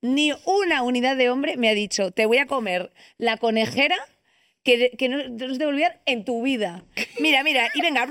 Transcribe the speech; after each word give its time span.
ni 0.00 0.32
una 0.44 0.82
unidad 0.82 1.16
de 1.16 1.30
hombre 1.30 1.56
me 1.56 1.68
ha 1.68 1.74
dicho, 1.74 2.10
te 2.12 2.26
voy 2.26 2.38
a 2.38 2.46
comer 2.46 2.92
la 3.16 3.36
conejera 3.36 3.96
que, 4.62 4.90
que 4.98 5.08
no, 5.08 5.16
no 5.28 5.48
se 5.52 5.58
te 5.58 5.64
va 5.64 5.70
a 5.70 5.72
olvidar 5.72 6.00
en 6.06 6.24
tu 6.24 6.42
vida. 6.42 6.84
Mira, 7.20 7.42
mira, 7.42 7.68
y 7.74 7.80
venga. 7.80 8.06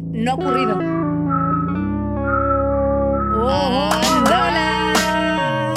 No 0.00 0.30
ha 0.30 0.34
ocurrido. 0.34 0.78
¡Hola! 3.44 5.74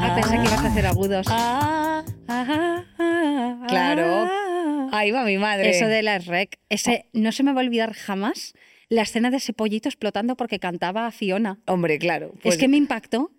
Ah, 0.00 0.12
pensé 0.14 0.36
que 0.36 0.42
ibas 0.44 0.64
a 0.64 0.68
hacer 0.68 0.86
agudos. 0.86 1.26
Ah, 1.30 2.04
Ah, 2.28 2.84
ah, 2.98 3.64
Claro. 3.68 4.28
ah. 4.30 4.88
ahí 4.92 5.10
va 5.10 5.24
mi 5.24 5.38
madre. 5.38 5.70
Eso 5.70 5.86
de 5.86 6.02
la 6.02 6.18
rec. 6.18 6.58
Ese, 6.68 7.06
no 7.12 7.32
se 7.32 7.42
me 7.42 7.52
va 7.52 7.60
a 7.60 7.64
olvidar 7.64 7.92
jamás 7.92 8.54
la 8.90 9.02
escena 9.02 9.30
de 9.30 9.38
ese 9.38 9.54
pollito 9.54 9.88
explotando 9.88 10.36
porque 10.36 10.58
cantaba 10.58 11.06
a 11.06 11.10
Fiona. 11.12 11.58
Hombre, 11.66 11.98
claro. 11.98 12.34
pues, 12.42 12.56
es 12.56 12.60
que 12.60 12.68
me 12.68 12.76
impactó. 12.76 13.30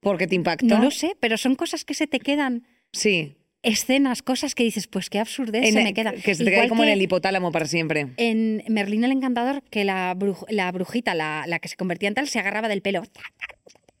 Porque 0.00 0.26
te 0.26 0.34
impactó. 0.34 0.66
No 0.66 0.78
lo 0.82 0.90
sé, 0.90 1.16
pero 1.20 1.38
son 1.38 1.54
cosas 1.54 1.84
que 1.86 1.94
se 1.94 2.06
te 2.06 2.18
quedan. 2.20 2.66
Sí. 2.92 3.36
Escenas, 3.62 4.22
cosas 4.22 4.54
que 4.54 4.62
dices, 4.62 4.86
pues 4.86 5.10
qué 5.10 5.18
absurdez 5.18 5.64
En 5.64 5.72
se 5.72 5.78
el- 5.78 5.84
me 5.84 5.94
queda. 5.94 6.12
Que 6.12 6.34
se 6.34 6.44
te 6.44 6.50
queda 6.50 6.68
como 6.68 6.84
en 6.84 6.90
el 6.90 7.02
hipotálamo 7.02 7.50
para 7.50 7.64
siempre. 7.66 8.08
En 8.18 8.62
Merlín 8.68 9.02
el 9.04 9.10
Encantador, 9.12 9.62
que 9.70 9.84
la, 9.84 10.14
bruj- 10.14 10.44
la 10.50 10.70
brujita, 10.70 11.14
la, 11.14 11.44
la 11.48 11.58
que 11.58 11.68
se 11.68 11.76
convertía 11.76 12.08
en 12.08 12.14
tal, 12.14 12.28
se 12.28 12.38
agarraba 12.38 12.68
del 12.68 12.82
pelo. 12.82 13.02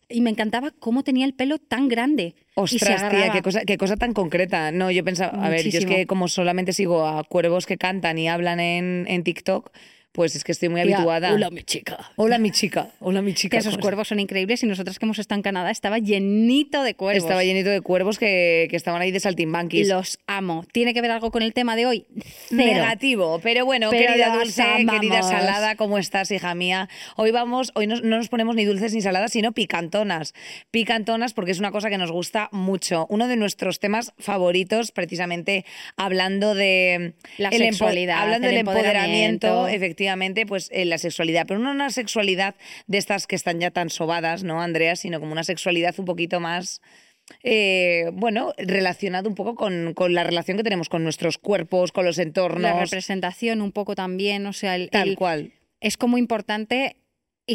Y 0.08 0.20
me 0.20 0.30
encantaba 0.30 0.70
cómo 0.78 1.02
tenía 1.02 1.26
el 1.26 1.34
pelo 1.34 1.58
tan 1.58 1.88
grande. 1.88 2.36
Ostras, 2.54 3.10
tía, 3.10 3.30
qué 3.32 3.42
cosa, 3.42 3.62
qué 3.64 3.76
cosa 3.76 3.96
tan 3.96 4.12
concreta. 4.12 4.70
No, 4.70 4.92
yo 4.92 5.02
pensaba, 5.02 5.44
a 5.44 5.48
ver, 5.48 5.68
yo 5.68 5.80
es 5.80 5.86
que 5.86 6.06
como 6.06 6.28
solamente 6.28 6.72
sigo 6.72 7.04
a 7.04 7.24
cuervos 7.24 7.66
que 7.66 7.76
cantan 7.76 8.16
y 8.18 8.28
hablan 8.28 8.60
en, 8.60 9.04
en 9.08 9.24
TikTok, 9.24 9.70
pues 10.16 10.34
es 10.34 10.44
que 10.44 10.52
estoy 10.52 10.70
muy 10.70 10.82
Tía, 10.82 10.96
habituada. 10.96 11.34
Hola, 11.34 11.50
mi 11.50 11.62
chica. 11.62 12.10
Hola, 12.16 12.38
mi 12.38 12.50
chica. 12.50 12.88
Hola, 13.00 13.20
mi 13.20 13.34
chica. 13.34 13.58
Esos 13.58 13.74
¿cómo 13.74 13.82
cuervos 13.82 14.08
son 14.08 14.18
increíbles 14.18 14.62
y 14.62 14.66
nosotros 14.66 14.98
que 14.98 15.04
hemos 15.04 15.18
estado 15.18 15.38
en 15.38 15.42
Canadá 15.42 15.70
estaba 15.70 15.98
llenito 15.98 16.82
de 16.82 16.94
cuervos. 16.94 17.22
Estaba 17.22 17.44
llenito 17.44 17.68
de 17.68 17.82
cuervos 17.82 18.18
que, 18.18 18.66
que 18.70 18.76
estaban 18.76 19.02
ahí 19.02 19.10
de 19.10 19.20
saltimbanquis. 19.20 19.86
los 19.88 20.18
amo. 20.26 20.64
¿Tiene 20.72 20.94
que 20.94 21.02
ver 21.02 21.10
algo 21.10 21.30
con 21.30 21.42
el 21.42 21.52
tema 21.52 21.76
de 21.76 21.84
hoy? 21.84 22.06
Cero. 22.48 22.56
Negativo, 22.56 23.40
pero 23.42 23.66
bueno, 23.66 23.90
Pero 23.90 24.06
querida 24.06 24.34
dulce, 24.38 24.64
querida 24.90 25.22
salada, 25.22 25.76
¿cómo 25.76 25.98
estás, 25.98 26.30
hija 26.30 26.54
mía? 26.54 26.88
Hoy 27.16 27.30
vamos, 27.30 27.70
hoy 27.74 27.86
no, 27.86 27.96
no 27.96 28.16
nos 28.16 28.30
ponemos 28.30 28.56
ni 28.56 28.64
dulces 28.64 28.94
ni 28.94 29.02
saladas, 29.02 29.32
sino 29.32 29.52
picantonas. 29.52 30.32
Picantonas 30.70 31.34
porque 31.34 31.50
es 31.50 31.58
una 31.58 31.72
cosa 31.72 31.90
que 31.90 31.98
nos 31.98 32.10
gusta 32.10 32.48
mucho. 32.52 33.06
Uno 33.10 33.28
de 33.28 33.36
nuestros 33.36 33.80
temas 33.80 34.14
favoritos, 34.18 34.92
precisamente 34.92 35.66
hablando 35.98 36.54
de 36.54 37.12
La 37.36 37.50
el 37.50 37.58
sexualidad, 37.58 38.22
hablando 38.22 38.48
el 38.48 38.54
del 38.54 38.60
empoderamiento, 38.60 39.46
empoderamiento. 39.48 39.86
Efectivamente, 40.06 40.46
pues 40.46 40.68
eh, 40.72 40.84
la 40.84 40.98
sexualidad, 40.98 41.46
pero 41.46 41.58
no 41.60 41.70
una 41.70 41.90
sexualidad 41.90 42.54
de 42.86 42.98
estas 42.98 43.26
que 43.26 43.34
están 43.36 43.58
ya 43.60 43.70
tan 43.70 43.90
sobadas, 43.90 44.44
¿no, 44.44 44.62
Andrea? 44.62 44.94
Sino 44.96 45.18
como 45.20 45.32
una 45.32 45.44
sexualidad 45.44 45.94
un 45.98 46.04
poquito 46.04 46.38
más 46.40 46.80
eh, 47.42 48.10
bueno, 48.12 48.52
relacionado 48.56 49.28
un 49.28 49.34
poco 49.34 49.56
con, 49.56 49.94
con 49.94 50.14
la 50.14 50.22
relación 50.22 50.56
que 50.56 50.62
tenemos 50.62 50.88
con 50.88 51.02
nuestros 51.02 51.38
cuerpos, 51.38 51.90
con 51.90 52.04
los 52.04 52.18
La 52.18 52.22
entornos, 52.22 52.78
representación 52.78 53.62
un 53.62 53.72
poco 53.72 53.96
también, 53.96 54.46
o 54.46 54.52
sea, 54.52 54.76
el- 54.76 54.90
tal 54.90 55.08
el- 55.10 55.16
cual. 55.16 55.52
es 55.80 55.96
como 55.96 56.18
importante 56.18 56.96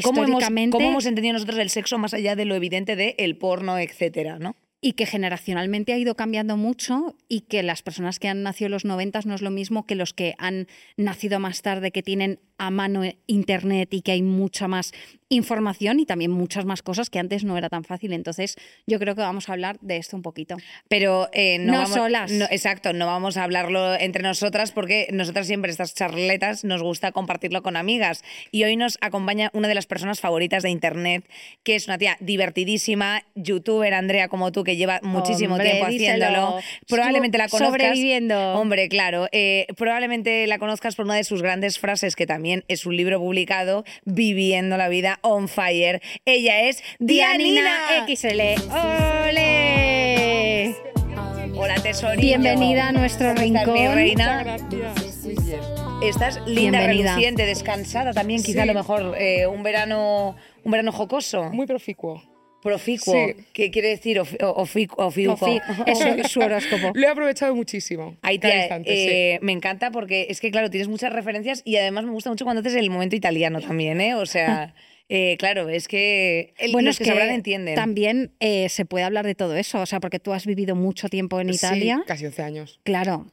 ¿Cómo 0.04 0.24
hemos, 0.24 0.30
históricamente 0.40 0.72
cómo 0.72 0.90
hemos 0.90 1.06
entendido 1.06 1.34
nosotros 1.34 1.58
el 1.60 1.70
sexo 1.70 1.98
más 1.98 2.14
allá 2.14 2.36
de 2.36 2.46
lo 2.46 2.56
evidente 2.56 2.96
de 2.98 3.16
el 3.18 3.38
porno, 3.38 3.78
etcétera, 3.80 4.40
¿no? 4.40 4.56
Y 4.82 4.94
que 4.94 5.06
generacionalmente 5.06 5.94
ha 5.94 5.98
ido 5.98 6.16
cambiando 6.16 6.58
mucho 6.58 7.16
y 7.30 7.42
que 7.42 7.62
las 7.62 7.84
personas 7.84 8.18
que 8.18 8.28
han 8.28 8.42
nacido 8.42 8.66
en 8.66 8.72
los 8.72 8.86
90 8.86 9.22
no 9.26 9.36
es 9.36 9.44
lo 9.44 9.52
mismo 9.52 9.86
que 9.86 9.96
los 9.96 10.14
que 10.14 10.34
han 10.40 10.68
nacido 10.98 11.40
más 11.40 11.62
tarde, 11.62 11.92
que 11.92 12.02
tienen 12.02 12.40
a 12.58 12.72
mano 12.72 13.04
internet 13.28 13.94
y 13.94 14.02
que 14.02 14.14
hay 14.14 14.24
mucha 14.24 14.68
más 14.68 14.92
información 15.32 16.00
y 16.00 16.06
también 16.06 16.30
muchas 16.32 16.66
más 16.66 16.82
cosas 16.84 17.10
que 17.10 17.18
antes 17.18 17.44
no 17.44 17.58
era 17.58 17.70
tan 17.70 17.84
fácil. 17.84 18.14
Entonces, 18.14 18.56
yo 18.86 19.00
creo 19.00 19.16
que 19.16 19.22
vamos 19.22 19.50
a 19.50 19.54
hablar 19.54 19.78
de 19.82 19.98
esto 19.98 20.16
un 20.16 20.22
poquito. 20.22 20.58
Pero 20.88 21.30
eh, 21.34 21.58
no, 21.60 21.72
No 21.74 21.78
vamos, 21.80 21.96
solas. 21.96 22.32
no- 22.32 22.46
exacto, 22.52 22.94
no 22.94 23.06
vamos 23.08 23.38
a 23.38 23.44
hablarlo 23.44 23.96
entre 23.96 24.22
nosotras 24.24 24.72
porque 24.72 25.08
nosotras 25.12 25.47
siempre 25.47 25.72
estas 25.72 25.96
charletas 25.96 26.64
nos 26.64 26.84
gusta 26.84 27.12
compartirlo 27.12 27.64
con 27.64 27.78
amigas. 27.78 28.24
Y 28.52 28.64
hoy 28.66 28.75
nos 28.75 28.97
acompaña 29.02 29.50
una 29.53 29.68
de 29.68 29.75
las 29.75 29.88
personas 29.88 30.19
favoritas 30.19 30.64
de 30.64 30.69
Internet, 30.69 31.25
que 31.63 31.75
es 31.75 31.88
una 31.88 31.98
tía 31.98 32.18
divertidísima, 32.19 33.24
youtuber, 33.36 33.94
Andrea, 33.94 34.28
como 34.28 34.52
tú, 34.52 34.63
que 34.63 34.75
lleva 34.75 35.00
muchísimo 35.02 35.56
Hombre, 35.56 35.72
tiempo 35.72 35.88
díselo. 35.88 36.25
haciéndolo. 36.25 36.59
Probablemente 36.88 37.38
la 37.38 37.48
conozcas. 37.48 37.69
sobreviviendo. 37.72 38.53
Hombre, 38.56 38.90
claro. 38.90 39.28
eh, 39.31 39.68
probablemente 39.78 40.46
la 40.48 40.59
conozcas 40.59 40.96
por 40.96 41.06
una 41.06 41.16
de 41.16 41.24
sus 41.24 41.42
grandes 41.42 41.80
frases, 41.80 42.16
que 42.16 42.28
también 42.28 42.66
es 42.68 42.86
un 42.86 42.98
libro 42.98 43.19
publicado, 43.19 43.86
Viviendo 44.06 44.75
la 44.78 44.90
vida 44.90 45.19
on 45.22 45.48
fire. 45.48 46.02
Ella 46.26 46.62
es 46.62 46.84
Dianina. 47.00 48.06
XL. 48.08 48.42
¡Ole! 49.62 50.76
Hola, 51.56 51.76
tesorito. 51.82 52.22
Bienvenida 52.22 52.88
a 52.88 52.92
nuestro 52.92 53.34
¿Cómo 53.36 53.42
estás, 53.42 53.68
mi 53.68 53.74
rincón. 53.80 53.96
reina? 53.96 54.44
Gracias. 54.44 55.18
Muy 55.24 55.36
bien. 55.46 55.60
Estás 56.04 56.36
linda, 56.48 56.80
Bienvenida. 56.80 57.12
reluciente, 57.12 57.46
descansada 57.46 58.14
también, 58.14 58.42
quizá 58.42 58.64
a 58.64 58.66
lo 58.66 58.74
mejor 58.74 59.16
eh, 59.20 59.46
un 59.46 59.62
verano 59.62 60.36
un 60.64 60.72
verano 60.72 60.92
jocoso, 60.92 61.44
Muy 61.52 61.68
proficuo. 61.68 62.24
proficuo. 62.64 63.14
Sí. 63.14 63.36
¿Qué 63.54 63.70
quiere 63.72 63.90
decir 63.90 64.18
ofi- 64.20 64.38
ofi- 64.40 64.90
ofiuco? 64.98 65.46
Ofi- 65.46 65.62
Eso 65.86 66.08
es 66.08 66.31
su 66.31 66.40
horóscopo. 66.40 66.92
Lo 66.96 67.06
he 67.06 67.10
aprovechado 67.10 67.54
muchísimo. 67.56 68.16
Ahí 68.24 68.36
instante, 68.42 69.34
eh, 69.36 69.40
me 69.44 69.52
encanta 69.52 69.92
porque 69.92 70.26
es 70.30 70.40
que, 70.42 70.50
claro, 70.50 70.70
tienes 70.72 70.88
muchas 70.88 71.14
referencias 71.14 71.62
y 71.66 71.78
además 71.78 72.06
me 72.06 72.12
gusta 72.12 72.30
mucho 72.31 72.46
cuando 72.46 72.62
haces 72.62 72.76
el 72.76 72.90
momento 72.90 73.16
italiano 73.16 73.62
también, 73.62 74.02
¿eh? 74.02 74.16
O 74.16 74.26
sea, 74.26 74.74
eh, 75.14 75.36
claro, 75.38 75.68
es 75.68 75.90
que 75.90 76.54
el- 76.58 76.72
Bueno, 76.72 76.88
los 76.88 76.96
es 76.96 77.00
que, 77.00 77.04
que 77.04 77.10
sabrán 77.10 77.30
entienden. 77.32 77.76
también 77.76 78.32
eh, 78.40 78.70
se 78.70 78.86
puede 78.86 79.04
hablar 79.04 79.26
de 79.26 79.36
todo 79.36 79.56
eso, 79.58 79.82
o 79.82 79.86
sea, 79.86 80.00
porque 80.00 80.20
tú 80.20 80.32
has 80.32 80.46
vivido 80.46 80.74
mucho 80.76 81.10
tiempo 81.10 81.42
en. 81.42 81.50
Italia. 81.50 81.98
Sí, 81.98 82.04
casi 82.08 82.26
11 82.26 82.42
años. 82.44 82.80
Claro. 82.84 83.28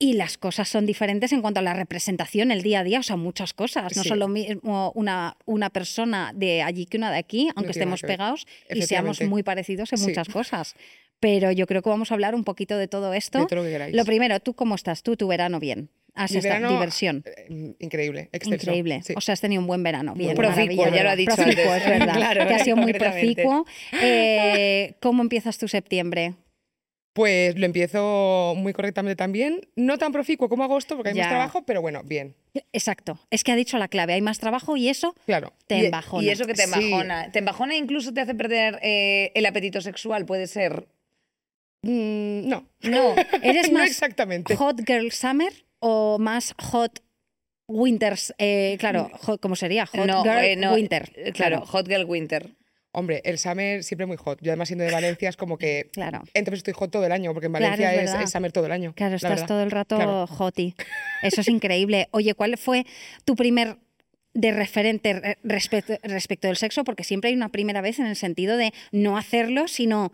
Y 0.00 0.12
las 0.14 0.38
cosas 0.38 0.68
son 0.68 0.86
diferentes 0.86 1.32
en 1.32 1.42
cuanto 1.42 1.58
a 1.58 1.62
la 1.62 1.74
representación, 1.74 2.50
el 2.52 2.62
día 2.62 2.80
a 2.80 2.84
día, 2.84 3.00
o 3.00 3.02
sea, 3.02 3.16
muchas 3.16 3.52
cosas. 3.52 3.96
No 3.96 4.04
Sí. 4.04 4.08
son 4.08 4.20
lo 4.20 4.28
mismo 4.28 4.92
una, 4.94 5.36
una 5.44 5.70
persona 5.70 6.32
de 6.34 6.62
allí 6.62 6.86
que 6.86 6.96
una 6.96 7.10
de 7.10 7.18
aquí, 7.18 7.50
aunque 7.56 7.72
estemos 7.72 8.00
pegados 8.02 8.46
y 8.70 8.82
seamos 8.82 9.20
muy 9.22 9.42
parecidos 9.42 9.92
en 9.92 9.98
Sí. 9.98 10.06
muchas 10.06 10.28
cosas. 10.28 10.76
Pero 11.20 11.50
yo 11.50 11.66
creo 11.66 11.82
que 11.82 11.90
vamos 11.90 12.12
a 12.12 12.14
hablar 12.14 12.36
un 12.36 12.44
poquito 12.44 12.78
de 12.78 12.86
todo 12.86 13.12
esto. 13.12 13.40
De 13.40 13.46
todo 13.46 13.56
lo 13.56 13.64
que 13.64 13.72
queráis. 13.72 13.94
Lo 13.96 14.04
primero, 14.04 14.38
¿tú 14.38 14.54
cómo 14.54 14.76
estás? 14.76 15.02
¿Tú 15.02 15.16
tu 15.16 15.26
verano 15.26 15.58
bien? 15.58 15.90
¿Has 16.18 16.32
Mi 16.32 16.38
estado 16.38 16.54
verano, 16.56 16.72
diversión? 16.74 17.24
eh, 17.26 17.74
increíble, 17.78 18.28
excelso. 18.32 18.54
Increíble. 18.66 19.00
Sí. 19.02 19.14
O 19.16 19.20
sea, 19.20 19.32
has 19.34 19.40
tenido 19.40 19.60
un 19.60 19.66
buen 19.66 19.82
verano. 19.82 20.14
Bien, 20.14 20.34
proficuo, 20.36 20.88
ya 20.88 21.02
lo 21.04 21.10
ha 21.10 21.16
dicho 21.16 21.34
Proficuo, 21.34 21.72
antes. 21.72 21.82
es 21.86 21.98
verdad. 21.98 22.14
Claro, 22.18 22.46
que 22.46 22.54
ha 22.54 22.58
sido 22.64 22.76
muy 22.76 22.92
proficuo. 22.92 23.64
Eh, 24.02 24.94
¿Cómo 25.00 25.22
empiezas 25.22 25.58
tu 25.58 25.68
septiembre? 25.68 26.34
Pues 27.14 27.58
lo 27.58 27.66
empiezo 27.66 28.54
muy 28.56 28.72
correctamente 28.72 29.16
también. 29.16 29.60
No 29.74 29.98
tan 29.98 30.12
proficuo 30.12 30.48
como 30.48 30.62
agosto, 30.62 30.94
porque 30.94 31.10
hay 31.10 31.16
Ya. 31.16 31.22
más 31.24 31.30
trabajo, 31.30 31.62
pero 31.66 31.80
bueno, 31.80 32.02
bien. 32.04 32.36
Exacto. 32.72 33.18
Es 33.30 33.42
que 33.42 33.50
ha 33.50 33.56
dicho 33.56 33.76
la 33.78 33.88
clave. 33.88 34.12
Hay 34.12 34.20
más 34.20 34.38
trabajo 34.38 34.76
y 34.76 34.88
eso 34.88 35.14
Claro. 35.26 35.52
te 35.66 35.78
Y- 35.78 35.84
embajona. 35.86 36.24
Y 36.24 36.30
eso 36.30 36.44
que 36.46 36.54
te 36.54 36.66
Sí. 36.66 36.72
embajona. 36.72 37.32
Te 37.32 37.40
embajona 37.40 37.74
e 37.74 37.78
incluso 37.78 38.12
te 38.14 38.20
hace 38.20 38.34
perder 38.36 38.78
eh, 38.82 39.32
el 39.34 39.46
apetito 39.46 39.80
sexual, 39.80 40.26
puede 40.26 40.46
ser. 40.46 40.86
Mm, 41.82 42.48
no. 42.48 42.66
No. 42.82 43.14
¿Eres 43.42 43.70
no 43.72 43.78
más 43.80 43.90
exactamente. 43.90 44.54
hot 44.56 44.80
girl 44.86 45.10
summer 45.10 45.52
o 45.80 46.18
más 46.18 46.54
hot 46.58 47.00
winters? 47.66 48.34
Eh, 48.38 48.76
claro, 48.78 49.10
hot- 49.20 49.40
¿cómo 49.40 49.56
sería? 49.56 49.86
Hot 49.86 50.06
no, 50.06 50.22
girl 50.22 50.38
eh, 50.38 50.56
no, 50.56 50.74
winter. 50.74 51.12
eh, 51.16 51.32
Claro, 51.32 51.64
Hot 51.66 51.86
Girl 51.88 52.04
Winter. 52.04 52.54
Hombre, 52.92 53.20
el 53.24 53.38
summer 53.38 53.84
siempre 53.84 54.06
muy 54.06 54.16
hot. 54.16 54.40
Yo 54.40 54.50
además 54.50 54.68
siendo 54.68 54.84
de 54.84 54.90
Valencia 54.90 55.28
es 55.28 55.36
como 55.36 55.58
que... 55.58 55.90
Claro. 55.92 56.22
Entonces 56.32 56.58
estoy 56.60 56.72
hot 56.72 56.90
todo 56.90 57.04
el 57.04 57.12
año, 57.12 57.32
porque 57.34 57.46
en 57.46 57.52
Claro, 57.52 57.66
Valencia 57.76 58.02
es 58.02 58.24
es, 58.24 58.30
summer 58.30 58.50
todo 58.50 58.64
el 58.66 58.72
año. 58.72 58.94
Claro, 58.96 59.10
la 59.10 59.16
estás 59.16 59.46
todo 59.46 59.62
el 59.62 59.70
rato 59.70 59.96
Claro. 59.96 60.24
hoti. 60.24 60.74
Eso 61.22 61.42
es 61.42 61.48
increíble. 61.48 62.08
Oye, 62.12 62.34
¿cuál 62.34 62.56
fue 62.56 62.86
tu 63.26 63.36
primer 63.36 63.76
de 64.32 64.52
referente 64.52 65.12
re- 65.12 65.38
respecto, 65.44 65.98
respecto 66.02 66.48
del 66.48 66.56
sexo? 66.56 66.82
Porque 66.82 67.04
siempre 67.04 67.28
hay 67.28 67.36
una 67.36 67.50
primera 67.50 67.82
vez 67.82 67.98
en 67.98 68.06
el 68.06 68.16
sentido 68.16 68.56
de 68.56 68.72
no 68.90 69.18
hacerlo, 69.18 69.68
sino 69.68 70.10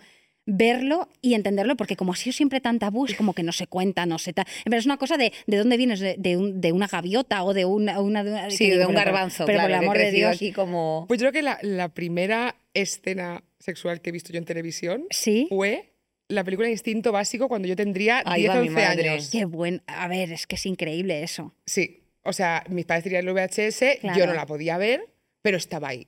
verlo 0.46 1.08
y 1.22 1.34
entenderlo, 1.34 1.76
porque 1.76 1.96
como 1.96 2.12
ha 2.12 2.16
sido 2.16 2.32
siempre 2.32 2.60
tan 2.60 2.78
tabú, 2.78 3.06
es 3.06 3.14
como 3.14 3.32
que 3.32 3.42
no 3.42 3.52
se 3.52 3.66
cuenta, 3.66 4.04
no 4.06 4.18
se... 4.18 4.32
ta- 4.32 4.46
Pero 4.64 4.76
es 4.76 4.84
una 4.86 4.98
cosa 4.98 5.16
de, 5.16 5.32
¿de 5.46 5.56
dónde 5.56 5.76
vienes? 5.76 6.00
¿De, 6.00 6.16
de 6.18 6.36
un- 6.36 6.60
de 6.60 6.72
una 6.72 6.86
gaviota 6.86 7.42
o 7.44 7.54
de 7.54 7.64
una... 7.64 8.00
una- 8.00 8.22
de 8.24 8.30
una- 8.32 8.50
Sí, 8.50 8.68
de 8.68 8.76
digo, 8.78 8.88
un 8.90 8.94
garbanzo, 8.94 9.46
Pero 9.46 9.58
claro, 9.60 9.68
por 9.74 9.78
el 9.78 9.84
amor 9.84 9.98
de 9.98 10.10
Dios. 10.10 10.36
aquí 10.36 10.52
como... 10.52 11.06
Pues 11.08 11.18
yo 11.20 11.24
creo 11.30 11.32
que 11.32 11.42
la, 11.42 11.58
la 11.62 11.88
primera 11.88 12.56
escena 12.74 13.42
sexual 13.58 14.00
que 14.02 14.10
he 14.10 14.12
visto 14.12 14.32
yo 14.32 14.38
en 14.38 14.44
televisión 14.44 15.06
Sí. 15.10 15.46
fue 15.48 15.94
la 16.28 16.44
película 16.44 16.68
Instinto 16.68 17.12
Básico 17.12 17.48
cuando 17.48 17.68
yo 17.68 17.76
tendría 17.76 18.22
Ahí 18.26 18.42
10 18.42 18.50
va 18.54 18.58
o 18.58 18.62
mi 18.62 18.68
11 18.68 18.80
madre. 18.82 19.08
años. 19.08 19.30
Qué 19.30 19.44
buen... 19.46 19.82
A 19.86 20.08
ver, 20.08 20.32
es 20.32 20.46
que 20.46 20.56
es 20.56 20.66
increíble 20.66 21.22
eso. 21.22 21.54
Sí, 21.66 22.02
o 22.22 22.32
sea, 22.34 22.64
mis 22.68 22.84
padres 22.84 23.04
tenían 23.04 23.26
el 23.26 23.32
VHS, 23.34 23.98
Claro. 24.00 24.18
yo 24.18 24.26
no 24.26 24.34
la 24.34 24.44
podía 24.46 24.76
ver, 24.78 25.06
pero 25.42 25.56
estaba 25.56 25.88
ahí. 25.88 26.06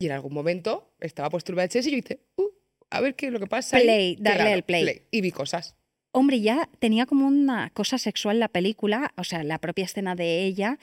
Y 0.00 0.06
en 0.06 0.12
algún 0.12 0.32
momento 0.32 0.92
estaba 1.00 1.28
puesto 1.30 1.50
el 1.50 1.56
VHS 1.56 1.86
y 1.86 1.90
yo 1.92 1.96
hice, 1.98 2.20
uh, 2.36 2.42
a 2.90 3.00
ver 3.00 3.14
qué 3.14 3.26
es 3.26 3.32
lo 3.32 3.40
que 3.40 3.46
pasa. 3.46 3.76
ahí". 3.76 3.84
Play, 3.84 4.16
darle 4.20 4.52
el 4.52 4.62
play. 4.62 5.02
Y 5.10 5.20
vi 5.20 5.30
cosas. 5.32 5.76
Hombre, 6.12 6.40
ya 6.40 6.68
tenía 6.78 7.06
como 7.06 7.26
una 7.26 7.70
cosa 7.70 7.98
sexual 7.98 8.40
la 8.40 8.48
película, 8.48 9.12
o 9.16 9.24
sea, 9.24 9.44
la 9.44 9.58
propia 9.58 9.84
escena 9.84 10.14
de 10.14 10.44
ella. 10.44 10.78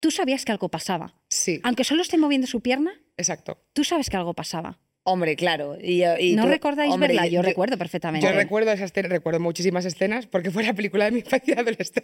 Tú 0.00 0.10
sabías 0.10 0.44
que 0.44 0.52
algo 0.52 0.68
pasaba. 0.68 1.14
Sí, 1.28 1.60
Aunque 1.64 1.84
solo 1.84 2.02
esté 2.02 2.16
moviendo 2.16 2.46
su 2.46 2.60
pierna, 2.60 2.92
exacto. 3.16 3.58
tú 3.72 3.82
sabes 3.82 4.08
que 4.08 4.16
algo 4.16 4.34
pasaba. 4.34 4.78
Hombre, 5.08 5.36
claro. 5.36 5.78
Y, 5.80 6.02
y 6.04 6.34
¿No 6.34 6.42
tú- 6.42 6.48
recordáis 6.48 6.92
hombre, 6.92 7.08
verla? 7.14 7.28
Yo 7.28 7.40
recuerdo 7.40 7.78
perfectamente. 7.78 8.26
Yo 8.26 8.32
recuerdo 8.32 8.72
esa 8.72 8.84
escena, 8.86 9.08
recuerdo 9.08 9.38
muchísimas 9.38 9.84
escenas 9.84 10.26
porque 10.26 10.50
fue 10.50 10.64
la 10.64 10.74
película 10.74 11.04
de 11.04 11.12
mi 11.12 11.20
infancia 11.20 11.54
y 11.56 11.60
adolescencia. 11.60 12.02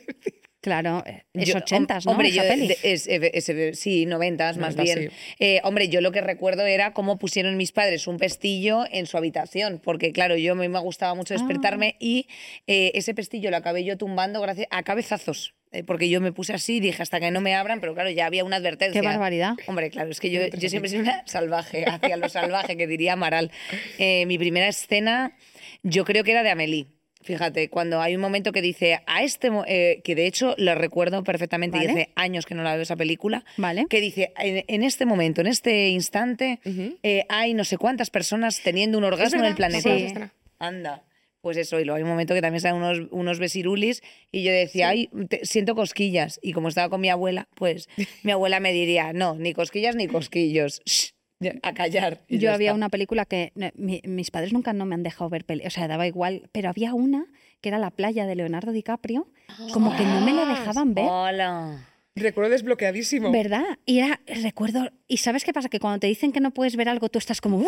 Claro, 0.61 1.03
eh, 1.05 1.25
es 1.35 1.49
Yo- 1.49 1.57
ochentas, 1.59 2.07
¿no? 2.07 2.13
Hombre, 2.13 2.31
yo, 2.31 2.43
peli. 2.43 2.69
de- 2.69 2.79
es- 2.85 3.09
es- 3.09 3.49
es- 3.49 3.79
sí, 3.81 4.07
noventas 4.07 4.57
más 4.59 4.77
bien. 4.77 5.11
sí. 5.11 5.17
Eh, 5.41 5.61
hombre, 5.65 5.89
yo 5.89 6.01
lo 6.01 6.13
que 6.13 6.21
recuerdo 6.21 6.65
era 6.65 6.93
cómo 6.93 7.19
pusieron 7.19 7.57
mis 7.57 7.73
padres 7.73 8.07
un 8.07 8.19
pestillo 8.19 8.85
en 8.93 9.07
su 9.07 9.17
habitación, 9.17 9.81
porque 9.83 10.13
claro, 10.13 10.37
yo 10.37 10.53
a 10.53 10.55
mí 10.55 10.69
me 10.69 10.79
gustaba 10.79 11.15
mucho 11.17 11.35
Ah. 11.35 11.39
despertarme 11.39 11.97
y 11.99 12.29
eh, 12.69 12.93
ese 12.95 13.13
pestillo 13.13 13.51
lo 13.51 13.57
acabé 13.57 13.83
yo 13.83 13.99
tumbando 13.99 14.41
gracias 14.41 14.69
a 14.71 14.85
cabezazos. 14.85 15.55
Eh, 15.73 15.85
Porque 15.85 16.09
yo 16.09 16.21
me 16.21 16.33
puse 16.33 16.53
así, 16.53 16.81
dije 16.81 17.03
hasta 17.03 17.19
que 17.21 17.31
no 17.31 17.41
me 17.41 17.55
abran, 17.55 17.81
pero 17.81 17.95
claro, 17.95 18.11
ya 18.11 18.27
había 18.27 18.45
una 18.45 18.57
advertencia. 18.57 19.01
Qué 19.01 19.07
barbaridad. 19.07 19.55
Hombre, 19.67 19.91
claro, 19.91 20.11
es 20.11 20.21
que 20.21 20.31
yo, 20.31 20.47
yo 20.47 20.69
siempre 20.69 20.91
soy 20.91 21.01
una 21.01 21.23
salvaje, 21.27 21.85
hacia 21.87 22.17
lo 22.17 22.29
salvaje, 22.29 22.77
que 22.77 22.87
diría 22.87 23.15
Amaral. 23.15 23.51
Eh, 23.99 24.27
mi 24.27 24.39
primera 24.39 24.69
escena, 24.69 25.37
yo 25.83 26.05
creo 26.05 26.25
que 26.25 26.33
era 26.33 26.43
de 26.43 26.51
Amelie. 26.51 26.87
Fíjate, 27.23 27.69
cuando 27.69 28.01
hay 28.01 28.17
un 28.17 28.21
momento 28.21 28.51
que 28.51 28.61
dice, 28.61 29.01
a 29.07 29.23
este, 29.23 29.49
eh, 29.69 30.01
que 30.03 30.17
de 30.17 30.27
hecho 30.27 30.57
lo 30.59 30.75
recuerdo 30.75 31.23
perfectamente 31.23 31.79
y 31.79 31.87
hace 31.87 32.11
años 32.17 32.47
que 32.47 32.57
no 32.57 32.65
la 32.65 32.73
veo 32.73 32.83
esa 32.83 32.97
película, 32.97 33.45
Vale. 33.57 33.87
que 33.89 34.01
dice, 34.01 34.33
en, 34.39 34.65
en 34.67 34.83
este 34.83 35.07
momento, 35.07 35.41
en 35.41 35.47
este 35.47 35.89
instante, 35.89 36.59
eh, 37.05 37.25
hay 37.29 37.55
no 37.55 37.63
sé 37.63 37.79
cuántas 37.79 38.11
personas 38.11 38.61
teniendo 38.61 38.99
un 38.99 39.05
orgasmo 39.05 39.39
en 39.39 39.45
el 39.47 39.55
planeta. 39.55 39.95
escena. 39.95 40.33
Anda. 40.59 41.05
Pues 41.43 41.57
eso, 41.57 41.81
y 41.81 41.85
luego 41.85 41.97
hay 41.97 42.05
un 42.05 42.09
momento 42.09 42.35
que 42.35 42.41
también 42.41 42.61
salen 42.61 42.81
unos, 42.81 43.09
unos 43.11 43.41
besirulis 43.41 44.01
y 44.31 44.45
yo 44.45 44.53
decía, 44.53 44.91
ay, 44.91 45.09
te- 45.29 45.45
siento 45.45 45.75
cosquillas. 45.75 46.39
Y 46.41 46.53
como 46.53 46.69
estaba 46.69 46.89
con 46.89 47.01
mi 47.01 47.09
abuela, 47.11 47.49
pues 47.57 47.89
mi 48.23 48.31
abuela 48.33 48.61
me 48.61 48.73
diría, 48.73 49.13
no, 49.13 49.35
ni 49.35 49.53
cosquillas 49.53 49.97
ni 49.97 50.07
cosquillos. 50.07 50.81
Shh, 50.87 51.11
ya, 51.41 51.55
a 51.65 51.75
callar. 51.75 52.21
Y 52.29 52.37
Yo 52.37 52.43
ya 52.43 52.55
había 52.55 52.69
está. 52.71 52.77
una 52.77 52.89
película 52.91 53.25
que 53.27 53.53
mi- 53.75 54.01
mis 54.05 54.31
padres 54.31 54.53
nunca 54.53 54.73
no 54.73 54.87
me 54.87 54.95
han 54.95 55.03
dejado 55.03 55.29
ver 55.31 55.45
peli, 55.45 55.67
o 55.67 55.71
sea, 55.71 55.89
daba 55.89 56.07
igual, 56.07 56.49
pero 56.53 56.69
había 56.69 56.95
una 56.95 57.27
que 57.61 57.71
era 57.71 57.79
La 57.79 57.91
playa 57.91 58.25
de 58.27 58.37
Leonardo 58.37 58.71
DiCaprio, 58.71 59.27
como 59.73 59.97
que 59.97 60.05
no 60.05 60.21
me 60.21 60.33
la 60.33 60.47
dejaban 60.47 60.95
ver. 60.95 61.07
Hola. 61.09 61.89
Recuerdo 62.15 62.51
desbloqueadísimo. 62.51 63.33
¿Verdad? 63.33 63.65
Y 63.85 63.99
era, 63.99 64.21
recuerdo, 64.27 64.91
y 65.09 65.17
¿sabes 65.17 65.45
qué 65.45 65.53
pasa? 65.53 65.69
Que 65.69 65.81
cuando 65.81 65.99
te 65.99 66.07
dicen 66.07 66.31
que 66.31 66.41
no 66.41 66.53
puedes 66.53 66.77
ver 66.77 66.89
algo, 66.89 67.09
tú 67.09 67.19
estás 67.19 67.41
como... 67.41 67.65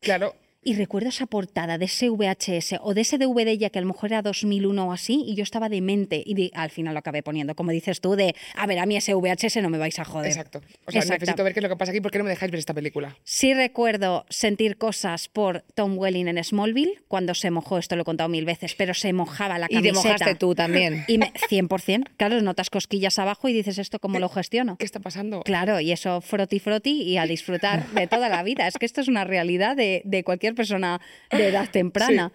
Claro, 0.00 0.34
Y 0.64 0.74
recuerdo 0.74 1.10
esa 1.10 1.26
portada 1.26 1.78
de 1.78 1.84
ese 1.84 2.08
VHS 2.10 2.76
o 2.80 2.94
de 2.94 3.02
ese 3.02 3.18
DVD 3.18 3.56
ya 3.56 3.70
que 3.70 3.78
a 3.78 3.82
lo 3.82 3.88
mejor 3.88 4.10
era 4.12 4.22
2001 4.22 4.88
o 4.88 4.92
así, 4.92 5.22
y 5.26 5.34
yo 5.34 5.42
estaba 5.42 5.68
demente 5.68 6.22
y 6.24 6.50
al 6.54 6.70
final 6.70 6.94
lo 6.94 6.98
acabé 7.00 7.22
poniendo, 7.22 7.54
como 7.54 7.70
dices 7.70 8.00
tú, 8.00 8.16
de, 8.16 8.34
a 8.56 8.66
ver, 8.66 8.78
a 8.78 8.86
mí 8.86 8.96
ese 8.96 9.14
VHS 9.14 9.56
no 9.62 9.70
me 9.70 9.78
vais 9.78 9.98
a 9.98 10.04
joder. 10.04 10.28
exacto. 10.30 10.60
O 10.86 10.90
sea, 10.90 11.00
Exacto. 11.02 11.20
necesito 11.20 11.44
ver 11.44 11.52
qué 11.54 11.60
es 11.60 11.62
lo 11.64 11.68
que 11.68 11.76
pasa 11.76 11.90
aquí, 11.92 12.00
¿por 12.00 12.10
qué 12.10 12.18
no 12.18 12.24
me 12.24 12.30
dejáis 12.30 12.50
ver 12.50 12.58
esta 12.58 12.74
película? 12.74 13.16
Sí 13.24 13.52
recuerdo 13.54 14.24
sentir 14.28 14.76
cosas 14.78 15.28
por 15.28 15.64
Tom 15.74 15.98
Welling 15.98 16.28
en 16.28 16.42
Smallville, 16.42 17.02
cuando 17.08 17.34
se 17.34 17.50
mojó, 17.50 17.78
esto 17.78 17.96
lo 17.96 18.02
he 18.02 18.04
contado 18.04 18.28
mil 18.28 18.44
veces, 18.44 18.74
pero 18.74 18.94
se 18.94 19.12
mojaba 19.12 19.58
la 19.58 19.66
Y 19.68 19.76
te 19.76 19.88
camiseta. 19.88 20.02
mojaste 20.14 20.34
tú 20.36 20.54
también. 20.54 21.04
Y 21.08 21.18
me, 21.18 21.32
100%, 21.50 22.04
claro, 22.16 22.40
notas 22.40 22.70
cosquillas 22.70 23.18
abajo 23.18 23.48
y 23.48 23.52
dices, 23.52 23.78
¿esto 23.78 23.98
cómo 23.98 24.18
lo 24.18 24.28
gestiono? 24.28 24.76
¿Qué 24.78 24.84
está 24.84 25.00
pasando? 25.00 25.42
Claro, 25.42 25.80
y 25.80 25.92
eso 25.92 26.20
froti 26.20 26.58
froti 26.58 27.02
y 27.02 27.18
a 27.18 27.26
disfrutar 27.26 27.86
de 27.90 28.06
toda 28.06 28.28
la 28.28 28.42
vida. 28.42 28.66
Es 28.66 28.74
que 28.78 28.86
esto 28.86 29.00
es 29.00 29.08
una 29.08 29.24
realidad 29.24 29.76
de, 29.76 30.02
de 30.04 30.24
cualquier 30.24 30.53
persona 30.54 31.00
de 31.30 31.48
edad 31.48 31.68
temprana. 31.72 32.32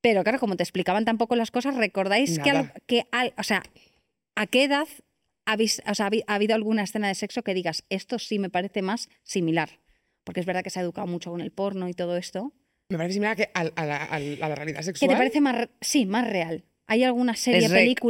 Pero 0.00 0.22
claro, 0.22 0.38
como 0.38 0.56
te 0.56 0.62
explicaban 0.62 1.04
tampoco 1.04 1.34
las 1.36 1.50
cosas, 1.50 1.74
¿recordáis 1.76 2.38
que, 2.38 2.50
al- 2.50 2.56
Nada. 2.56 2.74
que 2.86 3.06
al- 3.10 3.34
o 3.36 3.42
sea, 3.42 3.62
a 4.36 4.46
qué 4.46 4.64
edad 4.64 4.86
habéis, 5.44 5.82
o 5.90 5.94
sea, 5.94 6.06
ha 6.06 6.10
habi- 6.10 6.24
ha 6.26 6.34
habido 6.34 6.54
alguna 6.54 6.82
escena 6.84 7.08
de 7.08 7.14
sexo 7.14 7.42
que 7.42 7.54
digas, 7.54 7.84
esto 7.88 8.18
sí 8.18 8.38
me 8.38 8.50
parece 8.50 8.82
más 8.82 9.08
similar? 9.24 9.80
Porque 10.24 10.40
es 10.40 10.46
verdad 10.46 10.62
que 10.62 10.70
se 10.70 10.78
ha 10.78 10.82
educado 10.82 11.06
mucho 11.06 11.30
con 11.30 11.40
el 11.40 11.50
porno 11.50 11.88
y 11.88 11.94
todo 11.94 12.16
esto. 12.16 12.52
Me 12.90 12.96
parece 12.96 13.14
similar 13.14 13.36
que 13.36 13.50
a, 13.54 13.64
la, 13.64 13.72
a 13.76 13.86
la- 13.86 14.04
a 14.04 14.48
la 14.48 14.54
realidad 14.54 14.78
¿Qué 14.78 14.84
sexual. 14.84 15.10
te 15.10 15.16
parece 15.16 15.40
más, 15.40 15.68
sí, 15.80 16.06
más 16.06 16.28
real? 16.28 16.64
¿Hay 16.86 17.02
alguna 17.04 17.34
serie, 17.34 17.66
Es 17.66 17.70
Rec. 17.70 18.00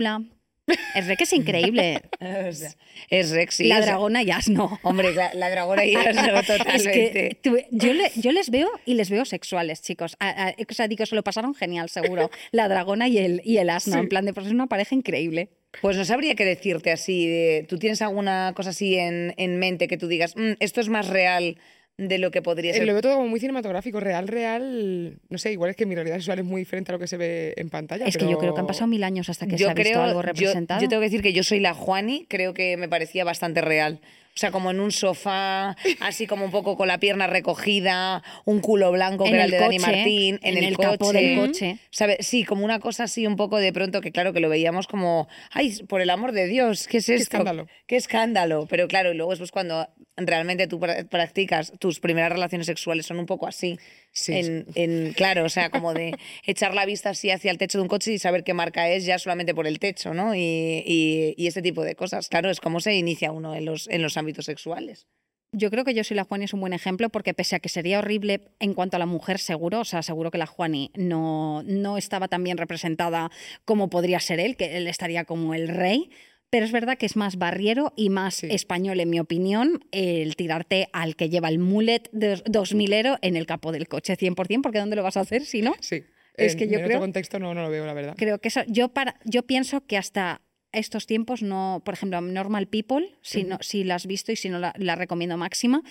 Es 0.94 1.06
re 1.06 1.16
que 1.16 1.24
es 1.24 1.32
increíble. 1.32 2.00
O 2.20 2.52
sea, 2.52 2.70
es 3.10 3.30
Rexy. 3.30 3.64
la 3.64 3.80
dragona 3.80 4.22
ya 4.22 4.40
no. 4.48 4.78
Hombre, 4.82 5.14
la, 5.14 5.32
la 5.34 5.50
dragona 5.50 5.84
ya 5.84 6.12
no, 6.12 6.38
Es 6.40 6.46
totalmente. 6.46 6.90
que 6.92 7.38
tú- 7.42 7.56
yo, 7.70 7.92
le- 7.92 8.10
yo 8.16 8.32
les 8.32 8.50
veo 8.50 8.68
y 8.84 8.94
les 8.94 9.08
veo 9.10 9.24
sexuales, 9.24 9.82
chicos. 9.82 10.16
A- 10.18 10.48
a- 10.48 10.50
o 10.58 10.74
sea, 10.74 10.88
digo, 10.88 11.06
se 11.06 11.14
lo 11.14 11.22
pasaron 11.22 11.54
genial, 11.54 11.88
seguro. 11.88 12.30
La 12.50 12.68
dragona 12.68 13.08
y 13.08 13.18
el, 13.18 13.40
y 13.44 13.58
el 13.58 13.70
asno, 13.70 13.94
Sí. 13.94 13.98
en 14.00 14.08
plan 14.08 14.24
de, 14.24 14.32
pues 14.34 14.46
es 14.46 14.52
una 14.52 14.66
pareja 14.66 14.94
increíble. 14.94 15.50
Pues 15.82 15.96
no 15.96 16.04
sabría 16.04 16.34
qué 16.34 16.44
decirte 16.44 16.90
así. 16.90 17.26
de- 17.28 17.66
¿Tú 17.68 17.78
tienes 17.78 18.00
alguna 18.02 18.52
cosa 18.56 18.70
así 18.70 18.96
en, 18.96 19.34
en 19.36 19.58
mente 19.58 19.86
que 19.88 19.96
tú 19.98 20.08
digas, 20.08 20.34
"Mm, 20.36 20.52
esto 20.60 20.80
es 20.80 20.88
más 20.88 21.06
real 21.08 21.58
de 21.98 22.18
lo 22.18 22.30
que 22.30 22.40
podría 22.42 22.70
Eh, 22.70 22.74
ser? 22.74 22.86
lo 22.86 22.92
veo 22.94 23.02
todo 23.02 23.16
como 23.16 23.28
muy 23.28 23.40
cinematográfico, 23.40 24.00
real, 24.00 24.28
real. 24.28 25.18
No 25.28 25.36
sé, 25.38 25.52
igual 25.52 25.70
es 25.70 25.76
que 25.76 25.84
mi 25.84 25.94
realidad 25.94 26.16
sexual 26.16 26.38
es 26.38 26.44
muy 26.44 26.60
diferente 26.62 26.90
a 26.90 26.94
lo 26.94 26.98
que 26.98 27.06
se 27.08 27.16
ve 27.16 27.54
en 27.56 27.68
pantalla. 27.70 28.06
Es 28.06 28.16
que 28.16 28.28
yo 28.28 28.38
creo 28.38 28.54
que 28.54 28.60
han 28.60 28.66
pasado 28.66 28.86
mil 28.86 29.02
años 29.04 29.28
hasta 29.28 29.46
que 29.46 29.58
se 29.58 29.64
yo 29.64 29.70
ha 29.70 29.74
visto 29.74 29.90
creo, 29.90 30.02
algo 30.02 30.20
yo- 30.20 30.26
representado. 30.26 30.80
Yo, 30.80 30.88
tengo 30.88 31.00
que 31.00 31.06
decir 31.06 31.22
que 31.22 31.32
yo 31.32 31.42
soy 31.42 31.60
la 31.60 31.74
Juani, 31.74 32.24
creo 32.28 32.54
que 32.54 32.76
me 32.76 32.88
parecía 32.88 33.24
bastante 33.24 33.60
real. 33.60 34.00
O 34.34 34.40
sea, 34.40 34.52
como 34.52 34.70
en 34.70 34.78
un 34.78 34.92
sofá, 34.92 35.76
así 35.98 36.28
como 36.28 36.44
un 36.44 36.52
poco 36.52 36.76
con 36.76 36.86
la 36.86 36.98
pierna 36.98 37.26
recogida, 37.26 38.22
un 38.44 38.60
culo 38.60 38.92
blanco 38.92 39.24
que 39.24 39.30
En 39.30 39.34
era 39.34 39.44
el 39.46 39.50
de 39.50 39.58
Dani 39.58 39.78
Martín, 39.80 40.38
en, 40.42 40.56
en 40.56 40.58
el, 40.58 40.64
el 40.70 40.76
coche. 40.76 40.88
capó 40.90 41.12
del 41.12 41.36
coche. 41.40 41.78
¿Sabe? 41.90 42.18
Sí, 42.20 42.44
como 42.44 42.64
una 42.64 42.78
cosa 42.78 43.02
así 43.04 43.26
un 43.26 43.34
poco 43.34 43.58
de 43.58 43.72
pronto 43.72 44.00
que 44.00 44.12
claro 44.12 44.32
que 44.32 44.38
lo 44.38 44.48
veíamos 44.48 44.86
como, 44.86 45.26
ay, 45.50 45.82
por 45.88 46.00
el 46.02 46.10
amor 46.10 46.30
de 46.30 46.46
Dios, 46.46 46.86
¿qué 46.86 46.98
es 46.98 47.08
esto? 47.08 47.22
escándalo. 47.24 47.66
Qué 47.88 47.96
escándalo. 47.96 48.66
Pero 48.70 48.86
claro, 48.86 49.12
y 49.12 49.16
luego 49.16 49.30
después 49.32 49.50
cuando 49.50 49.88
realmente 50.18 50.66
tú 50.66 50.78
pra- 50.78 51.06
practicas 51.08 51.72
tus 51.78 52.00
primeras 52.00 52.32
relaciones 52.32 52.66
sexuales 52.66 53.06
son 53.06 53.18
un 53.18 53.26
poco 53.26 53.46
así. 53.46 53.78
Sí, 54.12 54.32
en, 54.34 54.66
en- 54.74 55.12
claro, 55.14 55.44
o 55.44 55.48
sea, 55.48 55.70
como 55.70 55.94
de 55.94 56.12
echar 56.46 56.74
la 56.74 56.84
vista 56.86 57.10
así 57.10 57.30
hacia 57.30 57.50
el 57.50 57.58
techo 57.58 57.78
de 57.78 57.82
un 57.82 57.88
coche 57.88 58.12
y 58.12 58.18
saber 58.18 58.44
qué 58.44 58.54
marca 58.54 58.88
es 58.88 59.04
ya 59.04 59.18
solamente 59.18 59.54
por 59.54 59.66
el 59.66 59.78
techo, 59.78 60.14
¿no? 60.14 60.34
Y, 60.34 60.40
y, 60.86 61.34
y 61.36 61.46
este 61.46 61.62
tipo 61.62 61.84
de 61.84 61.94
cosas. 61.94 62.28
Claro, 62.28 62.50
es 62.50 62.60
como 62.60 62.80
se 62.80 62.94
inicia 62.94 63.32
uno 63.32 63.54
en 63.54 63.64
los, 63.64 63.88
en 63.88 64.02
los 64.02 64.16
ámbitos 64.16 64.44
sexuales. 64.46 65.06
Yo 65.52 65.70
creo 65.70 65.82
que 65.82 65.94
yo 65.94 66.04
soy 66.04 66.14
la 66.14 66.24
Juani 66.24 66.44
es 66.44 66.52
un 66.52 66.60
buen 66.60 66.74
ejemplo 66.74 67.08
porque 67.08 67.32
pese 67.32 67.56
a 67.56 67.58
que 67.58 67.70
sería 67.70 68.00
horrible 68.00 68.42
en 68.60 68.74
cuanto 68.74 68.96
a 68.96 68.98
la 68.98 69.06
mujer, 69.06 69.38
seguro, 69.38 69.80
o 69.80 69.84
sea, 69.86 70.02
seguro 70.02 70.30
que 70.30 70.36
la 70.36 70.44
Juani 70.44 70.90
no, 70.94 71.62
no 71.64 71.96
estaba 71.96 72.28
tan 72.28 72.44
bien 72.44 72.58
representada 72.58 73.30
como 73.64 73.88
podría 73.88 74.20
ser 74.20 74.40
él, 74.40 74.56
que 74.58 74.76
él 74.76 74.86
estaría 74.88 75.24
como 75.24 75.54
el 75.54 75.68
rey. 75.68 76.10
Pero 76.50 76.64
es 76.64 76.72
verdad 76.72 76.96
que 76.96 77.06
es 77.06 77.16
más 77.16 77.36
barriero 77.36 77.92
y 77.96 78.08
más 78.08 78.36
Sí. 78.36 78.48
español, 78.50 79.00
en 79.00 79.10
mi 79.10 79.20
opinión, 79.20 79.84
el 79.92 80.34
tirarte 80.36 80.88
al 80.92 81.14
que 81.14 81.28
lleva 81.28 81.48
el 81.48 81.58
mullet 81.58 82.08
de 82.12 82.36
2000ero 82.44 83.18
en 83.20 83.36
el 83.36 83.44
capó 83.46 83.70
del 83.72 83.86
coche 83.88 84.16
100%, 84.16 84.62
porque 84.62 84.78
¿dónde 84.78 84.96
lo 84.96 85.02
vas 85.02 85.16
a 85.16 85.20
hacer 85.20 85.44
si 85.44 85.60
no? 85.62 85.74
Sí. 85.80 86.04
Es 86.34 86.52
en- 86.52 86.58
que 86.58 86.68
yo 86.68 86.78
en 86.78 86.84
creo- 86.84 86.96
otro 86.96 87.00
contexto 87.00 87.38
no, 87.38 87.52
no 87.52 87.62
lo 87.62 87.70
veo, 87.70 87.84
la 87.84 87.92
verdad. 87.92 88.14
Creo 88.16 88.38
que 88.40 88.48
eso, 88.48 88.62
yo, 88.68 88.88
para, 88.88 89.16
yo 89.24 89.42
pienso 89.42 89.84
que 89.86 89.96
hasta 89.98 90.40
estos 90.72 91.06
tiempos 91.06 91.42
no, 91.42 91.82
por 91.84 91.94
ejemplo, 91.94 92.20
Normal 92.20 92.66
People, 92.68 93.16
si, 93.22 93.44
no, 93.44 93.58
si 93.60 93.84
la 93.84 93.96
has 93.96 94.06
visto 94.06 94.32
y 94.32 94.36
si 94.36 94.48
no 94.48 94.58
la, 94.58 94.72
la 94.76 94.94
recomiendo 94.96 95.36
máxima, 95.36 95.82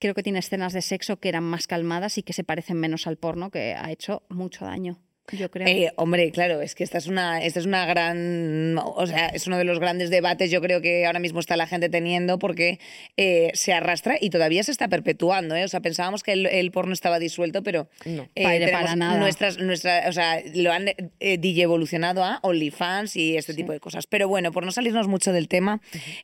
creo 0.00 0.14
que 0.14 0.22
tiene 0.22 0.38
escenas 0.40 0.72
de 0.72 0.82
sexo 0.82 1.18
que 1.18 1.28
eran 1.28 1.44
más 1.44 1.66
calmadas 1.66 2.18
y 2.18 2.22
que 2.22 2.32
se 2.32 2.44
parecen 2.44 2.78
menos 2.78 3.06
al 3.06 3.16
porno, 3.18 3.50
que 3.50 3.74
ha 3.74 3.90
hecho 3.92 4.22
mucho 4.28 4.64
daño, 4.64 4.98
yo 5.32 5.50
creo. 5.50 5.66
Eh, 5.66 5.92
hombre, 5.96 6.30
claro, 6.30 6.60
es 6.60 6.74
que 6.74 6.84
esta 6.84 6.98
es 6.98 7.06
una, 7.06 7.42
esta 7.42 7.60
es 7.60 7.66
una 7.66 7.86
gran, 7.86 8.76
o 8.78 9.06
sea, 9.06 9.26
es 9.28 9.46
uno 9.46 9.58
de 9.58 9.64
los 9.64 9.78
grandes 9.80 10.10
debates 10.10 10.50
yo 10.50 10.60
creo 10.60 10.80
que 10.80 11.06
ahora 11.06 11.18
mismo 11.18 11.40
está 11.40 11.56
la 11.56 11.66
gente 11.66 11.88
teniendo 11.88 12.38
porque 12.38 12.78
eh, 13.16 13.50
se 13.54 13.72
arrastra 13.72 14.16
y 14.20 14.30
todavía 14.30 14.62
se 14.62 14.70
está 14.72 14.88
perpetuando, 14.88 15.54
¿eh? 15.56 15.64
O 15.64 15.68
sea, 15.68 15.80
pensábamos 15.80 16.22
que 16.22 16.32
el, 16.32 16.46
el 16.46 16.70
porno 16.70 16.92
estaba 16.92 17.18
disuelto, 17.18 17.62
pero 17.62 17.88
No. 18.04 18.28
eh, 18.34 18.70
Para- 18.72 18.96
nada. 18.96 19.18
nuestras, 19.18 19.58
nuestra, 19.58 20.04
o 20.08 20.12
sea, 20.12 20.40
lo 20.54 20.72
han 20.72 20.88
eh, 20.88 21.38
DJ 21.38 21.62
evolucionado 21.64 22.24
a 22.24 22.38
OnlyFans 22.42 23.16
y 23.16 23.36
este 23.36 23.54
tipo 23.54 23.72
de 23.72 23.80
cosas. 23.80 24.06
Pero 24.06 24.28
bueno, 24.28 24.52
por 24.52 24.64
no 24.64 24.72
salirnos 24.72 25.08
mucho 25.08 25.32
del 25.32 25.48
tema, 25.48 25.80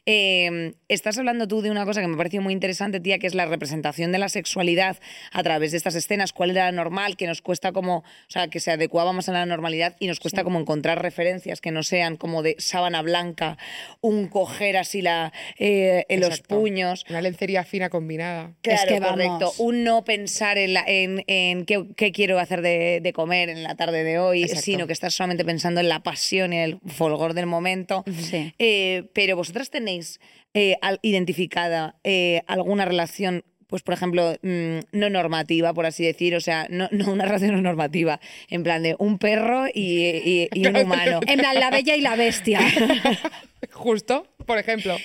eh, 0.06 0.74
estás 0.88 1.18
hablando 1.18 1.48
tú 1.48 1.60
de 1.62 1.70
una 1.70 1.84
cosa 1.84 2.00
que 2.00 2.08
me 2.08 2.16
pareció 2.16 2.40
muy 2.42 2.52
interesante, 2.52 3.00
tía, 3.00 3.18
que 3.18 3.26
es 3.26 3.34
la 3.34 3.46
representación 3.46 4.12
de 4.12 4.18
la 4.18 4.28
sexualidad 4.28 4.98
a 5.32 5.42
través 5.42 5.70
de 5.72 5.76
estas 5.76 5.94
escenas, 5.94 6.32
cuál 6.32 6.50
era 6.50 6.66
la 6.66 6.72
normal, 6.72 7.16
que 7.16 7.26
nos 7.26 7.42
cuesta 7.42 7.72
como, 7.72 7.98
o 7.98 8.04
sea, 8.28 8.48
que 8.48 8.60
se 8.60 8.70
adecuaba 8.94 9.12
más 9.12 9.28
a 9.28 9.32
la 9.32 9.44
normalidad 9.44 9.96
y 9.98 10.06
nos 10.06 10.20
cuesta 10.20 10.44
como 10.44 10.60
encontrar 10.60 11.02
referencias 11.02 11.60
que 11.60 11.72
no 11.72 11.82
sean 11.82 12.16
como 12.16 12.44
de 12.44 12.54
sábana 12.60 13.02
blanca, 13.02 13.58
un 14.00 14.28
coger 14.28 14.76
así 14.76 15.02
la, 15.02 15.32
eh, 15.58 16.04
en 16.08 16.20
los 16.20 16.40
puños. 16.42 17.04
Una 17.10 17.20
lencería 17.20 17.64
fina 17.64 17.90
combinada. 17.90 18.52
Claro, 18.62 18.82
Es 18.82 18.86
que 18.88 19.00
correcto. 19.00 19.32
vamos. 19.32 19.58
Un 19.58 19.82
no 19.82 20.04
pensar 20.04 20.58
en, 20.58 20.74
la- 20.74 20.84
en, 20.86 21.24
en 21.26 21.64
qué, 21.64 21.84
qué 21.96 22.12
quiero 22.12 22.38
hacer 22.38 22.62
de, 22.62 23.00
de 23.02 23.12
comer 23.12 23.48
en 23.48 23.64
la 23.64 23.74
tarde 23.74 24.04
de 24.04 24.20
hoy, 24.20 24.42
Exacto. 24.42 24.62
sino 24.62 24.86
que 24.86 24.92
estás 24.92 25.12
solamente 25.12 25.44
pensando 25.44 25.80
en 25.80 25.88
la 25.88 26.04
pasión 26.04 26.52
y 26.52 26.58
el 26.58 26.78
folgor 26.86 27.34
del 27.34 27.46
momento. 27.46 28.04
Sí. 28.22 28.54
Eh, 28.60 29.10
pero 29.12 29.34
vosotras 29.34 29.70
tenéis 29.70 30.20
eh, 30.54 30.76
al- 30.82 31.00
identificada 31.02 31.96
eh, 32.04 32.42
alguna 32.46 32.84
relación 32.84 33.42
pues 33.74 33.82
por 33.82 33.92
ejemplo, 33.94 34.36
mm, 34.42 34.78
no 34.92 35.10
normativa, 35.10 35.74
por 35.74 35.84
así 35.84 36.04
decir, 36.04 36.36
o 36.36 36.40
sea, 36.40 36.68
no, 36.70 36.86
no 36.92 37.10
una 37.10 37.24
relación 37.24 37.56
no 37.56 37.60
normativa, 37.60 38.20
en 38.48 38.62
plan 38.62 38.84
de 38.84 38.94
un 39.00 39.18
perro 39.18 39.66
y, 39.66 39.80
y- 40.24 40.48
y 40.52 40.66
un 40.68 40.76
humano. 40.76 41.18
En 41.26 41.40
plan, 41.40 41.58
la 41.58 41.70
bella 41.70 41.96
y 41.96 42.00
la 42.00 42.14
bestia. 42.14 42.60
Justo, 43.72 44.28
por 44.46 44.58
ejemplo. 44.58 44.96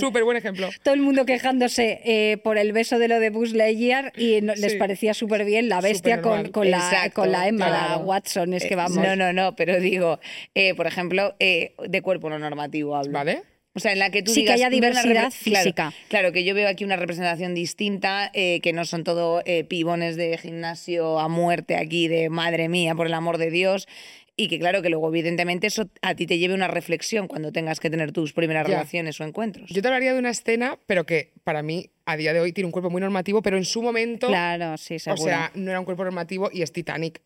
Súper 0.00 0.24
buen 0.24 0.36
ejemplo. 0.36 0.68
Todo 0.82 0.94
el 0.94 1.00
mundo 1.00 1.24
quejándose 1.26 2.00
eh, 2.04 2.38
por 2.38 2.58
el 2.58 2.72
beso 2.72 2.98
de 2.98 3.06
lo 3.06 3.20
de 3.20 3.30
Buzz 3.30 3.52
Lightyear 3.52 4.12
y 4.16 4.40
no- 4.40 4.54
les 4.56 4.74
parecía 4.74 5.14
súper 5.14 5.44
bien 5.44 5.68
la 5.68 5.80
bestia 5.80 6.20
con, 6.22 6.50
con, 6.50 6.70
la, 6.72 7.08
con 7.14 7.30
la 7.30 7.46
Emma, 7.46 7.70
la 7.70 7.86
claro. 7.86 8.00
Watson. 8.00 8.54
Es 8.54 8.64
que 8.64 8.72
Eh, 8.74 8.76
vamos. 8.76 8.96
No, 8.98 9.14
no, 9.14 9.32
no, 9.32 9.54
pero 9.54 9.78
digo, 9.78 10.18
eh, 10.56 10.74
por 10.74 10.88
ejemplo, 10.88 11.36
eh, 11.38 11.74
de 11.86 12.02
cuerpo 12.02 12.30
no 12.30 12.38
normativo 12.40 12.96
hablo. 12.96 13.12
¿Vale? 13.12 13.42
O 13.74 13.80
sea, 13.80 13.92
en 13.92 13.98
la 13.98 14.10
que 14.10 14.22
tú 14.22 14.32
Sí, 14.32 14.40
que 14.40 14.52
digas, 14.52 14.54
haya 14.56 14.68
veo 14.68 14.78
una 14.78 14.88
diversidad 15.02 15.14
claro, 15.14 15.30
física. 15.30 15.92
Claro, 16.08 16.32
que 16.32 16.44
yo 16.44 16.54
veo 16.54 16.68
aquí 16.68 16.84
una 16.84 16.96
representación 16.96 17.54
distinta, 17.54 18.30
eh, 18.34 18.60
que 18.60 18.72
no 18.74 18.84
son 18.84 19.02
todo 19.02 19.42
eh, 19.46 19.64
pibones 19.64 20.16
de 20.16 20.36
gimnasio 20.36 21.18
a 21.18 21.28
muerte 21.28 21.76
aquí, 21.76 22.06
de 22.06 22.28
madre 22.28 22.68
mía, 22.68 22.94
por 22.94 23.06
el 23.06 23.14
amor 23.14 23.38
de 23.38 23.50
Dios. 23.50 23.88
Y 24.36 24.48
que 24.48 24.58
claro, 24.58 24.80
que 24.82 24.88
luego 24.90 25.08
evidentemente 25.08 25.66
eso 25.66 25.88
a 26.02 26.14
ti 26.14 26.26
te 26.26 26.38
lleve 26.38 26.54
una 26.54 26.68
reflexión 26.68 27.28
cuando 27.28 27.52
tengas 27.52 27.80
que 27.80 27.90
tener 27.90 28.12
tus 28.12 28.32
primeras 28.32 28.66
Ya. 28.66 28.74
relaciones 28.76 29.18
o 29.20 29.24
encuentros. 29.24 29.70
Yo 29.70 29.80
te 29.82 29.88
hablaría 29.88 30.12
de 30.14 30.18
una 30.18 30.30
escena, 30.30 30.78
pero 30.86 31.04
que 31.04 31.32
para 31.44 31.62
mí 31.62 31.90
a 32.06 32.16
día 32.16 32.32
de 32.32 32.40
hoy 32.40 32.52
tiene 32.52 32.66
un 32.66 32.72
cuerpo 32.72 32.90
muy 32.90 33.00
normativo, 33.00 33.40
pero 33.42 33.56
en 33.58 33.64
su 33.64 33.82
momento, 33.82 34.26
Claro, 34.28 34.76
sí, 34.78 34.96
o 34.96 34.98
seguro. 34.98 35.22
sea, 35.22 35.50
no 35.54 35.70
era 35.70 35.78
un 35.80 35.84
cuerpo 35.84 36.04
normativo 36.04 36.50
y 36.52 36.62
es 36.62 36.72
Titanic. 36.72 37.20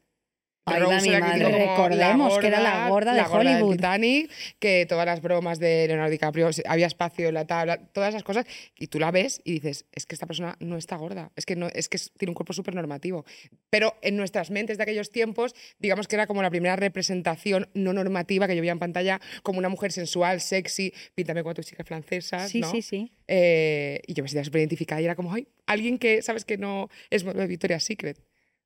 Ahí 0.67 0.81
Rose 0.81 1.09
mi 1.09 1.15
era 1.15 1.21
madre. 1.27 1.67
Recordemos 1.69 2.39
que 2.39 2.47
era 2.49 2.61
la 2.61 2.89
gorda 2.89 3.15
de 3.15 3.23
del 3.23 3.31
Hollywood. 3.31 3.77
Titanic, 3.77 4.31
que 4.59 4.85
todas 4.89 5.07
las 5.07 5.23
bromas 5.23 5.61
de 5.61 5.87
Leonardo 5.87 6.11
DiCaprio, 6.11 6.51
había 6.67 6.87
espacio 6.87 7.29
en 7.29 7.35
la 7.35 7.47
tabla, 7.47 7.79
todas 7.93 8.09
esas 8.11 8.25
cosas, 8.25 8.47
y 8.77 8.89
tú 8.89 8.99
la 8.99 9.13
ves 9.13 9.41
y 9.45 9.53
dices, 9.53 9.87
es 9.93 10.07
que 10.07 10.17
esta 10.17 10.27
persona 10.27 10.57
no 10.59 10.77
está 10.77 10.97
gorda, 10.97 11.31
es 11.37 11.47
que, 11.47 11.55
no, 11.55 11.69
es 11.69 11.89
que 11.89 11.99
tiene 12.19 12.31
un 12.31 12.35
cuerpo 12.35 12.53
súper 12.53 12.75
normativo. 12.75 13.25
Pero 13.71 13.95
en 14.03 14.17
nuestras 14.17 14.51
mentes 14.51 14.77
de 14.77 14.83
aquellos 14.83 15.11
tiempos, 15.11 15.55
digamos 15.79 16.09
que 16.09 16.17
era 16.17 16.27
como 16.27 16.43
la 16.43 16.51
primera 16.51 16.75
representación 16.75 17.69
no 17.75 17.93
normativa 17.93 18.49
que 18.49 18.57
yo 18.57 18.61
veía 18.61 18.73
en 18.73 18.81
pantalla, 18.81 19.21
como 19.45 19.61
una 19.61 19.69
mujer 19.69 19.93
sensual, 19.93 20.41
sexy, 20.41 20.93
píntame 21.15 21.45
cuatro 21.45 21.63
chicas 21.63 21.87
francesas, 21.87 22.51
Sí, 22.51 22.61
¿no? 22.61 22.71
sí, 22.73 22.83
sí. 22.83 23.13
Eh, 23.29 24.01
y 24.07 24.15
yo 24.15 24.25
me 24.25 24.29
sentía 24.29 24.45
súper 24.45 24.61
identificada 24.61 25.01
y 25.01 25.05
era 25.05 25.15
como, 25.15 25.33
ay, 25.33 25.47
alguien 25.67 25.99
que, 25.99 26.23
¿sabes? 26.23 26.45
Que 26.45 26.59
no 26.59 26.89
es 27.11 27.25
Victoria's 27.49 27.85
Secret. 27.85 28.19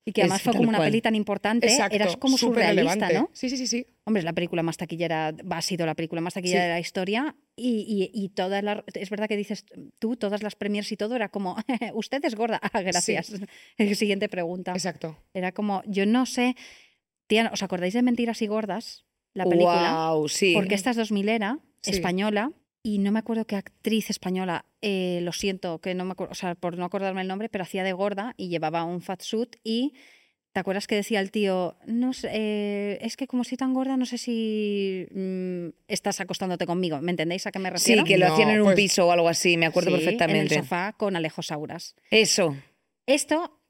Y 0.04 0.12
que 0.12 0.23
además 0.23 0.38
Es 0.38 0.45
fue 0.45 0.52
como 0.54 0.69
una 0.69 0.78
cual. 0.78 0.88
peli 0.88 1.02
tan 1.02 1.14
importante, 1.14 1.66
Exacto, 1.66 1.95
eras 1.95 2.16
como 2.16 2.38
surrealista, 2.38 2.95
relevante. 2.95 3.14
¿no? 3.19 3.30
Sí, 3.35 3.50
sí, 3.50 3.57
sí, 3.59 3.66
sí. 3.66 3.87
Hombre, 4.04 4.21
es 4.21 4.25
la 4.25 4.33
película 4.33 4.62
más 4.62 4.76
taquillera, 4.78 5.35
ha 5.50 5.62
sido 5.62 5.85
la 5.85 5.95
película 5.95 6.21
más 6.23 6.35
taquillera 6.35 6.62
Sí. 6.62 6.66
de 6.69 6.73
la 6.73 6.80
historia 6.80 7.37
y, 7.54 8.11
y, 8.14 8.25
y 8.25 8.30
todas 8.30 8.64
las, 8.64 8.83
es 8.95 9.11
verdad 9.11 9.28
que 9.28 9.37
dices 9.37 9.66
tú, 9.99 10.16
todas 10.16 10.42
las 10.42 10.57
premiers 10.57 10.90
y 10.90 10.97
todo 10.97 11.16
era 11.16 11.28
como, 11.28 11.54
usted 11.95 12.25
es 12.25 12.35
gorda, 12.35 12.59
ah, 12.62 12.80
gracias. 12.83 13.33
Siguiente 13.95 14.28
pregunta. 14.30 14.73
Exacto. 14.73 15.19
Era 15.35 15.52
como, 15.52 15.83
yo 15.87 16.07
no 16.07 16.25
sé, 16.25 16.57
tía, 17.26 17.50
¿os 17.52 17.62
acordáis 17.62 17.92
de 17.95 18.02
Mentiras 18.02 18.40
y 18.42 18.47
Gordas? 18.47 19.04
La 19.35 19.45
película. 19.45 20.09
Wow, 20.12 20.28
sí. 20.28 20.54
Porque 20.54 20.75
esta 20.75 20.90
es 20.90 20.97
2000 20.97 21.28
era, 21.28 21.59
Sí. 21.83 21.92
española, 21.92 22.50
y 22.83 22.99
no 22.99 23.13
me 23.13 23.19
acuerdo 23.19 23.47
qué 23.47 23.57
actriz 23.57 24.11
española, 24.11 24.65
eh, 24.81 25.21
lo 25.23 25.33
siento, 25.33 25.81
que 25.81 25.95
no 25.95 26.05
me 26.05 26.13
acuerdo, 26.13 26.33
o 26.33 26.35
sea, 26.35 26.55
por 26.55 26.79
no 26.79 26.85
acordarme 26.85 27.21
el 27.23 27.29
nombre, 27.29 27.49
pero 27.49 27.63
hacía 27.65 27.85
de 27.85 27.93
gorda 27.93 28.35
y 28.37 28.49
llevaba 28.49 28.85
un 28.85 29.01
fat 29.03 29.23
suit 29.23 29.57
y 29.65 29.95
¿Te 30.53 30.59
acuerdas 30.59 30.89
que 30.89 30.97
decía 30.97 31.21
el 31.21 31.31
tío, 31.31 31.77
no 31.87 32.13
sé, 32.13 32.29
eh, 32.33 32.99
es 33.03 33.17
que 33.17 33.29
como 33.29 33.45
soy 33.45 33.57
tan 33.57 33.73
gorda, 33.73 33.97
no 33.97 34.05
sé 34.05 34.19
si 34.19 35.07
mm, 35.15 35.69
estás 35.87 36.21
acostándote 36.21 36.67
conmigo? 36.67 37.01
¿Me 37.01 37.13
entendéis 37.13 37.47
a 37.47 37.53
qué 37.53 37.61
me 37.61 37.69
Sí, 37.69 37.75
refiero? 37.95 38.03
que 38.05 38.19
lo 38.19 38.27
No, 38.27 38.33
hacían 38.35 38.51
en 38.51 38.59
un 38.59 38.65
pues- 38.65 38.75
piso 38.75 39.07
o 39.07 39.13
algo 39.13 39.29
así, 39.29 39.57
me 39.57 39.67
acuerdo 39.67 39.91
Sí, 39.91 39.95
En 39.95 40.01
perfectamente. 40.01 40.57
el 40.57 40.63
sofá 40.63 40.93
con 40.95 41.15
Alejo 41.15 41.43
Sauras. 41.43 41.95
Eso, 42.11 42.57
Esto 43.07 43.61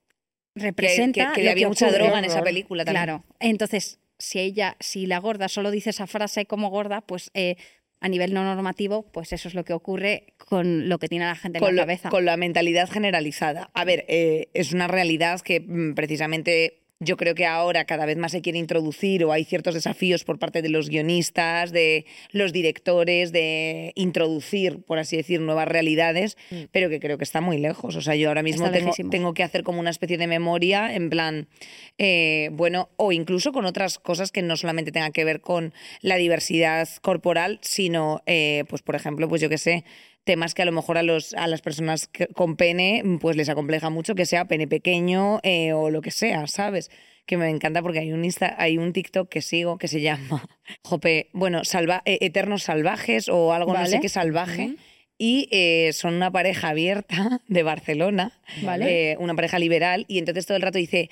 que, 0.54 0.62
representa. 0.62 1.32
que- 1.34 1.40
que 1.40 1.44
lo 1.44 1.50
había 1.50 1.64
que 1.64 1.68
mucha 1.68 1.86
ocurre. 1.86 2.02
droga 2.02 2.18
en 2.20 2.24
esa 2.24 2.42
película 2.42 2.86
también. 2.86 3.04
Claro. 3.04 3.24
Entonces, 3.40 3.98
si 4.18 4.38
ella, 4.40 4.78
si 4.80 5.04
la 5.04 5.18
gorda 5.18 5.48
solo 5.50 5.70
dice 5.70 5.90
esa 5.90 6.06
frase 6.06 6.46
como 6.46 6.70
gorda, 6.70 7.02
pues 7.02 7.30
eh, 7.34 7.56
a 8.00 8.08
nivel 8.08 8.32
no 8.32 8.42
normativo, 8.44 9.02
pues 9.12 9.32
eso 9.32 9.48
es 9.48 9.54
lo 9.54 9.64
que 9.64 9.72
ocurre 9.74 10.32
con 10.38 10.88
lo 10.88 10.98
que 10.98 11.08
tiene 11.08 11.26
la 11.26 11.36
gente 11.36 11.58
en 11.58 11.64
con, 11.64 11.76
la 11.76 11.82
lo- 11.82 11.86
cabeza. 11.86 12.08
con 12.08 12.24
la 12.24 12.36
mentalidad 12.36 12.88
generalizada. 12.88 13.70
A 13.74 13.84
ver, 13.84 14.04
eh, 14.08 14.48
es 14.54 14.72
una 14.72 14.88
realidad 14.88 15.40
que 15.40 15.60
mm, 15.60 15.94
precisamente 15.94 16.79
yo 17.02 17.16
creo 17.16 17.34
que 17.34 17.46
ahora 17.46 17.86
cada 17.86 18.04
vez 18.04 18.18
más 18.18 18.32
se 18.32 18.42
quiere 18.42 18.58
introducir 18.58 19.24
o 19.24 19.32
hay 19.32 19.44
ciertos 19.44 19.72
desafíos 19.72 20.22
por 20.24 20.38
parte 20.38 20.60
de 20.60 20.68
los 20.68 20.90
guionistas, 20.90 21.72
de 21.72 22.04
los 22.30 22.52
directores, 22.52 23.32
de 23.32 23.92
introducir, 23.94 24.82
por 24.82 24.98
así 24.98 25.16
decir, 25.16 25.40
nuevas 25.40 25.66
realidades, 25.66 26.36
Mm. 26.50 26.64
pero 26.72 26.90
que 26.90 27.00
creo 27.00 27.16
que 27.16 27.24
está 27.24 27.40
muy 27.40 27.56
lejos. 27.56 27.96
O 27.96 28.02
sea, 28.02 28.14
yo 28.16 28.28
ahora 28.28 28.42
mismo 28.42 28.70
tengo 29.10 29.32
que 29.32 29.42
hacer 29.42 29.62
como 29.62 29.80
una 29.80 29.88
especie 29.90 30.18
de 30.18 30.26
memoria, 30.26 30.94
en 30.94 31.08
plan, 31.08 31.48
eh, 31.96 32.50
bueno, 32.52 32.90
o 32.96 33.12
incluso 33.12 33.52
con 33.52 33.64
otras 33.64 33.98
cosas 33.98 34.30
que 34.30 34.42
no 34.42 34.56
solamente 34.58 34.92
tengan 34.92 35.12
que 35.12 35.24
ver 35.24 35.40
con 35.40 35.72
la 36.02 36.16
diversidad 36.16 36.86
corporal, 37.00 37.58
sino, 37.62 38.22
eh, 38.26 38.64
pues 38.68 38.82
por 38.82 38.94
ejemplo, 38.94 39.26
pues 39.26 39.40
yo 39.40 39.48
qué 39.48 39.56
sé, 39.58 39.84
temas 40.24 40.54
que 40.54 40.62
a 40.62 40.64
lo 40.66 40.72
mejor 40.72 40.98
a, 40.98 41.02
los, 41.02 41.34
a 41.34 41.46
las 41.46 41.62
personas 41.62 42.06
que- 42.06 42.26
con 42.28 42.56
pene 42.56 43.02
pues 43.20 43.36
les 43.36 43.48
acompleja 43.48 43.90
mucho 43.90 44.14
que 44.14 44.26
sea 44.26 44.44
pene 44.46 44.68
pequeño 44.68 45.40
eh, 45.42 45.72
o 45.72 45.90
lo 45.90 46.02
que 46.02 46.10
sea, 46.10 46.46
¿sabes? 46.46 46.90
Que 47.26 47.36
me 47.36 47.48
encanta 47.48 47.82
porque 47.82 48.00
hay 48.00 48.12
un 48.12 48.24
Insta, 48.24 48.54
hay 48.58 48.76
un 48.78 48.92
TikTok 48.92 49.28
que 49.28 49.40
sigo 49.42 49.78
que 49.78 49.88
se 49.88 50.00
llama, 50.00 50.44
jope, 50.84 51.30
bueno, 51.32 51.64
salva, 51.64 52.02
eh, 52.04 52.18
Eternos 52.20 52.64
Salvajes 52.64 53.28
o 53.28 53.52
algo 53.52 53.72
no 53.72 53.84
sé 53.86 53.92
Vale. 53.92 54.00
qué 54.00 54.08
salvaje. 54.08 54.74
Y 55.22 55.48
eh, 55.50 55.92
son 55.92 56.14
una 56.14 56.30
pareja 56.30 56.70
abierta 56.70 57.42
de 57.48 57.62
Barcelona, 57.62 58.32
Vale. 58.62 59.12
eh, 59.12 59.16
una 59.18 59.34
pareja 59.34 59.58
liberal, 59.58 60.06
y 60.08 60.18
entonces 60.18 60.46
todo 60.46 60.56
el 60.56 60.62
rato 60.62 60.78
dice, 60.78 61.10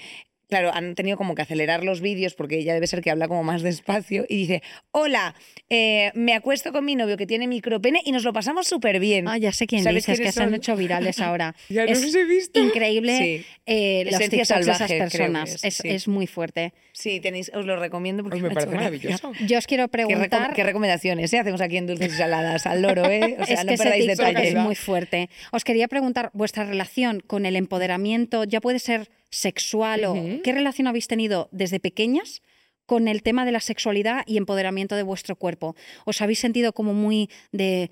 claro, 0.49 0.73
han 0.73 0.95
tenido 0.95 1.17
como 1.17 1.35
que 1.35 1.43
acelerar 1.43 1.85
los 1.85 2.01
vídeos 2.01 2.35
porque 2.35 2.59
ella 2.59 2.75
debe 2.75 2.87
ser 2.87 3.03
que 3.03 3.11
habla 3.11 3.29
como 3.29 3.43
más 3.45 3.63
despacio, 3.63 4.25
y 4.29 4.37
dice, 4.37 4.63
hola, 4.91 5.35
eh, 5.71 6.11
me 6.15 6.35
acuesto 6.35 6.73
con 6.73 6.85
mi 6.85 6.97
novio 6.97 7.17
que 7.17 7.27
tiene 7.27 7.47
micropene 7.47 8.01
y 8.05 8.13
nos 8.13 8.25
lo 8.25 8.33
pasamos 8.33 8.67
súper 8.67 8.99
bien. 9.01 9.29
Ah, 9.29 9.39
ya 9.39 9.53
sé 9.53 9.67
quién 9.67 9.83
¿Sabes 9.83 10.05
dices, 10.07 10.13
que 10.15 10.23
quiénes 10.23 10.35
se 10.35 10.43
han 10.43 10.49
son? 10.49 10.55
hecho 10.55 10.77
virales 10.77 11.21
ahora. 11.21 11.55
Ya 11.69 11.85
no 11.85 11.93
es 11.93 12.03
los 12.03 12.15
he 12.15 12.25
visto. 12.25 12.59
increíble 12.61 13.17
Sí. 13.19 13.45
eh, 13.67 14.05
los 14.11 14.19
TikToks 14.19 14.49
de 14.67 14.73
esas 14.73 14.93
personas. 14.93 15.55
es, 15.57 15.65
es, 15.65 15.75
sí. 15.77 15.89
es 15.89 16.09
muy 16.09 16.27
fuerte. 16.27 16.73
Sí, 16.93 17.21
tenéis, 17.21 17.51
os 17.55 17.65
lo 17.65 17.77
recomiendo 17.77 18.23
porque 18.25 18.39
Pues 18.41 18.49
me 18.51 18.55
parece 18.55 18.75
maravilloso. 18.75 19.33
Yo 19.47 19.59
os 19.59 19.67
quiero 19.67 19.89
¿Qué, 19.89 19.99
recom- 20.03 20.07
preguntar... 20.09 20.55
qué 20.55 20.65
recomendaciones 20.65 21.33
eh? 21.33 21.39
hacemos 21.39 21.61
aquí 21.61 21.77
en 21.77 21.87
Dulces 21.87 22.13
y 22.13 22.17
Saladas? 22.17 22.67
Al 22.67 22.83
loro, 22.83 23.05
¿eh? 23.09 23.37
O 23.39 23.45
sea, 23.47 23.57
es 23.61 23.65
no 23.65 23.73
que 23.73 23.79
perdáis 23.79 24.07
TikTok 24.07 24.27
detalle. 24.27 24.49
es 24.49 24.55
muy 24.57 24.75
fuerte. 24.75 25.29
Os 25.53 25.63
quería 25.65 25.87
preguntar 25.89 26.31
vuestra 26.33 26.65
relación 26.65 27.21
con 27.21 27.47
el 27.47 27.55
empoderamiento, 27.55 28.45
ya 28.45 28.61
puede 28.61 28.79
ser 28.81 29.11
sexual 29.31 30.05
o 30.05 30.15
qué 30.43 30.53
relación 30.53 30.87
habéis 30.87 31.09
tenido 31.09 31.49
desde 31.53 31.81
pequeñas 31.81 32.43
con 32.87 33.07
el 33.09 33.23
tema 33.23 33.45
de 33.45 33.53
la 33.53 33.61
sexualidad 33.61 34.23
y 34.27 34.39
empoderamiento 34.39 34.97
de 34.97 35.03
vuestro 35.03 35.37
cuerpo. 35.37 35.77
¿Os 36.07 36.23
habéis 36.23 36.39
sentido 36.39 36.73
como 36.73 36.95
muy 36.95 37.29
de 37.53 37.91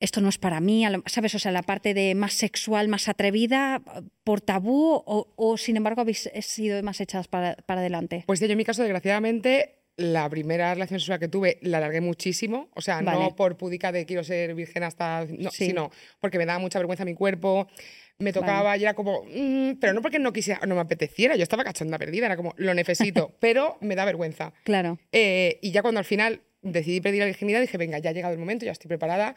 esto 0.00 0.20
no 0.20 0.28
es 0.28 0.38
para 0.38 0.60
mí, 0.60 0.84
¿sabes? 1.06 1.34
O 1.34 1.38
sea, 1.38 1.52
la 1.52 1.62
parte 1.62 1.94
de 1.94 2.14
más 2.14 2.34
sexual, 2.34 2.88
más 2.88 3.08
atrevida, 3.08 3.80
por 4.24 4.40
tabú, 4.40 4.92
o, 5.06 5.32
o, 5.36 5.56
sin 5.56 5.76
embargo 5.76 6.02
habéis 6.02 6.28
sido 6.42 6.82
más 6.82 7.00
echadas 7.00 7.28
para, 7.28 7.54
para 7.64 7.80
adelante. 7.80 8.24
Pues 8.26 8.40
yo 8.40 8.46
en 8.46 8.58
mi 8.58 8.64
caso, 8.64 8.82
desgraciadamente, 8.82 9.76
la 9.96 10.28
primera 10.28 10.74
relación 10.74 10.98
sexual 11.00 11.20
que 11.20 11.28
tuve 11.28 11.58
la 11.62 11.78
alargué 11.78 12.00
muchísimo. 12.00 12.68
O 12.74 12.80
sea, 12.80 13.00
Vale. 13.00 13.20
no 13.20 13.36
por 13.36 13.56
pudica 13.56 13.92
de 13.92 14.04
quiero 14.04 14.24
ser 14.24 14.54
virgen 14.54 14.82
hasta. 14.82 15.24
No, 15.38 15.50
Sí. 15.50 15.66
sino 15.66 15.90
porque 16.20 16.36
me 16.38 16.44
daba 16.46 16.58
mucha 16.58 16.78
vergüenza 16.80 17.04
mi 17.04 17.14
cuerpo. 17.14 17.68
Me 18.18 18.32
tocaba 18.32 18.76
y 18.76 18.82
era 18.82 18.94
como. 18.94 19.24
mm, 19.24 19.74
pero 19.80 19.92
no 19.92 20.02
porque 20.02 20.18
no 20.18 20.32
quisiera, 20.32 20.60
no 20.66 20.74
me 20.74 20.80
apeteciera. 20.80 21.36
Yo 21.36 21.42
estaba 21.42 21.64
cachonda 21.64 21.98
perdida, 21.98 22.26
era 22.26 22.36
como, 22.36 22.54
lo 22.56 22.74
necesito, 22.74 23.34
pero 23.40 23.76
me 23.80 23.96
da 23.96 24.04
vergüenza. 24.04 24.52
Claro. 24.64 24.98
Eh, 25.12 25.58
y 25.62 25.72
ya 25.72 25.82
cuando 25.82 25.98
al 25.98 26.04
final 26.04 26.42
decidí 26.62 27.00
pedir 27.00 27.20
la 27.20 27.26
virginidad, 27.26 27.60
dije, 27.60 27.76
venga, 27.76 27.98
ya 27.98 28.10
ha 28.10 28.12
llegado 28.12 28.32
el 28.32 28.40
momento, 28.40 28.64
ya 28.64 28.72
estoy 28.72 28.88
preparada. 28.88 29.34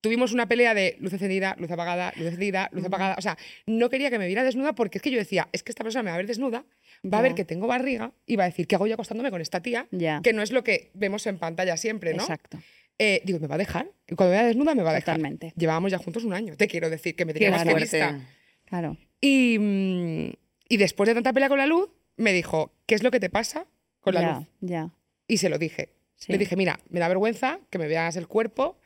Tuvimos 0.00 0.32
una 0.32 0.46
pelea 0.46 0.74
de 0.74 0.96
luz 1.00 1.12
encendida, 1.12 1.56
luz 1.58 1.70
apagada, 1.70 2.12
luz 2.16 2.26
encendida, 2.26 2.68
luz 2.72 2.84
apagada. 2.84 3.16
O 3.18 3.22
sea, 3.22 3.36
no 3.66 3.88
quería 3.88 4.10
que 4.10 4.18
me 4.18 4.26
viera 4.26 4.44
desnuda 4.44 4.74
porque 4.74 4.98
es 4.98 5.02
que 5.02 5.10
yo 5.10 5.18
decía, 5.18 5.48
es 5.52 5.62
que 5.62 5.72
esta 5.72 5.84
persona 5.84 6.02
me 6.02 6.10
va 6.10 6.14
a 6.14 6.18
ver 6.18 6.26
desnuda, 6.26 6.64
va 7.02 7.18
a 7.18 7.22
ver 7.22 7.34
que 7.34 7.44
tengo 7.44 7.66
barriga 7.66 8.12
y 8.26 8.36
va 8.36 8.44
a 8.44 8.46
decir, 8.46 8.66
¿qué 8.66 8.74
hago 8.74 8.86
yo 8.86 8.94
acostándome 8.94 9.30
con 9.30 9.40
esta 9.40 9.62
tía? 9.62 9.88
Que 10.22 10.32
no 10.32 10.42
es 10.42 10.52
lo 10.52 10.62
que 10.62 10.90
vemos 10.94 11.26
en 11.26 11.38
pantalla 11.38 11.76
siempre, 11.76 12.14
¿no? 12.14 12.22
Exacto. 12.22 12.58
Eh, 12.98 13.22
digo, 13.24 13.38
me 13.38 13.46
va 13.46 13.56
a 13.56 13.58
dejar. 13.58 13.90
Y 14.08 14.14
cuando 14.14 14.32
me 14.32 14.38
vea 14.38 14.46
desnuda, 14.46 14.74
me 14.74 14.82
va 14.82 14.90
a 14.90 14.94
dejar. 14.94 15.16
Totalmente. 15.16 15.52
Llevábamos 15.56 15.90
ya 15.90 15.98
juntos 15.98 16.24
un 16.24 16.32
año. 16.32 16.56
Te 16.56 16.66
quiero 16.68 16.88
decir 16.90 17.14
que 17.14 17.24
me 17.24 17.32
Qué 17.32 17.40
tenía 17.40 17.56
más 17.56 17.64
que 17.64 17.80
lista. 17.80 18.20
Claro. 18.64 18.96
Y, 19.20 19.58
mm, 19.58 20.32
y 20.68 20.76
después 20.76 21.08
de 21.08 21.14
tanta 21.14 21.32
pelea 21.32 21.48
con 21.48 21.58
la 21.58 21.66
luz, 21.66 21.90
me 22.16 22.32
dijo, 22.32 22.72
¿qué 22.86 22.94
es 22.94 23.02
lo 23.02 23.10
que 23.10 23.20
te 23.20 23.30
pasa 23.30 23.66
con 24.00 24.14
la 24.14 24.20
ya, 24.20 24.34
luz? 24.38 24.46
ya. 24.60 24.90
Y 25.28 25.38
se 25.38 25.48
lo 25.48 25.58
dije. 25.58 25.92
Sí. 26.16 26.32
Le 26.32 26.38
dije, 26.38 26.56
mira, 26.56 26.80
me 26.88 27.00
da 27.00 27.08
vergüenza 27.08 27.60
que 27.70 27.78
me 27.78 27.88
veas 27.88 28.16
el 28.16 28.26
cuerpo 28.26 28.78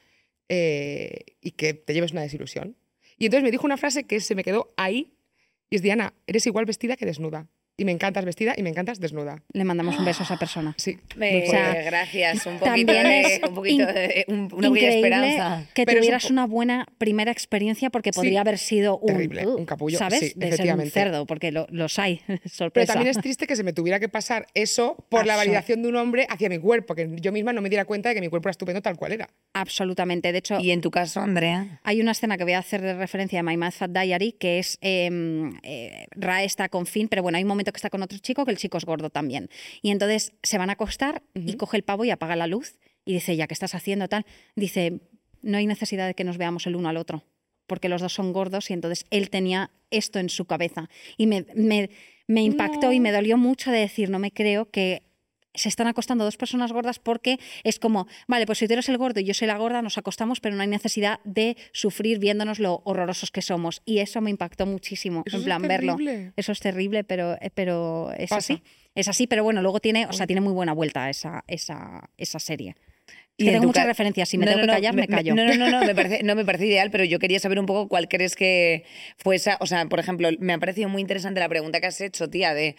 eh, 0.48 1.36
y 1.40 1.52
que 1.52 1.74
te 1.74 1.94
lleves 1.94 2.12
una 2.12 2.22
desilusión. 2.22 2.76
Y 3.18 3.26
entonces 3.26 3.44
me 3.44 3.50
dijo 3.50 3.66
una 3.66 3.76
frase 3.76 4.04
que 4.04 4.18
se 4.20 4.34
me 4.34 4.42
quedó 4.42 4.72
ahí 4.76 5.14
y 5.70 5.76
es, 5.76 5.82
Diana, 5.82 6.12
eres 6.26 6.46
igual 6.46 6.64
vestida 6.64 6.96
que 6.96 7.06
desnuda. 7.06 7.46
Y 7.80 7.84
me 7.84 7.92
encantas 7.92 8.24
vestida 8.24 8.54
y 8.56 8.62
me 8.62 8.70
encantas 8.70 9.00
desnuda. 9.00 9.42
Le 9.52 9.64
mandamos 9.64 9.98
un 9.98 10.04
beso 10.04 10.22
a 10.22 10.24
esa 10.26 10.36
persona. 10.38 10.74
Sí. 10.76 10.98
Eh, 11.20 11.44
O 11.46 11.50
sea, 11.50 11.74
gracias, 11.82 12.46
un 12.46 12.58
poquito, 12.58 12.64
También 12.66 13.04
de, 13.04 13.20
es 13.20 13.40
un 13.48 13.54
poquito 13.54 13.82
in- 13.82 13.86
de- 13.94 14.24
un- 14.28 14.48
una 14.52 14.68
increíble 14.68 14.96
esperanza. 14.96 15.66
que 15.74 15.84
Pero 15.86 15.98
un 15.98 16.02
tuvieras 16.02 16.30
una 16.30 16.46
buena 16.46 16.86
primera 16.98 17.32
experiencia 17.32 17.90
porque 17.90 18.10
Sí. 18.12 18.16
podría 18.16 18.42
haber 18.42 18.58
sido 18.58 18.98
un, 18.98 19.06
Terrible, 19.14 19.46
uh, 19.46 19.56
un 19.56 19.64
capullo, 19.66 19.98
¿sabes? 19.98 20.20
sí, 20.20 20.32
de 20.36 20.52
ser 20.52 20.74
un 20.74 20.90
cerdo, 20.90 21.26
porque 21.26 21.50
lo- 21.52 21.66
los 21.70 21.98
hay, 21.98 22.20
Pero 22.26 22.40
sorpresa. 22.48 22.92
también 22.94 23.10
es 23.10 23.18
triste 23.20 23.46
que 23.46 23.56
se 23.56 23.64
me 23.64 23.72
tuviera 23.72 23.98
que 23.98 24.08
pasar 24.08 24.46
eso 24.54 24.96
por 25.08 25.26
la 25.26 25.36
validación 25.36 25.82
de 25.82 25.88
un 25.88 25.96
hombre 25.96 26.26
hacia 26.28 26.48
mi 26.48 26.58
cuerpo, 26.58 26.94
que 26.94 27.08
yo 27.20 27.32
misma 27.32 27.52
no 27.52 27.62
me 27.62 27.68
diera 27.70 27.84
cuenta 27.84 28.10
de 28.10 28.14
que 28.14 28.20
mi 28.20 28.28
cuerpo 28.28 28.48
era 28.48 28.52
estupendo 28.52 28.82
tal 28.82 28.96
cual 28.96 29.12
era. 29.12 29.28
Absolutamente. 29.54 30.32
De 30.32 30.38
hecho, 30.38 30.58
Y 30.60 30.70
en 30.72 30.80
tu 30.80 30.90
caso, 30.90 31.20
Andrea. 31.20 31.80
Hay 31.84 32.00
una 32.00 32.12
escena 32.12 32.36
que 32.36 32.44
voy 32.44 32.52
a 32.54 32.58
hacer 32.58 32.80
de 32.82 32.94
referencia 32.94 33.40
a 33.40 33.42
My 33.42 33.56
Mad 33.56 33.72
Fat 33.72 33.90
Diary, 33.90 34.32
que 34.32 34.58
es 34.58 34.78
eh, 34.82 35.08
eh, 35.62 36.06
Ra 36.12 36.42
está 36.42 36.68
con 36.68 36.86
Finn, 36.86 37.08
pero 37.08 37.22
bueno, 37.22 37.36
hay 37.38 37.44
un 37.44 37.48
momento 37.48 37.69
que 37.72 37.78
está 37.78 37.90
con 37.90 38.02
otro 38.02 38.18
chico, 38.18 38.44
que 38.44 38.50
el 38.50 38.58
chico 38.58 38.78
es 38.78 38.84
gordo 38.84 39.10
también. 39.10 39.48
Y 39.82 39.90
entonces 39.90 40.32
se 40.42 40.58
van 40.58 40.70
a 40.70 40.74
acostar 40.74 41.22
y 41.34 41.54
coge 41.54 41.76
el 41.76 41.82
pavo 41.82 42.04
y 42.04 42.10
apaga 42.10 42.36
la 42.36 42.46
luz 42.46 42.78
y 43.04 43.14
dice, 43.14 43.36
ya, 43.36 43.46
¿qué 43.46 43.54
estás 43.54 43.74
haciendo 43.74 44.08
tal? 44.08 44.26
Dice, 44.56 45.00
no 45.42 45.58
hay 45.58 45.66
necesidad 45.66 46.06
de 46.06 46.14
que 46.14 46.24
nos 46.24 46.38
veamos 46.38 46.66
el 46.66 46.76
uno 46.76 46.88
al 46.88 46.96
otro, 46.96 47.24
porque 47.66 47.88
los 47.88 48.00
dos 48.00 48.12
son 48.12 48.32
gordos 48.32 48.70
y 48.70 48.74
entonces 48.74 49.06
él 49.10 49.30
tenía 49.30 49.70
esto 49.90 50.18
en 50.18 50.28
su 50.28 50.44
cabeza. 50.44 50.88
Y 51.16 51.26
me, 51.26 51.46
me, 51.54 51.90
me 52.26 52.42
impactó 52.42 52.92
y 52.92 53.00
me 53.00 53.12
dolió 53.12 53.36
mucho 53.36 53.70
de 53.70 53.78
decir, 53.78 54.10
no 54.10 54.18
me 54.18 54.32
creo 54.32 54.70
que 54.70 55.02
se 55.54 55.68
están 55.68 55.86
acostando 55.88 56.24
dos 56.24 56.36
personas 56.36 56.72
gordas 56.72 56.98
porque 56.98 57.38
es 57.64 57.78
como, 57.78 58.06
vale, 58.28 58.46
pues 58.46 58.58
si 58.58 58.66
tú 58.66 58.74
eres 58.74 58.88
el 58.88 58.98
gordo 58.98 59.20
y 59.20 59.24
yo 59.24 59.34
soy 59.34 59.48
la 59.48 59.56
gorda, 59.58 59.82
nos 59.82 59.98
acostamos, 59.98 60.40
pero 60.40 60.54
no 60.56 60.62
hay 60.62 60.68
necesidad 60.68 61.20
de 61.24 61.56
sufrir 61.72 62.18
viéndonos 62.18 62.58
lo 62.60 62.82
horrorosos 62.84 63.30
que 63.30 63.42
somos. 63.42 63.82
Y 63.84 63.98
eso 63.98 64.20
me 64.20 64.30
impactó 64.30 64.66
muchísimo, 64.66 65.22
Eso 65.26 65.36
en 65.36 65.40
es 65.42 65.44
plan, 65.46 65.62
verlo. 65.62 65.96
terrible. 65.96 66.32
Eso 66.36 66.52
es 66.52 66.60
terrible, 66.60 67.04
pero, 67.04 67.34
eh, 67.40 67.50
pero 67.54 68.12
es 68.16 68.30
Pasa. 68.30 68.54
así. 68.54 68.62
Es 68.94 69.08
así, 69.08 69.26
pero 69.26 69.44
bueno, 69.44 69.62
luego 69.62 69.80
tiene, 69.80 70.06
o 70.06 70.12
sea, 70.12 70.26
tiene 70.26 70.40
muy 70.40 70.52
buena 70.52 70.72
vuelta 70.72 71.08
esa, 71.10 71.44
esa, 71.46 72.10
esa 72.16 72.38
serie. 72.40 72.74
Es 73.38 73.44
Y 73.44 73.44
que 73.46 73.52
tengo 73.52 73.66
muchas 73.66 73.86
referencias. 73.86 74.28
Si 74.28 74.36
me 74.36 74.44
No, 74.46 74.52
tengo 74.52 74.60
no, 74.60 74.62
que 74.62 74.66
no, 74.66 74.72
callar, 74.74 74.94
me, 74.94 75.08
callo. 75.08 75.34
No, 75.34 75.44
no, 75.46 75.54
no, 75.54 75.70
no, 75.70 75.86
me 75.86 75.94
parece, 75.94 76.22
no 76.24 76.34
me 76.34 76.44
parece 76.44 76.66
ideal, 76.66 76.90
pero 76.90 77.04
yo 77.04 77.18
quería 77.18 77.38
saber 77.38 77.58
un 77.58 77.66
poco 77.66 77.88
cuál 77.88 78.08
crees 78.08 78.36
que 78.36 78.84
fue 79.16 79.36
esa. 79.36 79.56
O 79.60 79.66
sea, 79.66 79.86
por 79.86 79.98
ejemplo, 80.00 80.28
me 80.40 80.52
ha 80.52 80.58
parecido 80.58 80.88
muy 80.88 81.00
interesante 81.00 81.40
la 81.40 81.48
pregunta 81.48 81.80
que 81.80 81.86
has 81.86 82.00
hecho, 82.00 82.28
tía, 82.28 82.52
de. 82.52 82.76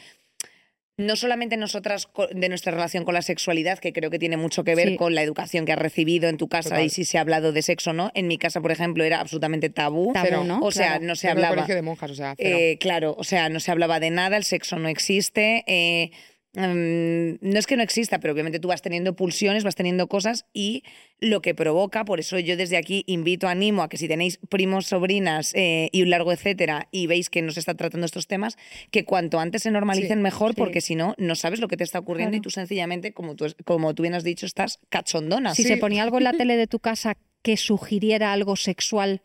No 1.06 1.16
solamente 1.16 1.58
nosotras 1.58 2.08
de 2.32 2.50
nuestra 2.50 2.72
relación 2.72 3.06
con 3.06 3.14
la 3.14 3.22
sexualidad, 3.22 3.80
que 3.80 3.92
creo 3.94 4.10
que 4.10 4.20
tiene 4.20 4.38
mucho 4.38 4.64
que 4.64 4.76
ver 4.76 4.90
Sí. 4.90 4.96
con 4.98 5.16
la 5.16 5.24
educación 5.24 5.66
que 5.66 5.72
has 5.74 5.80
recibido 5.80 6.30
en 6.30 6.38
tu 6.38 6.48
casa 6.48 6.70
Total. 6.70 6.86
y 6.86 6.90
si 6.90 7.06
se 7.06 7.18
ha 7.18 7.22
hablado 7.22 7.52
de 7.52 7.62
sexo 7.62 7.90
o 7.90 7.94
no. 7.94 8.12
En 8.14 8.28
mi 8.28 8.38
casa, 8.38 8.62
por 8.62 8.72
ejemplo, 8.72 9.04
era 9.04 9.20
absolutamente 9.20 9.70
tabú. 9.70 10.12
Tabú, 10.14 10.26
Cero. 10.28 10.44
¿no? 10.44 10.60
O 10.62 10.72
sea, 10.72 10.88
Claro. 10.92 11.06
no 11.06 11.16
se 11.16 11.30
hablaba. 11.30 11.56
colegio 11.56 11.76
de 11.76 11.82
monjas, 11.82 12.12
o 12.12 12.16
sea. 12.16 12.36
Eh, 12.38 12.78
claro, 12.80 13.16
o 13.18 13.24
sea, 13.24 13.50
no 13.50 13.60
se 13.60 13.72
hablaba 13.72 14.00
de 14.00 14.10
nada, 14.12 14.38
el 14.38 14.44
sexo 14.44 14.78
no 14.78 14.88
existe. 14.90 15.64
eh, 15.68 16.12
mm, 16.54 17.38
no 17.42 17.60
es 17.60 17.66
que 17.68 17.78
no 17.78 17.84
exista, 17.84 18.20
pero 18.20 18.34
obviamente 18.34 18.60
tú 18.60 18.68
vas 18.68 18.82
teniendo 18.82 19.16
pulsiones, 19.16 19.64
vas 19.64 19.76
teniendo 19.76 20.08
cosas 20.08 20.46
y 20.54 20.84
lo 21.20 21.42
que 21.42 21.56
provoca, 21.56 22.04
por 22.06 22.20
eso 22.20 22.40
yo 22.40 22.58
desde 22.58 22.78
aquí 22.78 23.04
invito, 23.08 23.48
animo 23.48 23.84
a 23.84 23.90
que 23.90 23.98
si 23.98 24.08
tenéis 24.08 24.40
primos, 24.50 24.88
sobrinas 24.88 25.54
eh, 25.56 25.90
y 25.92 26.02
un 26.02 26.10
largo 26.10 26.32
etcétera 26.34 26.88
y 26.92 27.08
veis 27.08 27.30
que 27.30 27.42
no 27.42 27.52
se 27.52 27.60
está 27.60 27.76
tratando 27.76 28.06
estos 28.06 28.28
temas, 28.28 28.58
que 28.92 29.06
cuanto 29.06 29.40
antes 29.40 29.64
se 29.64 29.72
normalicen 29.72 30.18
Sí, 30.20 30.24
mejor, 30.24 30.52
sí. 30.52 30.56
porque 30.58 30.82
si 30.82 30.96
no, 30.96 31.16
no 31.18 31.36
sabes 31.36 31.60
lo 31.60 31.68
que 31.68 31.78
te 31.78 31.84
está 31.84 32.00
ocurriendo 32.00 32.36
y 32.38 32.42
tú 32.42 32.50
sencillamente, 32.50 33.14
como 33.14 33.36
tú, 33.36 33.46
como 33.66 33.94
tú 33.94 34.04
bien 34.04 34.16
has 34.16 34.24
dicho, 34.24 34.46
estás 34.46 34.80
cachondona. 34.90 35.56
Si 35.56 35.62
Sí. 35.64 35.68
se 35.70 35.78
ponía 35.78 36.04
algo 36.04 36.18
en 36.18 36.24
la 36.26 36.34
tele 36.34 36.58
de 36.58 36.68
tu 36.68 36.80
casa 36.80 37.18
que 37.44 37.56
sugiriera 37.58 38.34
algo 38.34 38.56
sexual, 38.56 39.22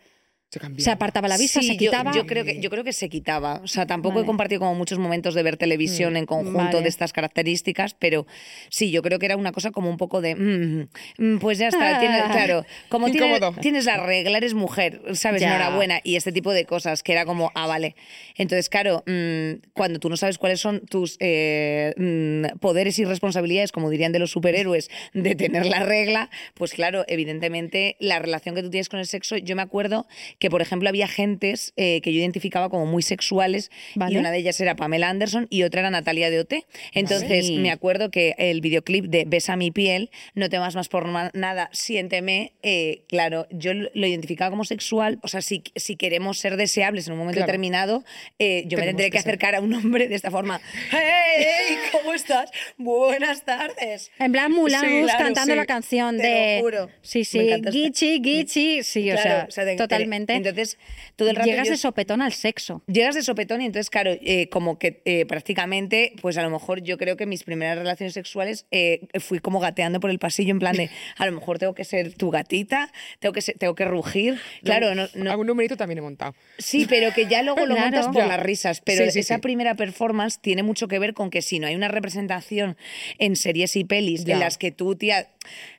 Se 0.78 0.90
apartaba 0.90 1.28
la 1.28 1.36
vista, 1.36 1.60
Sí, 1.60 1.66
se 1.66 1.76
quitaba. 1.76 2.12
Yo, 2.12 2.24
creo 2.24 2.44
que, 2.44 2.60
yo 2.60 2.70
creo 2.70 2.84
que 2.84 2.92
se 2.92 3.08
quitaba. 3.08 3.60
O 3.64 3.66
sea, 3.66 3.86
tampoco 3.86 4.20
he 4.20 4.24
compartido 4.24 4.60
como 4.60 4.74
muchos 4.74 4.98
momentos 4.98 5.34
de 5.34 5.42
ver 5.42 5.56
televisión 5.56 6.16
en 6.16 6.24
conjunto 6.24 6.58
Vale. 6.58 6.82
de 6.82 6.88
estas 6.88 7.12
características, 7.12 7.94
pero 7.94 8.26
sí, 8.70 8.90
yo 8.90 9.02
creo 9.02 9.18
que 9.18 9.26
era 9.26 9.36
una 9.36 9.52
cosa 9.52 9.70
como 9.72 9.90
un 9.90 9.96
poco 9.96 10.20
de. 10.20 10.36
mm, 10.36 10.88
mm, 11.34 11.38
pues 11.38 11.58
ya 11.58 11.68
está. 11.68 11.98
tienes- 11.98 12.22
claro, 12.32 12.64
como 12.88 13.10
tienes, 13.10 13.40
tienes 13.60 13.84
la 13.86 13.96
regla, 13.98 14.38
eres 14.38 14.54
mujer, 14.54 15.02
¿sabes? 15.14 15.42
Ya. 15.42 15.48
Enhorabuena. 15.48 16.00
Y 16.04 16.16
este 16.16 16.32
tipo 16.32 16.52
de 16.52 16.64
cosas, 16.64 17.02
que 17.02 17.12
era 17.12 17.24
como, 17.26 17.50
ah, 17.54 17.66
vale. 17.66 17.96
Entonces, 18.36 18.68
claro, 18.68 19.02
mm, 19.06 19.70
cuando 19.74 19.98
tú 19.98 20.08
no 20.08 20.16
sabes 20.16 20.38
cuáles 20.38 20.60
son 20.60 20.80
tus 20.86 21.16
eh, 21.20 21.92
mm, 21.96 22.58
poderes 22.60 22.98
y 22.98 23.04
responsabilidades, 23.04 23.72
como 23.72 23.90
dirían 23.90 24.12
de 24.12 24.20
los 24.20 24.30
superhéroes, 24.30 24.90
de 25.12 25.34
tener 25.34 25.66
la 25.66 25.80
regla, 25.80 26.30
pues 26.54 26.72
claro, 26.72 27.04
evidentemente 27.08 27.96
la 27.98 28.20
relación 28.20 28.54
que 28.54 28.62
tú 28.62 28.70
tienes 28.70 28.88
con 28.88 29.00
el 29.00 29.06
sexo, 29.06 29.36
yo 29.36 29.56
me 29.56 29.62
acuerdo 29.62 30.06
que, 30.38 30.50
por 30.50 30.62
ejemplo, 30.62 30.88
había 30.88 31.08
gentes 31.08 31.72
eh, 31.76 32.00
que 32.02 32.12
yo 32.12 32.20
identificaba 32.20 32.68
como 32.68 32.86
muy 32.86 33.02
sexuales 33.02 33.70
y 34.08 34.16
una 34.16 34.30
de 34.30 34.38
ellas 34.38 34.60
era 34.60 34.76
Pamela 34.76 35.08
Anderson 35.08 35.46
y 35.50 35.62
otra 35.62 35.80
era 35.80 35.90
Natalia 35.90 36.30
de 36.30 36.40
Ote. 36.40 36.66
Entonces, 36.92 37.46
Sí. 37.46 37.58
me 37.58 37.70
acuerdo 37.70 38.10
que 38.10 38.34
el 38.38 38.60
videoclip 38.60 39.06
de 39.06 39.24
Besa 39.26 39.56
mi 39.56 39.70
piel, 39.70 40.10
no 40.34 40.48
temas 40.48 40.74
más 40.74 40.88
por 40.88 41.06
nada, 41.34 41.68
siénteme, 41.72 42.52
eh, 42.62 43.02
claro, 43.08 43.46
yo 43.50 43.72
lo 43.74 44.06
identificaba 44.06 44.50
como 44.50 44.64
sexual, 44.64 45.18
o 45.22 45.28
sea, 45.28 45.40
si, 45.42 45.62
si 45.76 45.96
queremos 45.96 46.38
ser 46.38 46.56
deseables 46.56 47.06
en 47.06 47.12
un 47.14 47.18
momento 47.20 47.36
Claro. 47.38 47.46
determinado, 47.52 48.04
eh, 48.38 48.64
yo 48.66 48.78
me 48.78 48.84
tendré 48.84 49.10
que 49.10 49.18
acercar 49.18 49.54
a 49.54 49.60
un 49.60 49.72
hombre 49.74 50.08
de 50.08 50.14
esta 50.14 50.30
forma. 50.30 50.60
¡Hey, 50.90 50.98
hey! 51.38 51.76
¿Cómo 51.92 52.12
estás? 52.14 52.50
Buenas 52.78 53.44
tardes. 53.44 54.10
En 54.18 54.32
plan 54.32 54.52
Mulan 54.52 54.80
Sí, 54.80 54.86
Rouge 54.86 55.04
claro, 55.04 55.24
cantando 55.24 55.52
sí, 55.54 55.56
la 55.58 55.66
canción 55.66 56.16
te 56.18 56.26
de. 56.26 56.56
lo 56.58 56.62
juro. 56.62 56.90
Sí, 57.02 57.24
sí, 57.24 57.48
Gichi, 57.70 58.20
Gichi. 58.22 58.82
Sí, 58.82 59.10
o 59.10 59.16
sea, 59.18 59.46
te- 59.48 59.64
te- 59.64 59.76
totalmente. 59.76 60.25
Entonces, 60.34 60.78
todo 61.16 61.30
el 61.30 61.36
rato 61.36 61.48
Llegas 61.48 61.66
yo- 61.68 61.72
de 61.72 61.76
sopetón 61.78 62.22
al 62.22 62.32
sexo. 62.32 62.82
Llegas 62.86 63.14
de 63.14 63.22
sopetón 63.22 63.60
y 63.62 63.66
entonces, 63.66 63.90
claro, 63.90 64.12
eh, 64.20 64.48
como 64.48 64.78
que 64.78 65.02
eh, 65.04 65.26
prácticamente, 65.26 66.12
pues 66.20 66.36
a 66.38 66.42
lo 66.42 66.50
mejor 66.50 66.82
yo 66.82 66.98
creo 66.98 67.16
que 67.16 67.26
mis 67.26 67.44
primeras 67.44 67.78
relaciones 67.78 68.14
sexuales 68.14 68.66
eh, 68.70 69.06
fui 69.20 69.38
como 69.38 69.60
gateando 69.60 70.00
por 70.00 70.10
el 70.10 70.18
pasillo 70.18 70.50
en 70.50 70.58
plan 70.58 70.76
de, 70.76 70.90
a 71.16 71.26
lo 71.26 71.32
mejor 71.32 71.58
tengo 71.58 71.74
que 71.74 71.84
ser 71.84 72.14
tu 72.14 72.30
gatita, 72.30 72.92
tengo 73.20 73.32
que, 73.32 73.40
ser- 73.42 73.56
tengo 73.58 73.74
que 73.74 73.84
rugir. 73.84 74.40
Claro, 74.64 74.94
no, 74.94 75.06
no- 75.14 75.30
Algún 75.30 75.46
numerito 75.46 75.76
también 75.76 75.98
he 75.98 76.02
montado. 76.02 76.34
sí, 76.58 76.86
pero 76.88 77.12
que 77.14 77.26
ya 77.26 77.42
luego 77.42 77.60
lo 77.66 77.74
Claro. 77.74 77.90
montas 77.90 78.06
por 78.06 78.16
Ya. 78.22 78.26
las 78.26 78.40
risas. 78.40 78.80
Pero 78.84 79.04
Sí, 79.06 79.10
sí, 79.12 79.18
esa 79.20 79.36
sí. 79.36 79.40
primera 79.40 79.74
performance 79.74 80.40
tiene 80.40 80.62
mucho 80.62 80.88
que 80.88 80.98
ver 80.98 81.14
con 81.14 81.30
que 81.30 81.42
si 81.42 81.58
no 81.58 81.66
hay 81.66 81.74
una 81.74 81.88
representación 81.88 82.76
en 83.18 83.36
series 83.36 83.76
y 83.76 83.84
pelis 83.84 84.24
Ya. 84.24 84.34
en 84.34 84.40
las 84.40 84.58
que 84.58 84.72
tú, 84.72 84.96
tía, 84.96 85.28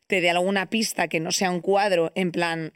te 0.07 0.21
dé 0.21 0.29
alguna 0.29 0.69
pista 0.69 1.07
que 1.07 1.19
no 1.19 1.31
sea 1.31 1.51
un 1.51 1.59
cuadro, 1.61 2.11
en 2.15 2.31
plan 2.31 2.71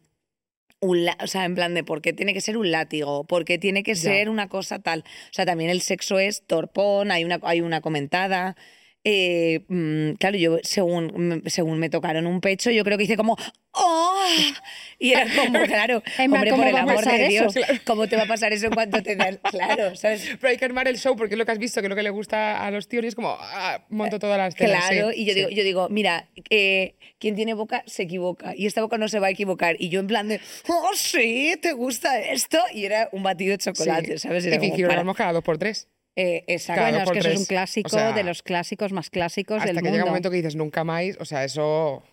un 0.82 1.08
o 1.24 1.28
sea, 1.28 1.46
en 1.46 1.56
plan 1.56 1.74
de 1.74 1.84
por 1.84 2.02
qué 2.02 2.12
tiene 2.12 2.34
que 2.34 2.42
ser 2.42 2.58
un 2.58 2.72
látigo, 2.72 3.24
por 3.24 3.46
qué 3.46 3.58
tiene 3.58 3.84
que 3.84 3.94
Ya. 3.96 4.02
ser 4.02 4.30
una 4.30 4.50
cosa 4.50 4.80
tal. 4.80 5.02
O 5.02 5.34
sea, 5.34 5.46
también 5.46 5.70
el 5.70 5.82
sexo 5.82 6.20
es 6.20 6.42
torpón, 6.46 7.12
hay 7.12 7.24
una, 7.24 7.40
hay 7.44 7.62
una 7.62 7.82
comentada. 7.82 8.56
Eh, 9.04 9.62
mm, 9.68 10.12
claro, 10.20 10.38
yo 10.38 10.60
según, 10.64 11.42
según 11.48 11.80
me 11.80 11.90
tocaron 11.90 12.28
un 12.28 12.40
pecho, 12.40 12.70
yo 12.70 12.84
creo 12.84 12.98
que 12.98 13.06
hice 13.06 13.18
como 13.18 13.36
¡Oh! 13.74 14.20
Y 15.00 15.12
era 15.14 15.26
como, 15.36 15.60
claro, 15.64 16.04
hombre, 16.20 16.50
¿cómo 16.52 16.62
por 16.64 16.68
el 16.72 16.78
amor 16.78 17.06
de 17.06 17.28
eso? 17.28 17.48
Dios, 17.48 17.82
¿cómo 17.86 18.08
te 18.08 18.16
va 18.18 18.24
a 18.24 18.28
pasar 18.28 18.52
eso 18.54 18.68
en 18.68 18.74
cuanto 18.74 19.02
te 19.02 19.16
dan? 19.16 19.40
Claro, 19.52 19.96
¿sabes? 19.96 20.30
Pero 20.40 20.52
hay 20.52 20.58
que 20.58 20.66
armar 20.66 20.88
el 20.88 20.98
show 20.98 21.16
porque 21.16 21.36
es 21.36 21.38
lo 21.40 21.46
que 21.46 21.52
has 21.52 21.58
visto, 21.58 21.82
que 21.82 21.88
es 21.88 21.90
lo 21.90 21.96
que 21.96 22.04
le 22.04 22.10
gusta 22.10 22.66
a 22.66 22.70
los 22.72 22.88
tíos 22.88 23.04
y 23.04 23.08
es 23.08 23.16
como, 23.16 23.36
ah, 23.40 23.84
monto 23.90 24.20
toda 24.20 24.38
la 24.38 24.48
escena. 24.48 24.80
Claro, 24.88 25.12
sí, 25.12 25.22
y 25.22 25.26
yo 25.26 25.34
sí. 25.34 25.40
digo, 25.40 25.50
yo 25.50 25.64
digo, 25.64 25.90
mira, 25.90 26.28
eh, 26.50 26.96
quien 27.18 27.36
tiene 27.36 27.54
boca 27.54 27.84
se 27.88 28.04
equivoca 28.04 28.54
y 28.56 28.66
esta 28.66 28.82
boca 28.82 28.98
no 28.98 29.08
se 29.08 29.20
va 29.20 29.28
a 29.28 29.32
equivocar. 29.32 29.76
Y 29.80 29.90
yo 29.90 30.00
en 30.00 30.08
plan 30.08 30.28
de, 30.28 30.40
oh, 30.68 30.92
sí, 30.96 31.56
¿te 31.62 31.74
gusta 31.74 32.20
esto? 32.20 32.60
Y 32.74 32.86
era 32.86 33.10
un 33.12 33.24
batido 33.24 33.52
de 33.52 33.58
chocolate, 33.58 34.14
Sí. 34.14 34.20
¿sabes? 34.20 34.46
Era 34.46 34.58
Y 34.58 34.60
fingir 34.60 34.88
para- 34.88 35.42
por 35.42 35.58
tres. 35.58 35.88
Eh, 36.16 36.44
exacto. 36.48 36.82
Bueno, 36.84 37.00
es 37.04 37.12
que 37.12 37.20
eso 37.20 37.30
es 37.30 37.40
un 37.40 37.46
clásico 37.46 37.88
O 37.88 37.90
sea, 37.90 38.12
de 38.12 38.24
los 38.24 38.44
clásicos 38.44 38.92
más 38.92 39.10
clásicos 39.10 39.58
Hasta 39.60 39.68
del 39.68 39.78
que 39.78 39.82
mundo. 39.84 39.94
llega 39.94 40.04
un 40.06 40.10
momento 40.10 40.30
que 40.30 40.38
dices 40.38 40.56
nunca 40.56 40.84
más, 40.84 41.06
o 41.20 41.26
sea, 41.26 41.44
eso... 41.46 42.04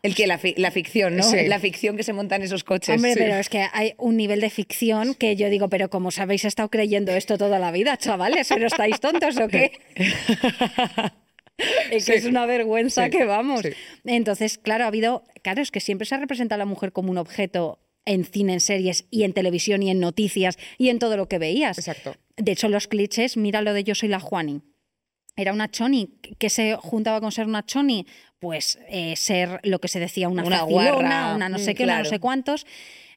El 0.00 0.14
que 0.14 0.28
la, 0.28 0.38
fi- 0.38 0.54
la 0.56 0.70
ficción, 0.70 1.16
¿no? 1.16 1.24
Sí. 1.24 1.48
La 1.48 1.58
ficción 1.58 1.96
que 1.96 2.04
se 2.04 2.12
monta 2.12 2.36
en 2.36 2.42
esos 2.42 2.62
coches. 2.62 2.94
Hombre, 2.94 3.14
Sí. 3.14 3.18
pero 3.18 3.34
es 3.34 3.48
que 3.48 3.66
hay 3.72 3.94
un 3.98 4.16
nivel 4.16 4.40
de 4.40 4.48
ficción 4.48 5.14
que 5.14 5.34
yo 5.34 5.50
digo, 5.50 5.68
pero 5.68 5.90
como 5.90 6.08
os 6.08 6.20
habéis 6.20 6.44
estado 6.44 6.68
creyendo 6.70 7.10
esto 7.10 7.36
toda 7.36 7.58
la 7.58 7.72
vida, 7.72 7.96
chavales, 7.96 8.46
¿pero 8.48 8.68
estáis 8.68 9.00
tontos 9.00 9.36
o 9.38 9.48
qué? 9.48 9.72
Es 11.90 12.04
que 12.06 12.12
Sí. 12.12 12.18
es 12.18 12.24
una 12.26 12.46
vergüenza 12.46 13.06
Sí, 13.06 13.10
que 13.10 13.24
vamos. 13.24 13.62
sí. 13.62 13.70
Entonces, 14.04 14.58
claro, 14.58 14.84
ha 14.84 14.86
habido. 14.86 15.24
Claro, 15.42 15.60
es 15.60 15.72
que 15.72 15.80
siempre 15.80 16.06
se 16.06 16.14
ha 16.14 16.18
representado 16.18 16.54
a 16.56 16.64
la 16.64 16.66
mujer 16.70 16.92
como 16.92 17.10
un 17.10 17.18
objeto 17.18 17.80
en 18.08 18.24
cine, 18.24 18.54
en 18.54 18.60
series 18.60 19.06
y 19.10 19.24
en 19.24 19.34
televisión 19.34 19.82
y 19.82 19.90
en 19.90 20.00
noticias 20.00 20.58
y 20.78 20.88
en 20.88 20.98
todo 20.98 21.16
lo 21.16 21.28
que 21.28 21.38
veías. 21.38 21.78
Exacto. 21.78 22.16
De 22.36 22.52
hecho, 22.52 22.68
los 22.68 22.88
clichés, 22.88 23.36
mira 23.36 23.60
lo 23.60 23.74
de 23.74 23.84
Yo 23.84 23.94
soy 23.94 24.08
la 24.08 24.18
Juani. 24.18 24.62
Era 25.36 25.52
una 25.52 25.70
choni. 25.70 26.18
¿Qué 26.38 26.48
se 26.48 26.74
juntaba 26.76 27.20
con 27.20 27.30
ser 27.30 27.46
una 27.46 27.64
choni? 27.64 28.06
Pues 28.40 28.78
eh, 28.88 29.14
ser 29.16 29.60
lo 29.62 29.78
que 29.80 29.88
se 29.88 30.00
decía 30.00 30.28
una, 30.28 30.42
Una 30.42 30.60
facilona, 30.60 30.90
guarra, 30.90 31.34
una 31.34 31.48
no 31.48 31.58
mm, 31.58 31.60
sé 31.60 31.74
qué, 31.74 31.84
una 31.84 31.98
no 31.98 32.04
sé 32.06 32.18
cuántos. 32.18 32.66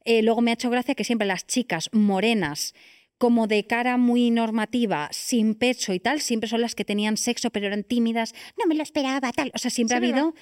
Eh, 0.03 0.21
luego 0.23 0.41
me 0.41 0.51
ha 0.51 0.55
hecho 0.55 0.69
gracia 0.69 0.93
que 0.93 1.03
siempre 1.03 1.25
las 1.25 1.47
chicas 1.47 1.89
morenas, 1.93 2.73
como 3.17 3.47
de 3.47 3.65
cara 3.65 3.97
muy 3.97 4.29
normativa, 4.29 5.07
sin 5.11 5.55
pecho 5.55 5.93
y 5.93 5.99
tal, 5.99 6.21
siempre 6.21 6.49
son 6.49 6.61
las 6.61 6.75
que 6.75 6.83
tenían 6.83 7.17
sexo, 7.17 7.49
pero 7.49 7.67
eran 7.67 7.83
tímidas. 7.83 8.33
No 8.59 8.65
me 8.67 8.75
lo 8.75 8.83
esperaba, 8.83 9.31
tal. 9.31 9.51
O 9.53 9.57
sea, 9.57 9.71
siempre 9.71 9.97
Sí, 9.97 10.03
ha 10.03 10.07
habido 10.09 10.33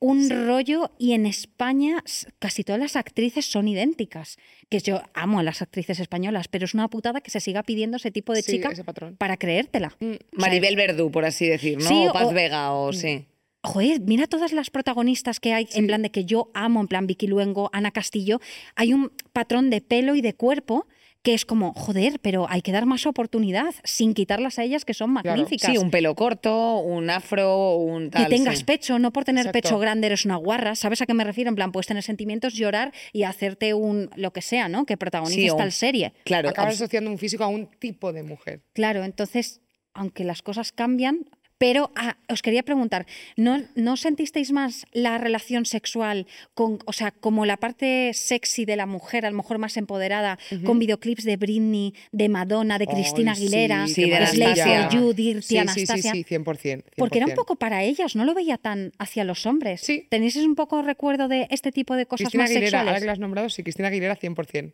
un 0.00 0.28
rollo 0.30 0.90
y 0.98 1.12
en 1.12 1.26
España 1.26 2.02
casi 2.38 2.64
todas 2.64 2.80
las 2.80 2.96
actrices 2.96 3.44
son 3.46 3.68
idénticas. 3.68 4.38
Que 4.68 4.80
yo 4.80 5.02
amo 5.14 5.38
a 5.38 5.42
las 5.42 5.62
actrices 5.62 6.00
españolas, 6.00 6.48
pero 6.48 6.64
es 6.64 6.74
una 6.74 6.88
putada 6.88 7.20
que 7.20 7.30
se 7.30 7.38
siga 7.40 7.62
pidiendo 7.62 7.98
ese 7.98 8.10
tipo 8.10 8.32
de 8.32 8.42
Sí, 8.42 8.52
chica 8.52 8.72
para 9.18 9.36
creértela. 9.36 9.94
Mm, 10.00 10.14
Maribel 10.32 10.74
Verdú, 10.76 11.10
por 11.10 11.24
así 11.24 11.46
decir, 11.46 11.78
¿no? 11.78 11.88
Sí, 11.88 12.06
o 12.08 12.12
Paz 12.12 12.28
o- 12.28 12.32
Vega, 12.32 12.72
o 12.72 12.92
sí. 12.92 13.26
Joder, 13.62 14.00
mira 14.00 14.26
todas 14.26 14.54
las 14.54 14.70
protagonistas 14.70 15.38
que 15.38 15.52
hay, 15.52 15.68
en 15.74 15.86
plan 15.86 16.00
de 16.00 16.10
que 16.10 16.24
yo 16.24 16.50
amo, 16.54 16.80
en 16.80 16.88
plan 16.88 17.06
Vicky 17.06 17.26
Luengo, 17.26 17.68
Ana 17.74 17.90
Castillo. 17.90 18.40
Hay 18.74 18.94
un 18.94 19.12
patrón 19.34 19.68
de 19.68 19.82
pelo 19.82 20.14
y 20.14 20.22
de 20.22 20.32
cuerpo 20.32 20.86
que 21.22 21.34
es 21.34 21.44
como, 21.44 21.74
joder, 21.74 22.18
pero 22.20 22.46
hay 22.48 22.62
que 22.62 22.72
dar 22.72 22.86
más 22.86 23.04
oportunidad 23.04 23.74
sin 23.84 24.14
quitarlas 24.14 24.58
a 24.58 24.64
ellas 24.64 24.86
que 24.86 24.94
son 24.94 25.12
Claro. 25.12 25.28
magníficas. 25.36 25.70
Sí, 25.70 25.76
un 25.76 25.90
pelo 25.90 26.14
corto, 26.14 26.78
un 26.78 27.10
afro, 27.10 27.76
un 27.76 28.10
tal. 28.10 28.24
que 28.24 28.30
tengas 28.36 28.60
sí. 28.60 28.64
pecho, 28.64 28.98
no 28.98 29.12
por 29.12 29.24
tener 29.24 29.42
Exacto. 29.46 29.68
pecho 29.68 29.78
grande 29.78 30.06
eres 30.06 30.24
una 30.24 30.36
guarra. 30.36 30.74
¿Sabes 30.74 31.02
a 31.02 31.06
qué 31.06 31.12
me 31.12 31.24
refiero? 31.24 31.50
En 31.50 31.56
plan, 31.56 31.72
puedes 31.72 31.86
tener 31.86 32.02
sentimientos, 32.02 32.54
llorar 32.54 32.92
y 33.12 33.24
hacerte 33.24 33.74
un 33.74 34.08
lo 34.16 34.32
que 34.32 34.40
sea, 34.40 34.68
¿no? 34.70 34.86
Que 34.86 34.96
protagonices 34.96 35.50
Sí, 35.52 35.56
tal 35.58 35.72
serie. 35.72 36.14
Claro, 36.24 36.48
Acabas 36.48 36.74
asociando 36.76 37.10
un 37.10 37.18
físico 37.18 37.44
a 37.44 37.48
un 37.48 37.66
tipo 37.78 38.12
de 38.14 38.22
mujer. 38.22 38.62
Claro, 38.72 39.04
entonces, 39.04 39.60
aunque 39.92 40.24
las 40.24 40.40
cosas 40.40 40.72
cambian, 40.72 41.26
pero 41.60 41.92
ah, 41.94 42.16
os 42.32 42.40
quería 42.40 42.62
preguntar, 42.62 43.04
¿no, 43.36 43.60
¿no 43.74 43.98
sentisteis 43.98 44.50
más 44.50 44.86
la 44.92 45.18
relación 45.18 45.66
sexual 45.66 46.26
con, 46.54 46.78
o 46.86 46.94
sea, 46.94 47.10
como 47.10 47.44
la 47.44 47.58
parte 47.58 48.12
sexy 48.14 48.64
de 48.64 48.76
la 48.76 48.86
mujer, 48.86 49.26
a 49.26 49.30
lo 49.30 49.36
mejor 49.36 49.58
más 49.58 49.76
empoderada, 49.76 50.38
con 50.64 50.78
videoclips 50.78 51.22
de 51.24 51.36
Britney, 51.36 51.92
de 52.12 52.30
Madonna, 52.30 52.78
de 52.78 52.86
Cristina 52.86 53.32
Aguilera, 53.32 53.86
Sí, 53.88 54.08
de 54.08 54.16
Anastasia. 54.16 54.88
for 54.88 54.94
You, 54.98 55.12
Dirty 55.12 55.42
Sí, 55.42 55.48
sí, 55.48 55.58
Anastasia? 55.58 56.12
sí, 56.12 56.24
sí, 56.26 56.34
100%. 56.34 56.44
100%. 56.80 56.84
Porque 56.96 57.18
era 57.18 57.26
un 57.26 57.34
poco 57.34 57.56
para 57.56 57.82
ellas, 57.82 58.16
no 58.16 58.24
lo 58.24 58.32
veía 58.32 58.56
tan 58.56 58.92
hacia 58.98 59.24
los 59.24 59.44
hombres. 59.44 59.82
Sí. 59.82 60.06
¿Tenéis 60.08 60.36
un 60.36 60.54
poco 60.54 60.80
recuerdo 60.80 61.28
de 61.28 61.46
este 61.50 61.72
tipo 61.72 61.94
de 61.94 62.06
cosas 62.06 62.24
Cristina 62.30 62.44
más 62.44 62.50
Aguilera, 62.52 62.78
ahora 62.80 62.92
sexuales? 62.92 63.02
que 63.02 63.06
lo 63.06 63.12
has 63.12 63.18
nombrado, 63.18 63.50
sí, 63.50 63.62
Cristina 63.62 63.88
Aguilera 63.88 64.16
100%. 64.16 64.72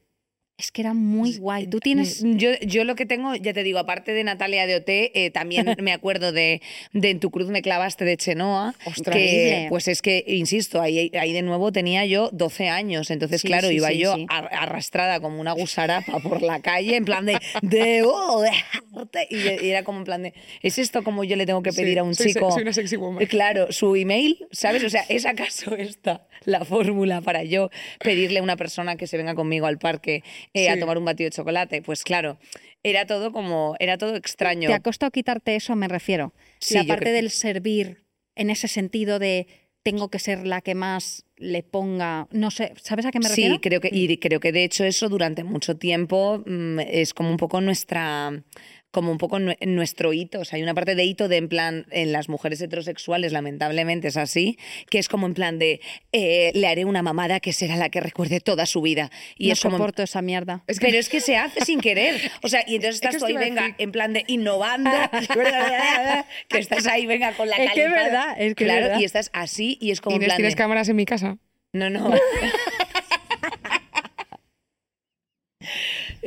Es 0.59 0.73
que 0.73 0.81
era 0.81 0.95
muy 0.95 1.37
guay. 1.37 1.67
Tú 1.67 1.81
tienes... 1.81 2.23
Yo, 2.25 2.49
yo 2.63 2.85
lo 2.85 2.95
que 2.95 3.05
tengo, 3.05 3.35
ya 3.35 3.53
te 3.53 3.63
digo, 3.63 3.79
aparte 3.79 4.13
de 4.13 4.25
Natalia 4.25 4.67
de 4.67 4.77
OT, 4.77 4.89
eh, 4.89 5.31
también 5.31 5.67
me 5.83 5.93
acuerdo 5.93 6.33
de, 6.33 6.63
de 6.95 7.11
En 7.11 7.21
tu 7.21 7.31
cruz 7.31 7.49
me 7.49 7.61
clavaste 7.61 8.07
de 8.07 8.17
Chenoa. 8.17 8.75
Ostras. 8.87 9.15
que, 9.15 9.67
pues 9.69 9.87
es 9.87 10.01
que, 10.01 10.25
insisto, 10.27 10.81
ahí, 10.81 11.13
ahí 11.21 11.35
de 11.35 11.43
nuevo 11.43 11.73
tenía 11.73 12.07
yo 12.07 12.31
12 12.33 12.71
años. 12.71 13.11
Entonces, 13.11 13.43
Sí, 13.43 13.49
claro, 13.49 13.69
sí, 13.69 13.75
iba 13.75 13.89
sí, 13.89 13.99
yo 13.99 14.15
arrastrada 14.31 15.21
como 15.21 15.43
una 15.43 15.53
gusarapa 15.53 16.21
por 16.21 16.41
la 16.41 16.61
calle, 16.61 16.97
en 16.97 17.05
plan 17.05 17.27
de, 17.27 17.39
debo 17.61 18.41
dejarte. 18.41 19.29
Y, 19.29 19.67
y 19.67 19.71
era 19.71 19.85
como 19.85 19.99
en 19.99 20.05
plan 20.05 20.23
de, 20.23 20.33
¿es 20.63 20.79
esto 20.79 21.05
como 21.05 21.23
yo 21.23 21.37
le 21.37 21.45
tengo 21.45 21.63
que 21.63 21.75
pedir 21.75 21.99
a 21.99 22.03
un 22.03 22.15
soy 22.15 22.33
chico? 22.33 22.51
soy 22.51 22.63
una 22.63 22.73
sexy 22.73 22.97
woman. 22.97 23.23
Eh, 23.23 23.27
Claro, 23.27 23.71
su 23.73 23.95
email, 23.95 24.47
¿sabes? 24.53 24.83
O 24.85 24.89
sea, 24.89 25.05
¿es 25.11 25.27
acaso 25.27 25.77
esta 25.77 26.27
la 26.45 26.65
fórmula 26.65 27.21
para 27.21 27.45
yo 27.45 27.69
pedirle 27.99 28.39
a 28.39 28.43
una 28.43 28.57
persona 28.57 28.97
que 28.97 29.07
se 29.07 29.19
venga 29.19 29.35
conmigo 29.35 29.67
al 29.67 29.79
parque 29.79 30.23
eh, 30.55 30.69
a 30.71 30.79
tomar 30.79 30.99
un 30.99 31.05
batido 31.05 31.27
de 31.31 31.37
chocolate? 31.37 31.83
Pues 31.83 32.03
claro, 32.05 32.39
era 32.83 33.07
todo 33.07 33.33
como, 33.33 33.75
era 33.79 33.99
todo 33.99 34.17
extraño. 34.17 34.69
¿Te 34.69 34.75
ha 34.75 34.81
costado 34.81 35.11
quitarte 35.11 35.57
eso? 35.57 35.75
Me 35.77 35.89
refiero. 35.89 36.33
Sí, 36.61 36.75
la 36.75 36.85
parte 36.85 37.05
creo- 37.05 37.15
del 37.15 37.31
servir 37.31 38.05
en 38.35 38.51
ese 38.51 38.69
sentido 38.69 39.19
de 39.19 39.47
tengo 39.83 40.11
que 40.11 40.19
ser 40.19 40.47
la 40.47 40.63
que 40.63 40.75
más 40.75 41.25
le 41.37 41.63
ponga. 41.63 42.27
No 42.33 42.51
sé, 42.51 42.73
¿sabes 42.83 43.07
a 43.07 43.13
qué 43.13 43.21
me 43.21 43.29
refiero? 43.29 43.55
Sí, 43.55 43.61
creo 43.61 43.81
que, 43.81 43.89
y 43.93 44.17
creo 44.19 44.41
que 44.41 44.51
de 44.51 44.65
hecho 44.65 44.85
eso 44.85 45.09
durante 45.09 45.45
mucho 45.45 45.77
tiempo 45.77 46.43
mm, 46.45 46.81
es 46.81 47.15
como 47.15 47.31
un 47.31 47.37
poco 47.37 47.61
nuestra 47.61 48.43
como 48.97 49.13
un 49.13 49.19
poco 49.19 49.39
nue- 49.39 49.59
nuestro 49.67 50.15
hito, 50.15 50.41
o 50.41 50.45
sea, 50.47 50.57
hay 50.57 50.63
una 50.63 50.73
parte 50.73 50.95
de 50.95 51.05
hito 51.05 51.29
de 51.29 51.37
en 51.37 51.51
plan, 51.51 51.85
en 51.91 52.13
las 52.13 52.31
mujeres 52.31 52.63
heterosexuales 52.63 53.31
lamentablemente 53.31 54.09
es 54.09 54.17
así, 54.17 54.59
que 54.89 54.99
es 54.99 55.09
como 55.11 55.27
en 55.27 55.35
plan 55.35 55.59
de, 55.59 55.83
eh, 56.13 56.51
le 56.55 56.67
haré 56.67 56.87
una 56.87 57.03
mamada 57.03 57.39
que 57.41 57.53
será 57.53 57.77
la 57.77 57.91
que 57.91 58.01
recuerde 58.01 58.41
toda 58.41 58.65
su 58.65 58.81
vida. 58.81 59.11
Y 59.37 59.49
no 59.49 59.53
es 59.53 59.61
como, 59.61 59.77
soporto 59.77 60.03
esa 60.03 60.23
mierda. 60.23 60.65
Es 60.67 60.81
que- 60.81 60.87
Pero 60.87 60.99
es 60.99 61.11
que 61.11 61.21
se 61.21 61.37
hace 61.37 61.63
sin 61.67 61.79
querer. 61.81 62.19
O 62.43 62.49
sea, 62.49 62.65
y 62.67 62.77
entonces 62.77 62.95
Es 62.97 63.01
que 63.03 63.09
estás 63.09 63.21
tú 63.21 63.27
esto 63.27 63.39
ahí, 63.39 63.45
venga, 63.51 63.75
en 63.77 63.93
plan 63.93 64.15
de 64.15 64.25
innovando, 64.29 64.91
que 66.49 66.59
estás 66.59 66.87
ahí, 66.87 67.05
venga, 67.05 67.33
con 67.35 67.51
la 67.51 67.57
Es 67.57 67.73
que 67.73 67.85
es 67.85 67.91
verdad, 67.91 68.31
es 68.39 68.55
que 68.55 68.65
es 68.65 68.69
Claro, 68.69 68.87
verdad. 68.87 69.01
y 69.01 69.05
estás 69.05 69.29
así 69.35 69.77
y 69.79 69.91
es 69.91 70.01
como 70.01 70.17
en 70.17 70.23
plan 70.23 70.37
¿tienes 70.37 70.55
de, 70.55 70.57
cámaras 70.59 70.89
en 70.89 70.97
mi 70.97 71.05
casa? 71.05 71.37
No, 71.75 71.91
no. 71.91 72.15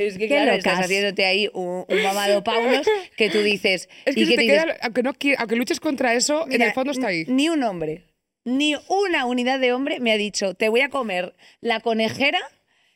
Es 0.08 0.14
que 0.14 0.20
Qué 0.20 0.28
claro, 0.30 0.52
locas. 0.52 0.58
estás 0.60 0.86
haciéndote 0.86 1.26
ahí 1.26 1.50
un, 1.54 1.86
un 1.88 2.04
mamado 2.04 2.44
Paulos 2.46 2.88
que 3.18 3.30
tú 3.30 3.42
dices... 3.42 3.90
Es 4.06 4.16
que 4.16 4.22
y 4.22 4.28
que 4.28 4.36
te 4.36 4.42
dices, 4.44 4.64
queda, 4.66 4.78
aunque, 4.82 5.04
no, 5.04 5.14
aunque 5.38 5.56
luches 5.56 5.80
contra 5.80 6.14
eso, 6.14 6.44
en 6.44 6.50
"Mira, 6.50 6.68
el 6.68 6.74
fondo 6.74 6.92
está 6.92 7.08
ahí. 7.08 7.26
Ni 7.28 7.50
un 7.50 7.62
hombre, 7.64 8.04
ni 8.46 8.76
una 8.88 9.26
unidad 9.26 9.60
de 9.60 9.74
hombre 9.74 10.00
me 10.00 10.12
ha 10.14 10.18
dicho, 10.18 10.54
te 10.54 10.70
voy 10.70 10.82
a 10.82 10.90
comer 10.90 11.36
la 11.60 11.82
conejera 11.82 12.40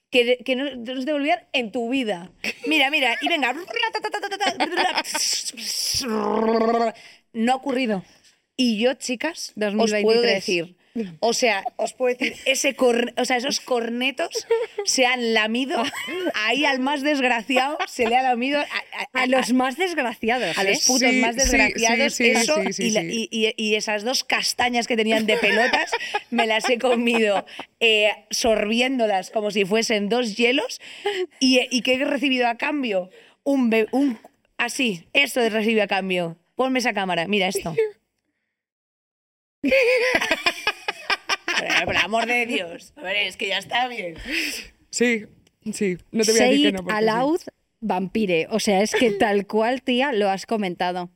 que, 0.10 0.38
que 0.46 0.56
no 0.56 0.76
no 0.76 1.00
se 1.00 1.06
te 1.06 1.12
olvidar 1.14 1.50
en 1.54 1.72
tu 1.72 1.90
vida. 1.90 2.32
Mira, 2.68 2.90
mira, 2.90 3.18
y 3.22 3.28
venga. 3.28 3.54
No 7.34 7.52
ha 7.52 7.56
ocurrido. 7.56 8.04
Y 8.56 8.78
yo, 8.80 8.94
chicas, 8.94 9.50
os 9.50 9.54
puedo 9.56 9.78
2023. 9.78 10.34
decir, 10.36 10.76
o 11.20 11.34
sea, 11.34 11.64
os 11.78 11.94
puedo 11.94 12.16
decir, 12.16 12.36
ese 12.46 12.76
cor- 12.76 13.14
o 13.18 13.26
sea, 13.26 13.38
esos 13.38 13.60
cornetos 13.60 14.46
se 14.86 15.06
han 15.06 15.34
lamido 15.34 15.82
ahí 16.46 16.66
al 16.66 16.80
más 16.80 17.02
desgraciado, 17.02 17.78
se 17.88 18.08
le 18.08 18.16
ha 18.16 18.22
lamido 18.24 18.60
a, 18.60 18.64
a- 18.64 19.24
A 19.24 19.26
los 19.28 19.54
más 19.54 19.78
desgraciados. 19.78 20.58
a 20.58 20.62
¿eh? 20.64 20.70
los 20.70 20.86
putos 20.86 21.10
Sí, 21.10 21.20
más 21.22 21.36
desgraciados, 21.36 22.14
sí, 22.14 22.26
sí, 22.26 22.32
eso 22.32 22.62
y, 22.82 22.90
la- 22.92 23.02
sí. 23.02 23.28
y- 23.32 23.48
y- 23.48 23.54
y 23.58 23.76
esas 23.76 24.04
dos 24.04 24.24
castañas 24.24 24.86
que 24.88 24.96
tenían 24.96 25.26
de 25.26 25.38
pelotas, 25.38 25.92
me 26.30 26.46
las 26.46 26.70
he 26.70 26.78
comido 26.78 27.46
eh, 27.80 28.12
sorbiéndolas 28.30 29.32
como 29.32 29.50
si 29.52 29.66
fuesen 29.66 30.10
dos 30.10 30.36
hielos. 30.38 30.80
¿Y, 31.40 31.60
y 31.72 31.82
qué 31.82 31.96
he 31.96 32.06
recibido 32.06 32.48
a 32.48 32.56
cambio? 32.58 33.10
Un, 33.44 33.70
be- 33.70 33.88
un 33.92 34.20
Así, 34.58 35.08
esto 35.14 35.42
he 35.42 35.50
recibido 35.50 35.84
a 35.84 35.88
cambio. 35.88 36.38
Ponme 36.56 36.80
esa 36.80 36.94
cámara, 36.94 37.28
mira 37.28 37.48
esto. 37.48 37.76
Por, 41.86 41.96
el 41.96 42.02
amor 42.02 42.26
de 42.26 42.46
Dios. 42.46 42.94
A 42.96 43.02
ver, 43.02 43.18
es 43.18 43.38
que 43.38 43.48
ya 43.48 43.58
está 43.58 43.88
bien. 43.88 44.16
Sí, 44.90 45.26
sí. 45.72 45.98
No 46.12 46.24
te 46.24 46.32
voy 46.32 46.40
a 46.40 46.44
Say 46.44 46.50
decir 46.52 46.66
que 46.68 46.72
no. 46.74 46.78
porque 46.84 46.94
aloud, 46.98 47.40
vampire. 47.82 48.48
O 48.52 48.60
sea, 48.60 48.82
es 48.82 48.94
que 48.94 49.12
tal 49.12 49.48
cual, 49.48 49.82
tía, 49.82 50.12
lo 50.14 50.30
has 50.30 50.46
comentado. 50.46 51.10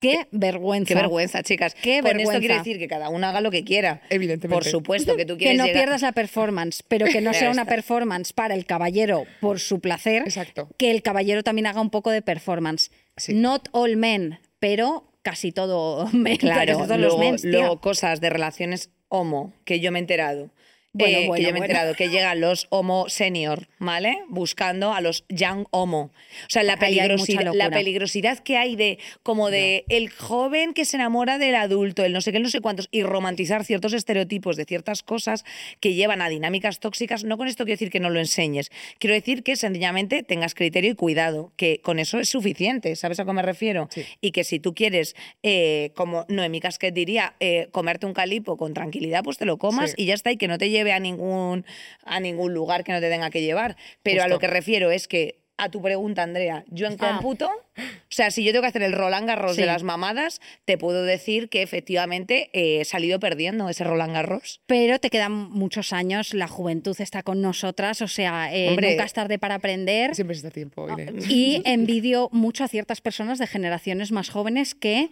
Qué 0.00 0.28
vergüenza. 0.30 0.86
Qué 0.86 0.94
vergüenza, 0.94 1.42
chicas. 1.42 1.74
Qué 1.74 1.96
Con 1.96 2.04
vergüenza. 2.04 2.32
esto 2.34 2.40
quiere 2.40 2.54
decir 2.58 2.78
que 2.78 2.86
cada 2.86 3.08
uno 3.08 3.26
haga 3.26 3.40
lo 3.40 3.50
que 3.50 3.64
quiera. 3.64 4.00
Evidentemente. 4.10 4.54
Por 4.54 4.64
supuesto 4.64 5.16
que 5.16 5.24
tú 5.24 5.34
Que 5.34 5.38
quieres 5.46 5.58
no 5.58 5.64
llegar- 5.66 5.82
pierdas 5.82 6.02
la 6.02 6.12
performance, 6.12 6.84
pero 6.86 7.06
que 7.06 7.20
no 7.20 7.34
sea 7.34 7.50
una 7.50 7.64
performance 7.64 8.32
para 8.32 8.54
el 8.54 8.64
caballero 8.64 9.24
por 9.40 9.58
su 9.58 9.80
placer. 9.80 10.22
Exacto. 10.22 10.68
Que 10.78 10.92
el 10.92 11.02
caballero 11.02 11.42
también 11.42 11.66
haga 11.66 11.80
un 11.80 11.90
poco 11.90 12.12
de 12.12 12.22
performance. 12.22 12.92
Sí. 13.16 13.34
Not 13.34 13.68
all 13.72 13.96
men, 13.96 14.38
pero 14.60 15.10
casi 15.22 15.50
todo 15.50 16.06
men. 16.12 16.36
Claro, 16.36 16.78
casi 16.78 16.86
todos 16.86 17.00
luego, 17.00 17.16
los 17.16 17.18
men, 17.18 17.36
tía. 17.36 17.50
luego 17.58 17.80
cosas 17.80 18.20
de 18.20 18.30
relaciones 18.30 18.90
homo 19.08 19.52
que 19.64 19.80
yo 19.80 19.92
me 19.92 19.98
he 19.98 20.02
enterado. 20.02 20.50
Bueno, 20.98 21.18
Eh, 21.18 21.26
bueno, 21.28 21.34
que 21.34 21.42
yo 21.42 21.52
me 21.52 21.58
he 21.58 21.60
bueno. 21.60 21.64
enterado 21.64 21.94
que 21.94 22.08
llegan 22.08 22.40
los 22.40 22.66
homo 22.70 23.08
senior, 23.08 23.68
¿vale? 23.78 24.18
Buscando 24.28 24.92
a 24.92 25.00
los 25.00 25.24
young 25.28 25.66
homo. 25.70 26.10
O 26.46 26.48
sea, 26.50 26.62
la, 26.62 26.76
peligrosidad, 26.76 27.52
la 27.54 27.70
peligrosidad 27.70 28.38
que 28.40 28.56
hay 28.56 28.76
de 28.76 28.98
como 29.22 29.50
de 29.50 29.84
el 29.88 30.10
joven 30.10 30.74
que 30.74 30.84
se 30.84 30.96
enamora 30.96 31.38
del 31.38 31.54
adulto, 31.54 32.04
el 32.04 32.12
no 32.12 32.20
sé 32.20 32.30
qué, 32.32 32.38
el 32.38 32.42
no 32.42 32.50
sé 32.50 32.60
cuántos, 32.60 32.88
y 32.90 33.02
romantizar 33.02 33.64
ciertos 33.64 33.92
estereotipos 33.92 34.56
de 34.56 34.64
ciertas 34.64 35.02
cosas 35.02 35.44
que 35.80 35.94
llevan 35.94 36.20
a 36.22 36.28
dinámicas 36.28 36.80
tóxicas. 36.80 37.24
No 37.24 37.36
con 37.38 37.48
esto 37.48 37.64
quiero 37.64 37.74
decir 37.74 37.90
que 37.90 38.00
no 38.00 38.10
lo 38.10 38.18
enseñes. 38.18 38.70
Quiero 38.98 39.14
decir 39.14 39.42
que 39.42 39.56
sencillamente 39.56 40.22
tengas 40.22 40.54
criterio 40.54 40.90
y 40.90 40.94
cuidado, 40.94 41.52
que 41.56 41.80
con 41.82 41.98
eso 41.98 42.18
es 42.18 42.28
suficiente. 42.28 42.94
¿Sabes 42.96 43.20
a 43.20 43.24
qué 43.24 43.32
me 43.32 43.42
refiero? 43.42 43.88
Sí. 43.90 44.04
y 44.20 44.30
que 44.32 44.44
si 44.44 44.58
tú 44.60 44.74
quieres, 44.74 45.14
eh, 45.42 45.92
como 45.94 46.24
Noemí 46.28 46.60
Casquet 46.60 46.92
diría, 46.94 47.34
eh, 47.40 47.68
comerte 47.72 48.06
un 48.06 48.14
calipo 48.14 48.56
con 48.56 48.74
tranquilidad, 48.74 49.22
pues 49.24 49.38
te 49.38 49.44
lo 49.44 49.58
comas 49.58 49.90
Sí. 49.90 49.96
y 50.02 50.06
ya 50.06 50.14
está, 50.14 50.32
y 50.32 50.36
que 50.36 50.48
no 50.48 50.58
te 50.58 50.70
lleve 50.70 50.87
a 50.92 51.00
ningún, 51.00 51.64
a 52.04 52.20
ningún 52.20 52.54
lugar 52.54 52.84
que 52.84 52.92
no 52.92 53.00
te 53.00 53.08
tenga 53.10 53.30
que 53.30 53.42
llevar. 53.42 53.76
Pero 54.02 54.22
a 54.22 54.28
lo 54.28 54.38
que 54.38 54.46
refiero 54.46 54.90
es 54.90 55.08
que, 55.08 55.38
a 55.60 55.70
tu 55.70 55.82
pregunta, 55.82 56.22
Andrea, 56.22 56.64
yo 56.68 56.86
en 56.86 56.92
Ah. 57.00 57.14
cómputo, 57.14 57.48
o 57.48 57.82
sea, 58.10 58.30
si 58.30 58.44
yo 58.44 58.52
tengo 58.52 58.62
que 58.62 58.68
hacer 58.68 58.82
el 58.84 58.92
Roland 58.92 59.26
Garros 59.26 59.56
Sí. 59.56 59.60
de 59.62 59.66
las 59.66 59.82
mamadas, 59.82 60.40
te 60.64 60.78
puedo 60.78 61.02
decir 61.02 61.48
que 61.48 61.62
efectivamente 61.62 62.48
eh, 62.52 62.80
he 62.80 62.84
salido 62.84 63.18
perdiendo 63.18 63.68
ese 63.68 63.82
Roland 63.82 64.12
Garros. 64.14 64.60
Pero 64.66 65.00
te 65.00 65.10
quedan 65.10 65.32
muchos 65.32 65.92
años, 65.92 66.32
la 66.32 66.46
juventud 66.46 66.94
está 67.00 67.24
con 67.24 67.40
nosotras, 67.42 68.02
o 68.02 68.06
sea, 68.06 68.54
eh, 68.54 68.68
Hombre. 68.68 68.90
nunca 68.92 69.04
es 69.04 69.12
tarde 69.12 69.40
para 69.40 69.56
aprender. 69.56 70.14
Siempre 70.14 70.36
se 70.36 70.46
está 70.46 70.50
tiempo, 70.52 70.88
Inés. 70.90 71.28
Y 71.28 71.60
envidio 71.64 72.28
mucho 72.30 72.62
a 72.62 72.68
ciertas 72.68 73.00
personas 73.00 73.40
de 73.40 73.48
generaciones 73.48 74.12
más 74.12 74.30
jóvenes 74.30 74.76
que 74.76 75.10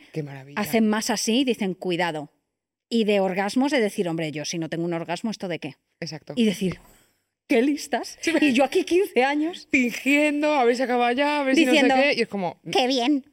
hacen 0.54 0.86
más 0.86 1.10
así 1.10 1.40
y 1.40 1.44
dicen 1.44 1.74
cuidado. 1.74 2.30
Y 2.88 3.04
de 3.04 3.20
orgasmos, 3.20 3.72
de 3.72 3.80
decir, 3.80 4.08
hombre, 4.08 4.30
yo 4.32 4.44
si 4.44 4.58
no 4.58 4.68
tengo 4.68 4.84
un 4.84 4.92
orgasmo, 4.92 5.30
¿esto 5.30 5.48
de 5.48 5.58
qué? 5.58 5.76
Exacto. 6.00 6.34
Y 6.36 6.44
decir, 6.44 6.78
qué 7.48 7.62
listas. 7.62 8.18
Y 8.40 8.52
yo 8.52 8.64
aquí 8.64 8.84
15 8.84 9.24
años. 9.24 9.66
Fingiendo, 9.70 10.54
a 10.54 10.64
ver 10.64 10.76
si 10.76 10.82
acaba 10.82 11.12
ya, 11.12 11.40
a 11.40 11.42
ver 11.42 11.56
Diciendo, 11.56 11.80
si 11.80 11.88
no 11.88 11.96
sé 11.96 12.02
qué. 12.14 12.18
Y 12.18 12.22
es 12.22 12.28
como, 12.28 12.60
¡Qué 12.70 12.86
bien! 12.86 13.24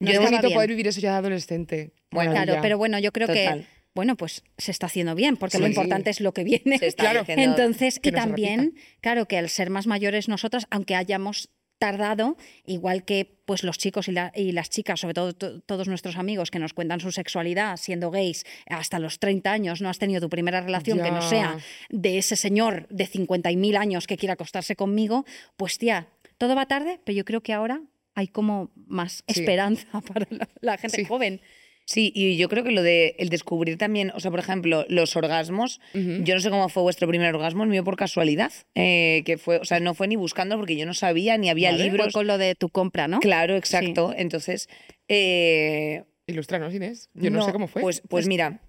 No 0.00 0.06
qué 0.06 0.12
estaba 0.12 0.26
bonito 0.30 0.46
bien. 0.48 0.56
poder 0.56 0.70
vivir 0.70 0.86
eso 0.88 1.00
ya 1.00 1.12
de 1.12 1.16
adolescente. 1.18 1.92
Bueno. 2.10 2.32
Claro, 2.32 2.58
pero 2.62 2.78
bueno, 2.78 2.98
yo 2.98 3.10
creo 3.12 3.26
Total. 3.26 3.60
que 3.60 3.66
bueno, 3.94 4.16
pues 4.16 4.42
se 4.58 4.72
está 4.72 4.86
haciendo 4.86 5.14
bien, 5.14 5.36
porque 5.36 5.58
lo 5.58 5.66
Sí. 5.66 5.70
importante 5.70 6.10
es 6.10 6.20
lo 6.20 6.34
que 6.34 6.42
viene. 6.42 6.78
Se 6.78 6.88
está 6.88 7.04
Claro. 7.04 7.24
Entonces, 7.28 8.00
que 8.00 8.08
y 8.08 8.12
también, 8.12 8.74
claro, 9.00 9.26
que 9.26 9.38
al 9.38 9.48
ser 9.48 9.70
más 9.70 9.86
mayores 9.86 10.28
nosotras, 10.28 10.66
aunque 10.70 10.96
hayamos 10.96 11.48
tardado, 11.78 12.36
igual 12.66 13.04
que 13.04 13.36
pues 13.44 13.62
los 13.62 13.76
chicos 13.78 14.08
y, 14.08 14.12
la- 14.12 14.32
y 14.34 14.52
las 14.52 14.70
chicas, 14.70 15.00
sobre 15.00 15.14
todo 15.14 15.34
to- 15.34 15.60
todos 15.60 15.86
nuestros 15.88 16.16
amigos 16.16 16.50
que 16.50 16.58
nos 16.58 16.72
cuentan 16.72 17.00
su 17.00 17.12
sexualidad 17.12 17.76
siendo 17.76 18.10
gays 18.10 18.44
hasta 18.66 18.98
los 18.98 19.18
30 19.18 19.52
años, 19.52 19.80
no 19.82 19.88
has 19.90 19.98
tenido 19.98 20.20
tu 20.20 20.28
primera 20.30 20.60
relación 20.60 21.02
que 21.02 21.10
no 21.10 21.20
sea 21.20 21.58
de 21.90 22.18
ese 22.18 22.36
señor 22.36 22.86
de 22.88 23.06
50 23.06 23.50
y 23.50 23.56
mil 23.56 23.76
años 23.76 24.06
que 24.06 24.16
quiere 24.16 24.32
acostarse 24.32 24.76
conmigo, 24.76 25.24
pues 25.56 25.76
tía, 25.78 26.08
todo 26.38 26.54
va 26.54 26.66
tarde, 26.66 27.00
pero 27.04 27.16
yo 27.16 27.24
creo 27.24 27.42
que 27.42 27.52
ahora 27.52 27.82
hay 28.14 28.28
como 28.28 28.70
más 28.86 29.24
Sí. 29.26 29.40
esperanza 29.40 30.00
para 30.12 30.26
la, 30.30 30.48
la 30.60 30.78
gente 30.78 30.98
Sí. 30.98 31.04
joven. 31.04 31.40
Sí, 31.86 32.10
y 32.14 32.36
yo 32.38 32.48
creo 32.48 32.64
que 32.64 32.70
lo 32.70 32.82
de 32.82 33.14
el 33.18 33.28
descubrir 33.28 33.76
también, 33.76 34.10
o 34.14 34.20
sea, 34.20 34.30
por 34.30 34.40
ejemplo, 34.40 34.86
los 34.88 35.16
orgasmos, 35.16 35.80
yo 35.92 36.34
no 36.34 36.40
sé 36.40 36.48
cómo 36.48 36.68
fue 36.70 36.82
vuestro 36.82 37.06
primer 37.06 37.34
orgasmo, 37.34 37.62
el 37.62 37.68
mío 37.68 37.84
por 37.84 37.96
casualidad, 37.96 38.52
eh, 38.74 39.22
que 39.26 39.36
fue, 39.36 39.58
o 39.58 39.64
sea, 39.66 39.80
no 39.80 39.92
fue 39.94 40.08
ni 40.08 40.16
buscando 40.16 40.56
porque 40.56 40.76
yo 40.76 40.86
no 40.86 40.94
sabía, 40.94 41.36
ni 41.36 41.50
había 41.50 41.72
Vale, 41.72 41.84
libros. 41.84 42.06
Fue 42.06 42.12
con 42.20 42.26
lo 42.26 42.38
de 42.38 42.54
tu 42.54 42.70
compra, 42.70 43.06
¿no? 43.06 43.20
Claro, 43.20 43.54
exacto. 43.54 44.14
Entonces, 44.16 44.68
eh, 45.08 46.04
Ilústranos, 46.26 46.72
Inés. 46.74 47.10
Yo 47.14 47.30
no, 47.30 47.44
sé 47.44 47.52
cómo 47.52 47.66
fue. 47.66 47.82
Pues, 47.82 48.02
pues 48.08 48.26
mira, 48.26 48.60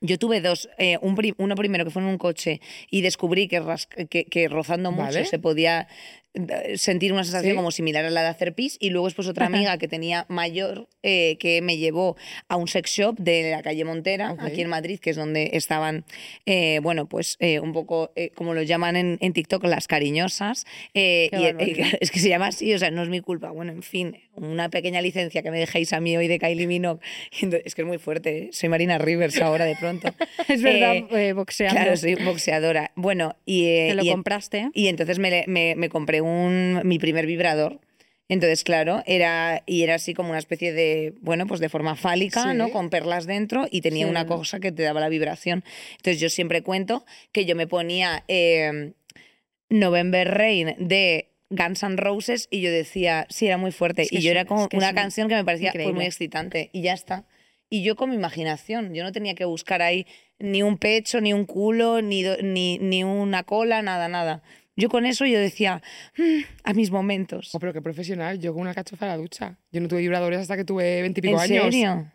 yo 0.00 0.18
tuve 0.18 0.40
dos. 0.40 0.68
eh, 0.78 0.98
un 1.00 1.14
pri- 1.14 1.34
uno 1.38 1.54
primero 1.54 1.84
que 1.84 1.92
fue 1.92 2.02
en 2.02 2.08
un 2.08 2.18
coche 2.18 2.60
y 2.90 3.02
descubrí 3.02 3.46
que, 3.46 3.62
que, 4.10 4.24
que 4.24 4.48
rozando 4.48 4.90
mucho 4.90 5.04
Vale. 5.04 5.24
se 5.26 5.38
podía 5.38 5.86
sentir 6.76 7.12
una 7.12 7.24
sensación 7.24 7.52
Sí. 7.52 7.56
como 7.56 7.70
similar 7.70 8.04
a 8.04 8.10
la 8.10 8.22
de 8.22 8.28
hacer 8.28 8.54
pis. 8.54 8.76
Y 8.80 8.90
luego 8.90 9.06
después 9.06 9.28
otra 9.28 9.46
amiga 9.46 9.76
que 9.78 9.86
tenía 9.88 10.24
mayor 10.28 10.88
eh, 11.02 11.36
que 11.38 11.60
me 11.62 11.76
llevó 11.76 12.16
a 12.48 12.56
un 12.56 12.68
sex 12.68 12.90
shop 12.90 13.18
de 13.18 13.50
la 13.50 13.62
calle 13.62 13.84
Montera, 13.84 14.36
aquí 14.38 14.60
en 14.62 14.68
Madrid, 14.68 14.98
que 15.00 15.10
es 15.10 15.16
donde 15.16 15.50
estaban, 15.54 16.04
eh, 16.46 16.80
bueno, 16.82 17.06
pues 17.06 17.36
eh, 17.40 17.60
un 17.60 17.72
poco, 17.72 18.12
eh, 18.16 18.30
como 18.34 18.54
lo 18.54 18.62
llaman 18.62 18.96
en, 18.96 19.18
en 19.20 19.32
TikTok, 19.32 19.64
las 19.64 19.88
cariñosas. 19.88 20.64
eh, 20.94 21.28
y, 21.32 21.44
eh, 21.44 21.96
es 22.00 22.10
que 22.10 22.18
se 22.20 22.28
llama 22.28 22.46
así, 22.46 22.72
o 22.72 22.78
sea, 22.78 22.90
no 22.90 23.02
es 23.02 23.08
mi 23.08 23.20
culpa. 23.20 23.50
Bueno, 23.50 23.72
en 23.72 23.82
fin, 23.82 24.16
una 24.34 24.68
pequeña 24.70 25.00
licencia 25.02 25.42
que 25.42 25.50
me 25.50 25.58
dejéis 25.58 25.92
a 25.92 26.00
mí 26.00 26.16
hoy 26.16 26.26
de 26.28 26.38
Kylie 26.38 26.66
Minogue. 26.66 27.00
Es 27.64 27.74
que 27.74 27.82
es 27.82 27.86
muy 27.88 27.98
fuerte, 27.98 28.38
¿eh? 28.44 28.48
soy 28.52 28.68
Marina 28.68 28.98
Rivers 28.98 29.40
ahora 29.40 29.64
de 29.64 29.76
pronto. 29.76 30.08
Es 30.48 30.62
verdad, 30.62 30.94
Eh, 30.96 31.06
eh, 31.28 31.32
boxeando. 31.32 31.74
Claro, 31.80 31.96
soy 31.96 32.14
boxeadora. 32.16 32.92
Bueno, 32.96 33.36
y, 33.44 33.64
Te 33.88 33.94
lo 33.94 34.04
y 34.04 34.10
compraste. 34.10 34.70
y 34.74 34.88
entonces 34.88 35.18
me, 35.18 35.44
me- 35.46 35.74
me 35.76 35.88
compré 35.88 36.20
un, 36.20 36.80
mi 36.84 36.98
primer 36.98 37.26
vibrador. 37.26 37.80
Entonces, 38.28 38.64
claro, 38.64 39.02
era, 39.04 39.62
y 39.66 39.82
era 39.82 39.96
así 39.96 40.14
como 40.14 40.30
una 40.30 40.38
especie 40.38 40.72
de, 40.72 41.12
bueno, 41.20 41.46
pues 41.46 41.60
de 41.60 41.68
forma 41.68 41.96
fálica, 41.96 42.44
Sí. 42.50 42.56
¿no? 42.56 42.70
Con 42.70 42.88
perlas 42.88 43.26
dentro 43.26 43.66
y 43.70 43.82
tenía 43.82 44.06
Sí. 44.06 44.10
una 44.10 44.26
cosa 44.26 44.58
que 44.58 44.72
te 44.72 44.82
daba 44.84 45.00
la 45.00 45.10
vibración. 45.10 45.62
Entonces, 45.96 46.18
yo 46.18 46.30
siempre 46.30 46.62
cuento 46.62 47.04
que 47.32 47.44
yo 47.44 47.54
me 47.56 47.66
ponía 47.66 48.24
November 49.68 50.28
Rain 50.30 50.74
de 50.78 51.28
Guns 51.54 51.82
N' 51.82 51.96
Roses 51.96 52.48
y 52.50 52.60
yo 52.62 52.70
decía, 52.70 53.26
sí, 53.30 53.46
era 53.46 53.58
muy 53.58 53.70
fuerte. 53.72 54.02
Es 54.02 54.10
que 54.10 54.16
y 54.18 54.22
yo 54.22 54.30
es- 54.30 54.36
era 54.36 54.44
como 54.46 54.62
es 54.62 54.68
que 54.68 54.76
una 54.78 54.88
es 54.88 54.94
canción 54.94 55.28
que 55.28 55.34
me 55.34 55.44
parecía 55.44 55.70
pues, 55.72 55.92
muy 55.92 56.06
excitante 56.06 56.70
y 56.72 56.82
ya 56.82 56.92
está. 56.94 57.24
Y 57.68 57.82
yo 57.84 57.94
con 57.96 58.10
mi 58.10 58.16
imaginación, 58.16 58.94
yo 58.94 59.02
no 59.04 59.12
tenía 59.12 59.34
que 59.34 59.44
buscar 59.44 59.80
ahí 59.82 60.06
ni 60.38 60.62
un 60.62 60.76
pecho, 60.78 61.20
ni 61.20 61.32
un 61.32 61.46
culo, 61.46 62.02
ni, 62.02 62.22
do- 62.22 62.36
ni, 62.42 62.78
ni 62.78 63.04
una 63.04 63.44
cola, 63.44 63.80
nada, 63.82 64.08
nada. 64.08 64.42
Yo 64.76 64.88
con 64.88 65.04
eso 65.06 65.26
yo 65.26 65.38
decía, 65.38 65.82
"Mm, 66.16 66.40
a 66.64 66.72
mis 66.74 66.90
momentos. 66.90 67.54
Oh, 67.54 67.58
pero 67.60 67.72
qué 67.74 67.82
profesional. 67.82 68.38
Yo 68.40 68.52
con 68.54 68.62
una 68.62 68.74
cachofa 68.74 69.04
a 69.04 69.08
la 69.08 69.16
ducha. 69.18 69.58
Yo 69.70 69.80
no 69.82 69.88
tuve 69.88 70.00
vibradores 70.00 70.40
hasta 70.40 70.56
que 70.56 70.64
tuve 70.64 71.02
veintipico 71.02 71.34
¿En 71.34 71.40
años. 71.40 71.64
serio? 71.64 72.12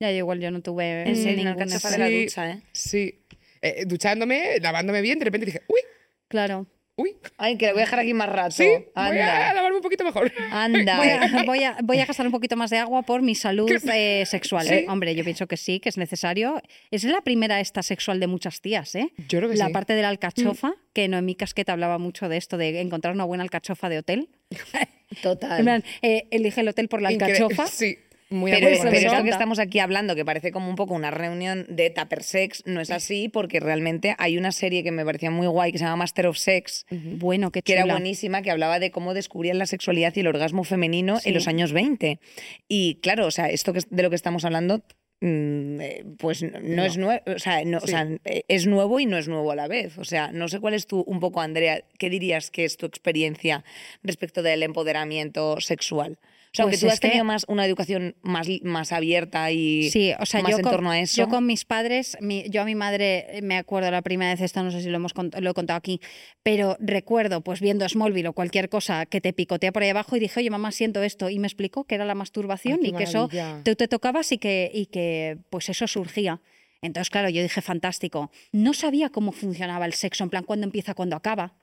Ya, 0.00 0.10
yo 0.10 0.18
igual 0.18 0.40
yo 0.40 0.50
no 0.50 0.60
tuve 0.60 1.02
En 1.08 1.16
serio, 1.16 1.42
una 1.42 1.50
ninguna 1.54 1.66
cachofa 1.66 1.90
de 1.90 1.98
necesidad. 1.98 1.98
la 1.98 2.06
Sí. 2.08 2.24
ducha, 2.24 2.50
¿eh? 2.50 2.62
Sí. 2.72 3.20
Eh, 3.62 3.84
duchándome, 3.86 4.58
lavándome 4.60 5.00
bien, 5.02 5.18
de 5.18 5.24
repente 5.24 5.46
dije, 5.46 5.62
uy, 5.68 5.80
Claro. 6.28 6.66
Uy. 6.96 7.16
Ay, 7.36 7.56
que 7.58 7.66
la 7.66 7.72
voy 7.72 7.82
a 7.82 7.84
dejar 7.84 7.98
aquí 8.00 8.14
más 8.14 8.28
rato. 8.28 8.52
Sí, 8.52 8.64
voy 8.64 8.84
a 8.94 9.04
Anda, 9.06 9.54
lavarme 9.54 9.76
un 9.78 9.82
poquito 9.82 10.04
mejor. 10.04 10.32
anda. 10.50 10.96
Voy 10.96 11.08
a, 11.08 11.42
voy, 11.46 11.64
a, 11.64 11.76
voy 11.82 11.98
a 12.00 12.06
gastar 12.06 12.26
un 12.26 12.32
poquito 12.32 12.56
más 12.56 12.70
de 12.70 12.78
agua 12.78 13.02
por 13.02 13.22
mi 13.22 13.34
salud 13.34 13.70
eh, 13.92 14.24
sexual. 14.26 14.66
Sí. 14.66 14.84
Hombre, 14.88 15.14
yo 15.14 15.24
pienso 15.24 15.46
que 15.46 15.56
sí, 15.56 15.80
que 15.80 15.88
es 15.88 15.96
necesario. 15.98 16.60
Es 16.90 17.04
la 17.04 17.20
primera 17.22 17.60
esta 17.60 17.82
sexual 17.82 18.20
de 18.20 18.26
muchas 18.26 18.60
tías, 18.60 18.94
¿eh? 18.94 19.12
Yo 19.28 19.38
creo 19.38 19.50
que 19.50 19.56
la 19.56 19.66
sí. 19.66 19.72
parte 19.72 19.94
de 19.94 20.02
la 20.02 20.08
alcachofa, 20.08 20.74
que 20.92 21.08
Noemí 21.08 21.34
Casqueta 21.34 21.72
hablaba 21.72 21.98
mucho 21.98 22.28
de 22.28 22.36
esto, 22.36 22.56
de 22.56 22.80
encontrar 22.80 23.14
una 23.14 23.24
buena 23.24 23.42
alcachofa 23.42 23.88
de 23.88 23.98
hotel. 23.98 24.28
Total. 25.22 25.58
En 25.60 25.64
plan, 25.64 25.84
eh, 26.02 26.26
elige 26.30 26.60
el 26.60 26.68
hotel 26.68 26.88
por 26.88 27.00
la 27.02 27.10
Incre- 27.12 27.24
alcachofa. 27.26 27.66
Sí, 27.74 27.98
muy 28.34 28.50
Pero, 28.50 28.66
pero 28.82 28.96
esto 28.98 29.22
que 29.24 29.30
estamos 29.30 29.58
aquí 29.58 29.78
hablando, 29.78 30.14
que 30.14 30.24
parece 30.24 30.52
como 30.52 30.68
un 30.68 30.76
poco 30.76 30.92
una 30.94 31.10
reunión 31.10 31.64
de 31.68 31.88
tupper 31.90 32.22
sex, 32.22 32.62
no 32.66 32.80
es 32.80 32.90
así, 32.90 33.28
porque 33.28 33.60
realmente 33.60 34.14
hay 34.18 34.36
una 34.36 34.52
serie 34.52 34.82
que 34.82 34.90
me 34.90 35.04
parecía 35.04 35.30
muy 35.30 35.46
guay 35.46 35.72
que 35.72 35.78
se 35.78 35.84
llama 35.84 35.96
Master 35.96 36.26
of 36.26 36.36
Sex, 36.36 36.84
Bueno, 36.90 37.50
qué 37.50 37.62
que 37.62 37.72
era 37.72 37.86
buenísima, 37.86 38.42
que 38.42 38.50
hablaba 38.50 38.78
de 38.78 38.90
cómo 38.90 39.14
descubrían 39.14 39.58
la 39.58 39.66
sexualidad 39.66 40.12
y 40.16 40.20
el 40.20 40.26
orgasmo 40.26 40.64
femenino 40.64 41.18
Sí. 41.20 41.28
en 41.30 41.34
los 41.34 41.48
años 41.48 41.72
20. 41.72 42.20
Y 42.68 42.96
claro, 43.02 43.26
o 43.26 43.30
sea, 43.30 43.48
esto 43.48 43.72
que, 43.72 43.80
de 43.88 44.02
lo 44.02 44.10
que 44.10 44.16
estamos 44.16 44.44
hablando, 44.44 44.82
mm, 45.20 45.80
eh, 45.80 46.04
pues 46.18 46.42
no, 46.42 46.84
es 46.84 46.96
nuevo, 46.98 47.22
o 47.26 47.38
sea, 47.38 47.64
no- 47.64 47.78
o 47.78 47.80
Sí. 47.82 47.88
sea, 47.88 48.06
es 48.48 48.66
nuevo 48.66 49.00
y 49.00 49.06
no 49.06 49.16
es 49.16 49.28
nuevo 49.28 49.50
a 49.52 49.56
la 49.56 49.68
vez. 49.68 49.96
O 49.98 50.04
sea, 50.04 50.32
no 50.32 50.48
sé 50.48 50.60
cuál 50.60 50.74
es 50.74 50.86
tu, 50.86 51.00
un 51.02 51.20
poco, 51.20 51.40
Andrea, 51.40 51.82
¿qué 51.98 52.10
dirías 52.10 52.50
que 52.50 52.64
es 52.64 52.76
tu 52.76 52.86
experiencia 52.86 53.64
respecto 54.02 54.42
del 54.42 54.62
empoderamiento 54.62 55.60
sexual? 55.60 56.18
O 56.54 56.56
sea, 56.56 56.66
Pues 56.66 56.74
aunque 56.76 56.86
tú 56.86 56.92
has 56.92 57.00
tenido 57.00 57.24
que- 57.24 57.26
más 57.26 57.44
una 57.48 57.66
educación 57.66 58.14
más, 58.22 58.46
más 58.62 58.92
abierta 58.92 59.50
y 59.50 59.90
Sí, 59.90 60.12
o 60.20 60.24
sea, 60.24 60.40
más 60.40 60.52
yo 60.52 60.58
en 60.58 60.62
con, 60.62 60.70
torno 60.72 60.90
a 60.92 61.00
eso. 61.00 61.16
yo 61.20 61.28
con 61.28 61.44
mis 61.46 61.64
padres, 61.64 62.16
mi- 62.20 62.48
yo 62.48 62.62
a 62.62 62.64
mi 62.64 62.76
madre 62.76 63.38
eh, 63.38 63.42
me 63.42 63.56
acuerdo 63.56 63.90
la 63.90 64.02
primera 64.02 64.30
vez, 64.30 64.40
esto 64.40 64.62
no 64.62 64.70
sé 64.70 64.80
si 64.80 64.88
lo, 64.88 64.94
hemos 64.96 65.16
cont- 65.16 65.36
lo 65.40 65.50
he 65.50 65.54
contado 65.54 65.76
aquí, 65.76 66.00
pero 66.44 66.76
recuerdo 66.78 67.40
pues 67.40 67.60
viendo 67.60 67.88
Smallville 67.88 68.28
o 68.28 68.32
cualquier 68.34 68.68
cosa 68.68 69.04
que 69.04 69.20
te 69.20 69.32
picotea 69.32 69.72
por 69.72 69.82
ahí 69.82 69.88
abajo 69.90 70.14
y 70.16 70.20
dije, 70.20 70.38
oye 70.38 70.50
mamá, 70.50 70.70
siento 70.70 71.02
esto 71.02 71.28
y 71.28 71.40
me 71.40 71.48
explicó 71.48 71.82
que 71.84 71.96
era 71.96 72.04
la 72.04 72.14
masturbación 72.14 72.78
Ay, 72.84 72.90
y 72.90 72.92
que 72.92 73.02
eso 73.02 73.28
tú 73.64 73.74
te 73.74 73.88
tocabas 73.88 74.30
y 74.30 74.38
que, 74.38 74.70
y 74.72 74.86
que 74.86 75.38
pues 75.50 75.68
eso 75.68 75.88
surgía. 75.88 76.40
Entonces, 76.82 77.10
claro, 77.10 77.30
yo 77.30 77.42
dije, 77.42 77.62
fantástico. 77.62 78.30
No 78.52 78.74
sabía 78.74 79.08
cómo 79.08 79.32
funcionaba 79.32 79.86
el 79.86 79.94
sexo, 79.94 80.22
en 80.22 80.30
plan, 80.30 80.44
cuándo 80.44 80.66
empieza, 80.66 80.94
cuándo 80.94 81.16
acaba. 81.16 81.54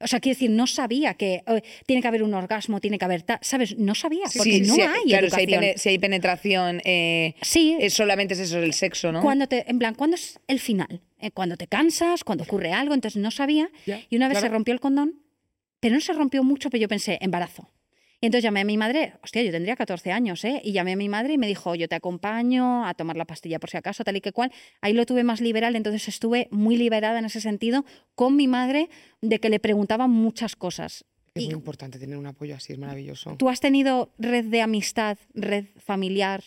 O 0.00 0.06
sea, 0.06 0.20
quiero 0.20 0.34
decir, 0.34 0.50
no 0.50 0.66
sabía 0.66 1.14
que 1.14 1.42
eh, 1.46 1.62
tiene 1.86 2.00
que 2.02 2.08
haber 2.08 2.22
un 2.22 2.34
orgasmo, 2.34 2.80
tiene 2.80 2.98
que 2.98 3.04
haber... 3.04 3.24
¿Sabes? 3.42 3.76
No 3.78 3.94
sabía, 3.94 4.24
porque 4.24 4.50
sí, 4.50 4.60
no 4.62 4.74
si, 4.74 4.80
hay 4.80 5.02
claro, 5.04 5.30
si 5.30 5.54
hay, 5.54 5.74
si 5.76 5.98
penetración, 5.98 6.80
eh, 6.84 7.34
Sí, 7.42 7.76
es 7.78 7.94
solamente 7.94 8.34
es 8.34 8.40
eso, 8.40 8.58
el 8.58 8.72
sexo, 8.72 9.12
¿no? 9.12 9.20
cuando 9.22 9.46
te, 9.46 9.70
en 9.70 9.78
plan, 9.78 9.94
¿cuándo 9.94 10.16
es 10.16 10.40
el 10.46 10.58
final? 10.58 11.00
Eh, 11.18 11.30
cuando 11.30 11.56
te 11.56 11.66
cansas, 11.66 12.24
cuando 12.24 12.44
ocurre 12.44 12.72
algo, 12.72 12.94
entonces 12.94 13.20
no 13.20 13.30
sabía. 13.30 13.70
Y 14.08 14.16
una 14.16 14.28
vez 14.28 14.38
se 14.40 14.48
rompió 14.48 14.72
el 14.72 14.80
condón, 14.80 15.20
pero 15.80 15.94
no 15.94 16.00
se 16.00 16.12
rompió 16.12 16.42
mucho, 16.42 16.70
pero 16.70 16.80
yo 16.82 16.88
pensé, 16.88 17.18
embarazo. 17.20 17.70
Entonces 18.22 18.42
llamé 18.44 18.60
a 18.60 18.64
mi 18.64 18.76
madre, 18.76 19.14
hostia, 19.22 19.42
yo 19.42 19.50
tendría 19.50 19.76
14 19.76 20.12
años, 20.12 20.44
¿eh? 20.44 20.60
Y 20.62 20.72
llamé 20.72 20.92
a 20.92 20.96
mi 20.96 21.08
madre 21.08 21.32
y 21.34 21.38
me 21.38 21.46
dijo, 21.46 21.74
yo 21.74 21.88
te 21.88 21.94
acompaño 21.94 22.84
a 22.86 22.92
tomar 22.94 23.16
la 23.16 23.24
pastilla 23.24 23.58
por 23.58 23.70
si 23.70 23.78
acaso, 23.78 24.04
tal 24.04 24.16
y 24.16 24.20
que 24.20 24.32
cual. 24.32 24.52
Ahí 24.82 24.92
lo 24.92 25.06
tuve 25.06 25.24
más 25.24 25.40
liberal, 25.40 25.74
entonces 25.74 26.06
estuve 26.08 26.48
muy 26.50 26.76
liberada 26.76 27.18
en 27.18 27.24
ese 27.24 27.40
sentido 27.40 27.84
con 28.14 28.36
mi 28.36 28.46
madre 28.46 28.90
de 29.22 29.38
que 29.40 29.48
le 29.48 29.58
preguntaban 29.58 30.10
muchas 30.10 30.54
cosas. 30.54 31.04
Es 31.34 31.44
Y 31.44 31.46
muy 31.46 31.54
importante 31.54 31.98
tener 31.98 32.18
un 32.18 32.26
apoyo 32.26 32.56
así, 32.56 32.72
es 32.74 32.78
maravilloso. 32.78 33.36
¿Tú 33.38 33.48
has 33.48 33.60
tenido 33.60 34.12
red 34.18 34.44
de 34.44 34.60
amistad, 34.60 35.16
red 35.32 35.64
familiar? 35.78 36.42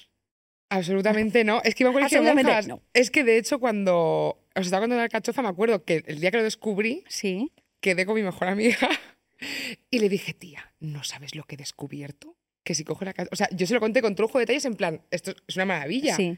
Absolutamente 0.69 1.43
no. 1.43 1.61
Es 1.63 1.73
que 1.75 1.83
iba 1.83 1.89
a 1.89 1.93
colegio 1.93 2.21
de 2.21 2.33
monjas. 2.35 2.67
no. 2.67 2.81
Es 2.93 3.09
que 3.09 3.23
de 3.23 3.37
hecho, 3.37 3.59
cuando 3.59 4.39
os 4.55 4.65
estaba 4.65 4.81
contando 4.81 4.97
la 4.97 5.03
alcachofa, 5.03 5.41
me 5.41 5.47
acuerdo 5.47 5.83
que 5.83 6.03
el 6.05 6.19
día 6.19 6.31
que 6.31 6.37
lo 6.37 6.43
descubrí, 6.43 7.03
Sí. 7.07 7.51
quedé 7.79 8.05
con 8.05 8.15
mi 8.15 8.23
mejor 8.23 8.47
amiga 8.47 8.77
y 9.89 9.99
le 9.99 10.09
dije, 10.09 10.33
tía, 10.33 10.73
¿no 10.79 11.03
sabes 11.03 11.35
lo 11.35 11.43
que 11.43 11.55
he 11.55 11.57
descubierto? 11.57 12.35
Que 12.63 12.75
si 12.75 12.83
coge 12.83 13.05
la. 13.05 13.13
O 13.31 13.35
sea, 13.35 13.49
yo 13.51 13.67
se 13.67 13.73
lo 13.73 13.79
conté 13.79 14.01
con 14.01 14.15
trujo 14.15 14.37
de 14.39 14.43
detalles 14.43 14.65
en 14.65 14.75
plan, 14.75 15.01
esto 15.11 15.33
es 15.47 15.55
una 15.55 15.65
maravilla. 15.65 16.15
Sí. 16.15 16.37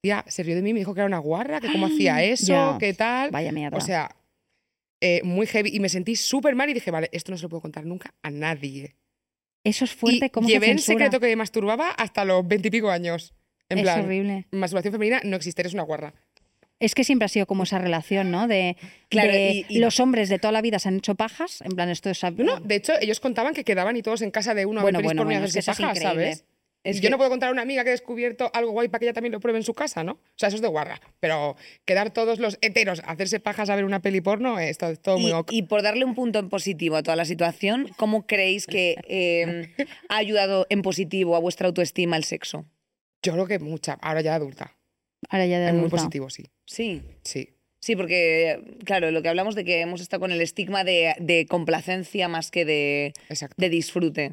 Tía, 0.00 0.24
se 0.28 0.42
rió 0.42 0.54
de 0.54 0.62
mí, 0.62 0.72
me 0.72 0.78
dijo 0.80 0.94
que 0.94 1.00
era 1.00 1.06
una 1.06 1.18
guarra, 1.18 1.60
que 1.60 1.70
cómo 1.72 1.86
hacía 1.92 2.22
eso, 2.22 2.46
Ya. 2.52 2.76
qué 2.78 2.94
tal. 2.94 3.30
Vaya 3.30 3.50
mierda. 3.52 3.76
O 3.76 3.80
sea, 3.80 4.14
eh, 5.00 5.20
muy 5.24 5.46
heavy. 5.46 5.70
Y 5.74 5.80
me 5.80 5.88
sentí 5.88 6.14
súper 6.16 6.54
mal 6.54 6.70
y 6.70 6.74
dije, 6.74 6.90
vale, 6.90 7.08
esto 7.12 7.32
no 7.32 7.38
se 7.38 7.42
lo 7.44 7.48
puedo 7.48 7.60
contar 7.62 7.84
nunca 7.84 8.14
a 8.22 8.30
nadie. 8.30 8.96
Eso 9.64 9.84
es 9.84 9.92
fuerte, 9.92 10.26
y 10.26 10.30
¿cómo 10.30 10.46
llevé 10.48 10.70
en 10.70 10.78
secreto 10.78 11.18
que 11.18 11.26
me 11.26 11.36
masturbaba 11.36 11.90
hasta 11.90 12.24
los 12.24 12.46
veintipico 12.46 12.88
años. 12.88 13.34
En 13.68 13.78
es 13.78 13.82
plan, 13.82 14.04
horrible. 14.04 14.46
masturbación 14.52 14.92
femenina 14.92 15.20
no 15.24 15.34
existe, 15.36 15.62
eres 15.62 15.74
una 15.74 15.82
guarra. 15.82 16.14
Es 16.78 16.94
que 16.94 17.04
siempre 17.04 17.24
ha 17.26 17.28
sido 17.28 17.46
como 17.46 17.62
esa 17.62 17.78
relación, 17.78 18.30
¿no? 18.30 18.46
De, 18.48 18.76
Claro, 19.08 19.32
de 19.32 19.64
y- 19.68 19.76
y- 19.76 19.78
los 19.78 19.98
hombres 20.00 20.28
de 20.28 20.38
toda 20.38 20.52
la 20.52 20.60
vida 20.60 20.78
se 20.78 20.88
han 20.88 20.96
hecho 20.98 21.14
pajas, 21.14 21.62
en 21.62 21.72
plan, 21.72 21.88
esto 21.88 22.10
es... 22.10 22.22
No, 22.36 22.60
de 22.60 22.74
hecho, 22.74 22.92
ellos 23.00 23.18
contaban 23.20 23.54
que 23.54 23.64
quedaban 23.64 23.96
y 23.96 24.02
todos 24.02 24.20
en 24.22 24.30
casa 24.30 24.54
de 24.54 24.66
uno 24.66 24.80
a 24.80 24.82
Bueno, 24.82 24.98
ver 24.98 25.04
bueno, 25.04 25.24
bueno, 25.24 25.44
es 25.46 25.52
que 25.54 25.60
es 25.60 25.66
pajas. 25.66 25.98
¿sabes? 25.98 26.44
Es 26.84 26.98
Y 26.98 27.00
que- 27.00 27.04
yo 27.06 27.10
no 27.10 27.16
puedo 27.16 27.30
contar 27.30 27.48
a 27.48 27.52
una 27.52 27.62
amiga 27.62 27.82
que 27.82 27.88
he 27.88 27.92
descubierto 27.92 28.50
algo 28.52 28.70
guay 28.72 28.88
para 28.88 28.98
que 29.00 29.06
ella 29.06 29.12
también 29.14 29.32
lo 29.32 29.40
pruebe 29.40 29.58
en 29.58 29.64
su 29.64 29.72
casa, 29.74 30.04
¿no? 30.04 30.12
O 30.12 30.20
sea, 30.36 30.48
eso 30.48 30.56
es 30.56 30.62
de 30.62 30.68
guarra. 30.68 31.00
Pero 31.18 31.56
quedar 31.86 32.10
todos 32.12 32.38
los 32.38 32.58
heteros 32.60 33.00
hacerse 33.06 33.40
pajas 33.40 33.70
a 33.70 33.74
ver 33.74 33.84
una 33.86 34.02
peli 34.02 34.20
porno, 34.20 34.60
eh, 34.60 34.68
está 34.68 34.94
todo 34.96 35.18
muy 35.18 35.30
Y, 35.30 35.34
ok. 35.34 35.52
y 35.52 35.62
por 35.62 35.82
darle 35.82 36.04
un 36.04 36.14
punto 36.14 36.38
en 36.38 36.48
positivo 36.50 36.96
a 36.96 37.02
toda 37.02 37.16
la 37.16 37.24
situación, 37.24 37.88
¿cómo 37.96 38.26
creéis 38.26 38.66
que 38.66 38.96
eh, 39.08 39.74
ha 40.10 40.16
ayudado 40.18 40.66
en 40.68 40.82
positivo 40.82 41.34
a 41.36 41.40
vuestra 41.40 41.66
autoestima 41.68 42.16
el 42.18 42.22
sexo? 42.24 42.66
Yo 43.22 43.32
creo 43.32 43.46
que 43.46 43.58
mucha, 43.58 43.94
ahora 43.94 44.20
ya 44.20 44.34
adulta. 44.36 44.76
Ahora 45.30 45.46
ya 45.46 45.58
de 45.58 45.68
En 45.68 45.72
muy 45.76 45.80
adulta. 45.86 45.96
positivo, 45.96 46.30
sí. 46.30 46.44
Sí. 46.66 47.02
Sí. 47.22 47.50
Sí, 47.80 47.94
porque, 47.94 48.60
claro, 48.84 49.10
lo 49.12 49.22
que 49.22 49.28
hablamos 49.28 49.54
de 49.54 49.64
que 49.64 49.80
hemos 49.80 50.00
estado 50.00 50.20
con 50.20 50.32
el 50.32 50.40
estigma 50.40 50.82
de, 50.82 51.14
de 51.20 51.46
complacencia 51.46 52.26
más 52.26 52.50
que 52.50 52.64
de, 52.64 53.12
Exacto. 53.28 53.54
de 53.58 53.68
disfrute. 53.68 54.32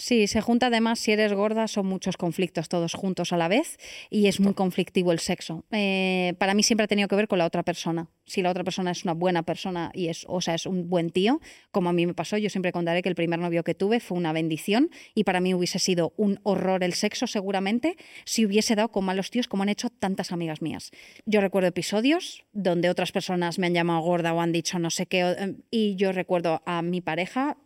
Sí, 0.00 0.28
se 0.28 0.40
junta 0.40 0.68
además, 0.68 1.00
si 1.00 1.10
eres 1.10 1.32
gorda, 1.32 1.66
son 1.66 1.86
muchos 1.86 2.16
conflictos 2.16 2.68
todos 2.68 2.94
juntos 2.94 3.32
a 3.32 3.36
la 3.36 3.48
vez 3.48 3.78
y 4.10 4.28
es 4.28 4.38
muy 4.38 4.54
conflictivo 4.54 5.10
el 5.10 5.18
sexo. 5.18 5.64
Eh, 5.72 6.34
para 6.38 6.54
mí 6.54 6.62
siempre 6.62 6.84
ha 6.84 6.86
tenido 6.86 7.08
que 7.08 7.16
ver 7.16 7.26
con 7.26 7.38
la 7.38 7.46
otra 7.46 7.64
persona. 7.64 8.08
Si 8.24 8.40
la 8.40 8.50
otra 8.50 8.62
persona 8.62 8.92
es 8.92 9.02
una 9.02 9.14
buena 9.14 9.42
persona 9.42 9.90
y 9.92 10.06
es, 10.06 10.24
o 10.28 10.40
sea, 10.40 10.54
es 10.54 10.66
un 10.66 10.88
buen 10.88 11.10
tío, 11.10 11.40
como 11.72 11.88
a 11.88 11.92
mí 11.92 12.06
me 12.06 12.14
pasó, 12.14 12.38
yo 12.38 12.48
siempre 12.48 12.70
contaré 12.70 13.02
que 13.02 13.08
el 13.08 13.16
primer 13.16 13.40
novio 13.40 13.64
que 13.64 13.74
tuve 13.74 13.98
fue 13.98 14.16
una 14.16 14.32
bendición 14.32 14.90
y 15.16 15.24
para 15.24 15.40
mí 15.40 15.52
hubiese 15.52 15.80
sido 15.80 16.14
un 16.16 16.38
horror 16.44 16.84
el 16.84 16.94
sexo 16.94 17.26
seguramente 17.26 17.96
si 18.24 18.46
hubiese 18.46 18.76
dado 18.76 18.92
con 18.92 19.04
malos 19.04 19.32
tíos 19.32 19.48
como 19.48 19.64
han 19.64 19.68
hecho 19.68 19.90
tantas 19.90 20.30
amigas 20.30 20.62
mías. 20.62 20.92
Yo 21.26 21.40
recuerdo 21.40 21.70
episodios 21.70 22.44
donde 22.52 22.88
otras 22.88 23.10
personas 23.10 23.58
me 23.58 23.66
han 23.66 23.74
llamado 23.74 24.02
gorda 24.02 24.32
o 24.32 24.40
han 24.40 24.52
dicho 24.52 24.78
no 24.78 24.90
sé 24.90 25.06
qué 25.06 25.34
em, 25.38 25.56
y 25.72 25.96
yo 25.96 26.12
recuerdo 26.12 26.62
a 26.66 26.82
mi 26.82 27.00
pareja 27.00 27.56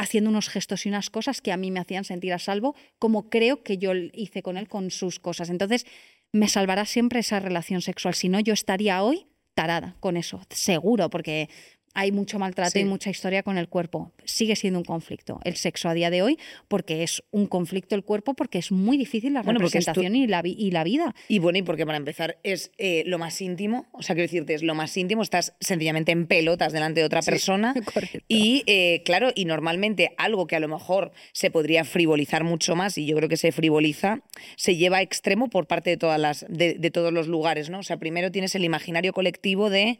haciendo 0.00 0.30
unos 0.30 0.48
gestos 0.48 0.86
y 0.86 0.88
unas 0.88 1.10
cosas 1.10 1.40
que 1.40 1.52
a 1.52 1.56
mí 1.56 1.70
me 1.70 1.80
hacían 1.80 2.04
sentir 2.04 2.32
a 2.32 2.38
salvo, 2.38 2.74
como 2.98 3.28
creo 3.28 3.62
que 3.62 3.78
yo 3.78 3.92
hice 3.94 4.42
con 4.42 4.56
él 4.56 4.68
con 4.68 4.90
sus 4.90 5.20
cosas. 5.20 5.50
Entonces, 5.50 5.86
me 6.32 6.48
salvará 6.48 6.84
siempre 6.86 7.20
esa 7.20 7.40
relación 7.40 7.82
sexual. 7.82 8.14
Si 8.14 8.28
no, 8.28 8.40
yo 8.40 8.54
estaría 8.54 9.02
hoy 9.02 9.26
tarada 9.54 9.96
con 10.00 10.16
eso, 10.16 10.40
seguro, 10.50 11.10
porque 11.10 11.48
hay 11.94 12.12
mucho 12.12 12.38
maltrato 12.38 12.78
y 12.78 12.84
mucha 12.84 13.10
historia 13.10 13.42
con 13.42 13.58
el 13.58 13.68
cuerpo. 13.68 14.12
Sigue 14.24 14.54
siendo 14.56 14.78
un 14.78 14.84
conflicto 14.84 15.40
el 15.44 15.56
sexo 15.56 15.88
a 15.88 15.94
día 15.94 16.10
de 16.10 16.22
hoy, 16.22 16.38
porque 16.68 17.02
es 17.02 17.22
un 17.30 17.46
conflicto 17.46 17.94
el 17.94 18.04
cuerpo, 18.04 18.34
porque 18.34 18.58
es 18.58 18.70
muy 18.72 18.96
difícil 18.96 19.32
la 19.32 19.42
Bueno, 19.42 19.58
representación 19.58 20.14
y, 20.14 20.26
la 20.26 20.40
vi- 20.42 20.56
y 20.58 20.70
la 20.70 20.84
vida. 20.84 21.14
Y 21.28 21.38
bueno, 21.40 21.58
y 21.58 21.62
porque 21.62 21.84
para 21.86 21.98
empezar 21.98 22.38
es 22.42 22.70
eh, 22.78 23.02
lo 23.06 23.18
más 23.18 23.40
íntimo, 23.40 23.86
o 23.92 24.02
sea, 24.02 24.14
quiero 24.14 24.26
decirte, 24.26 24.54
es 24.54 24.62
lo 24.62 24.74
más 24.74 24.96
íntimo, 24.96 25.22
estás 25.22 25.54
sencillamente 25.60 26.12
en 26.12 26.26
pelotas 26.26 26.72
delante 26.72 27.00
de 27.00 27.06
otra 27.06 27.22
persona. 27.22 27.74
Correcto. 27.94 28.18
Y 28.28 28.62
eh, 28.66 29.02
claro, 29.04 29.30
y 29.34 29.44
normalmente 29.44 30.14
algo 30.16 30.46
que 30.46 30.56
a 30.56 30.60
lo 30.60 30.68
mejor 30.68 31.10
se 31.32 31.50
podría 31.50 31.84
frivolizar 31.84 32.44
mucho 32.44 32.76
más, 32.76 32.96
y 32.98 33.06
yo 33.06 33.16
creo 33.16 33.28
que 33.28 33.36
se 33.36 33.50
frivoliza, 33.52 34.20
se 34.56 34.76
lleva 34.76 34.98
a 34.98 35.02
extremo 35.02 35.48
por 35.50 35.66
parte 35.66 35.90
de 35.90 35.96
todas 35.96 36.20
las, 36.20 36.46
de, 36.48 36.74
de 36.74 36.90
todos 36.90 37.12
los 37.12 37.26
lugares, 37.26 37.68
¿no? 37.70 37.80
O 37.80 37.82
sea, 37.82 37.96
primero 37.98 38.30
tienes 38.30 38.54
el 38.54 38.64
imaginario 38.64 39.12
colectivo 39.12 39.70
de 39.70 39.98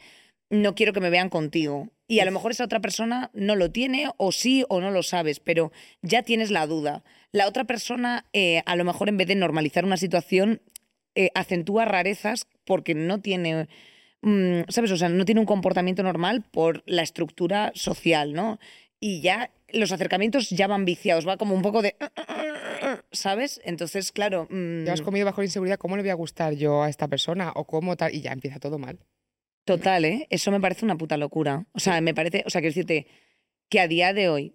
no 0.51 0.75
quiero 0.75 0.93
que 0.93 1.01
me 1.01 1.11
vean 1.11 1.31
contigo. 1.31 1.89
Y 2.09 2.19
a 2.19 2.25
lo 2.25 2.33
mejor 2.33 2.51
esa 2.51 2.65
otra 2.65 2.81
persona 2.81 3.31
no 3.35 3.55
lo 3.55 3.71
tiene, 3.71 4.11
o 4.17 4.33
sí, 4.33 4.65
o 4.69 4.81
no 4.81 4.91
lo 4.91 5.05
sabes, 5.05 5.39
pero 5.39 5.71
ya 6.03 6.25
tienes 6.25 6.51
la 6.51 6.67
duda. 6.67 7.05
La 7.31 7.47
otra 7.47 7.65
persona, 7.65 8.27
eh, 8.33 8.63
a 8.67 8.75
lo 8.75 8.85
mejor 8.85 9.09
en 9.09 9.17
vez 9.17 9.29
de 9.29 9.37
normalizar 9.37 9.85
una 9.85 9.97
situación, 9.97 10.61
eh, 11.15 11.31
acentúa 11.35 11.85
rarezas 11.85 12.49
porque 12.65 12.97
no 12.97 13.21
tiene, 13.21 13.69
mm, 14.23 14.63
¿sabes? 14.69 14.91
O 14.91 14.97
sea, 14.97 15.09
no 15.09 15.25
tiene 15.25 15.41
un 15.41 15.47
comportamiento 15.47 16.03
normal 16.03 16.43
por 16.51 16.83
la 16.85 17.03
estructura 17.03 17.71
social, 17.77 18.33
¿no? 18.33 18.59
Y 18.99 19.21
ya 19.21 19.53
los 19.73 19.93
acercamientos 19.93 20.51
ya 20.51 20.67
van 20.67 20.85
viciados, 20.85 21.29
va 21.29 21.37
como 21.37 21.55
un 21.55 21.63
poco 21.63 21.81
de, 21.81 21.95
¿sabes? 23.13 23.61
Entonces, 23.65 24.11
claro, 24.11 24.49
mm, 24.51 24.85
Ya 24.85 24.95
has 24.95 25.03
comido 25.03 25.27
bajo 25.27 25.43
la 25.43 25.47
inseguridad, 25.47 25.79
¿cómo 25.79 25.97
le 25.97 26.03
voy 26.03 26.11
a 26.11 26.15
gustar 26.15 26.55
yo 26.55 26.83
a 26.83 26.89
esta 26.89 27.07
persona? 27.07 27.53
O 27.55 27.67
cómo 27.67 27.97
tal. 27.97 28.13
Y 28.13 28.21
ya 28.21 28.33
empieza 28.33 28.59
todo 28.59 28.79
mal. 28.79 28.99
Total, 29.77 30.05
¿eh? 30.05 30.27
Eso 30.31 30.51
me 30.51 30.61
parece 30.61 30.85
una 30.85 30.97
puta 30.97 31.17
locura. 31.17 31.67
O 31.73 31.81
sea, 31.81 32.01
me 32.01 32.15
parece, 32.15 32.43
o 32.47 32.51
sea, 32.51 32.61
quiero 32.61 32.71
decirte 32.75 33.07
que 33.69 33.81
a 33.81 33.89
día 33.89 34.13
de 34.13 34.29
hoy 34.29 34.55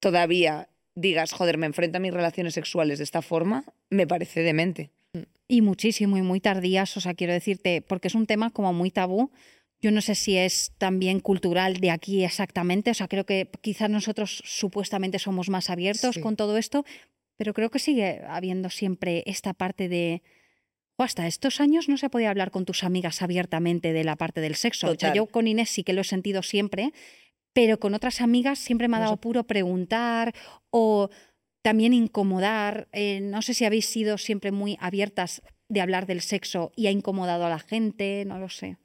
todavía 0.00 0.68
digas, 0.94 1.32
joder, 1.32 1.58
me 1.58 1.66
enfrento 1.66 1.98
a 1.98 2.00
mis 2.00 2.12
relaciones 2.12 2.54
sexuales 2.54 2.98
de 2.98 3.04
esta 3.04 3.22
forma, 3.22 3.64
me 3.90 4.06
parece 4.06 4.40
demente. 4.42 4.90
Y 5.46 5.62
muchísimo 5.62 6.16
y 6.18 6.22
muy 6.22 6.40
tardías, 6.40 6.96
o 6.96 7.00
sea, 7.00 7.14
quiero 7.14 7.32
decirte, 7.32 7.82
porque 7.82 8.08
es 8.08 8.14
un 8.14 8.26
tema 8.26 8.50
como 8.50 8.72
muy 8.72 8.90
tabú. 8.90 9.30
Yo 9.80 9.90
no 9.92 10.00
sé 10.00 10.14
si 10.14 10.36
es 10.36 10.72
también 10.78 11.20
cultural 11.20 11.74
de 11.78 11.90
aquí 11.90 12.24
exactamente, 12.24 12.90
o 12.90 12.94
sea, 12.94 13.06
creo 13.08 13.24
que 13.24 13.48
quizás 13.60 13.88
nosotros 13.88 14.42
supuestamente 14.44 15.18
somos 15.18 15.48
más 15.48 15.70
abiertos 15.70 16.16
Sí. 16.16 16.20
con 16.20 16.36
todo 16.36 16.58
esto, 16.58 16.84
pero 17.36 17.54
creo 17.54 17.70
que 17.70 17.78
sigue 17.78 18.22
habiendo 18.28 18.70
siempre 18.70 19.22
esta 19.26 19.54
parte 19.54 19.88
de... 19.88 20.22
"Jo, 20.98 21.04
hasta 21.04 21.26
estos 21.26 21.60
años 21.60 21.88
no 21.88 21.96
se 21.96 22.10
podía 22.10 22.30
hablar 22.30 22.50
con 22.50 22.64
tus 22.64 22.82
amigas 22.82 23.22
abiertamente 23.22 23.92
de 23.92 24.04
la 24.04 24.16
parte 24.16 24.40
del 24.40 24.56
sexo. 24.56 24.90
O 24.90 24.94
sea, 24.94 25.14
yo 25.14 25.26
con 25.26 25.46
Inés 25.46 25.70
sí 25.70 25.84
que 25.84 25.92
lo 25.92 26.00
he 26.00 26.04
sentido 26.04 26.42
siempre, 26.42 26.92
pero 27.52 27.78
con 27.78 27.94
otras 27.94 28.20
amigas 28.20 28.58
siempre 28.58 28.88
me 28.88 28.96
ha 28.96 29.00
dado 29.00 29.16
puro 29.16 29.44
preguntar 29.44 30.34
o 30.70 31.08
también 31.62 31.92
incomodar. 31.92 32.88
Eh, 32.92 33.20
no 33.20 33.42
sé 33.42 33.54
si 33.54 33.64
habéis 33.64 33.86
sido 33.86 34.18
siempre 34.18 34.50
muy 34.52 34.76
abiertas 34.80 35.42
de 35.68 35.80
hablar 35.80 36.06
del 36.06 36.20
sexo 36.20 36.72
y 36.74 36.86
ha 36.86 36.90
incomodado 36.90 37.46
a 37.46 37.48
la 37.48 37.58
gente, 37.58 38.24
no 38.26 38.38
lo 38.38 38.48
sé. 38.48 38.76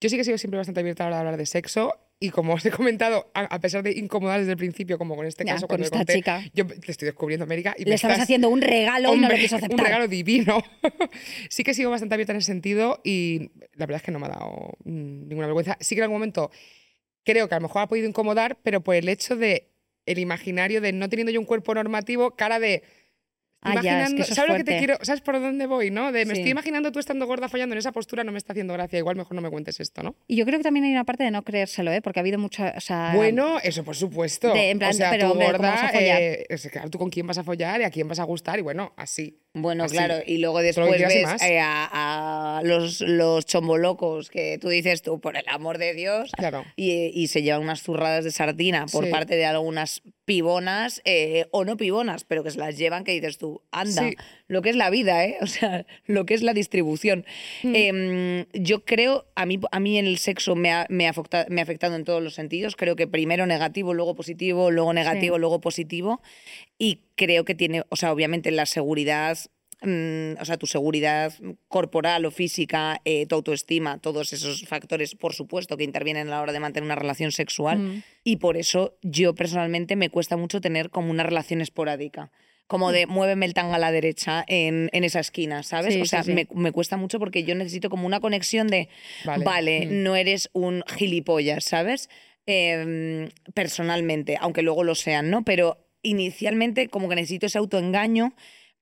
Yo 0.00 0.08
sí 0.08 0.16
que 0.16 0.22
he 0.22 0.24
sido 0.24 0.38
siempre 0.38 0.58
bastante 0.58 0.80
abierta 0.80 1.04
a 1.04 1.18
hablar 1.18 1.36
de 1.36 1.46
sexo. 1.46 1.94
Y 2.20 2.30
como 2.30 2.54
os 2.54 2.66
he 2.66 2.70
comentado, 2.72 3.30
a, 3.32 3.42
a 3.42 3.60
pesar 3.60 3.84
de 3.84 3.92
incomodar 3.92 4.40
desde 4.40 4.50
el 4.52 4.58
principio, 4.58 4.98
como 4.98 5.14
con 5.14 5.24
este 5.26 5.44
Ya, 5.44 5.54
caso, 5.54 5.68
con 5.68 5.76
cuando 5.76 5.84
esta 5.84 5.98
conté, 5.98 6.14
chica. 6.14 6.42
yo 6.52 6.66
te 6.66 6.90
estoy 6.90 7.06
descubriendo 7.06 7.44
América 7.44 7.76
y 7.78 7.84
me 7.84 7.90
Le 7.90 7.94
estabas 7.94 8.16
estás- 8.16 8.24
haciendo 8.24 8.48
un 8.48 8.60
regalo 8.60 9.14
y 9.14 9.16
no 9.16 9.22
lo 9.22 9.26
Hombre, 9.28 9.38
quiso 9.40 9.54
aceptar. 9.56 9.78
Un 9.78 9.84
regalo 9.84 10.08
divino. 10.08 10.62
sí 11.48 11.62
que 11.62 11.74
sigo 11.74 11.90
bastante 11.90 12.14
abierta 12.14 12.32
en 12.32 12.38
ese 12.38 12.46
sentido 12.48 13.00
y 13.04 13.50
la 13.74 13.86
verdad 13.86 13.96
es 13.98 14.02
que 14.02 14.10
no 14.10 14.18
me 14.18 14.26
ha 14.26 14.30
dado 14.30 14.72
mm, 14.84 15.28
ninguna 15.28 15.46
vergüenza. 15.46 15.76
Sí 15.80 15.94
que 15.94 16.00
en 16.00 16.04
algún 16.04 16.16
momento 16.16 16.50
creo 17.24 17.48
que 17.48 17.54
a 17.54 17.58
lo 17.58 17.68
mejor 17.68 17.82
ha 17.82 17.86
podido 17.88 18.08
incomodar, 18.08 18.58
pero 18.64 18.80
por 18.82 18.96
el 18.96 19.08
hecho 19.08 19.36
de 19.36 19.70
el 20.06 20.18
imaginario 20.18 20.80
de 20.80 20.92
no 20.92 21.08
teniendo 21.08 21.30
yo 21.30 21.38
un 21.38 21.46
cuerpo 21.46 21.72
normativo, 21.74 22.34
cara 22.34 22.58
de 22.58 22.82
Ah, 23.60 23.80
ya, 23.82 24.04
es 24.04 24.14
que 24.14 24.22
es 24.22 24.28
¿sabes 24.28 24.50
lo 24.52 24.56
que 24.56 24.64
te 24.64 24.78
quiero? 24.78 24.96
¿Sabes 25.02 25.20
por 25.20 25.40
dónde 25.40 25.66
voy, 25.66 25.90
no? 25.90 26.12
De 26.12 26.24
me 26.24 26.34
Sí. 26.34 26.40
estoy 26.40 26.52
imaginando 26.52 26.92
tú 26.92 27.00
estando 27.00 27.26
gorda 27.26 27.48
follando 27.48 27.74
en 27.74 27.78
esa 27.80 27.90
postura, 27.90 28.22
no 28.22 28.30
me 28.30 28.38
está 28.38 28.52
haciendo 28.52 28.72
gracia, 28.74 28.98
igual 28.98 29.16
mejor 29.16 29.34
no 29.34 29.42
me 29.42 29.50
cuentes 29.50 29.80
esto, 29.80 30.02
¿no? 30.02 30.14
Y 30.28 30.36
yo 30.36 30.44
creo 30.46 30.58
que 30.58 30.62
también 30.62 30.84
hay 30.86 30.92
una 30.92 31.04
parte 31.04 31.24
de 31.24 31.32
no 31.32 31.42
creérselo, 31.42 31.90
¿eh? 31.92 32.00
porque 32.00 32.20
ha 32.20 32.22
habido 32.22 32.38
mucha... 32.38 32.72
O 32.76 32.80
sea, 32.80 33.12
Bueno, 33.16 33.58
eso 33.62 33.82
por 33.84 33.96
supuesto. 33.96 34.52
De- 34.54 34.70
en 34.70 34.78
plan, 34.78 34.90
o 34.90 34.94
sea, 34.94 35.10
pero, 35.10 35.26
tú 35.26 35.32
hombre, 35.32 35.46
¿cómo 35.48 35.58
gorda, 35.58 35.70
vas 35.72 35.82
a 35.82 35.88
follar? 35.88 36.22
eh, 36.22 36.46
claro, 36.70 36.90
tú 36.90 36.98
con 36.98 37.10
quién 37.10 37.26
vas 37.26 37.38
a 37.38 37.42
follar 37.44 37.80
y 37.80 37.84
a 37.84 37.90
quién 37.90 38.06
vas 38.06 38.20
a 38.20 38.24
gustar 38.24 38.58
y 38.60 38.62
bueno, 38.62 38.92
así. 38.96 39.40
Bueno, 39.54 39.84
Así. 39.84 39.96
claro, 39.96 40.22
y 40.24 40.38
luego 40.38 40.60
después 40.60 41.00
y 41.00 41.02
ves 41.04 41.42
eh, 41.42 41.58
a, 41.58 42.58
a 42.58 42.62
los, 42.62 43.00
los 43.00 43.44
chombolocos 43.44 44.30
que 44.30 44.58
tú 44.60 44.68
dices 44.68 45.02
tú, 45.02 45.20
por 45.20 45.36
el 45.36 45.44
amor 45.48 45.78
de 45.78 45.94
Dios, 45.94 46.30
Claro. 46.36 46.64
y, 46.76 47.10
y 47.14 47.26
se 47.28 47.42
llevan 47.42 47.62
unas 47.62 47.82
zurradas 47.82 48.24
de 48.24 48.30
sardina 48.30 48.86
por 48.86 49.06
Sí. 49.06 49.10
parte 49.10 49.34
de 49.34 49.46
algunas 49.46 50.02
pibonas 50.28 51.00
eh, 51.06 51.46
o 51.52 51.64
no 51.64 51.78
pibonas, 51.78 52.22
pero 52.24 52.44
que 52.44 52.50
se 52.50 52.58
las 52.58 52.76
llevan 52.76 53.02
que 53.02 53.12
dices 53.12 53.38
tú, 53.38 53.62
anda, 53.72 54.02
Sí. 54.10 54.14
lo 54.46 54.60
que 54.60 54.68
es 54.68 54.76
la 54.76 54.90
vida, 54.90 55.24
¿eh? 55.24 55.38
O 55.42 55.46
sea, 55.46 55.86
lo 56.06 56.26
que 56.26 56.34
es 56.34 56.42
la 56.42 56.52
distribución. 56.52 57.24
Mm. 57.62 57.72
Em, 57.74 58.46
yo 58.52 58.84
creo, 58.84 59.24
a 59.34 59.46
mí, 59.46 59.58
a 59.72 59.80
mí 59.80 59.98
el 59.98 60.18
sexo 60.18 60.54
me 60.54 60.70
ha, 60.70 60.86
me, 60.90 61.06
ha 61.06 61.10
afecta- 61.12 61.46
me 61.48 61.62
ha 61.62 61.64
afectado 61.64 61.96
en 61.96 62.04
todos 62.04 62.22
los 62.22 62.34
sentidos, 62.34 62.76
creo 62.76 62.94
que 62.94 63.06
primero 63.06 63.46
negativo, 63.46 63.94
luego 63.94 64.14
positivo, 64.14 64.70
luego 64.70 64.92
negativo, 64.92 65.38
luego 65.38 65.60
positivo, 65.62 66.20
y 66.78 67.00
creo 67.16 67.44
que 67.46 67.54
tiene, 67.54 67.84
o 67.88 67.96
sea, 67.96 68.12
obviamente 68.12 68.50
la 68.50 68.66
seguridad 68.66 69.38
mm, 69.82 70.40
o 70.40 70.44
sea, 70.44 70.56
tu 70.56 70.66
seguridad 70.66 71.32
corporal 71.68 72.24
o 72.26 72.30
física, 72.30 73.00
eh, 73.04 73.26
tu 73.26 73.34
autoestima, 73.36 73.98
todos 73.98 74.32
esos 74.32 74.62
factores, 74.66 75.14
por 75.14 75.34
supuesto, 75.34 75.76
que 75.76 75.84
intervienen 75.84 76.28
a 76.28 76.30
la 76.30 76.42
hora 76.42 76.52
de 76.52 76.60
mantener 76.60 76.84
una 76.84 76.94
relación 76.96 77.32
sexual. 77.32 77.78
Mm. 77.78 78.02
Y 78.24 78.36
por 78.36 78.56
eso 78.56 78.96
yo 79.02 79.34
personalmente 79.34 79.96
me 79.96 80.10
cuesta 80.10 80.36
mucho 80.36 80.60
tener 80.60 80.90
como 80.90 81.10
una 81.10 81.22
relación 81.22 81.60
esporádica. 81.60 82.30
Como 82.66 82.92
de 82.92 83.06
muéveme 83.06 83.46
el 83.46 83.54
tanga 83.54 83.76
a 83.76 83.78
la 83.78 83.90
derecha 83.90 84.44
en, 84.46 84.90
en 84.92 85.02
esa 85.04 85.20
esquina, 85.20 85.62
¿sabes? 85.62 85.94
Sí, 85.94 86.00
o 86.02 86.04
sí, 86.04 86.08
sea, 86.10 86.22
sí. 86.22 86.34
Me, 86.34 86.46
me 86.54 86.70
cuesta 86.70 86.98
mucho 86.98 87.18
porque 87.18 87.42
yo 87.44 87.54
necesito 87.54 87.88
como 87.88 88.06
una 88.06 88.20
conexión 88.20 88.66
de, 88.68 88.90
Vale. 89.24 89.44
vale, 89.44 89.86
Mm. 89.86 90.02
no 90.02 90.16
eres 90.16 90.50
un 90.52 90.84
gilipollas, 90.86 91.64
¿sabes? 91.64 92.10
Em, 92.44 93.28
personalmente, 93.54 94.36
aunque 94.40 94.62
luego 94.62 94.84
lo 94.84 94.94
sean, 94.94 95.30
¿no? 95.30 95.44
Pero 95.44 95.78
inicialmente 96.02 96.88
como 96.88 97.08
que 97.08 97.14
necesito 97.14 97.46
ese 97.46 97.58
autoengaño 97.58 98.34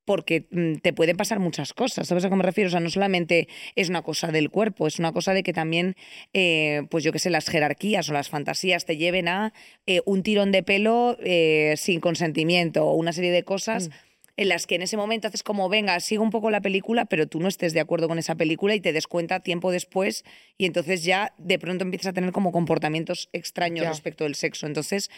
porque 0.07 0.47
mm, 0.51 0.77
te 0.77 0.95
pueden 0.95 1.19
pasar 1.19 1.39
muchas 1.41 1.75
cosas, 1.75 2.09
¿sabes 2.09 2.25
a 2.25 2.31
qué 2.31 2.37
me 2.37 2.43
refiero? 2.43 2.69
O 2.69 2.71
sea, 2.71 2.81
no 2.81 2.89
solamente 2.89 3.49
es 3.75 3.91
una 3.91 4.01
cosa 4.01 4.29
del 4.29 4.49
cuerpo, 4.51 4.87
es 4.87 4.99
una 4.99 5.13
cosa 5.13 5.35
de 5.35 5.43
que 5.43 5.53
también, 5.53 5.95
eh, 6.33 6.85
pues 6.91 7.05
yo 7.05 7.13
qué 7.13 7.19
sé, 7.19 7.29
las 7.29 7.49
jerarquías 7.49 8.09
o 8.09 8.15
las 8.15 8.31
fantasías 8.31 8.87
te 8.87 8.97
lleven 8.97 9.29
a 9.29 9.53
eh, 9.87 10.01
un 10.07 10.23
tirón 10.23 10.53
de 10.53 10.63
pelo 10.63 11.19
eh, 11.23 11.75
sin 11.77 12.01
consentimiento 12.01 12.87
o 12.87 12.95
una 12.95 13.13
serie 13.13 13.33
de 13.33 13.43
cosas 13.43 13.91
en 14.39 14.51
las 14.51 14.67
que 14.67 14.75
en 14.75 14.83
ese 14.83 14.99
momento 14.99 15.29
haces 15.29 15.43
como, 15.43 15.69
venga, 15.71 15.99
sigue 15.99 16.19
un 16.19 16.29
poco 16.31 16.51
la 16.51 16.61
película, 16.61 17.07
pero 17.07 17.27
tú 17.27 17.41
no 17.41 17.49
estés 17.49 17.73
de 17.73 17.81
acuerdo 17.81 18.07
con 18.07 18.19
esa 18.19 18.35
película 18.35 18.75
y 18.75 18.81
te 18.81 18.93
des 18.93 19.07
cuenta 19.07 19.41
tiempo 19.41 19.71
después 19.73 20.25
y 20.59 20.67
entonces 20.67 21.05
ya 21.05 21.33
de 21.39 21.59
pronto 21.59 21.85
empiezas 21.85 22.09
a 22.09 22.13
tener 22.13 22.33
como 22.33 22.53
comportamientos 22.53 23.31
extraños 23.33 23.85
Ya. 23.85 23.89
respecto 23.89 24.25
del 24.25 24.35
sexo. 24.35 24.67
Entonces, 24.67 25.11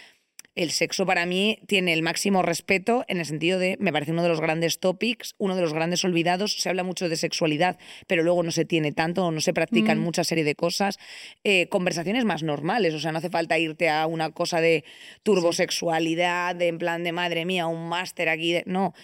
el 0.58 0.70
sexo 0.70 1.06
para 1.06 1.24
mí 1.24 1.60
tiene 1.66 1.92
el 1.92 2.02
máximo 2.02 2.42
respeto 2.42 3.04
en 3.08 3.18
el 3.18 3.26
sentido 3.26 3.58
de, 3.58 3.76
me 3.80 3.92
parece 3.92 4.12
uno 4.12 4.22
de 4.22 4.28
los 4.28 4.40
grandes 4.40 4.78
topics, 4.80 5.34
uno 5.38 5.54
de 5.56 5.62
los 5.62 5.72
grandes 5.72 6.04
olvidados. 6.04 6.60
Se 6.60 6.68
habla 6.68 6.82
mucho 6.82 7.08
de 7.08 7.16
sexualidad, 7.16 7.78
pero 8.06 8.22
luego 8.22 8.42
no 8.42 8.50
se 8.50 8.64
tiene 8.64 8.92
tanto, 8.92 9.30
no 9.30 9.40
se 9.40 9.52
practican 9.54 9.98
Mm. 9.98 10.02
mucha 10.02 10.24
serie 10.24 10.44
de 10.44 10.54
cosas. 10.54 10.98
Eh, 11.44 11.68
conversaciones 11.68 12.24
más 12.24 12.42
normales, 12.42 12.92
o 12.94 12.98
sea, 13.00 13.12
no 13.12 13.18
hace 13.18 13.30
falta 13.30 13.58
irte 13.58 13.88
a 13.88 14.06
una 14.06 14.30
cosa 14.30 14.60
de 14.60 14.84
turbosexualidad, 15.22 16.54
de 16.54 16.68
en 16.68 16.78
plan 16.78 17.04
de 17.04 17.12
madre 17.12 17.44
mía, 17.44 17.66
un 17.66 17.88
máster 17.88 18.28
aquí. 18.28 18.52
de- 18.52 18.64
No. 18.66 18.94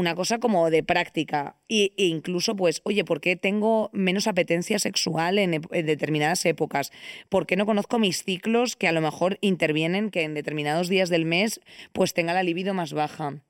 Una 0.00 0.14
cosa 0.14 0.38
como 0.38 0.70
de 0.70 0.82
práctica. 0.82 1.56
E 1.68 1.92
incluso, 1.96 2.56
pues, 2.56 2.80
oye, 2.84 3.04
¿por 3.04 3.20
qué 3.20 3.36
tengo 3.36 3.90
menos 3.92 4.26
apetencia 4.26 4.78
sexual 4.78 5.38
en, 5.38 5.60
en 5.70 5.86
determinadas 5.86 6.44
épocas? 6.46 6.90
¿Por 7.28 7.46
qué 7.46 7.56
no 7.56 7.66
conozco 7.66 7.98
mis 7.98 8.24
ciclos 8.24 8.76
que 8.76 8.88
a 8.88 8.92
lo 8.92 9.00
mejor 9.00 9.38
intervienen 9.40 10.10
que 10.10 10.22
en 10.22 10.34
determinados 10.34 10.88
días 10.88 11.10
del 11.10 11.24
mes 11.24 11.60
pues 11.92 12.14
tenga 12.14 12.34
la 12.34 12.42
libido 12.42 12.74
más 12.74 12.92
baja? 12.92 13.42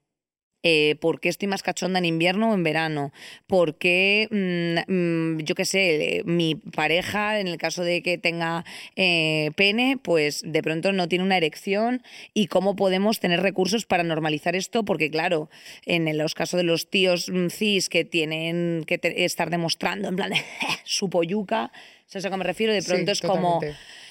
Eh, 0.63 0.97
¿Por 1.01 1.21
qué 1.21 1.31
estoy 1.31 1.49
más 1.49 1.63
cachonda 1.63 1.99
en 1.99 2.05
invierno 2.05 2.51
o 2.51 2.55
en 2.55 2.63
verano? 2.63 3.13
¿Por 3.47 3.77
qué, 3.77 4.29
mm, 4.31 4.93
mm, 4.93 5.39
yo 5.43 5.55
qué 5.55 5.65
sé, 5.65 6.19
eh, 6.19 6.23
mi 6.25 6.55
pareja, 6.55 7.41
en 7.41 7.49
el 7.49 7.57
caso 7.57 7.83
de 7.83 8.03
que 8.03 8.19
tenga 8.19 8.65
eh, 8.95 9.53
pene, 9.57 9.99
pues 10.03 10.43
de 10.45 10.63
pronto 10.63 10.93
no 10.93 11.09
tiene 11.09 11.25
una 11.25 11.39
erección? 11.39 12.03
¿Y 12.35 12.49
cómo 12.49 12.77
podemos 12.77 13.21
tener 13.21 13.41
recursos 13.41 13.87
para 13.87 14.03
normalizar 14.03 14.55
esto? 14.55 14.85
Porque 14.85 15.11
claro, 15.11 15.49
en 15.87 16.17
los 16.19 16.35
casos 16.35 16.59
de 16.59 16.65
los 16.65 16.91
tíos 16.91 17.31
mm, 17.31 17.49
cis 17.49 17.89
que 17.89 18.05
tienen 18.05 18.85
que 18.87 19.01
estar 19.17 19.49
demostrando 19.49 20.09
en 20.09 20.17
plan 20.17 20.33
su 20.85 21.09
polluca, 21.09 21.73
¿sabes 22.07 22.27
a 22.27 22.31
qué 22.31 22.37
me 22.37 22.45
refiero? 22.45 22.73
De 22.73 22.83
Sí, 22.83 22.89
pronto 22.89 23.13
es 23.13 23.21
como. 23.21 23.61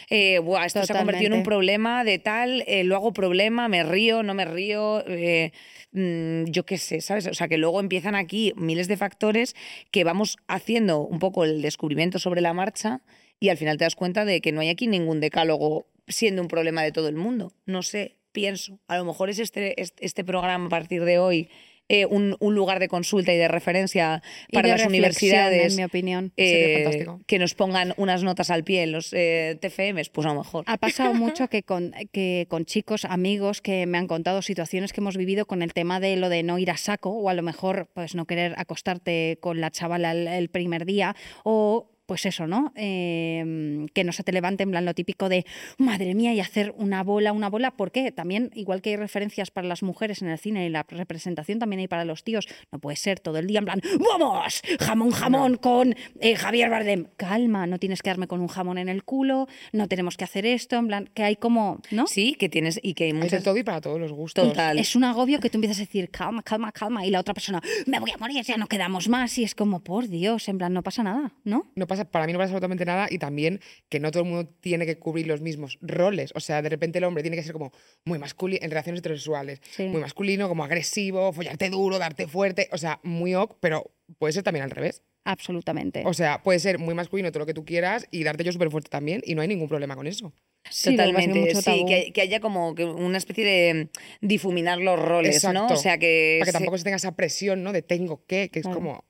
Eh, 0.10 0.39
"Buah, 0.39 0.66
esto 0.66 0.84
se 0.86 0.93
ha 0.93 0.97
convertido 0.97 1.34
en 1.34 1.39
un 1.39 1.43
problema 1.43 2.03
de 2.03 2.20
tal, 2.20 2.64
eh, 2.68 2.84
lo 2.84 2.95
hago 2.95 3.14
problema, 3.14 3.68
me 3.68 3.84
río, 3.84 4.24
no 4.24 4.34
me 4.34 4.45
río, 4.45 5.03
eh, 5.07 5.51
mm, 5.91 6.45
yo 6.45 6.66
qué 6.66 6.78
sé, 6.78 7.01
¿sabes? 7.01 7.28
O 7.28 7.34
sea, 7.34 7.47
que 7.47 7.57
luego 7.57 7.80
empiezan 7.80 8.16
aquí 8.16 8.53
miles 8.55 8.88
de 8.88 8.97
factores 8.97 9.55
que 9.91 10.03
vamos 10.03 10.38
haciendo 10.47 10.99
un 10.99 11.20
poco 11.20 11.43
el 11.43 11.62
descubrimiento 11.62 12.20
sobre 12.20 12.41
la 12.41 12.53
marcha 12.53 13.01
y 13.39 13.49
al 13.49 13.57
final 13.57 13.78
te 13.78 13.86
das 13.86 13.95
cuenta 13.95 14.26
de 14.26 14.41
que 14.41 14.51
no 14.51 14.62
hay 14.62 14.70
aquí 14.70 14.88
ningún 14.88 15.20
decálogo 15.20 15.88
siendo 16.07 16.41
un 16.41 16.47
problema 16.47 16.84
de 16.84 16.91
todo 16.91 17.07
el 17.07 17.16
mundo. 17.16 17.53
No 17.66 17.84
sé, 17.84 18.18
pienso. 18.32 18.80
A 18.88 18.97
lo 18.97 19.05
mejor 19.05 19.30
es 19.30 19.39
este, 19.39 19.76
este 19.80 20.24
programa 20.24 20.66
a 20.66 20.70
partir 20.70 21.03
de 21.05 21.20
hoy. 21.20 21.49
Eh, 21.89 22.05
un, 22.05 22.35
un 22.39 22.53
lugar 22.53 22.79
de 22.79 22.87
consulta 22.87 23.33
y 23.33 23.37
de 23.37 23.47
referencia 23.47 24.21
Y 24.47 24.53
para 24.53 24.69
de 24.69 24.77
las 24.77 24.87
universidades 24.87 25.73
en 25.73 25.77
mi 25.77 25.83
opinión. 25.83 26.31
Eh, 26.37 27.07
que 27.25 27.39
nos 27.39 27.55
pongan 27.55 27.93
unas 27.97 28.23
notas 28.23 28.51
al 28.51 28.63
pie 28.63 28.83
en 28.83 28.91
los 28.91 29.11
eh, 29.11 29.57
TFMs, 29.59 30.09
pues 30.09 30.27
a 30.27 30.33
lo 30.33 30.39
mejor. 30.39 30.63
Ha 30.67 30.77
pasado 30.77 31.13
mucho 31.15 31.47
que 31.47 31.63
con, 31.63 31.93
que 32.11 32.45
con 32.47 32.65
chicos, 32.65 33.05
amigos 33.05 33.61
que 33.61 33.87
me 33.87 33.97
han 33.97 34.07
contado 34.07 34.43
situaciones 34.43 34.93
que 34.93 35.01
hemos 35.01 35.17
vivido 35.17 35.47
con 35.47 35.63
el 35.63 35.73
tema 35.73 35.99
de 35.99 36.15
lo 36.15 36.29
de 36.29 36.43
no 36.43 36.59
ir 36.59 36.69
a 36.69 36.77
saco 36.77 37.09
o 37.09 37.27
a 37.27 37.33
lo 37.33 37.41
mejor 37.41 37.89
pues 37.93 38.13
no 38.13 38.25
querer 38.25 38.53
acostarte 38.57 39.39
con 39.41 39.59
la 39.59 39.71
chavala 39.71 40.11
el, 40.11 40.27
el 40.27 40.49
primer 40.49 40.85
día 40.85 41.15
o 41.43 41.89
pues 42.10 42.26
eso, 42.26 42.47
¿no? 42.47 42.74
Eh, 42.76 43.86
que 43.93 44.03
no 44.03 44.12
se 44.14 44.24
te 44.24 44.32
levante 44.32 44.64
en 44.64 44.72
plan 44.72 44.84
lo 44.84 44.95
típico 44.95 45.30
de 45.30 45.45
madre 45.78 46.16
mía 46.16 46.34
y 46.34 46.39
hacer 46.39 46.74
una 46.76 47.03
bola, 47.03 47.34
una 47.34 47.51
bola. 47.51 47.70
¿Por 47.70 47.91
qué? 47.91 48.12
También, 48.12 48.49
igual 48.55 48.82
que 48.82 48.89
hay 48.89 48.95
referencias 48.95 49.51
para 49.51 49.68
las 49.68 49.84
mujeres 49.84 50.24
en 50.24 50.30
el 50.30 50.39
cine 50.39 50.66
y 50.66 50.70
la 50.70 50.88
representación, 50.89 51.60
también 51.60 51.82
hay 51.82 51.88
para 51.88 52.05
los 52.05 52.24
tíos. 52.24 52.47
No 52.72 52.80
puede 52.80 52.97
ser 52.97 53.20
todo 53.20 53.38
el 53.38 53.45
día 53.45 53.60
en 53.60 53.66
plan, 53.66 53.82
¡vamos! 54.10 54.64
Jamón, 54.80 55.12
jamón 55.12 55.57
con 55.57 55.93
eh, 56.20 56.36
Javier 56.36 56.72
Bardem. 56.72 57.05
Calma, 57.16 57.68
no 57.68 57.78
tienes 57.78 58.01
que 58.01 58.10
darme 58.10 58.26
con 58.26 58.41
un 58.41 58.47
jamón 58.47 58.80
en 58.80 58.89
el 58.89 59.03
culo, 59.03 59.47
no 59.72 59.88
tenemos 59.88 60.18
que 60.18 60.24
hacer 60.24 60.47
esto, 60.47 60.78
en 60.78 60.88
plan, 60.88 61.10
que 61.14 61.22
hay 61.22 61.36
como, 61.36 61.80
¿no? 61.91 62.07
Sí, 62.07 62.34
que 62.34 62.49
tienes 62.49 62.80
y 62.82 62.95
que 62.95 63.03
hay 63.03 63.41
todo 63.43 63.55
y 63.55 63.62
para 63.62 63.82
todos 63.82 63.99
los 63.99 64.12
gustos. 64.12 64.47
Total. 64.47 64.80
Es 64.80 64.95
un 64.95 65.03
agobio 65.03 65.39
que 65.39 65.51
tú 65.51 65.57
empiezas 65.57 65.78
a 65.78 65.82
decir, 65.82 66.10
calma, 66.10 66.41
calma, 66.41 66.72
calma, 66.72 67.05
y 67.05 67.12
la 67.12 67.20
otra 67.20 67.36
persona, 67.36 67.62
me 67.86 67.99
voy 67.99 68.10
a 68.10 68.18
morir, 68.18 68.43
ya 68.43 68.57
no 68.57 68.66
quedamos 68.66 69.10
más, 69.10 69.38
y 69.38 69.43
es 69.43 69.53
como, 69.53 69.82
por 69.82 70.07
Dios, 70.07 70.49
en 70.49 70.57
plan, 70.57 70.74
no 70.74 70.82
pasa 70.82 71.03
nada, 71.03 71.34
¿no? 71.43 71.68
No 71.76 71.86
pasa, 71.86 71.98
para 72.05 72.25
mí 72.25 72.33
no 72.33 72.39
pasa 72.39 72.47
absolutamente 72.51 72.85
nada 72.85 73.07
y 73.09 73.17
también 73.17 73.59
que 73.89 73.99
no 73.99 74.11
todo 74.11 74.23
el 74.23 74.29
mundo 74.29 74.49
tiene 74.61 74.85
que 74.85 74.97
cubrir 74.97 75.27
los 75.27 75.41
mismos 75.41 75.77
roles. 75.81 76.31
O 76.35 76.39
sea, 76.39 76.61
de 76.61 76.69
repente 76.69 76.97
el 76.99 77.03
hombre 77.03 77.23
tiene 77.23 77.37
que 77.37 77.43
ser 77.43 77.53
como 77.53 77.71
muy 78.05 78.19
masculino 78.19 78.63
en 78.63 78.71
relaciones 78.71 78.99
heterosexuales, 78.99 79.61
Sí. 79.71 79.83
muy 79.83 80.01
masculino, 80.01 80.47
como 80.47 80.63
agresivo, 80.63 81.31
follarte 81.33 81.69
duro, 81.69 81.99
darte 81.99 82.27
fuerte. 82.27 82.69
O 82.71 82.77
sea, 82.77 82.99
muy 83.03 83.35
ok, 83.35 83.57
pero 83.59 83.91
puede 84.17 84.33
ser 84.33 84.43
también 84.43 84.63
al 84.63 84.71
revés. 84.71 85.01
Absolutamente. 85.25 86.03
O 86.05 86.13
sea, 86.13 86.41
puede 86.41 86.59
ser 86.59 86.79
muy 86.79 86.95
masculino 86.95 87.31
todo 87.31 87.39
lo 87.39 87.45
que 87.45 87.53
tú 87.53 87.63
quieras 87.65 88.07
y 88.09 88.23
darte 88.23 88.43
yo 88.43 88.51
súper 88.51 88.71
fuerte 88.71 88.89
también 88.89 89.21
y 89.25 89.35
no 89.35 89.41
hay 89.41 89.47
ningún 89.47 89.67
problema 89.67 89.95
con 89.95 90.07
eso. 90.07 90.33
Sí, 90.69 90.91
Totalmente, 90.91 91.39
mucho 91.39 91.61
sí, 91.61 91.85
que, 91.87 92.11
que 92.13 92.21
haya 92.21 92.39
como 92.39 92.75
que 92.75 92.85
una 92.85 93.17
especie 93.17 93.45
de 93.45 93.89
difuminar 94.21 94.79
los 94.79 94.99
roles, 94.99 95.43
¿no? 95.53 95.67
O 95.67 95.75
sea 95.77 95.97
que. 95.97 96.37
Para 96.39 96.51
que 96.51 96.57
tampoco 96.57 96.77
se 96.77 96.83
tenga 96.83 96.97
esa 96.97 97.15
presión, 97.15 97.63
¿no? 97.63 97.71
De 97.71 97.81
tengo 97.81 98.25
que, 98.25 98.49
que 98.49 98.59
es 98.59 98.65
como... 98.67 99.03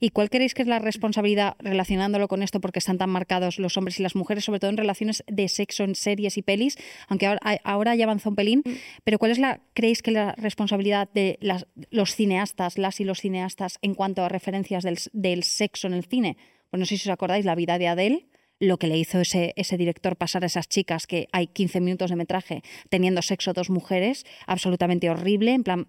¿Y 0.00 0.10
cuál 0.10 0.28
creéis 0.28 0.54
que 0.54 0.62
es 0.62 0.68
la 0.68 0.80
responsabilidad 0.80 1.56
relacionándolo 1.60 2.26
con 2.28 2.42
esto 2.42 2.60
porque 2.60 2.80
están 2.80 2.98
tan 2.98 3.10
marcados 3.10 3.58
los 3.58 3.76
hombres 3.76 4.00
y 4.00 4.02
las 4.02 4.16
mujeres, 4.16 4.44
sobre 4.44 4.60
todo 4.60 4.70
en 4.70 4.76
relaciones 4.76 5.22
de 5.28 5.48
sexo 5.48 5.84
en 5.84 5.94
series 5.94 6.36
y 6.36 6.42
pelis? 6.42 6.76
Aunque 7.08 7.26
ahora, 7.26 7.40
ahora 7.62 7.94
ya 7.94 8.04
avanzó 8.04 8.30
un 8.30 8.36
pelín, 8.36 8.62
Mm. 8.64 8.70
pero 9.04 9.18
¿cuál 9.18 9.30
es 9.30 9.38
la 9.38 9.60
creéis 9.72 10.02
que 10.02 10.10
la 10.10 10.32
responsabilidad 10.32 11.08
de 11.14 11.38
las, 11.40 11.66
los 11.90 12.14
cineastas, 12.14 12.76
las 12.76 13.00
y 13.00 13.04
los 13.04 13.20
cineastas 13.20 13.78
en 13.82 13.94
cuanto 13.94 14.24
a 14.24 14.28
referencias 14.28 14.82
del, 14.82 14.98
del 15.12 15.44
sexo 15.44 15.86
en 15.86 15.94
el 15.94 16.04
cine? 16.04 16.36
Pues 16.70 16.80
no 16.80 16.86
sé 16.86 16.96
si 16.98 17.08
os 17.08 17.12
acordáis 17.12 17.44
la 17.44 17.54
vida 17.54 17.78
de 17.78 17.88
Adele, 17.88 18.26
lo 18.58 18.78
que 18.78 18.88
le 18.88 18.98
hizo 18.98 19.20
ese, 19.20 19.52
ese 19.56 19.76
director 19.76 20.16
pasar 20.16 20.42
a 20.42 20.46
esas 20.46 20.68
chicas 20.68 21.06
que 21.06 21.28
hay 21.32 21.46
15 21.46 21.80
minutos 21.80 22.10
de 22.10 22.16
metraje 22.16 22.62
teniendo 22.88 23.22
sexo 23.22 23.52
dos 23.52 23.70
mujeres, 23.70 24.24
absolutamente 24.46 25.08
horrible, 25.10 25.52
en 25.52 25.62
plan, 25.62 25.88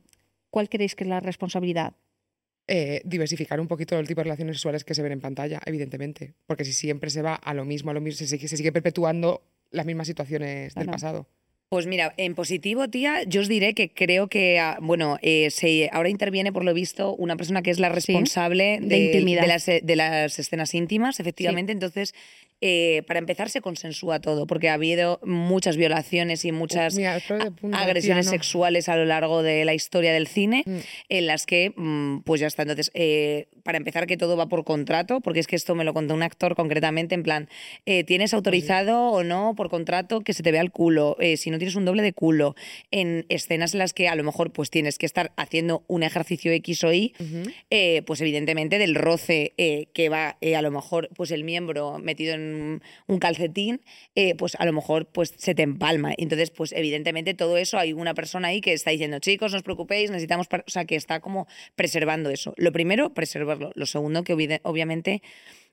¿cuál 0.51 0.69
creéis 0.69 0.95
que 0.95 1.03
es 1.03 1.09
la 1.09 1.19
responsabilidad? 1.19 1.93
Eh, 2.67 3.01
diversificar 3.05 3.59
un 3.59 3.67
poquito 3.67 3.99
el 3.99 4.07
tipo 4.07 4.21
de 4.21 4.25
relaciones 4.25 4.57
sexuales 4.57 4.83
que 4.83 4.95
se 4.95 5.03
ven 5.03 5.11
en 5.11 5.21
pantalla, 5.21 5.61
evidentemente. 5.65 6.33
Porque 6.47 6.65
si 6.65 6.73
siempre 6.73 7.09
se 7.09 7.21
va 7.21 7.35
a 7.35 7.53
lo 7.53 7.65
mismo, 7.65 7.91
a 7.91 7.93
lo 7.93 8.01
mismo, 8.01 8.17
se 8.17 8.27
sigue, 8.27 8.47
se 8.47 8.57
sigue 8.57 8.71
perpetuando 8.71 9.43
las 9.71 9.85
mismas 9.85 10.07
situaciones 10.07 10.73
del 10.73 10.87
pasado. 10.87 11.27
Pues 11.69 11.87
mira, 11.87 12.13
en 12.17 12.35
positivo, 12.35 12.87
tía, 12.89 13.23
yo 13.23 13.41
os 13.41 13.47
diré 13.47 13.73
que 13.73 13.91
creo 13.91 14.27
que, 14.27 14.59
ah, 14.59 14.77
bueno, 14.81 15.17
eh, 15.21 15.49
se, 15.49 15.89
ahora 15.91 16.09
interviene, 16.09 16.53
por 16.53 16.63
lo 16.63 16.73
visto, 16.73 17.15
una 17.15 17.35
persona 17.35 17.63
que 17.63 17.71
es 17.71 17.79
la 17.79 17.89
responsable 17.89 18.79
de 18.81 18.87
de, 18.87 18.97
intimidad. 18.97 19.41
de 19.41 19.47
las, 19.47 19.65
de 19.65 19.95
las 19.95 20.39
escenas 20.39 20.73
íntimas, 20.75 21.19
efectivamente. 21.19 21.71
Entonces, 21.71 22.13
eh, 22.61 23.03
para 23.07 23.19
empezar, 23.19 23.49
se 23.49 23.61
consensúa 23.61 24.19
todo, 24.21 24.47
porque 24.47 24.69
ha 24.69 24.73
habido 24.73 25.19
muchas 25.23 25.77
violaciones 25.77 26.45
y 26.45 26.51
muchas 26.51 26.95
Mira, 26.95 27.19
agresiones 27.73 28.27
sexuales 28.27 28.89
a 28.89 28.95
lo 28.95 29.05
largo 29.05 29.43
de 29.43 29.65
la 29.65 29.73
historia 29.73 30.13
del 30.13 30.27
cine, 30.27 30.63
Mm. 30.65 30.77
en 31.09 31.27
las 31.27 31.45
que, 31.45 31.73
mm, 31.75 32.19
pues 32.21 32.41
ya 32.41 32.47
está. 32.47 32.63
Entonces, 32.63 32.91
eh, 32.93 33.47
para 33.63 33.77
empezar, 33.77 34.07
que 34.07 34.17
todo 34.17 34.37
va 34.37 34.47
por 34.47 34.63
contrato, 34.63 35.21
porque 35.21 35.39
es 35.39 35.47
que 35.47 35.55
esto 35.55 35.75
me 35.75 35.83
lo 35.83 35.93
contó 35.93 36.13
un 36.13 36.23
actor 36.23 36.55
concretamente, 36.55 37.13
en 37.15 37.23
plan, 37.23 37.49
eh, 37.85 38.03
¿tienes 38.03 38.33
autorizado 38.33 39.09
o 39.11 39.23
no 39.23 39.53
por 39.55 39.69
contrato 39.69 40.21
que 40.21 40.33
se 40.33 40.43
te 40.43 40.51
vea 40.51 40.61
el 40.61 40.71
culo? 40.71 41.17
Eh, 41.19 41.37
si 41.37 41.49
no 41.51 41.57
tienes 41.57 41.75
un 41.75 41.85
doble 41.85 42.03
de 42.03 42.13
culo, 42.13 42.55
en 42.91 43.25
escenas 43.29 43.73
en 43.73 43.79
las 43.79 43.93
que 43.93 44.07
a 44.07 44.15
lo 44.15 44.23
mejor 44.23 44.51
pues 44.51 44.69
tienes 44.69 44.97
que 44.97 45.05
estar 45.05 45.33
haciendo 45.35 45.83
un 45.87 46.03
ejercicio 46.03 46.51
X 46.51 46.83
o 46.83 46.93
Y, 46.93 47.13
pues 48.05 48.21
evidentemente 48.21 48.77
del 48.77 48.95
roce 48.95 49.53
que 49.93 50.09
va 50.09 50.37
a 50.55 50.61
lo 50.61 50.71
mejor 50.71 51.09
pues 51.15 51.31
el 51.31 51.43
miembro 51.43 51.99
metido 51.99 52.33
en 52.33 52.44
un 53.07 53.19
calcetín, 53.19 53.81
eh, 54.15 54.35
pues 54.35 54.55
a 54.55 54.65
lo 54.65 54.73
mejor 54.73 55.07
pues 55.07 55.33
se 55.37 55.55
te 55.55 55.63
empalma. 55.63 56.13
Entonces, 56.17 56.51
pues 56.51 56.71
evidentemente 56.71 57.33
todo 57.33 57.57
eso 57.57 57.77
hay 57.77 57.93
una 57.93 58.13
persona 58.13 58.49
ahí 58.49 58.61
que 58.61 58.73
está 58.73 58.91
diciendo, 58.91 59.19
chicos, 59.19 59.51
no 59.51 59.57
os 59.57 59.63
preocupéis, 59.63 60.11
necesitamos, 60.11 60.47
par-", 60.47 60.63
o 60.67 60.71
sea, 60.71 60.85
que 60.85 60.95
está 60.95 61.19
como 61.19 61.47
preservando 61.75 62.29
eso. 62.29 62.53
Lo 62.57 62.71
primero, 62.71 63.13
preservarlo. 63.13 63.71
Lo 63.75 63.85
segundo, 63.85 64.23
que 64.23 64.33
obviamente 64.63 65.21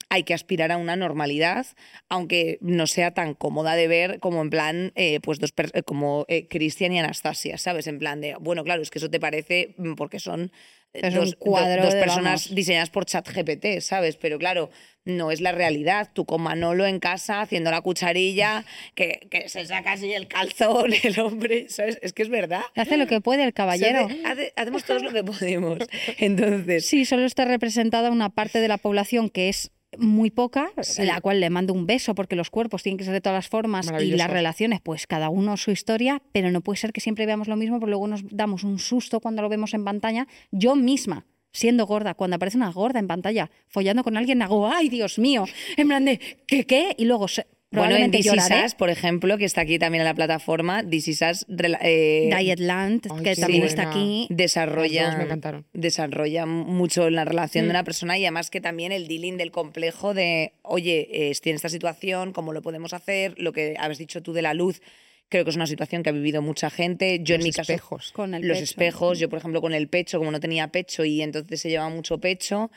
hay 0.08 0.24
que 0.24 0.34
aspirar 0.34 0.72
a 0.72 0.76
una 0.76 0.94
normalidad, 0.94 1.66
aunque 2.10 2.58
no 2.60 2.86
sea 2.86 3.12
tan 3.12 3.32
cómoda 3.34 3.74
de 3.74 3.88
ver 3.88 4.20
como 4.20 4.42
en 4.42 4.50
plan, 4.50 4.92
eh, 4.94 5.20
pues 5.20 5.38
dos 5.38 5.54
eh, 5.56 5.82
como 5.82 6.26
eh, 6.28 6.48
Cristian 6.48 6.92
y 6.92 6.98
Anastasia, 6.98 7.56
¿sabes? 7.56 7.86
En 7.86 7.98
plan 7.98 8.20
de, 8.20 8.36
bueno, 8.38 8.62
claro, 8.62 8.82
es 8.82 8.90
que 8.90 8.98
eso 8.98 9.08
te 9.08 9.20
parece 9.20 9.74
mm, 9.78 9.94
porque 9.94 10.20
son 10.20 10.52
eh, 10.94 11.08
un 11.08 11.14
dos, 11.14 11.30
do- 11.32 11.38
cuadro 11.38 11.84
dos 11.84 11.94
de, 11.94 12.00
personas 12.00 12.44
vamos. 12.48 12.54
diseñadas 12.54 12.90
por 12.90 13.04
ChatGPT, 13.06 13.80
¿sabes? 13.80 14.16
Pero 14.16 14.38
claro, 14.38 14.70
no 15.04 15.30
es 15.30 15.40
la 15.40 15.50
realidad. 15.52 16.08
Tú 16.12 16.24
con 16.26 16.42
Manolo 16.42 16.86
en 16.86 16.98
casa 17.00 17.40
haciendo 17.40 17.70
la 17.70 17.80
cucharilla, 17.80 18.64
que, 18.94 19.26
que 19.30 19.48
se 19.48 19.64
saca 19.66 19.92
así 19.92 20.12
el 20.12 20.28
calzón, 20.28 20.92
el 21.02 21.18
hombre, 21.20 21.66
¿sabes? 21.68 21.98
Es 22.02 22.12
que 22.12 22.22
es 22.22 22.28
verdad. 22.28 22.62
Hace 22.76 22.96
lo 22.96 23.06
que 23.06 23.20
puede 23.20 23.42
el 23.44 23.52
caballero. 23.52 24.08
Hace- 24.24 24.52
hacemos 24.56 24.84
todos 24.84 25.02
lo 25.02 25.12
que 25.12 25.24
podemos. 25.24 25.78
Entonces, 26.18 26.86
Sí, 26.88 27.04
solo 27.04 27.24
está 27.24 27.44
representada 27.44 28.10
una 28.10 28.28
parte 28.30 28.60
de 28.60 28.68
la 28.68 28.78
población 28.78 29.30
que 29.30 29.48
es 29.48 29.70
muy 29.98 30.30
poca, 30.30 30.70
Sí. 30.80 31.02
la 31.04 31.20
cual 31.20 31.40
le 31.40 31.50
mando 31.50 31.72
un 31.72 31.86
beso 31.86 32.14
porque 32.14 32.36
los 32.36 32.50
cuerpos 32.50 32.82
tienen 32.82 32.98
que 32.98 33.04
ser 33.04 33.12
de 33.12 33.20
todas 33.20 33.36
las 33.36 33.48
formas 33.48 33.90
y 34.00 34.12
las 34.12 34.30
relaciones, 34.30 34.80
pues 34.80 35.06
cada 35.06 35.28
uno 35.28 35.56
su 35.56 35.70
historia, 35.70 36.22
pero 36.32 36.50
no 36.50 36.60
puede 36.60 36.78
ser 36.78 36.92
que 36.92 37.00
siempre 37.00 37.26
veamos 37.26 37.48
lo 37.48 37.56
mismo, 37.56 37.78
porque 37.78 37.90
luego 37.90 38.06
nos 38.08 38.22
damos 38.28 38.64
un 38.64 38.78
susto 38.78 39.20
cuando 39.20 39.42
lo 39.42 39.48
vemos 39.48 39.74
en 39.74 39.84
pantalla. 39.84 40.26
Yo 40.50 40.76
misma, 40.76 41.26
siendo 41.52 41.86
gorda, 41.86 42.14
cuando 42.14 42.36
aparece 42.36 42.56
una 42.56 42.70
gorda 42.72 42.98
en 42.98 43.06
pantalla, 43.06 43.50
follando 43.68 44.02
con 44.02 44.16
alguien, 44.16 44.40
hago, 44.42 44.68
¡ay, 44.68 44.88
Dios 44.88 45.18
mío! 45.18 45.44
En 45.76 45.88
plan 45.88 46.04
de, 46.04 46.18
¿qué, 46.46 46.64
qué? 46.66 46.94
Y 46.96 47.04
luego 47.04 47.28
se- 47.28 47.46
bueno, 47.72 47.96
en 47.96 48.10
This 48.10 48.26
Is. 48.26 48.48
Us, 48.64 48.74
por 48.74 48.90
ejemplo, 48.90 49.38
que 49.38 49.44
está 49.44 49.62
aquí 49.62 49.78
también 49.78 50.02
en 50.02 50.06
la 50.06 50.14
plataforma, 50.14 50.82
This 50.88 51.08
Is 51.08 51.22
Us, 51.22 51.46
eh, 51.82 52.30
Dietland, 52.38 53.06
Ay, 53.10 53.22
que 53.24 53.36
también 53.36 53.60
buena. 53.62 53.66
está 53.66 53.88
aquí. 53.90 54.26
desarrolla, 54.30 55.16
me 55.16 55.62
desarrolla 55.72 56.46
mucho 56.46 57.10
la 57.10 57.24
relación 57.24 57.64
de 57.64 57.68
Mm. 57.68 57.70
una 57.70 57.84
persona 57.84 58.18
y 58.18 58.24
además 58.24 58.50
que 58.50 58.60
también 58.60 58.92
el 58.92 59.08
dealing 59.08 59.36
del 59.36 59.50
complejo 59.50 60.14
de, 60.14 60.52
oye, 60.62 61.08
eh, 61.12 61.30
estoy 61.30 61.50
en 61.50 61.56
esta 61.56 61.68
situación, 61.68 62.32
¿cómo 62.32 62.52
lo 62.52 62.62
podemos 62.62 62.92
hacer? 62.92 63.34
Lo 63.38 63.52
que 63.52 63.74
habéis 63.78 63.98
dicho 63.98 64.22
tú 64.22 64.32
de 64.32 64.42
la 64.42 64.54
luz, 64.54 64.80
Creo 65.28 65.44
que 65.44 65.50
es 65.50 65.56
una 65.56 65.66
situación 65.66 66.02
que 66.02 66.10
ha 66.10 66.12
vivido 66.12 66.42
mucha 66.42 66.68
gente. 66.68 67.20
Yo 67.22 67.36
en 67.36 67.40
Los 67.40 67.46
mi 67.46 67.52
caso 67.52 67.72
espejos. 67.72 68.12
Con 68.12 68.34
el 68.34 68.46
los 68.46 68.58
pecho. 68.58 68.64
espejos, 68.64 69.18
yo 69.18 69.30
por 69.30 69.38
ejemplo 69.38 69.62
con 69.62 69.72
el 69.72 69.88
pecho, 69.88 70.18
como 70.18 70.30
no 70.30 70.40
tenía 70.40 70.68
pecho 70.68 71.06
y 71.06 71.22
entonces 71.22 71.58
se 71.58 71.70
llevaba 71.70 71.88
mucho 71.88 72.18
pecho, 72.18 72.70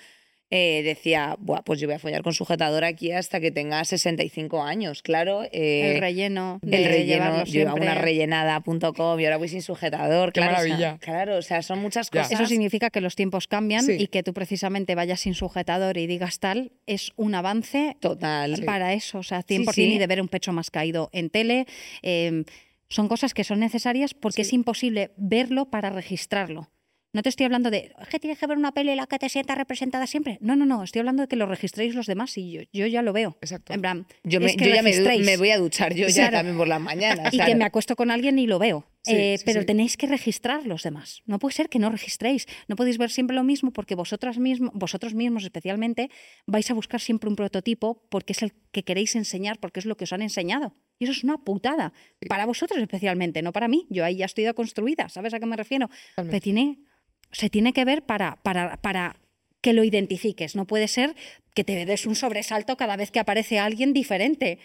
eh, 0.52 0.82
decía, 0.84 1.36
Buah, 1.40 1.64
pues 1.64 1.80
yo 1.80 1.88
voy 1.88 1.96
a 1.96 2.00
follar 2.00 2.22
con 2.22 2.34
sujetador 2.34 2.84
aquí 2.84 3.12
hasta 3.12 3.40
que 3.40 3.52
tenga 3.52 3.84
65 3.84 4.62
años, 4.64 5.02
claro. 5.02 5.44
eh, 5.52 5.94
El 5.96 6.02
relleno. 6.02 6.60
De 6.62 6.78
el 6.78 6.86
relleno, 6.86 7.44
yo 7.46 7.62
iba 7.62 7.72
a 7.72 7.74
una 7.74 7.96
rellenada.com 7.96 9.20
y 9.20 9.26
ahora 9.26 9.38
voy 9.38 9.48
sin 9.50 9.62
sujetador. 9.62 10.32
Qué 10.34 10.42
claro, 10.42 10.54
o 10.58 10.62
sea, 10.62 10.70
maravilla. 10.70 10.98
claro, 11.00 11.38
o 11.38 11.42
sea, 11.42 11.62
son 11.62 11.80
muchas 11.80 12.10
Ya. 12.12 12.22
cosas. 12.24 12.40
Eso 12.40 12.46
significa 12.48 12.90
que 12.90 13.02
los 13.02 13.16
tiempos 13.16 13.48
cambian 13.48 13.86
Sí. 13.86 13.96
y 14.00 14.08
que 14.08 14.24
tú 14.24 14.34
precisamente 14.34 14.96
vayas 14.96 15.22
sin 15.22 15.34
sujetador 15.34 15.98
y 15.98 16.08
digas 16.08 16.40
tal, 16.40 16.72
es 16.86 17.12
un 17.16 17.36
avance 17.36 17.98
Total. 18.00 18.62
para 18.66 18.94
eso. 18.94 19.20
O 19.20 19.24
sea, 19.24 19.42
100% 19.44 19.74
sí. 19.74 19.94
y 19.96 19.98
de 19.98 20.08
ver 20.08 20.22
un 20.22 20.28
pecho 20.28 20.54
más 20.54 20.70
caído 20.72 21.10
en 21.12 21.30
tele. 21.30 21.66
eh, 22.04 22.44
son 22.88 23.08
cosas 23.08 23.34
que 23.34 23.44
son 23.44 23.60
necesarias 23.60 24.14
porque 24.14 24.44
es 24.44 24.54
imposible 24.54 25.12
verlo 25.18 25.72
para 25.72 25.90
registrarlo. 25.90 26.70
No 27.16 27.24
te 27.24 27.30
estoy 27.30 27.46
hablando 27.46 27.72
de 27.72 27.94
"Es 28.02 28.08
que 28.10 28.20
tienes 28.20 28.38
que 28.38 28.46
ver 28.46 28.58
una 28.58 28.72
peli 28.74 28.92
en 28.92 28.98
la 28.98 29.08
que 29.08 29.18
te 29.18 29.30
sientas 29.30 29.58
representada 29.58 30.06
siempre. 30.06 30.38
No, 30.42 30.56
no, 30.56 30.66
no. 30.66 30.84
Estoy 30.84 31.00
hablando 31.00 31.22
de 31.24 31.28
que 31.28 31.36
lo 31.38 31.46
registréis 31.46 31.96
los 31.96 32.08
demás 32.08 32.38
y 32.38 32.52
yo, 32.52 32.62
yo 32.74 32.86
ya 32.88 33.02
lo 33.02 33.14
veo. 33.14 33.38
Exacto. 33.42 33.74
En 33.74 33.82
plan, 33.82 34.06
Yo, 34.24 34.40
me, 34.42 34.56
yo 34.56 34.66
ya 34.68 34.84
me, 34.84 34.92
me 35.20 35.38
voy 35.38 35.50
a 35.52 35.58
duchar 35.58 35.94
yo 35.96 36.08
ya 36.10 36.30
también 36.30 36.58
por 36.58 36.68
las 36.68 36.82
mañanas. 36.82 37.34
y 37.34 37.38
claro. 37.38 37.52
que 37.52 37.56
me 37.58 37.64
acuesto 37.66 37.96
con 37.96 38.12
alguien 38.12 38.38
y 38.38 38.48
lo 38.48 38.60
veo. 38.60 38.86
Sí, 39.04 39.14
Eh, 39.16 39.38
sí, 39.38 39.44
pero 39.46 39.62
sí. 39.62 39.68
tenéis 39.68 39.98
que 39.98 40.08
registrar 40.08 40.66
los 40.66 40.84
demás. 40.84 41.22
No 41.26 41.40
puede 41.40 41.54
ser 41.56 41.70
que 41.70 41.80
no 41.80 41.90
registréis. 41.90 42.48
No 42.68 42.76
podéis 42.76 42.98
ver 42.98 43.10
siempre 43.12 43.36
lo 43.36 43.44
mismo 43.44 43.72
porque 43.72 43.96
vosotras 43.96 44.38
mismo, 44.38 44.72
vosotros 44.74 45.14
mismos 45.14 45.44
especialmente 45.44 46.10
vais 46.48 46.70
a 46.70 46.74
buscar 46.74 47.00
siempre 47.00 47.30
un 47.30 47.36
prototipo 47.36 48.04
porque 48.10 48.34
es 48.34 48.42
el 48.42 48.52
que 48.72 48.84
queréis 48.84 49.16
enseñar, 49.16 49.60
porque 49.60 49.80
es 49.80 49.86
lo 49.86 49.96
que 49.96 50.04
os 50.04 50.12
han 50.12 50.22
enseñado. 50.22 50.74
Y 51.00 51.04
eso 51.06 51.12
es 51.14 51.24
una 51.24 51.38
putada. 51.38 51.94
Para 52.28 52.46
vosotros 52.46 52.80
especialmente, 52.82 53.42
no 53.42 53.52
para 53.54 53.68
mí. 53.68 53.86
Yo 53.90 54.04
ahí 54.04 54.18
ya 54.18 54.26
estoy 54.26 54.52
construida, 54.54 55.08
¿sabes 55.10 55.34
a 55.34 55.40
qué 55.40 55.46
me 55.46 55.56
refiero? 55.56 55.88
Totalmente. 55.88 56.32
Pero 56.32 56.42
tiene, 56.44 56.80
se 57.32 57.50
tiene 57.50 57.74
que 57.74 57.86
ver 57.86 58.04
para, 58.04 58.38
para, 58.44 58.78
para 58.78 59.16
que 59.62 59.74
lo 59.74 59.84
identifiques. 59.84 60.56
No 60.56 60.66
puede 60.66 60.88
ser 60.88 61.16
que 61.54 61.64
te 61.64 61.86
des 61.86 62.06
un 62.06 62.16
sobresalto 62.16 62.78
cada 62.78 62.96
vez 62.98 63.12
que 63.12 63.20
aparece 63.20 63.60
alguien 63.60 63.94
diferente. 63.94 64.60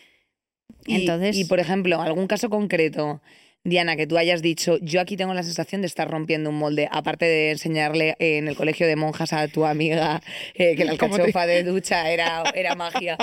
Y, 0.87 0.97
Entonces, 0.97 1.37
y, 1.37 1.45
por 1.45 1.61
ejemplo, 1.61 2.01
algún 2.01 2.27
caso 2.27 2.49
concreto, 2.51 3.21
Diana, 3.65 3.97
que 3.97 4.07
tú 4.07 4.17
hayas 4.17 4.41
dicho, 4.43 4.79
yo 4.81 5.01
aquí 5.01 5.17
tengo 5.17 5.35
la 5.35 5.43
sensación 5.43 5.81
de 5.83 5.87
estar 5.87 6.09
rompiendo 6.11 6.51
un 6.51 6.57
molde, 6.57 6.89
aparte 6.91 7.27
de 7.27 7.51
enseñarle 7.51 8.17
en 8.19 8.49
el 8.49 8.57
colegio 8.57 8.87
de 8.87 8.97
monjas 8.97 9.33
a 9.33 9.47
tu 9.49 9.67
amiga 9.67 10.23
eh, 10.55 10.77
que 10.77 10.85
la 10.85 10.93
¿Cómo 10.97 11.17
te- 11.17 11.23
alcachofa 11.23 11.47
de 11.47 11.63
ducha 11.65 12.11
era, 12.11 12.45
era 12.55 12.75
magia. 12.75 13.17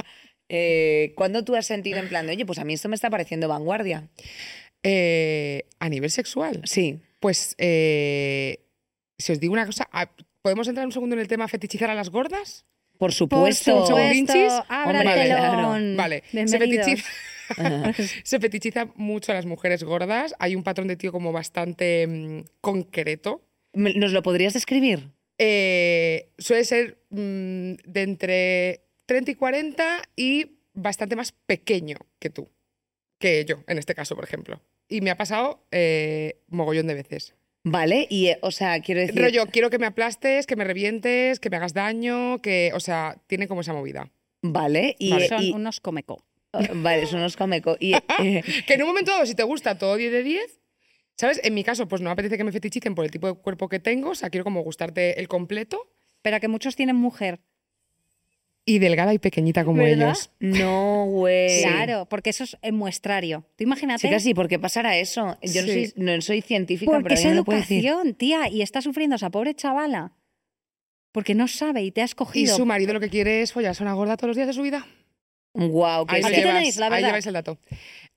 Eh, 0.49 1.13
¿Cuándo 1.15 1.43
tú 1.43 1.55
has 1.55 1.65
sentido 1.65 1.99
en 1.99 2.07
plan 2.09 2.25
de, 2.27 2.33
oye, 2.33 2.45
pues 2.45 2.59
a 2.59 2.63
mí 2.65 2.73
esto 2.73 2.87
me 2.89 2.95
está 2.95 3.09
pareciendo 3.09 3.47
vanguardia? 3.47 4.07
Eh, 4.83 5.63
a 5.79 5.89
nivel 5.89 6.11
sexual, 6.11 6.61
Sí. 6.65 6.99
pues 7.19 7.55
eh, 7.57 8.59
si 9.17 9.31
os 9.31 9.39
digo 9.39 9.53
una 9.53 9.65
cosa, 9.65 9.89
¿podemos 10.41 10.67
entrar 10.67 10.85
un 10.85 10.91
segundo 10.91 11.15
en 11.15 11.21
el 11.21 11.27
tema 11.27 11.47
fetichizar 11.47 11.89
a 11.89 11.95
las 11.95 12.09
gordas? 12.09 12.65
Por 12.97 13.11
por 13.11 13.13
supuesto. 13.13 13.85
claro. 14.67 15.55
telón. 15.55 15.97
Vale, 15.97 16.23
se 16.31 16.57
fetichiza, 16.57 17.09
se 18.23 18.39
fetichiza 18.39 18.87
mucho 18.95 19.31
a 19.31 19.35
las 19.35 19.45
mujeres 19.45 19.83
gordas. 19.83 20.35
Hay 20.39 20.55
un 20.55 20.63
patrón 20.63 20.87
de 20.87 20.95
tío 20.95 21.11
como 21.11 21.31
bastante 21.31 22.07
mm, 22.07 22.39
concreto. 22.61 23.43
¿Nos 23.73 24.11
lo 24.11 24.23
podrías 24.23 24.53
describir? 24.53 25.11
Eh, 25.37 26.29
suele 26.39 26.63
ser 26.63 26.97
mm, 27.09 27.73
de 27.85 28.01
entre 28.01 28.81
30 29.05 29.31
y 29.31 29.35
40 29.35 30.01
y 30.15 30.57
bastante 30.73 31.15
más 31.15 31.31
pequeño 31.31 31.97
que 32.19 32.29
tú, 32.29 32.49
que 33.19 33.45
yo, 33.45 33.63
en 33.67 33.77
este 33.77 33.93
caso, 33.93 34.15
por 34.15 34.23
ejemplo. 34.23 34.61
Y 34.89 35.01
me 35.01 35.11
ha 35.11 35.17
pasado 35.17 35.65
eh, 35.71 36.39
mogollón 36.47 36.87
de 36.87 36.95
veces. 36.95 37.35
Vale, 37.69 38.07
y, 38.09 38.27
eh, 38.27 38.39
o 38.41 38.51
sea, 38.51 38.79
quiero 38.81 39.01
decir... 39.01 39.21
Rollo, 39.21 39.45
quiero 39.47 39.69
que 39.69 39.77
me 39.77 39.85
aplastes, 39.87 40.47
que 40.47 40.55
me 40.55 40.63
revientes, 40.63 41.39
que 41.39 41.49
me 41.49 41.57
hagas 41.57 41.73
daño, 41.73 42.41
que, 42.41 42.71
o 42.73 42.79
sea, 42.79 43.17
tiene 43.27 43.47
como 43.47 43.61
esa 43.61 43.73
movida. 43.73 44.09
Vale, 44.41 44.95
y... 44.99 45.11
Vale. 45.11 45.27
Son 45.27 45.43
y- 45.43 45.51
unos 45.51 45.81
comeco. 45.81 46.23
vale, 46.75 47.05
son 47.07 47.19
unos 47.19 47.35
comeco. 47.35 47.75
Y, 47.79 47.93
eh, 48.19 48.43
Que 48.65 48.73
en 48.75 48.83
un 48.83 48.87
momento 48.87 49.11
dado, 49.11 49.25
si 49.25 49.35
te 49.35 49.43
gusta 49.43 49.77
todo 49.77 49.97
10 49.97 50.11
de 50.13 50.23
10, 50.23 50.59
¿sabes? 51.17 51.41
En 51.43 51.53
mi 51.53 51.63
caso, 51.65 51.89
pues 51.89 52.01
no 52.01 52.07
me 52.09 52.13
apetece 52.13 52.37
que 52.37 52.45
me 52.45 52.53
fetichicen 52.53 52.95
por 52.95 53.03
el 53.03 53.11
tipo 53.11 53.27
de 53.27 53.33
cuerpo 53.33 53.67
que 53.67 53.79
tengo, 53.79 54.11
o 54.11 54.15
sea, 54.15 54.29
quiero 54.29 54.45
como 54.45 54.61
gustarte 54.61 55.19
el 55.19 55.27
completo 55.27 55.91
Pero 56.21 56.39
que 56.39 56.47
muchos 56.47 56.75
tienen 56.77 56.95
mujer. 56.95 57.41
Y 58.67 58.79
delgada 58.79 59.13
y 59.13 59.17
pequeñita 59.17 59.63
como 59.63 59.81
¿Verdad? 59.81 60.09
ellos. 60.09 60.29
no, 60.39 61.05
güey. 61.05 61.61
Claro, 61.63 62.05
porque 62.09 62.29
eso 62.31 62.43
es 62.43 62.57
el 62.61 62.73
muestrario. 62.73 63.45
Tú 63.55 63.63
imagínate. 63.63 64.01
Sí, 64.01 64.09
casi, 64.09 64.33
¿por 64.33 64.49
qué 64.49 64.59
pasará 64.59 64.97
eso? 64.97 65.37
Yo 65.41 65.61
no, 65.61 65.67
soy, 65.67 65.93
no 65.95 66.21
soy 66.21 66.41
científica, 66.41 66.91
porque 66.91 67.15
pero 67.15 67.29
es 67.29 67.35
lo 67.35 67.43
decir. 67.43 67.85
educación, 67.87 68.13
tía, 68.15 68.49
y 68.49 68.61
está 68.61 68.81
sufriendo 68.81 69.15
esa 69.15 69.29
pobre 69.29 69.55
chavala. 69.55 70.11
Porque 71.13 71.33
no 71.33 71.47
sabe 71.47 71.81
y 71.83 71.91
te 71.91 72.01
has 72.01 72.11
Y 72.11 72.15
cogido. 72.15 72.55
su 72.57 72.65
marido 72.65 72.93
lo 72.93 72.99
que 72.99 73.09
quiere 73.09 73.41
es 73.41 73.53
follarse 73.53 73.81
a 73.83 73.85
una 73.85 73.93
gorda 73.93 74.17
todos 74.17 74.27
los 74.27 74.35
días 74.35 74.47
de 74.47 74.53
su 74.53 74.61
vida. 74.61 74.85
Guau, 75.53 76.05
qué 76.05 76.17
Ahí, 76.17 76.21
Aquí 76.23 76.35
llevas, 76.35 76.53
tenéis 76.55 76.77
la 76.77 76.85
ahí 76.87 76.91
verdad. 76.91 77.07
lleváis 77.07 77.25
el 77.25 77.33
dato. 77.33 77.57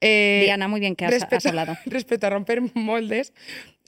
Eh, 0.00 0.42
Diana, 0.44 0.66
muy 0.68 0.80
bien 0.80 0.96
que 0.96 1.06
has, 1.06 1.46
hablado. 1.46 1.76
respecto 1.86 2.26
a 2.26 2.30
romper 2.30 2.60
moldes, 2.74 3.32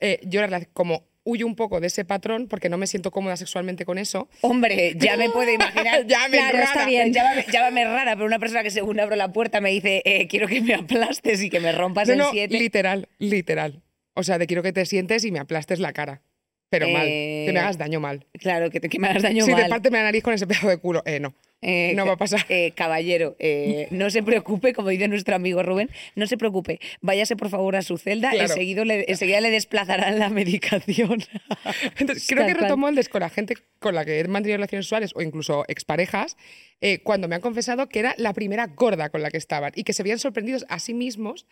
eh, 0.01 0.21
yo 0.23 0.41
la 0.41 0.47
verdad, 0.47 0.69
como 0.73 1.05
huyo 1.25 1.47
un 1.47 1.55
poco 1.55 1.81
de 1.81 1.87
ese 1.87 2.05
patrón 2.05 2.49
porque 2.49 2.69
no 2.69 2.79
me 2.79 2.87
siento 2.87 3.11
cómoda 3.11 3.37
sexualmente 3.37 3.85
con 3.85 3.99
eso. 3.99 4.29
Hombre, 4.41 4.95
ya 4.97 5.17
me 5.17 5.31
puedo 5.31 5.51
imaginar. 5.53 6.05
Llámame 6.07 6.37
claro, 6.39 6.53
rara. 6.59 6.65
está 6.65 6.87
bien. 6.87 7.13
Llámame, 7.13 7.45
llámame 7.53 7.85
rara, 7.85 8.15
pero 8.15 8.27
una 8.27 8.39
persona 8.39 8.63
que 8.63 8.71
según 8.71 8.99
abro 9.01 9.15
la 9.17 9.33
puerta 9.33 9.61
me 9.61 9.71
dice, 9.71 10.03
eh, 10.05 10.27
quiero 10.29 10.49
que 10.49 10.61
me 10.61 10.75
aplastes 10.75 11.43
y 11.43 11.51
que 11.51 11.61
me 11.61 11.73
rompas 11.73 12.09
No, 12.09 12.13
en 12.15 12.19
no, 12.21 12.31
siete. 12.33 12.59
literal, 12.59 13.09
literal. 13.19 13.83
O 14.15 14.23
sea, 14.25 14.39
de 14.39 14.47
quiero 14.47 14.63
que 14.63 14.73
te 14.73 14.85
sientes 14.85 15.25
y 15.25 15.31
me 15.31 15.39
aplastes 15.39 15.79
la 15.79 15.93
cara. 15.93 16.23
Pero 16.71 16.89
mal, 16.89 17.07
Eh, 17.07 17.45
que 17.47 17.53
me 17.53 17.61
hagas 17.61 17.77
daño 17.79 18.01
mal. 18.01 18.27
Claro, 18.39 18.71
que, 18.71 18.81
te- 18.81 18.89
que 18.89 18.99
me 18.99 19.07
hagas 19.09 19.23
daño 19.23 19.45
Si 19.45 19.53
mal. 19.53 19.63
te 19.65 19.69
párteme 19.69 19.99
la 19.99 20.05
nariz 20.05 20.23
con 20.23 20.33
ese 20.35 20.47
pedazo 20.47 20.69
de 20.69 20.79
culo, 20.79 21.03
eh, 21.07 21.21
no. 21.21 21.35
Eh, 21.63 21.93
No 21.95 22.05
va 22.05 22.13
a 22.15 22.17
pasar. 22.17 22.45
eh, 22.49 22.73
caballero, 22.75 23.37
eh, 23.39 23.87
no 23.93 24.11
se 24.11 24.23
preocupe, 24.23 24.73
como 24.75 24.89
dice 24.89 25.07
nuestro 25.09 25.35
amigo 25.37 25.63
Rubén, 25.63 25.89
no 26.17 26.27
se 26.27 26.37
preocupe. 26.37 26.81
Váyase 27.01 27.37
por 27.37 27.49
favor 27.49 27.77
a 27.77 27.83
su 27.83 27.99
celda, 27.99 28.31
Claro. 28.31 28.49
enseguida, 28.49 28.85
le, 28.85 29.05
enseguida 29.09 29.41
le 29.41 29.51
desplazarán 29.51 30.19
la 30.19 30.29
medicación. 30.29 31.23
Entonces, 31.99 32.27
creo 32.29 32.47
que 32.47 32.53
cual. 32.53 32.65
reto 32.65 32.77
moldes 32.77 33.09
con 33.09 33.21
la 33.21 33.31
gente 33.31 33.55
con 33.79 33.95
la 33.95 34.05
que 34.05 34.19
he 34.21 34.29
mantenido 34.29 34.57
relaciones 34.59 34.87
sexuales 34.87 35.13
o 35.15 35.23
incluso 35.23 35.65
exparejas, 35.69 36.37
cuando 37.05 37.29
me 37.29 37.37
han 37.37 37.41
confesado 37.41 37.89
que 37.89 38.01
era 38.01 38.15
la 38.19 38.33
primera 38.33 38.67
gorda 38.67 39.09
con 39.11 39.23
la 39.23 39.31
que 39.31 39.37
estaban 39.39 39.71
y 39.77 39.85
que 39.85 39.93
se 39.93 40.03
habían 40.03 40.19
sorprendidos 40.19 40.67
a 40.69 40.81
sí 40.81 40.95
mismos. 40.95 41.47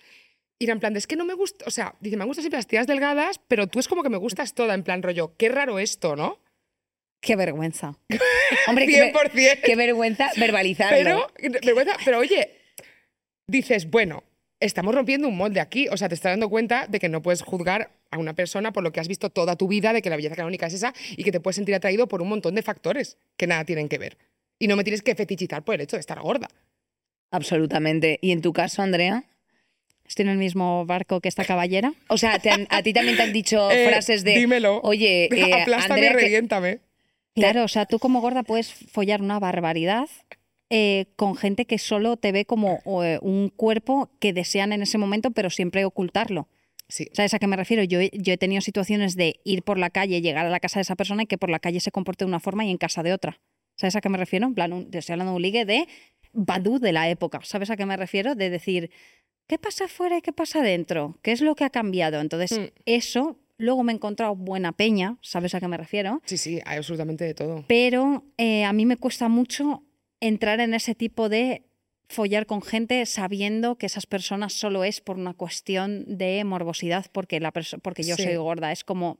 Y 0.58 0.64
era 0.64 0.72
en 0.74 0.80
plan, 0.80 0.92
de, 0.92 0.98
es 0.98 1.06
que 1.06 1.16
no 1.16 1.24
me 1.24 1.34
gusta, 1.34 1.64
o 1.66 1.70
sea, 1.70 1.94
dice, 2.00 2.16
me 2.16 2.24
gustan 2.26 2.42
siempre 2.42 2.58
las 2.58 2.66
tías 2.66 2.86
delgadas, 2.86 3.40
pero 3.48 3.66
tú 3.68 3.78
es 3.78 3.86
como 3.88 4.02
que 4.02 4.10
me 4.10 4.18
gustas 4.18 4.54
toda, 4.54 4.74
en 4.74 4.82
plan 4.82 5.02
rollo, 5.02 5.34
qué 5.38 5.48
raro 5.48 5.78
esto, 5.78 6.16
¿no? 6.16 6.38
Qué 7.20 7.36
vergüenza. 7.36 7.96
Hombre, 8.68 8.86
qué, 8.86 9.00
ver- 9.00 9.14
100%. 9.14 9.60
qué 9.62 9.76
vergüenza 9.76 10.30
verbalizarlo. 10.36 11.26
Pero, 11.36 11.50
vergüenza, 11.62 11.96
pero 12.04 12.18
oye, 12.18 12.50
dices, 13.46 13.90
bueno, 13.90 14.24
estamos 14.58 14.94
rompiendo 14.94 15.28
un 15.28 15.36
molde 15.36 15.60
aquí. 15.60 15.88
O 15.88 15.96
sea, 15.96 16.08
te 16.08 16.14
estás 16.14 16.32
dando 16.32 16.48
cuenta 16.48 16.86
de 16.88 16.98
que 16.98 17.08
no 17.08 17.20
puedes 17.22 17.42
juzgar 17.42 17.90
a 18.10 18.18
una 18.18 18.34
persona 18.34 18.72
por 18.72 18.82
lo 18.82 18.90
que 18.92 19.00
has 19.00 19.08
visto 19.08 19.30
toda 19.30 19.56
tu 19.56 19.68
vida, 19.68 19.92
de 19.92 20.02
que 20.02 20.10
la 20.10 20.16
belleza 20.16 20.34
canónica 20.34 20.66
es 20.66 20.74
esa 20.74 20.94
y 21.16 21.22
que 21.24 21.30
te 21.32 21.40
puedes 21.40 21.56
sentir 21.56 21.74
atraído 21.74 22.08
por 22.08 22.22
un 22.22 22.28
montón 22.28 22.54
de 22.54 22.62
factores 22.62 23.18
que 23.36 23.46
nada 23.46 23.64
tienen 23.64 23.88
que 23.88 23.98
ver. 23.98 24.16
Y 24.58 24.66
no 24.66 24.76
me 24.76 24.84
tienes 24.84 25.02
que 25.02 25.14
fetichizar 25.14 25.62
por 25.64 25.74
el 25.74 25.80
hecho 25.82 25.96
de 25.96 26.00
estar 26.00 26.20
gorda. 26.20 26.48
Absolutamente. 27.30 28.18
¿Y 28.22 28.32
en 28.32 28.42
tu 28.42 28.52
caso, 28.52 28.82
Andrea? 28.82 29.24
Estoy 30.06 30.24
en 30.24 30.30
el 30.32 30.38
mismo 30.38 30.84
barco 30.86 31.20
que 31.20 31.28
esta 31.28 31.44
caballera. 31.44 31.92
O 32.08 32.18
sea, 32.18 32.40
han- 32.50 32.66
a 32.70 32.82
ti 32.82 32.92
también 32.92 33.16
te 33.16 33.22
han 33.22 33.32
dicho 33.32 33.70
Eh, 33.72 33.86
frases 33.88 34.24
de. 34.24 34.34
dímelo. 34.36 34.80
Oye, 34.82 35.26
eh, 35.32 35.64
Andrea, 35.78 36.10
que- 36.10 36.16
reviéntame. 36.16 36.80
Claro, 37.34 37.64
o 37.64 37.68
sea, 37.68 37.86
tú 37.86 37.98
como 37.98 38.20
gorda 38.20 38.42
puedes 38.42 38.72
follar 38.72 39.22
una 39.22 39.38
barbaridad 39.38 40.08
eh, 40.68 41.06
con 41.16 41.36
gente 41.36 41.64
que 41.64 41.78
solo 41.78 42.16
te 42.16 42.32
ve 42.32 42.44
como 42.44 42.80
eh, 43.04 43.18
un 43.22 43.48
cuerpo 43.48 44.10
que 44.20 44.32
desean 44.32 44.72
en 44.72 44.82
ese 44.82 44.98
momento, 44.98 45.30
pero 45.30 45.50
siempre 45.50 45.84
ocultarlo. 45.84 46.48
Sí. 46.88 47.08
¿Sabes 47.12 47.34
a 47.34 47.38
qué 47.38 47.46
me 47.46 47.56
refiero? 47.56 47.82
Yo, 47.84 48.00
he- 48.00 48.10
yo 48.12 48.32
he 48.32 48.36
tenido 48.36 48.60
situaciones 48.60 49.14
de 49.16 49.40
ir 49.44 49.62
por 49.62 49.78
la 49.78 49.90
calle, 49.90 50.20
llegar 50.20 50.46
a 50.46 50.50
la 50.50 50.60
casa 50.60 50.78
de 50.80 50.82
esa 50.82 50.96
persona 50.96 51.22
y 51.22 51.26
que 51.26 51.38
por 51.38 51.50
la 51.50 51.60
calle 51.60 51.80
se 51.80 51.92
comporte 51.92 52.24
de 52.24 52.28
una 52.28 52.40
forma 52.40 52.64
y 52.64 52.70
en 52.70 52.78
casa 52.78 53.02
de 53.02 53.12
otra. 53.12 53.40
¿Sabes 53.76 53.96
a 53.96 54.00
qué 54.00 54.08
me 54.08 54.18
refiero? 54.18 54.46
En 54.46 54.54
plan, 54.54 54.72
un- 54.72 54.90
te 54.90 54.98
estoy 54.98 55.12
hablando 55.14 55.32
de 55.32 55.36
un 55.36 55.42
ligue 55.42 55.64
de 55.64 55.86
Badu 56.32 56.78
de 56.78 56.92
la 56.92 57.08
época. 57.08 57.40
¿Sabes 57.44 57.70
a 57.70 57.76
qué 57.76 57.86
me 57.86 57.96
refiero? 57.96 58.34
De 58.34 58.50
decir, 58.50 58.90
¿qué 59.48 59.58
pasa 59.58 59.84
afuera 59.86 60.18
y 60.18 60.22
qué 60.22 60.32
pasa 60.32 60.60
adentro? 60.60 61.18
¿Qué 61.22 61.32
es 61.32 61.40
lo 61.40 61.54
que 61.54 61.64
ha 61.64 61.70
cambiado? 61.70 62.20
Entonces, 62.20 62.58
Mm. 62.58 62.64
eso, 62.86 63.38
luego 63.60 63.82
me 63.84 63.92
he 63.92 63.94
encontrado 63.94 64.34
buena 64.34 64.72
peña, 64.72 65.16
¿sabes 65.20 65.54
a 65.54 65.60
qué 65.60 65.68
me 65.68 65.76
refiero? 65.76 66.20
Sí, 66.24 66.36
sí, 66.38 66.60
hay 66.64 66.78
absolutamente 66.78 67.24
de 67.24 67.34
todo. 67.34 67.64
pero 67.68 68.24
eh, 68.38 68.64
a 68.64 68.72
mí 68.72 68.86
me 68.86 68.96
cuesta 68.96 69.28
mucho 69.28 69.84
entrar 70.20 70.60
en 70.60 70.74
ese 70.74 70.94
tipo 70.94 71.28
de 71.28 71.64
follar 72.08 72.46
con 72.46 72.60
gente 72.60 73.06
sabiendo 73.06 73.76
que 73.78 73.86
esas 73.86 74.06
personas 74.06 74.52
solo 74.52 74.82
es 74.84 75.00
por 75.00 75.16
una 75.16 75.32
cuestión 75.34 76.04
de 76.18 76.42
morbosidad 76.44 77.06
porque, 77.12 77.38
la 77.40 77.52
porque 77.52 78.02
yo 78.02 78.16
Sí. 78.16 78.24
soy 78.24 78.34
gorda. 78.36 78.72
Es 78.72 78.82
como, 78.82 79.18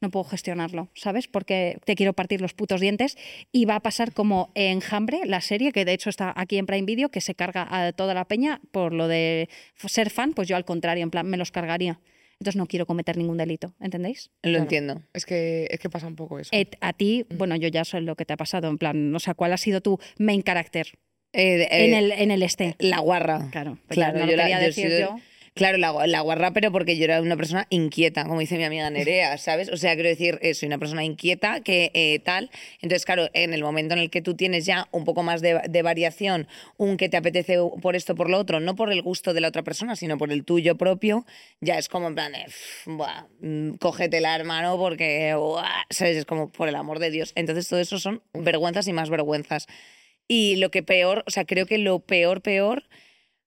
no 0.00 0.10
puedo 0.10 0.24
gestionarlo, 0.24 0.88
¿sabes? 0.94 1.26
Porque 1.26 1.78
te 1.84 1.96
quiero 1.96 2.12
partir 2.12 2.40
los 2.40 2.54
putos 2.54 2.80
dientes 2.80 3.18
y 3.52 3.64
va 3.64 3.74
a 3.74 3.80
pasar 3.80 4.12
como 4.12 4.50
Enjambre, 4.54 5.22
la 5.26 5.40
serie, 5.40 5.72
que 5.72 5.84
de 5.84 5.92
hecho 5.92 6.08
está 6.08 6.32
aquí 6.36 6.56
en 6.56 6.66
Prime 6.66 6.86
Video, 6.86 7.10
que 7.10 7.20
se 7.20 7.34
carga 7.34 7.66
a 7.68 7.92
toda 7.92 8.14
la 8.14 8.24
peña 8.26 8.60
por 8.70 8.92
lo 8.94 9.08
de 9.08 9.48
ser 9.86 10.08
fan, 10.10 10.32
pues 10.32 10.46
yo 10.48 10.54
al 10.56 10.64
contrario, 10.64 11.02
en 11.02 11.10
plan, 11.10 11.26
me 11.26 11.36
los 11.36 11.50
cargaría. 11.50 12.00
Entonces 12.40 12.56
no 12.56 12.66
quiero 12.66 12.86
cometer 12.86 13.18
ningún 13.18 13.36
delito, 13.36 13.74
¿entendéis? 13.80 14.30
Lo 14.42 14.48
Claro. 14.52 14.62
entiendo. 14.62 15.02
Es 15.12 15.26
que, 15.26 15.68
es 15.70 15.78
que 15.78 15.90
pasa 15.90 16.06
un 16.06 16.16
poco 16.16 16.38
eso. 16.38 16.48
Eh, 16.54 16.70
a 16.80 16.94
ti, 16.94 17.26
Mm. 17.28 17.36
bueno, 17.36 17.54
yo 17.56 17.68
ya 17.68 17.84
sé 17.84 18.00
lo 18.00 18.16
que 18.16 18.24
te 18.24 18.32
ha 18.32 18.36
pasado, 18.38 18.68
en 18.68 18.78
plan, 18.78 19.14
o 19.14 19.20
sea, 19.20 19.34
¿cuál 19.34 19.52
ha 19.52 19.58
sido 19.58 19.82
tu 19.82 19.98
main 20.18 20.42
character 20.42 20.86
Eh, 21.34 21.68
eh, 21.70 21.84
en, 21.84 21.92
el, 21.94 22.12
en 22.12 22.30
el 22.30 22.42
este? 22.42 22.76
La 22.78 23.00
guarra. 23.00 23.48
Claro, 23.52 23.76
pues 23.86 23.94
claro. 23.98 24.20
no 24.20 24.26
yo 24.30 24.36
la- 24.36 24.48
yo 24.70 24.88
yo. 24.88 25.16
Claro, 25.54 25.78
la, 25.78 26.06
la 26.06 26.52
pero 26.52 26.70
porque 26.70 26.96
yo 26.96 27.04
era 27.04 27.20
una 27.20 27.36
persona 27.36 27.66
inquieta, 27.70 28.24
como 28.24 28.38
dice 28.40 28.56
mi 28.56 28.64
amiga 28.64 28.88
Nerea, 28.88 29.36
¿sabes? 29.36 29.68
O 29.70 29.76
sea, 29.76 29.94
quiero 29.94 30.08
decir, 30.08 30.38
eh, 30.42 30.54
soy 30.54 30.68
una 30.68 30.78
persona 30.78 31.04
inquieta 31.04 31.60
que 31.60 31.90
eh, 31.92 32.20
tal. 32.20 32.50
Entonces, 32.80 33.04
claro, 33.04 33.28
en 33.34 33.52
el 33.52 33.62
momento 33.62 33.94
en 33.94 34.00
el 34.00 34.10
que 34.10 34.22
tú 34.22 34.34
tienes 34.34 34.64
ya 34.64 34.88
un 34.92 35.04
poco 35.04 35.22
más 35.22 35.40
de, 35.40 35.82
variación, 35.82 36.46
un 36.76 36.96
que 36.96 37.08
te 37.08 37.16
apetece 37.16 37.58
por 37.82 37.96
esto, 37.96 38.14
por 38.14 38.30
lo 38.30 38.38
otro, 38.38 38.60
no 38.60 38.76
por 38.76 38.92
el 38.92 39.02
gusto 39.02 39.34
de 39.34 39.40
la 39.40 39.48
otra 39.48 39.62
persona, 39.62 39.96
sino 39.96 40.18
por 40.18 40.30
el 40.30 40.44
tuyo 40.44 40.76
propio, 40.76 41.26
ya 41.60 41.78
es 41.78 41.88
como 41.88 42.08
en 42.08 42.14
plan, 42.14 42.32
de, 42.32 42.44
"Pff, 42.44 42.86
buah, 42.86 43.26
mm, 43.40 43.72
cógetela, 43.78 44.36
hermano, 44.36 44.78
porque, 44.78 45.34
buah", 45.34 45.84
¿sabes? 45.90 46.16
Es 46.16 46.24
como, 46.26 46.50
por 46.52 46.68
el 46.68 46.76
amor 46.76 47.00
de 47.00 47.10
Dios. 47.10 47.32
Entonces, 47.34 47.66
todo 47.68 47.80
eso 47.80 47.98
son 47.98 48.22
vergüenzas 48.34 48.86
y 48.88 48.92
más 48.92 49.10
vergüenzas. 49.10 49.66
Y 50.28 50.56
lo 50.56 50.70
que 50.70 50.82
peor, 50.82 51.24
o 51.26 51.30
sea, 51.30 51.44
creo 51.44 51.66
que 51.66 51.78
lo 51.78 51.98
peor, 52.00 52.40
peor, 52.40 52.84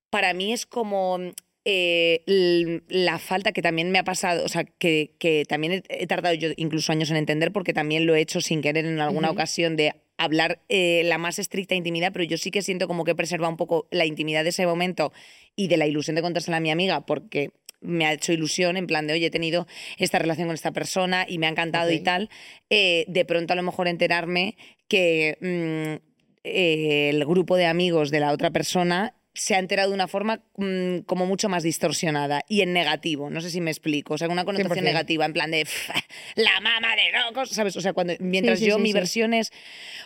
para 0.10 0.34
mí 0.34 0.54
es 0.54 0.66
como 0.66 1.18
eh, 1.66 2.82
la 2.90 3.20
falta 3.20 3.52
que 3.52 3.62
también 3.62 3.92
me 3.92 4.00
ha 4.00 4.04
pasado, 4.04 4.44
o 4.44 4.50
sea, 4.50 4.64
que, 4.66 5.16
que 5.20 5.46
también 5.48 5.74
he, 5.74 5.84
he 5.88 6.08
tardado 6.08 6.36
yo 6.36 6.50
incluso 6.58 6.92
años 6.92 7.10
en 7.10 7.18
entender 7.18 7.52
porque 7.52 7.74
también 7.74 8.06
lo 8.06 8.16
he 8.16 8.22
hecho 8.22 8.42
sin 8.42 8.62
querer 8.62 8.86
en 8.86 9.00
alguna 9.00 9.30
ocasión 9.32 9.76
de 9.76 9.94
hablar 10.18 10.62
eh, 10.70 11.04
la 11.06 11.18
más 11.18 11.40
estricta 11.40 11.76
intimidad, 11.76 12.12
pero 12.14 12.26
yo 12.26 12.38
sí 12.38 12.52
que 12.52 12.62
siento 12.62 12.88
como 12.88 13.04
que 13.04 13.12
he 13.12 13.16
preservado 13.16 13.52
un 13.52 13.58
poco 13.58 13.88
la 13.92 14.06
intimidad 14.06 14.44
de 14.44 14.50
ese 14.50 14.66
momento 14.66 15.12
y 15.56 15.68
de 15.68 15.78
la 15.78 15.88
ilusión 15.88 16.16
de 16.16 16.22
contársela 16.22 16.58
a 16.58 16.60
mi 16.62 16.72
amiga 16.72 17.06
porque 17.06 17.52
me 17.82 18.06
ha 18.06 18.14
hecho 18.14 18.32
ilusión 18.32 18.78
en 18.78 18.88
plan 18.88 19.08
de, 19.08 19.14
oye, 19.14 19.26
he 19.26 19.32
tenido 19.32 19.68
esta 19.98 20.20
relación 20.20 20.48
con 20.48 20.56
esta 20.56 20.72
persona 20.72 21.26
y 21.28 21.38
me 21.38 21.48
ha 21.48 21.50
encantado 21.50 21.92
y 21.92 22.00
tal, 22.00 22.30
eh, 22.70 23.06
de 23.08 23.26
pronto 23.26 23.54
a 23.54 23.56
lo 23.56 23.64
mejor 23.64 23.88
enterarme 23.88 24.56
que 24.88 25.38
mm, 25.42 26.02
el 26.44 27.26
grupo 27.26 27.58
de 27.58 27.66
amigos 27.66 28.10
de 28.10 28.20
la 28.22 28.32
otra 28.32 28.52
persona 28.52 29.16
se 29.36 29.56
ha 29.56 29.60
enterado 29.60 29.90
de 29.90 29.96
una 29.96 30.08
forma 30.08 30.42
mm, 30.58 31.00
como 31.08 31.26
mucho 31.26 31.50
más 31.50 31.64
distorsionada 31.64 32.44
y 32.48 32.62
en 32.62 32.72
negativo, 32.72 33.30
no 33.32 33.42
sé 33.42 33.50
si 33.50 33.62
me 33.62 33.72
explico, 33.72 34.14
o 34.14 34.18
sea, 34.18 34.30
una 34.30 34.46
connotación 34.46 34.78
100%. 34.78 34.84
negativa, 34.84 35.26
en 35.26 35.34
plan 35.34 35.50
de 35.50 35.66
"Pff, 35.66 35.90
la 36.36 36.60
mama 36.62 36.96
de 36.96 37.12
locos, 37.26 37.50
¿sabes? 37.50 37.76
O 37.76 37.82
sea, 37.82 37.94
cuando 37.94 38.14
mientras 38.20 38.60
sí, 38.60 38.66
yo 38.68 38.76
sí, 38.76 38.82
mi 38.84 38.94
versión 38.94 39.34
es 39.34 39.52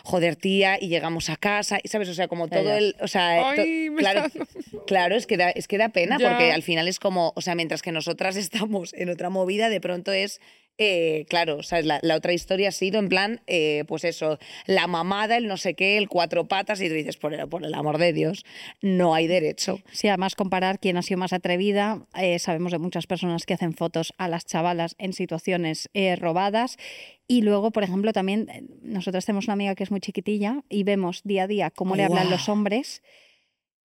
joder 0.02 0.36
tía 0.36 0.78
y 0.80 0.88
llegamos 0.88 1.28
a 1.28 1.36
casa, 1.36 1.78
y 1.82 1.88
¿sabes? 1.88 2.08
O 2.08 2.14
sea, 2.14 2.26
como 2.28 2.48
todo 2.48 2.64
ya. 2.64 2.78
el, 2.78 2.96
o 3.00 3.08
sea, 3.08 3.54
to- 3.54 3.60
Ay, 3.60 3.90
me 3.90 3.98
claro, 4.00 4.24
claro, 4.86 5.14
es 5.14 5.26
que 5.26 5.36
da, 5.36 5.50
es 5.50 5.68
que 5.68 5.76
da 5.76 5.90
pena 5.90 6.16
Ya. 6.18 6.28
porque 6.30 6.50
al 6.52 6.62
final 6.62 6.88
es 6.88 6.98
como, 6.98 7.32
o 7.36 7.40
sea, 7.42 7.54
mientras 7.54 7.82
que 7.82 7.92
nosotras 7.92 8.36
estamos 8.36 8.94
en 8.94 9.10
otra 9.10 9.28
movida, 9.28 9.68
de 9.68 9.80
pronto 9.82 10.10
es 10.12 10.40
eh, 10.78 11.26
claro, 11.28 11.62
¿sabes? 11.64 11.84
La, 11.86 11.98
la 12.02 12.14
otra 12.14 12.32
historia 12.32 12.68
ha 12.68 12.72
sido 12.72 13.00
en 13.00 13.08
plan, 13.08 13.40
eh, 13.48 13.84
pues 13.88 14.04
eso, 14.04 14.38
la 14.66 14.86
mamada, 14.86 15.36
el 15.36 15.48
no 15.48 15.56
sé 15.56 15.74
qué, 15.74 15.98
el 15.98 16.08
cuatro 16.08 16.46
patas, 16.46 16.80
y 16.80 16.88
tú 16.88 16.94
dices, 16.94 17.16
por 17.16 17.34
el, 17.34 17.48
por 17.48 17.64
el 17.64 17.74
amor 17.74 17.98
de 17.98 18.12
Dios, 18.12 18.44
no 18.80 19.12
hay 19.12 19.26
derecho. 19.26 19.80
Sí, 19.90 20.06
además 20.06 20.36
comparar 20.36 20.78
quién 20.78 20.96
ha 20.96 21.02
sido 21.02 21.18
más 21.18 21.32
atrevida. 21.32 22.06
eh, 22.16 22.38
sabemos 22.38 22.70
de 22.70 22.78
muchas 22.78 23.08
personas 23.08 23.44
que 23.44 23.54
hacen 23.54 23.74
fotos 23.74 24.14
a 24.18 24.28
las 24.28 24.46
chavalas 24.46 24.94
en 24.98 25.12
situaciones 25.12 25.90
robadas. 26.18 26.76
Y 27.26 27.42
luego, 27.42 27.72
por 27.72 27.82
ejemplo, 27.82 28.12
también 28.12 28.68
nosotras 28.80 29.26
tenemos 29.26 29.46
una 29.46 29.54
amiga 29.54 29.74
que 29.74 29.82
es 29.82 29.90
muy 29.90 30.00
chiquitilla 30.00 30.62
y 30.68 30.84
vemos 30.84 31.22
día 31.24 31.42
a 31.42 31.46
día 31.48 31.70
cómo 31.70 31.96
le 31.96 32.04
hablan 32.04 32.30
los 32.30 32.48
hombres. 32.48 33.02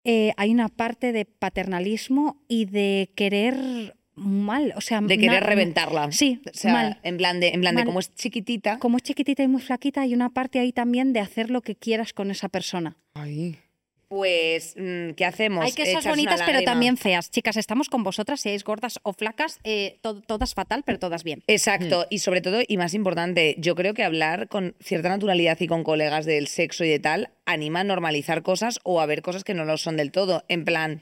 Hay 0.03 0.51
una 0.51 0.67
parte 0.67 1.13
de 1.13 1.25
paternalismo 1.25 2.43
y 2.47 2.65
de 2.65 3.11
querer 3.15 3.95
mal, 4.15 4.73
o 4.75 4.81
sea, 4.81 5.01
De 5.01 5.17
querer 5.17 5.43
reventarla. 5.43 6.11
Sí, 6.11 6.41
O 6.45 6.53
sea, 6.53 6.73
mal. 6.73 6.99
en 7.03 7.17
plan 7.17 7.39
de, 7.39 7.49
en 7.49 7.61
plan 7.61 7.75
de 7.75 7.85
como 7.85 7.99
es 7.99 8.13
chiquitita. 8.15 8.77
Como 8.79 8.97
es 8.97 9.03
chiquitita 9.03 9.43
y 9.43 9.47
muy 9.47 9.61
flaquita, 9.61 10.01
hay 10.01 10.13
una 10.13 10.29
parte 10.29 10.59
ahí 10.59 10.71
también 10.71 11.13
de 11.13 11.19
hacer 11.19 11.49
lo 11.49 11.61
que 11.61 11.75
quieras 11.75 12.13
con 12.13 12.31
esa 12.31 12.49
persona. 12.49 12.97
Ay. 13.13 13.57
Pues, 14.09 14.75
mm, 14.77 15.11
¿qué 15.11 15.23
hacemos? 15.23 15.63
Hay 15.63 15.71
que 15.71 15.89
una 15.89 16.01
bonitas, 16.01 16.41
pero 16.45 16.63
también 16.63 16.97
feas. 16.97 17.31
Chicas, 17.31 17.55
estamos 17.55 17.87
con 17.87 18.03
vosotras, 18.03 18.41
seáis 18.41 18.65
gordas 18.65 18.99
o 19.03 19.13
flacas, 19.13 19.59
eh, 19.63 19.99
to- 20.01 20.19
todas 20.19 20.53
fatal, 20.53 20.83
pero 20.85 20.99
todas 20.99 21.23
bien. 21.23 21.43
Exacto, 21.47 22.05
y 22.09 22.19
sobre 22.19 22.41
todo, 22.41 22.59
y 22.67 22.75
más 22.75 22.93
importante, 22.93 23.55
yo 23.57 23.73
creo 23.73 23.93
que 23.93 24.03
hablar 24.03 24.49
con 24.49 24.75
cierta 24.83 25.07
naturalidad 25.07 25.57
y 25.61 25.67
con 25.67 25.85
colegas 25.85 26.25
del 26.25 26.47
sexo 26.47 26.83
y 26.83 26.89
de 26.89 26.99
tal 26.99 27.29
anima 27.45 27.79
a 27.79 27.83
normalizar 27.85 28.43
cosas 28.43 28.81
o 28.83 28.99
a 28.99 29.05
ver 29.05 29.21
cosas 29.21 29.45
que 29.45 29.53
no 29.53 29.63
lo 29.63 29.77
son 29.77 29.95
del 29.95 30.11
todo. 30.11 30.43
En 30.49 30.65
plan, 30.65 30.99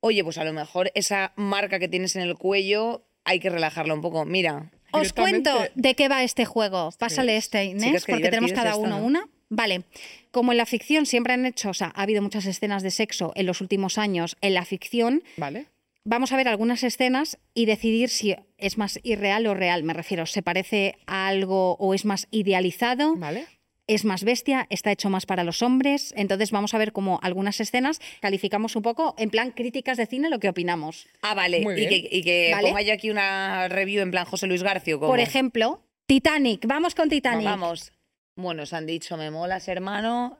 oye, 0.00 0.24
pues 0.24 0.38
a 0.38 0.44
lo 0.44 0.52
mejor 0.52 0.90
esa 0.94 1.32
marca 1.36 1.78
que 1.78 1.88
tienes 1.88 2.16
en 2.16 2.22
el 2.22 2.36
cuello 2.36 3.04
hay 3.24 3.40
que 3.40 3.50
relajarla 3.50 3.94
un 3.94 4.00
poco. 4.00 4.24
Mira, 4.24 4.70
Os 4.92 5.12
cuento 5.12 5.50
de 5.74 5.94
qué 5.94 6.08
va 6.08 6.22
este 6.22 6.44
juego. 6.44 6.90
Pásale 6.98 7.36
es? 7.36 7.44
este, 7.44 7.64
Inés, 7.64 8.04
porque 8.06 8.22
tenemos 8.22 8.52
cada 8.52 8.70
esto, 8.70 8.80
uno 8.80 8.98
¿no? 9.00 9.04
una. 9.04 9.28
Vale, 9.50 9.84
como 10.30 10.52
en 10.52 10.58
la 10.58 10.66
ficción 10.66 11.06
siempre 11.06 11.32
han 11.32 11.46
hecho, 11.46 11.70
o 11.70 11.74
sea, 11.74 11.92
ha 11.94 12.02
habido 12.02 12.20
muchas 12.22 12.44
escenas 12.46 12.82
de 12.82 12.90
sexo 12.90 13.32
en 13.34 13.46
los 13.46 13.60
últimos 13.60 13.96
años 13.96 14.36
en 14.42 14.54
la 14.54 14.64
ficción, 14.64 15.22
¿Vale? 15.38 15.66
vamos 16.04 16.32
a 16.32 16.36
ver 16.36 16.48
algunas 16.48 16.82
escenas 16.84 17.38
y 17.54 17.64
decidir 17.64 18.10
si 18.10 18.36
es 18.58 18.76
más 18.76 19.00
irreal 19.02 19.46
o 19.46 19.54
real. 19.54 19.84
Me 19.84 19.94
refiero, 19.94 20.26
¿se 20.26 20.42
parece 20.42 20.96
a 21.06 21.28
algo 21.28 21.76
o 21.76 21.94
es 21.94 22.04
más 22.04 22.28
idealizado? 22.30 23.16
¿Vale? 23.16 23.46
Es 23.88 24.04
más 24.04 24.22
bestia, 24.22 24.66
está 24.70 24.92
hecho 24.92 25.10
más 25.10 25.26
para 25.26 25.42
los 25.42 25.62
hombres. 25.62 26.14
Entonces 26.16 26.52
vamos 26.52 26.74
a 26.74 26.78
ver 26.78 26.92
como 26.92 27.18
algunas 27.22 27.58
escenas, 27.60 28.00
calificamos 28.20 28.76
un 28.76 28.82
poco 28.82 29.14
en 29.18 29.30
plan 29.30 29.50
críticas 29.50 29.96
de 29.96 30.06
cine 30.06 30.30
lo 30.30 30.38
que 30.38 30.48
opinamos. 30.48 31.08
ah, 31.22 31.34
vale, 31.34 31.62
Muy 31.62 31.74
y 31.74 31.76
bien. 31.76 31.90
que, 31.90 32.08
y 32.16 32.22
que 32.22 32.50
Vale. 32.54 32.68
ponga 32.68 32.82
yo 32.82 32.92
aquí 32.92 33.10
una 33.10 33.66
review 33.68 34.02
en 34.02 34.10
plan 34.12 34.24
José 34.26 34.46
Luis 34.46 34.62
García. 34.62 34.96
Por 34.98 35.18
ejemplo, 35.20 35.82
Titanic, 36.06 36.64
vamos 36.66 36.94
con 36.94 37.08
Titanic. 37.08 37.44
Vamos. 37.44 37.92
Bueno, 38.36 38.62
os 38.62 38.72
han 38.72 38.86
dicho, 38.86 39.16
me 39.16 39.30
molas, 39.32 39.66
hermano. 39.66 40.38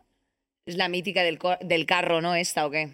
Es 0.67 0.77
la 0.77 0.89
mítica 0.89 1.23
del, 1.23 1.39
del 1.63 1.87
carro, 1.87 2.21
¿no? 2.21 2.35
¿Esta 2.35 2.67
o 2.67 2.71
qué? 2.71 2.91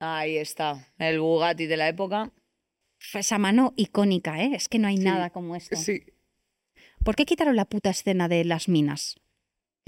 Ahí 0.00 0.36
está, 0.36 0.86
el 0.98 1.18
Bugatti 1.20 1.66
de 1.66 1.76
la 1.76 1.88
época. 1.88 2.30
Esa 3.14 3.38
mano 3.38 3.74
icónica, 3.76 4.40
¿eh? 4.42 4.52
Es 4.54 4.68
que 4.68 4.78
no 4.78 4.88
hay 4.88 4.96
Sí. 4.98 5.02
nada 5.04 5.30
como 5.30 5.54
esto. 5.56 5.76
Sí. 5.76 6.02
¿Por 7.04 7.14
qué 7.16 7.26
quitaron 7.26 7.56
la 7.56 7.64
puta 7.64 7.90
escena 7.90 8.28
de 8.28 8.44
las 8.44 8.68
minas? 8.68 9.16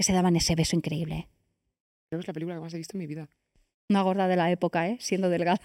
Que 0.01 0.05
se 0.05 0.13
daban 0.13 0.35
ese 0.35 0.55
beso 0.55 0.75
increíble. 0.75 1.27
Creo 2.09 2.17
que 2.17 2.23
es 2.23 2.27
la 2.27 2.33
película 2.33 2.55
que 2.55 2.61
más 2.61 2.73
he 2.73 2.77
visto 2.77 2.97
en 2.97 3.01
mi 3.01 3.05
vida. 3.05 3.29
Una 3.87 4.01
gorda 4.01 4.27
de 4.27 4.35
la 4.35 4.49
época, 4.49 4.87
¿eh? 4.87 4.97
Siendo 4.99 5.29
delgada. 5.29 5.61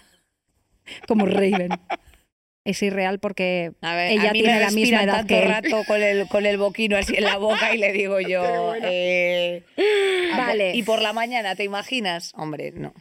Como 1.07 1.25
Raven. 1.25 1.69
es 2.63 2.83
irreal 2.83 3.17
porque 3.17 3.71
A 3.81 3.95
ver, 3.95 4.11
Ella 4.11 4.29
a 4.29 4.33
mí 4.33 4.41
tiene 4.43 4.53
me 4.53 4.59
la 4.59 4.69
misma 4.69 5.01
edad 5.01 5.15
tanto 5.15 5.27
que 5.29 5.41
él. 5.41 5.49
rato 5.49 5.83
con 5.87 6.03
el, 6.03 6.27
con 6.27 6.45
el 6.45 6.59
boquino 6.59 6.97
así 6.97 7.15
en 7.15 7.23
la 7.23 7.37
boca 7.39 7.73
y 7.73 7.79
le 7.79 7.91
digo 7.93 8.19
yo, 8.29 8.75
eh, 8.75 9.63
Vale. 10.37 10.75
¿y 10.75 10.83
por 10.83 11.01
la 11.01 11.13
mañana 11.13 11.55
te 11.55 11.63
imaginas? 11.63 12.31
Hombre, 12.35 12.73
no. 12.73 12.93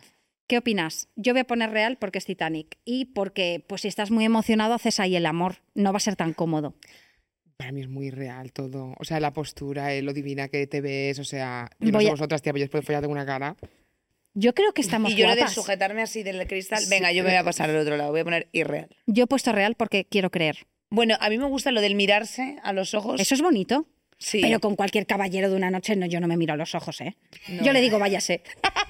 ¿Qué 0.48 0.56
opinas? 0.56 1.10
Yo 1.16 1.34
voy 1.34 1.40
a 1.40 1.44
poner 1.46 1.68
real 1.70 1.98
porque 1.98 2.16
es 2.16 2.24
Titanic 2.24 2.78
y 2.86 3.04
porque, 3.04 3.62
pues 3.68 3.82
si 3.82 3.88
estás 3.88 4.10
muy 4.10 4.24
emocionado, 4.24 4.72
haces 4.72 5.00
ahí 5.00 5.16
el 5.16 5.26
amor. 5.26 5.56
No 5.74 5.92
va 5.92 5.98
a 5.98 6.00
ser 6.00 6.16
tan 6.16 6.32
cómodo. 6.32 6.72
Para 7.56 7.72
mí 7.72 7.80
es 7.80 7.88
muy 7.88 8.10
real 8.10 8.52
todo. 8.52 8.94
O 8.98 9.04
sea, 9.04 9.18
la 9.18 9.32
postura, 9.32 9.94
eh, 9.94 10.02
lo 10.02 10.12
divina 10.12 10.48
que 10.48 10.66
te 10.66 10.80
ves. 10.80 11.18
O 11.18 11.24
sea, 11.24 11.70
yo 11.80 11.86
no 11.90 11.92
Voy 11.98 12.04
sé 12.04 12.08
a- 12.10 12.12
vosotras, 12.12 12.42
tía, 12.42 12.52
pero 12.52 12.60
yo 12.60 12.64
después 12.64 12.82
de 12.82 12.86
follar 12.86 13.00
tengo 13.02 13.12
una 13.12 13.24
cara. 13.26 13.56
Yo 14.34 14.54
creo 14.54 14.72
que 14.74 14.82
estamos 14.82 15.12
y 15.12 15.16
yo 15.16 15.24
lo 15.26 15.30
de 15.34 15.38
guapas. 15.38 15.54
sujetarme 15.54 16.02
así 16.02 16.22
del 16.22 16.46
cristal, 16.46 16.80
Sí. 16.80 16.90
venga, 16.90 17.10
yo 17.12 17.22
me 17.22 17.30
voy 17.30 17.38
a 17.38 17.44
pasar 17.44 17.70
al 17.70 17.76
otro 17.78 17.96
lado, 17.96 18.10
voy 18.10 18.20
a 18.20 18.24
poner 18.24 18.48
irreal. 18.52 18.88
Yo 19.06 19.24
he 19.24 19.26
puesto 19.26 19.50
real 19.52 19.74
porque 19.76 20.04
quiero 20.04 20.30
creer. 20.30 20.66
Bueno, 20.90 21.16
a 21.20 21.30
mí 21.30 21.38
me 21.38 21.46
gusta 21.46 21.70
lo 21.70 21.80
del 21.80 21.94
mirarse 21.94 22.58
a 22.62 22.74
los 22.74 22.92
ojos. 22.92 23.18
Eso 23.20 23.34
es 23.34 23.40
bonito. 23.40 23.86
sí. 24.18 24.40
Pero 24.42 24.60
con 24.60 24.76
cualquier 24.76 25.06
caballero 25.06 25.48
de 25.50 25.56
una 25.56 25.70
noche, 25.70 25.96
no, 25.96 26.04
yo 26.06 26.20
no 26.20 26.28
me 26.28 26.36
miro 26.36 26.52
a 26.52 26.56
los 26.56 26.74
ojos, 26.74 27.00
¿eh? 27.00 27.16
No. 27.48 27.62
Yo 27.64 27.72
le 27.72 27.80
digo, 27.80 27.98
váyase. 27.98 28.42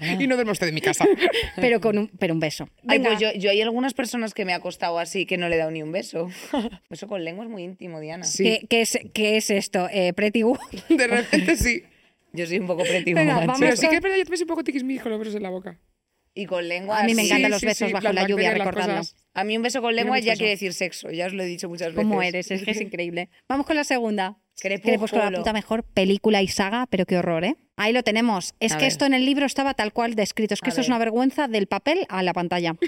Y 0.00 0.26
no 0.26 0.34
duerme 0.34 0.52
usted 0.52 0.68
en 0.68 0.74
mi 0.74 0.80
casa. 0.80 1.04
Pero 1.56 1.80
con 1.80 1.98
un, 1.98 2.08
pero 2.08 2.34
un 2.34 2.40
beso. 2.40 2.68
Ay, 2.86 3.00
pues 3.00 3.18
yo, 3.18 3.32
yo 3.32 3.50
hay 3.50 3.60
algunas 3.60 3.94
personas 3.94 4.34
que 4.34 4.44
me 4.44 4.52
ha 4.52 4.60
costado 4.60 4.98
así 4.98 5.26
que 5.26 5.36
no 5.36 5.48
le 5.48 5.56
he 5.56 5.58
dado 5.58 5.70
ni 5.70 5.82
un 5.82 5.92
beso. 5.92 6.28
Beso 6.90 7.06
con 7.06 7.24
lengua 7.24 7.44
es 7.44 7.50
muy 7.50 7.62
íntimo, 7.62 8.00
Diana. 8.00 8.24
Sí. 8.24 8.44
¿Qué, 8.44 8.66
qué 8.68 8.80
es, 8.80 8.98
qué 9.12 9.36
es 9.36 9.50
esto? 9.50 9.88
Eh, 9.90 10.12
Pretty 10.12 10.42
Woman. 10.42 10.60
De 10.88 11.06
repente 11.06 11.56
sí. 11.56 11.82
Yo 12.32 12.46
soy 12.46 12.58
un 12.58 12.66
poco 12.66 12.84
pretty 12.84 13.12
Venga, 13.12 13.38
vamos 13.38 13.58
Pero 13.58 13.76
sí 13.76 13.88
que 13.88 13.96
es 13.96 14.00
verdad, 14.00 14.16
yo 14.16 14.24
te 14.24 14.30
ves 14.30 14.40
un 14.42 14.46
poco 14.46 14.62
tiquismiquis 14.62 15.02
con 15.02 15.10
los 15.10 15.18
besos 15.18 15.34
en 15.34 15.42
la 15.42 15.50
boca. 15.50 15.78
Y 16.32 16.46
con 16.46 16.68
lengua 16.68 17.00
A 17.00 17.04
mí 17.04 17.14
me 17.14 17.22
encantan 17.22 17.46
Sí, 17.46 17.50
los 17.50 17.60
sí, 17.60 17.66
besos 17.66 17.88
sí, 17.88 17.92
bajo 17.92 18.04
las 18.04 18.14
la 18.14 18.28
lluvia, 18.28 18.54
recordadlo. 18.54 19.02
A 19.34 19.44
mí 19.44 19.56
un 19.56 19.62
beso 19.62 19.82
con 19.82 19.94
lengua 19.96 20.18
ya 20.20 20.36
quiere 20.36 20.50
decir 20.50 20.72
sexo, 20.74 21.10
ya 21.10 21.26
os 21.26 21.34
lo 21.34 21.42
he 21.42 21.46
dicho 21.46 21.68
muchas 21.68 21.88
veces. 21.88 22.04
¿Cómo 22.04 22.22
eres? 22.22 22.50
Es 22.50 22.62
que 22.62 22.70
es 22.70 22.80
increíble. 22.80 23.30
Vamos 23.48 23.66
con 23.66 23.74
la 23.74 23.84
segunda. 23.84 24.38
Crepúsculo. 24.60 24.92
Crepúsculo, 24.92 25.30
la 25.30 25.38
puta 25.38 25.52
mejor 25.52 25.82
película 25.84 26.42
y 26.42 26.48
saga, 26.48 26.86
pero 26.88 27.06
qué 27.06 27.16
horror, 27.18 27.44
¿eh? 27.44 27.56
Ahí 27.76 27.92
lo 27.92 28.02
tenemos. 28.02 28.54
Es 28.60 28.72
A 28.72 28.76
que 28.76 28.82
ver. 28.84 28.88
esto 28.92 29.06
en 29.06 29.14
el 29.14 29.24
libro 29.24 29.46
estaba 29.46 29.74
tal 29.74 29.92
cual 29.92 30.14
descrito. 30.14 30.54
Es 30.54 30.60
que 30.60 30.68
A 30.68 30.70
esto 30.70 30.80
es 30.82 30.88
una 30.88 30.98
vergüenza 30.98 31.48
del 31.48 31.66
papel 31.66 32.06
a 32.08 32.22
la 32.22 32.32
pantalla. 32.32 32.76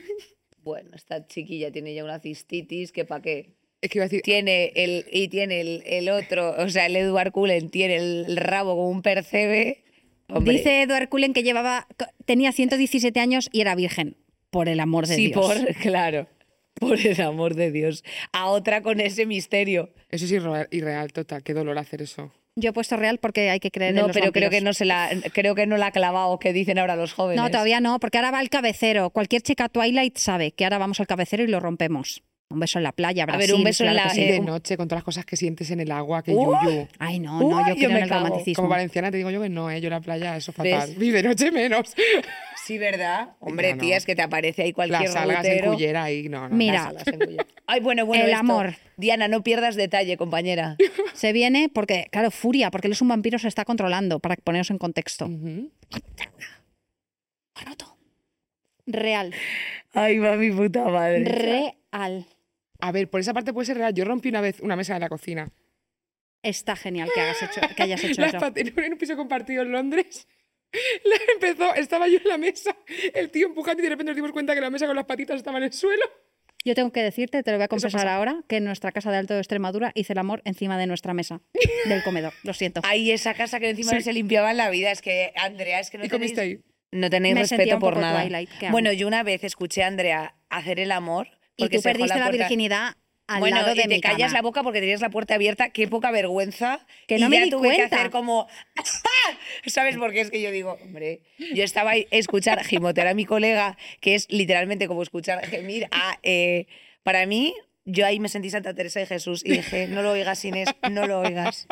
Bueno, 0.64 0.90
esta 0.94 1.26
chiquilla 1.26 1.72
tiene 1.72 1.92
ya 1.92 2.04
una 2.04 2.20
cistitis 2.20 2.92
que 2.92 3.04
pa' 3.04 3.20
qué. 3.20 3.56
Es 3.80 3.90
que 3.90 3.98
iba 3.98 4.04
a 4.04 4.08
decir, 4.08 4.22
tiene 4.22 4.70
el, 4.76 5.06
y 5.10 5.26
tiene 5.26 5.60
el, 5.60 5.82
el 5.86 6.08
otro, 6.08 6.54
o 6.56 6.68
sea, 6.68 6.86
el 6.86 6.94
Edward 6.94 7.32
Cullen 7.32 7.68
tiene 7.68 7.96
el 7.96 8.36
rabo 8.36 8.76
como 8.76 8.88
un 8.88 9.02
percebe. 9.02 9.82
Hombre, 10.28 10.52
Dice 10.52 10.82
Edward 10.82 11.08
Cullen 11.08 11.32
que 11.32 11.42
llevaba, 11.42 11.88
tenía 12.26 12.52
117 12.52 13.18
años 13.18 13.48
y 13.50 13.60
era 13.60 13.74
virgen. 13.74 14.14
Por 14.50 14.68
el 14.68 14.78
amor 14.78 15.08
de 15.08 15.16
sí, 15.16 15.26
Dios. 15.26 15.34
por, 15.44 15.74
claro, 15.82 16.28
por 16.74 16.98
el 16.98 17.20
amor 17.20 17.54
de 17.54 17.70
Dios. 17.70 18.04
A 18.32 18.46
otra 18.46 18.82
con 18.82 19.00
ese 19.00 19.26
misterio. 19.26 19.90
eso 20.10 20.24
es 20.24 20.32
irreal, 20.32 20.68
irreal, 20.70 21.12
total. 21.12 21.42
Qué 21.42 21.54
dolor 21.54 21.78
hacer 21.78 22.02
eso. 22.02 22.32
Yo 22.54 22.70
he 22.70 22.72
puesto 22.74 22.96
real 22.98 23.18
porque 23.18 23.48
hay 23.48 23.60
que 23.60 23.70
creer 23.70 23.90
en 23.94 24.00
No, 24.02 24.08
los 24.08 24.16
pero 24.16 24.30
creo 24.30 24.50
que 24.50 24.60
no 24.60 24.74
se 24.74 24.84
la, 24.84 25.10
creo 25.32 25.54
que 25.54 25.66
no 25.66 25.78
la 25.78 25.86
ha 25.86 25.90
clavado, 25.92 26.38
que 26.38 26.52
dicen 26.52 26.78
ahora 26.78 26.96
los 26.96 27.14
jóvenes. 27.14 27.42
No, 27.42 27.50
todavía 27.50 27.80
no, 27.80 27.98
porque 27.98 28.18
ahora 28.18 28.30
va 28.30 28.40
al 28.40 28.50
cabecero. 28.50 29.08
Cualquier 29.08 29.40
chica 29.40 29.70
Twilight 29.70 30.18
sabe 30.18 30.52
que 30.52 30.64
ahora 30.64 30.76
vamos 30.76 31.00
al 31.00 31.06
cabecero 31.06 31.42
y 31.42 31.46
lo 31.46 31.60
rompemos. 31.60 32.22
Un 32.52 32.60
beso 32.60 32.78
en 32.78 32.84
la 32.84 32.92
playa, 32.92 33.24
A 33.24 33.26
ver, 33.26 33.36
Brasil, 33.36 33.54
un 33.54 33.64
beso 33.64 33.84
en 33.84 33.90
claro 33.92 34.08
la- 34.08 34.14
que 34.14 34.20
Y 34.20 34.24
sí. 34.26 34.30
de 34.32 34.38
un- 34.40 34.46
noche, 34.46 34.76
con 34.76 34.86
todas 34.88 34.98
las 34.98 35.04
cosas 35.04 35.24
que 35.24 35.36
sientes 35.36 35.70
en 35.70 35.80
el 35.80 35.90
agua, 35.90 36.22
que 36.22 36.32
¡Uh! 36.32 36.54
yuyu. 36.62 36.88
Ay, 36.98 37.18
no, 37.18 37.40
no, 37.40 37.66
yo 37.68 37.74
creo 37.74 37.88
me 37.90 37.96
en 37.96 38.02
el 38.04 38.08
cago. 38.08 38.24
romanticismo. 38.26 38.62
Como 38.62 38.68
valenciana 38.68 39.10
te 39.10 39.16
digo 39.16 39.30
yo 39.30 39.40
que 39.42 39.48
no, 39.48 39.70
¿eh? 39.70 39.80
yo 39.80 39.90
la 39.90 40.00
playa, 40.00 40.36
eso 40.36 40.52
fatal. 40.52 40.90
¿Ves? 40.94 40.96
Y 41.02 41.10
de 41.10 41.22
noche 41.22 41.50
menos. 41.50 41.94
Sí, 42.64 42.78
¿verdad? 42.78 43.30
Hombre, 43.40 43.74
no. 43.74 43.80
tía, 43.80 43.96
es 43.96 44.06
que 44.06 44.14
te 44.14 44.22
aparece 44.22 44.62
ahí 44.62 44.72
cualquier 44.72 45.02
Las 45.02 45.16
algas 45.16 45.44
en 45.44 45.64
cullera 45.64 46.04
ahí, 46.04 46.28
no, 46.28 46.48
no. 46.48 46.54
Mira. 46.54 46.92
Las 46.92 47.06
en. 47.08 47.36
Ay, 47.66 47.80
bueno, 47.80 48.06
bueno. 48.06 48.22
El 48.24 48.30
esto. 48.30 48.40
amor. 48.40 48.74
Diana, 48.96 49.26
no 49.26 49.42
pierdas 49.42 49.74
detalle, 49.74 50.16
compañera. 50.16 50.76
Se 51.14 51.32
viene 51.32 51.68
porque, 51.72 52.06
claro, 52.12 52.30
furia, 52.30 52.70
porque 52.70 52.86
él 52.86 52.92
es 52.92 53.02
un 53.02 53.08
vampiro, 53.08 53.38
se 53.38 53.48
está 53.48 53.64
controlando, 53.64 54.20
para 54.20 54.36
poneros 54.36 54.70
en 54.70 54.78
contexto. 54.78 55.26
Ujú. 55.26 55.70
Real. 58.86 59.32
Ay, 59.94 60.18
va 60.18 60.36
mi 60.36 60.50
puta 60.50 60.84
madre. 60.88 61.24
Real. 61.24 62.26
A 62.82 62.90
ver, 62.90 63.08
por 63.08 63.20
esa 63.20 63.32
parte 63.32 63.52
puede 63.52 63.66
ser 63.66 63.76
real. 63.78 63.94
Yo 63.94 64.04
rompí 64.04 64.28
una 64.28 64.40
vez 64.40 64.60
una 64.60 64.74
mesa 64.74 64.94
de 64.94 65.00
la 65.00 65.08
cocina. 65.08 65.50
Está 66.42 66.74
genial 66.74 67.08
que, 67.14 67.20
hagas 67.20 67.40
hecho, 67.42 67.60
que 67.76 67.82
hayas 67.84 68.02
hecho 68.02 68.20
Las 68.20 68.34
eso. 68.34 68.52
en 68.56 68.92
un 68.92 68.98
piso 68.98 69.16
compartido 69.16 69.62
en 69.62 69.70
Londres. 69.70 70.26
La 71.04 71.16
empezó, 71.34 71.74
estaba 71.74 72.08
yo 72.08 72.16
en 72.18 72.28
la 72.28 72.38
mesa, 72.38 72.74
el 73.14 73.30
tío 73.30 73.46
empujando 73.46 73.80
y 73.82 73.84
de 73.84 73.90
repente 73.90 74.10
nos 74.10 74.16
dimos 74.16 74.32
cuenta 74.32 74.54
que 74.54 74.60
la 74.60 74.70
mesa 74.70 74.86
con 74.86 74.96
las 74.96 75.04
patitas 75.04 75.36
estaba 75.36 75.58
en 75.58 75.64
el 75.64 75.72
suelo. 75.72 76.02
Yo 76.64 76.74
tengo 76.74 76.90
que 76.92 77.02
decirte, 77.02 77.42
te 77.42 77.50
lo 77.50 77.58
voy 77.58 77.64
a 77.64 77.68
confesar 77.68 78.08
ahora, 78.08 78.42
que 78.48 78.56
en 78.56 78.64
nuestra 78.64 78.90
casa 78.90 79.10
de 79.10 79.18
Alto 79.18 79.34
de 79.34 79.40
Extremadura 79.40 79.92
hice 79.94 80.14
el 80.14 80.18
amor 80.18 80.40
encima 80.44 80.78
de 80.78 80.86
nuestra 80.86 81.12
mesa 81.12 81.40
del 81.88 82.02
comedor. 82.02 82.32
Lo 82.42 82.54
siento. 82.54 82.80
Ay, 82.84 83.10
esa 83.10 83.34
casa 83.34 83.60
que 83.60 83.68
encima 83.70 83.92
no 83.92 84.00
se 84.00 84.12
limpiaba 84.12 84.50
en 84.50 84.56
la 84.56 84.70
vida. 84.70 84.90
Es 84.90 85.02
que, 85.02 85.32
Andrea, 85.36 85.78
es 85.78 85.90
que 85.90 85.98
no 85.98 86.04
¿Y 86.06 86.08
comiste 86.08 86.36
tenéis, 86.36 86.58
ahí? 86.64 86.64
no 86.92 87.10
tenéis 87.10 87.34
Me 87.34 87.40
respeto 87.42 87.78
por 87.78 87.98
nada. 87.98 88.22
Twilight. 88.22 88.50
Bueno, 88.70 88.92
yo 88.92 89.06
una 89.06 89.22
vez 89.22 89.44
escuché 89.44 89.82
a 89.82 89.88
Andrea 89.88 90.36
hacer 90.48 90.80
el 90.80 90.90
amor. 90.92 91.28
Y 91.56 91.68
tú 91.68 91.80
perdiste 91.82 92.08
la, 92.18 92.24
puerta- 92.26 92.30
virginidad 92.30 92.96
al 93.28 93.40
bueno, 93.40 93.56
lado 93.58 93.74
de 93.74 93.80
y 93.80 93.84
te 93.84 93.88
mi 93.88 94.00
callas 94.00 94.18
cama. 94.28 94.32
la 94.34 94.42
boca 94.42 94.62
porque 94.62 94.80
tenías 94.80 95.00
la 95.00 95.10
puerta 95.10 95.34
abierta. 95.34 95.70
Qué 95.70 95.86
poca 95.88 96.10
vergüenza. 96.10 96.84
Que 97.06 97.16
y 97.16 97.20
no 97.20 97.28
me 97.28 97.36
ya 97.36 97.44
di 97.44 97.50
tuve 97.50 97.70
que 97.70 97.76
cuenta. 97.76 97.96
hacer 97.96 98.10
como... 98.10 98.48
¿Sabes 99.66 99.96
por 99.96 100.12
qué? 100.12 100.20
Es 100.22 100.30
que 100.30 100.40
yo 100.42 100.50
digo, 100.50 100.78
hombre, 100.82 101.22
yo 101.54 101.62
estaba 101.64 101.92
ahí 101.92 102.06
a 102.12 102.16
escuchar 102.16 102.62
gimotear 102.64 103.06
a 103.06 103.14
mi 103.14 103.24
colega, 103.24 103.76
que 104.00 104.14
es 104.14 104.26
literalmente 104.30 104.88
como 104.88 105.02
escuchar 105.02 105.44
gemir 105.46 105.86
a... 105.92 106.18
eh, 106.22 106.66
para 107.02 107.26
mí, 107.26 107.54
yo 107.84 108.06
ahí 108.06 108.20
me 108.20 108.28
sentí 108.28 108.50
Santa 108.50 108.74
Teresa 108.74 109.00
de 109.00 109.06
Jesús 109.06 109.42
y 109.44 109.52
dije, 109.52 109.86
no 109.88 110.02
lo 110.02 110.12
oigas, 110.12 110.44
Inés, 110.44 110.68
no 110.90 111.06
lo 111.06 111.20
oigas. 111.20 111.66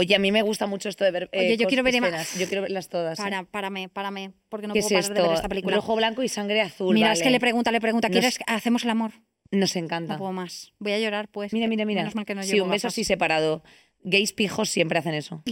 Oye, 0.00 0.14
a 0.14 0.20
mí 0.20 0.30
me 0.30 0.42
gusta 0.42 0.68
mucho 0.68 0.88
esto 0.88 1.02
de 1.04 1.10
ver 1.10 1.28
eh, 1.32 1.40
Oye, 1.40 1.56
yo 1.56 1.66
quiero 1.66 1.82
ver 1.82 1.92
escenas. 1.92 2.38
Yo 2.38 2.46
quiero 2.46 2.62
verlas 2.62 2.88
todas. 2.88 3.18
¿eh? 3.18 3.22
Para, 3.22 3.42
párame, 3.42 3.88
párame, 3.88 4.30
porque 4.48 4.68
no 4.68 4.74
¿Qué 4.74 4.80
puedo 4.80 4.96
es 4.96 5.06
parar 5.08 5.16
de 5.16 5.22
ver 5.22 5.30
esto? 5.30 5.34
esta 5.34 5.48
película. 5.48 5.74
Rojo, 5.74 5.96
blanco 5.96 6.22
y 6.22 6.28
sangre 6.28 6.60
azul. 6.60 6.94
Mira, 6.94 7.12
es 7.12 7.18
que 7.18 7.24
vale. 7.24 7.32
le 7.32 7.40
pregunta, 7.40 7.72
le 7.72 7.80
pregunta, 7.80 8.08
Nos- 8.08 8.12
¿quieres 8.14 8.38
que 8.38 8.44
hacemos 8.46 8.84
el 8.84 8.90
amor? 8.90 9.10
Nos 9.50 9.74
No 9.74 9.82
encanta. 9.82 10.16
puedo 10.16 10.30
más. 10.32 10.72
Voy 10.78 10.92
a 10.92 11.00
llorar, 11.00 11.26
pues. 11.28 11.52
Mira, 11.52 11.66
mira, 11.66 11.84
mira. 11.84 12.02
Menos 12.02 12.14
mal 12.14 12.24
que 12.26 12.36
no 12.36 12.44
sí, 12.44 12.60
un 12.60 12.70
beso 12.70 12.86
así 12.86 13.02
separado. 13.02 13.64
Gays 14.04 14.32
pijos 14.32 14.70
siempre 14.70 15.00
hacen 15.00 15.14
eso. 15.14 15.42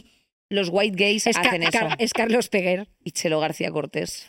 Los 0.48 0.68
white 0.70 0.96
gays 0.96 1.26
Es, 1.26 1.36
hacen 1.36 1.64
eso. 1.64 1.88
Es 1.98 2.12
Carlos 2.12 2.48
Peguer. 2.48 2.86
Y 3.02 3.10
Chelo 3.10 3.40
García 3.40 3.72
Cortés. 3.72 4.28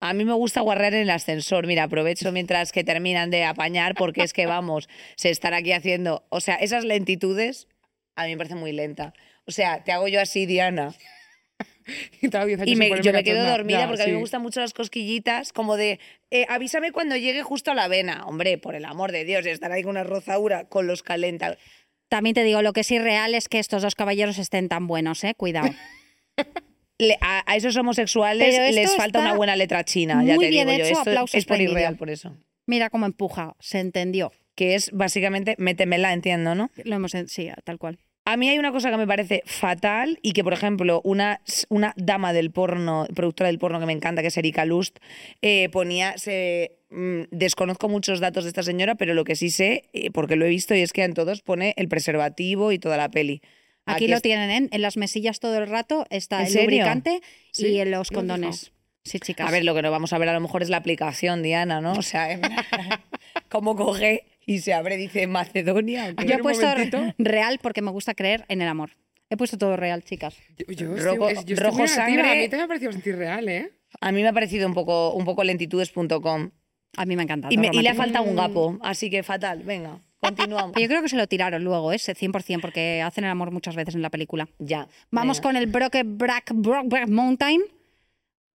A 0.00 0.14
mí 0.14 0.24
me 0.24 0.32
gusta 0.32 0.62
guarrear 0.62 0.94
en 0.94 1.02
el 1.02 1.10
ascensor. 1.10 1.68
Mira, 1.68 1.84
aprovecho 1.84 2.32
mientras 2.32 2.72
que 2.72 2.82
terminan 2.82 3.30
de 3.30 3.44
apañar 3.44 3.94
porque 3.94 4.24
es 4.24 4.32
que 4.32 4.46
vamos, 4.46 4.88
se 5.16 5.30
están 5.30 5.54
aquí 5.54 5.70
haciendo. 5.70 6.24
O 6.28 6.40
sea, 6.40 6.56
esas 6.56 6.84
lentitudes 6.84 7.68
a 8.16 8.24
mí 8.24 8.30
me 8.30 8.36
parece 8.38 8.56
muy 8.56 8.72
lenta. 8.72 9.14
O 9.46 9.50
sea, 9.52 9.84
te 9.84 9.92
hago 9.92 10.08
yo 10.08 10.20
así, 10.20 10.46
Diana. 10.46 10.94
Y, 12.22 12.30
tardo 12.30 12.46
10 12.46 12.60
años 12.60 12.72
Y 12.72 12.76
me- 12.76 13.02
yo 13.02 13.12
me 13.12 13.22
quedo 13.22 13.44
dormida 13.46 13.80
Ya, 13.80 13.86
porque 13.88 14.02
a 14.02 14.06
mí 14.06 14.12
me 14.12 14.16
sí. 14.18 14.20
gustan 14.22 14.40
mucho 14.42 14.60
las 14.60 14.72
cosquillitas, 14.72 15.52
como 15.52 15.76
de 15.76 16.00
eh, 16.30 16.46
avísame 16.48 16.92
cuando 16.92 17.14
llegue 17.16 17.42
justo 17.42 17.70
a 17.70 17.74
la 17.74 17.88
vena. 17.88 18.24
Hombre, 18.26 18.56
por 18.56 18.74
el 18.74 18.86
amor 18.86 19.12
de 19.12 19.24
Dios, 19.24 19.44
estar 19.44 19.70
ahí 19.70 19.82
con 19.82 19.90
una 19.90 20.02
rozadura 20.02 20.64
con 20.64 20.86
los 20.86 21.02
calenta. 21.02 21.58
También 22.08 22.32
te 22.34 22.42
digo, 22.42 22.62
lo 22.62 22.72
que 22.72 22.80
es 22.80 22.90
irreal 22.90 23.34
es 23.34 23.48
que 23.50 23.58
estos 23.58 23.82
dos 23.82 23.94
caballeros 23.94 24.38
estén 24.38 24.68
tan 24.70 24.86
buenos, 24.86 25.22
¿eh? 25.24 25.34
Cuidado. 25.36 25.68
Le- 26.98 27.18
a, 27.20 27.42
a 27.50 27.56
esos 27.56 27.76
homosexuales 27.76 28.74
les 28.74 28.96
falta 28.96 29.18
una 29.20 29.34
buena 29.34 29.54
letra 29.56 29.84
china, 29.84 30.22
ya 30.24 30.36
muy 30.36 30.44
te 30.46 30.50
bien 30.50 30.68
digo 30.68 30.78
yo. 30.78 30.84
hecho, 30.86 30.98
Esto 30.98 31.10
aplausos 31.10 31.34
es 31.34 31.44
por 31.44 31.60
irreal 31.60 31.96
por 31.96 32.08
eso. 32.08 32.36
Mira 32.66 32.88
cómo 32.88 33.04
empuja, 33.06 33.56
se 33.60 33.80
entendió. 33.80 34.32
Que 34.54 34.74
es 34.76 34.90
básicamente 34.92 35.56
métemela, 35.58 36.12
entiendo, 36.12 36.54
¿no? 36.54 36.70
Lo 36.84 36.94
hemos, 36.96 37.12
sí, 37.26 37.50
tal 37.64 37.78
cual. 37.78 37.98
A 38.26 38.36
mí 38.38 38.48
hay 38.48 38.58
una 38.58 38.72
cosa 38.72 38.90
que 38.90 38.96
me 38.96 39.06
parece 39.06 39.42
fatal 39.44 40.18
y 40.22 40.32
que, 40.32 40.42
por 40.42 40.54
ejemplo, 40.54 41.02
una, 41.04 41.42
una 41.68 41.92
dama 41.96 42.32
del 42.32 42.50
porno, 42.50 43.06
productora 43.14 43.48
del 43.48 43.58
porno 43.58 43.78
que 43.80 43.86
me 43.86 43.92
encanta, 43.92 44.22
que 44.22 44.28
es 44.28 44.36
Erika 44.38 44.64
Lust, 44.64 44.96
eh, 45.42 45.68
ponía, 45.70 46.16
se, 46.16 46.78
mm, 46.90 47.24
desconozco 47.30 47.90
muchos 47.90 48.20
datos 48.20 48.44
de 48.44 48.48
esta 48.48 48.62
señora, 48.62 48.94
pero 48.94 49.12
lo 49.12 49.24
que 49.24 49.36
sí 49.36 49.50
sé, 49.50 49.84
eh, 49.92 50.10
porque 50.10 50.36
lo 50.36 50.46
he 50.46 50.48
visto, 50.48 50.74
y 50.74 50.80
es 50.80 50.94
que 50.94 51.04
en 51.04 51.12
todos 51.12 51.42
pone 51.42 51.74
el 51.76 51.88
preservativo 51.88 52.72
y 52.72 52.78
toda 52.78 52.96
la 52.96 53.10
peli. 53.10 53.42
Aquí, 53.84 54.08
lo 54.08 54.16
es- 54.16 54.22
tienen, 54.22 54.50
¿eh? 54.64 54.68
En 54.72 54.80
las 54.80 54.96
mesillas 54.96 55.38
todo 55.38 55.58
el 55.58 55.66
rato 55.68 56.06
está 56.08 56.40
¿En 56.40 56.46
el 56.46 56.52
serio? 56.52 56.68
lubricante 56.70 57.20
Sí, 57.52 57.66
y 57.66 57.80
en 57.80 57.90
los 57.90 58.10
no 58.10 58.16
condones. 58.20 58.72
Sí, 59.04 59.20
chicas. 59.20 59.46
A 59.46 59.50
ver, 59.50 59.66
lo 59.66 59.74
que 59.74 59.82
no 59.82 59.90
vamos 59.90 60.14
a 60.14 60.18
ver 60.18 60.30
a 60.30 60.32
lo 60.32 60.40
mejor 60.40 60.62
es 60.62 60.70
la 60.70 60.78
aplicación, 60.78 61.42
Diana, 61.42 61.82
¿no? 61.82 61.92
O 61.92 62.00
sea, 62.00 62.26
cómo 63.50 63.76
coge 63.76 64.24
y 64.46 64.58
se 64.60 64.74
abre, 64.74 64.96
dice 64.96 65.26
Macedonia. 65.26 66.10
Yo 66.12 66.34
he 66.34 66.38
puesto 66.38 66.66
momentito. 66.66 67.02
real 67.18 67.58
porque 67.62 67.82
me 67.82 67.90
gusta 67.90 68.14
creer 68.14 68.44
en 68.48 68.62
el 68.62 68.68
amor. 68.68 68.90
He 69.30 69.36
puesto 69.36 69.56
todo 69.58 69.76
real, 69.76 70.02
chicas. 70.04 70.36
Yo, 70.68 70.72
yo 70.72 70.96
Rojo- 70.96 71.28
estoy, 71.30 71.44
yo 71.46 71.54
estoy 71.54 71.56
rojo 71.56 71.78
muy 71.78 71.86
negativa. 71.86 72.06
sangre. 72.06 72.30
A 72.30 72.34
mí 72.42 72.48
te 72.48 72.56
me 72.56 72.62
ha 72.62 72.66
parecido 72.68 72.88
bastante 72.90 73.10
irreal, 73.10 73.48
¿eh? 73.48 73.72
A 74.00 74.12
mí 74.12 74.22
me 74.22 74.28
ha 74.28 74.32
parecido 74.32 74.66
un 74.68 74.74
poco, 74.74 75.12
un 75.14 75.24
poco 75.24 75.42
lentitudes.com. 75.44 76.50
A 76.96 77.06
mí 77.06 77.16
me 77.16 77.22
encanta. 77.22 77.48
Y, 77.50 77.56
me- 77.56 77.70
y 77.72 77.80
le 77.82 77.88
ha 77.88 77.94
faltado 77.94 78.24
un 78.24 78.36
gapo, 78.36 78.78
así 78.82 79.10
que 79.10 79.22
fatal. 79.22 79.62
Venga, 79.64 80.00
continuamos. 80.20 80.76
Yo 80.80 80.86
creo 80.88 81.02
que 81.02 81.08
se 81.08 81.16
lo 81.16 81.26
tiraron 81.26 81.64
luego, 81.64 81.92
ese 81.92 82.14
100%, 82.14 82.60
porque 82.60 83.02
hacen 83.02 83.24
el 83.24 83.30
amor 83.30 83.50
muchas 83.50 83.74
veces 83.74 83.94
en 83.94 84.02
la 84.02 84.10
película. 84.10 84.48
ya. 84.58 84.86
Vamos 85.10 85.38
venga. 85.38 85.42
con 85.48 85.56
el 85.56 85.66
Broke 85.66 86.02
Brack 86.04 86.52
Brokeback 86.54 87.08
Mountain. 87.08 87.62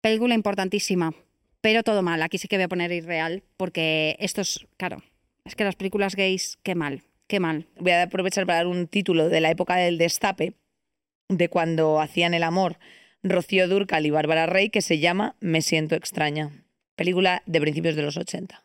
Película 0.00 0.34
importantísima, 0.34 1.12
pero 1.60 1.82
todo 1.82 2.02
mal. 2.02 2.22
Aquí 2.22 2.38
sí 2.38 2.46
que 2.46 2.56
voy 2.56 2.64
a 2.64 2.68
poner 2.68 2.92
irreal, 2.92 3.42
porque 3.56 4.16
esto 4.20 4.40
es, 4.42 4.64
claro, 4.76 5.02
es 5.48 5.56
que 5.56 5.64
las 5.64 5.76
películas 5.76 6.14
gays, 6.14 6.58
qué 6.62 6.74
mal, 6.74 7.02
qué 7.26 7.40
mal. 7.40 7.66
Voy 7.78 7.92
a 7.92 8.02
aprovechar 8.02 8.46
para 8.46 8.58
dar 8.58 8.66
un 8.66 8.86
título 8.86 9.28
de 9.28 9.40
la 9.40 9.50
época 9.50 9.76
del 9.76 9.98
destape, 9.98 10.54
de 11.28 11.48
cuando 11.48 12.00
hacían 12.00 12.34
el 12.34 12.42
amor 12.42 12.78
Rocío 13.22 13.66
Durcal 13.68 14.06
y 14.06 14.10
Bárbara 14.10 14.46
Rey, 14.46 14.70
que 14.70 14.82
se 14.82 14.98
llama 14.98 15.36
Me 15.40 15.62
siento 15.62 15.94
extraña. 15.94 16.64
Película 16.96 17.42
de 17.46 17.60
principios 17.60 17.96
de 17.96 18.02
los 18.02 18.16
80. 18.16 18.64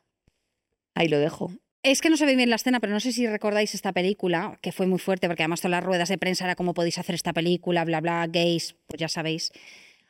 Ahí 0.96 1.08
lo 1.08 1.20
dejo. 1.20 1.52
Es 1.84 2.02
que 2.02 2.10
no 2.10 2.18
se 2.18 2.26
ve 2.26 2.36
bien 2.36 2.50
la 2.50 2.56
escena, 2.56 2.80
pero 2.80 2.94
no 2.94 3.00
sé 3.00 3.12
si 3.12 3.28
recordáis 3.28 3.74
esta 3.76 3.92
película, 3.92 4.58
que 4.62 4.72
fue 4.72 4.88
muy 4.88 5.00
fuerte, 5.00 5.28
porque 5.28 5.44
además 5.44 5.60
todas 5.60 5.72
las 5.72 5.84
ruedas 5.84 6.10
de 6.10 6.18
prensa 6.18 6.46
era 6.46 6.56
cómo 6.56 6.74
podéis 6.74 6.98
hacer 6.98 7.16
esta 7.16 7.34
película, 7.34 7.84
bla, 7.84 8.00
bla, 8.00 8.28
gays, 8.28 8.76
pues 8.88 9.00
ya 9.00 9.10
sabéis. 9.10 9.52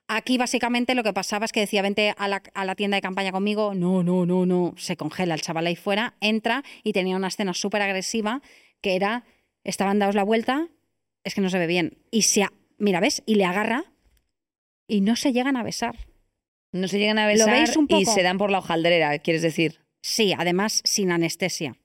Aquí 0.08 0.38
básicamente 0.38 0.96
lo 0.96 1.04
que 1.04 1.14
pasaba 1.14 1.46
es 1.46 1.52
que 1.52 1.62
decía, 1.62 1.82
vente 1.82 2.14
a 2.18 2.28
la, 2.28 2.44
a 2.54 2.66
la 2.66 2.76
tienda 2.76 2.96
de 2.98 3.02
campaña 3.02 3.32
conmigo, 3.32 3.74
no, 3.74 4.04
no, 4.04 4.26
no, 4.26 4.46
no, 4.46 4.74
se 4.78 4.98
congela 4.98 5.34
el 5.34 5.42
chaval 5.42 5.66
ahí 5.66 5.76
fuera, 5.76 6.16
entra 6.20 6.64
y 6.84 6.92
tenía 6.94 7.16
una 7.16 7.30
escena 7.30 7.54
súper 7.54 7.82
agresiva 7.82 8.42
que 8.82 8.96
era, 8.96 9.24
estaban 9.64 10.00
dados 10.00 10.14
la 10.16 10.24
vuelta, 10.24 10.68
es 11.24 11.34
que 11.34 11.42
no 11.42 11.50
se 11.50 11.58
ve 11.58 11.68
bien, 11.68 11.98
y 12.12 12.24
se, 12.24 12.44
a- 12.44 12.52
mira, 12.78 13.00
¿ves? 13.00 13.24
Y 13.26 13.36
le 13.36 13.46
agarra 13.46 13.86
y 14.88 15.00
no 15.02 15.16
se 15.16 15.32
llegan 15.32 15.56
a 15.56 15.64
besar. 15.64 15.96
No 16.74 16.88
se 16.90 17.00
llegan 17.00 17.18
a 17.20 17.24
¿Lo 17.28 17.32
besar 17.34 17.52
veis 17.54 17.78
un 17.78 17.86
y 17.88 18.06
se 18.06 18.24
dan 18.24 18.38
por 18.38 18.52
la 18.52 18.60
hojaldrera, 18.60 19.18
quieres 19.20 19.42
decir. 19.42 19.80
Sí, 20.02 20.34
además 20.38 20.82
sin 20.84 21.12
anestesia. 21.12 21.78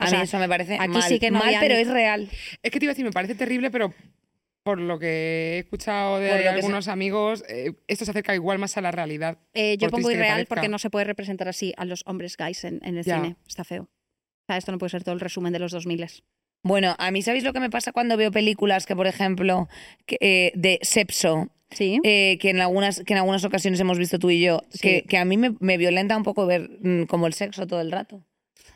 O 0.00 0.04
A 0.04 0.06
sea, 0.08 0.18
mí 0.18 0.24
eso 0.24 0.38
me 0.38 0.48
parece 0.48 0.74
aquí 0.80 0.88
mal. 0.92 1.02
sí 1.02 1.20
que 1.20 1.30
no 1.30 1.38
mal, 1.38 1.54
pero 1.60 1.76
ni- 1.76 1.82
es 1.82 1.88
real. 1.88 2.28
Es 2.62 2.70
que 2.72 2.80
te 2.80 2.86
iba 2.86 2.90
a 2.90 2.94
decir, 2.94 3.04
me 3.04 3.12
parece 3.12 3.34
terrible, 3.36 3.70
pero 3.70 3.94
por 4.70 4.78
lo 4.80 5.00
que 5.00 5.56
he 5.56 5.58
escuchado 5.58 6.20
de 6.20 6.46
algunos 6.48 6.86
amigos, 6.86 7.42
eh, 7.48 7.72
esto 7.88 8.04
se 8.04 8.12
acerca 8.12 8.36
igual 8.36 8.60
más 8.60 8.76
a 8.76 8.80
la 8.80 8.92
realidad. 8.92 9.36
Eh, 9.52 9.76
yo 9.78 9.90
pongo 9.90 10.08
irreal 10.12 10.46
porque 10.46 10.68
no 10.68 10.78
se 10.78 10.90
puede 10.90 11.04
representar 11.06 11.48
así 11.48 11.72
a 11.76 11.84
los 11.84 12.04
hombres 12.06 12.36
guys 12.36 12.62
en, 12.62 12.78
en 12.84 12.96
el 12.98 13.04
Ya. 13.04 13.16
cine. 13.16 13.36
Está 13.48 13.64
feo. 13.64 13.82
O 13.82 13.88
sea, 14.46 14.56
esto 14.58 14.70
no 14.70 14.78
puede 14.78 14.90
ser 14.90 15.02
todo 15.02 15.12
el 15.14 15.20
resumen 15.20 15.52
de 15.52 15.58
los 15.58 15.72
2000. 15.72 16.06
Bueno, 16.62 16.94
a 17.00 17.10
mí, 17.10 17.20
¿sabéis 17.22 17.42
lo 17.42 17.52
que 17.52 17.58
me 17.58 17.68
pasa 17.68 17.90
cuando 17.90 18.16
veo 18.16 18.30
películas 18.30 18.86
que, 18.86 18.94
por 18.94 19.08
ejemplo, 19.08 19.68
que, 20.06 20.16
eh, 20.20 20.52
de 20.54 20.78
Sepso, 20.82 21.48
Sí. 21.72 21.98
eh, 22.04 22.38
que, 22.40 22.50
en 22.50 22.60
algunas, 22.60 23.02
que 23.04 23.12
en 23.14 23.18
algunas 23.18 23.44
ocasiones 23.44 23.80
hemos 23.80 23.98
visto 23.98 24.20
tú 24.20 24.30
y 24.30 24.40
yo, 24.40 24.62
Sí. 24.70 24.78
que, 24.80 25.02
que 25.02 25.18
a 25.18 25.24
mí 25.24 25.36
me, 25.36 25.56
me 25.58 25.78
violenta 25.78 26.16
un 26.16 26.22
poco 26.22 26.46
ver 26.46 26.70
mm, 26.80 27.04
como 27.06 27.26
el 27.26 27.32
sexo 27.34 27.66
todo 27.66 27.80
el 27.80 27.90
rato? 27.90 28.22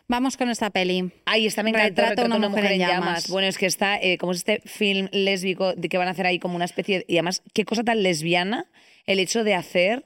Vamos 0.07 0.37
con 0.37 0.51
esta 0.51 0.69
peli. 0.71 1.11
Ahí 1.25 1.47
está, 1.47 1.63
me 1.63 1.71
encantó. 1.71 2.03
Retrato 2.03 2.23
a 2.23 2.37
una 2.37 2.49
mujer 2.49 2.73
en 2.73 2.79
llamas. 2.81 3.29
Bueno, 3.29 3.49
es 3.49 3.57
que 3.57 3.67
está, 3.67 3.97
eh, 4.01 4.19
como 4.19 4.33
es 4.33 4.39
este 4.39 4.61
film 4.67 5.09
lésbico 5.13 5.75
de 5.75 5.89
que 5.89 5.97
van 5.97 6.09
a 6.09 6.11
hacer 6.11 6.27
ahí 6.27 6.39
como 6.39 6.57
una 6.57 6.67
especie. 6.67 6.99
de- 6.99 7.05
y 7.09 7.15
además, 7.17 7.43
qué 7.55 7.65
cosa 7.65 7.83
tan 7.85 8.03
lesbiana 8.03 8.67
el 9.07 9.19
hecho 9.19 9.45
de 9.45 9.55
hacer 9.55 10.05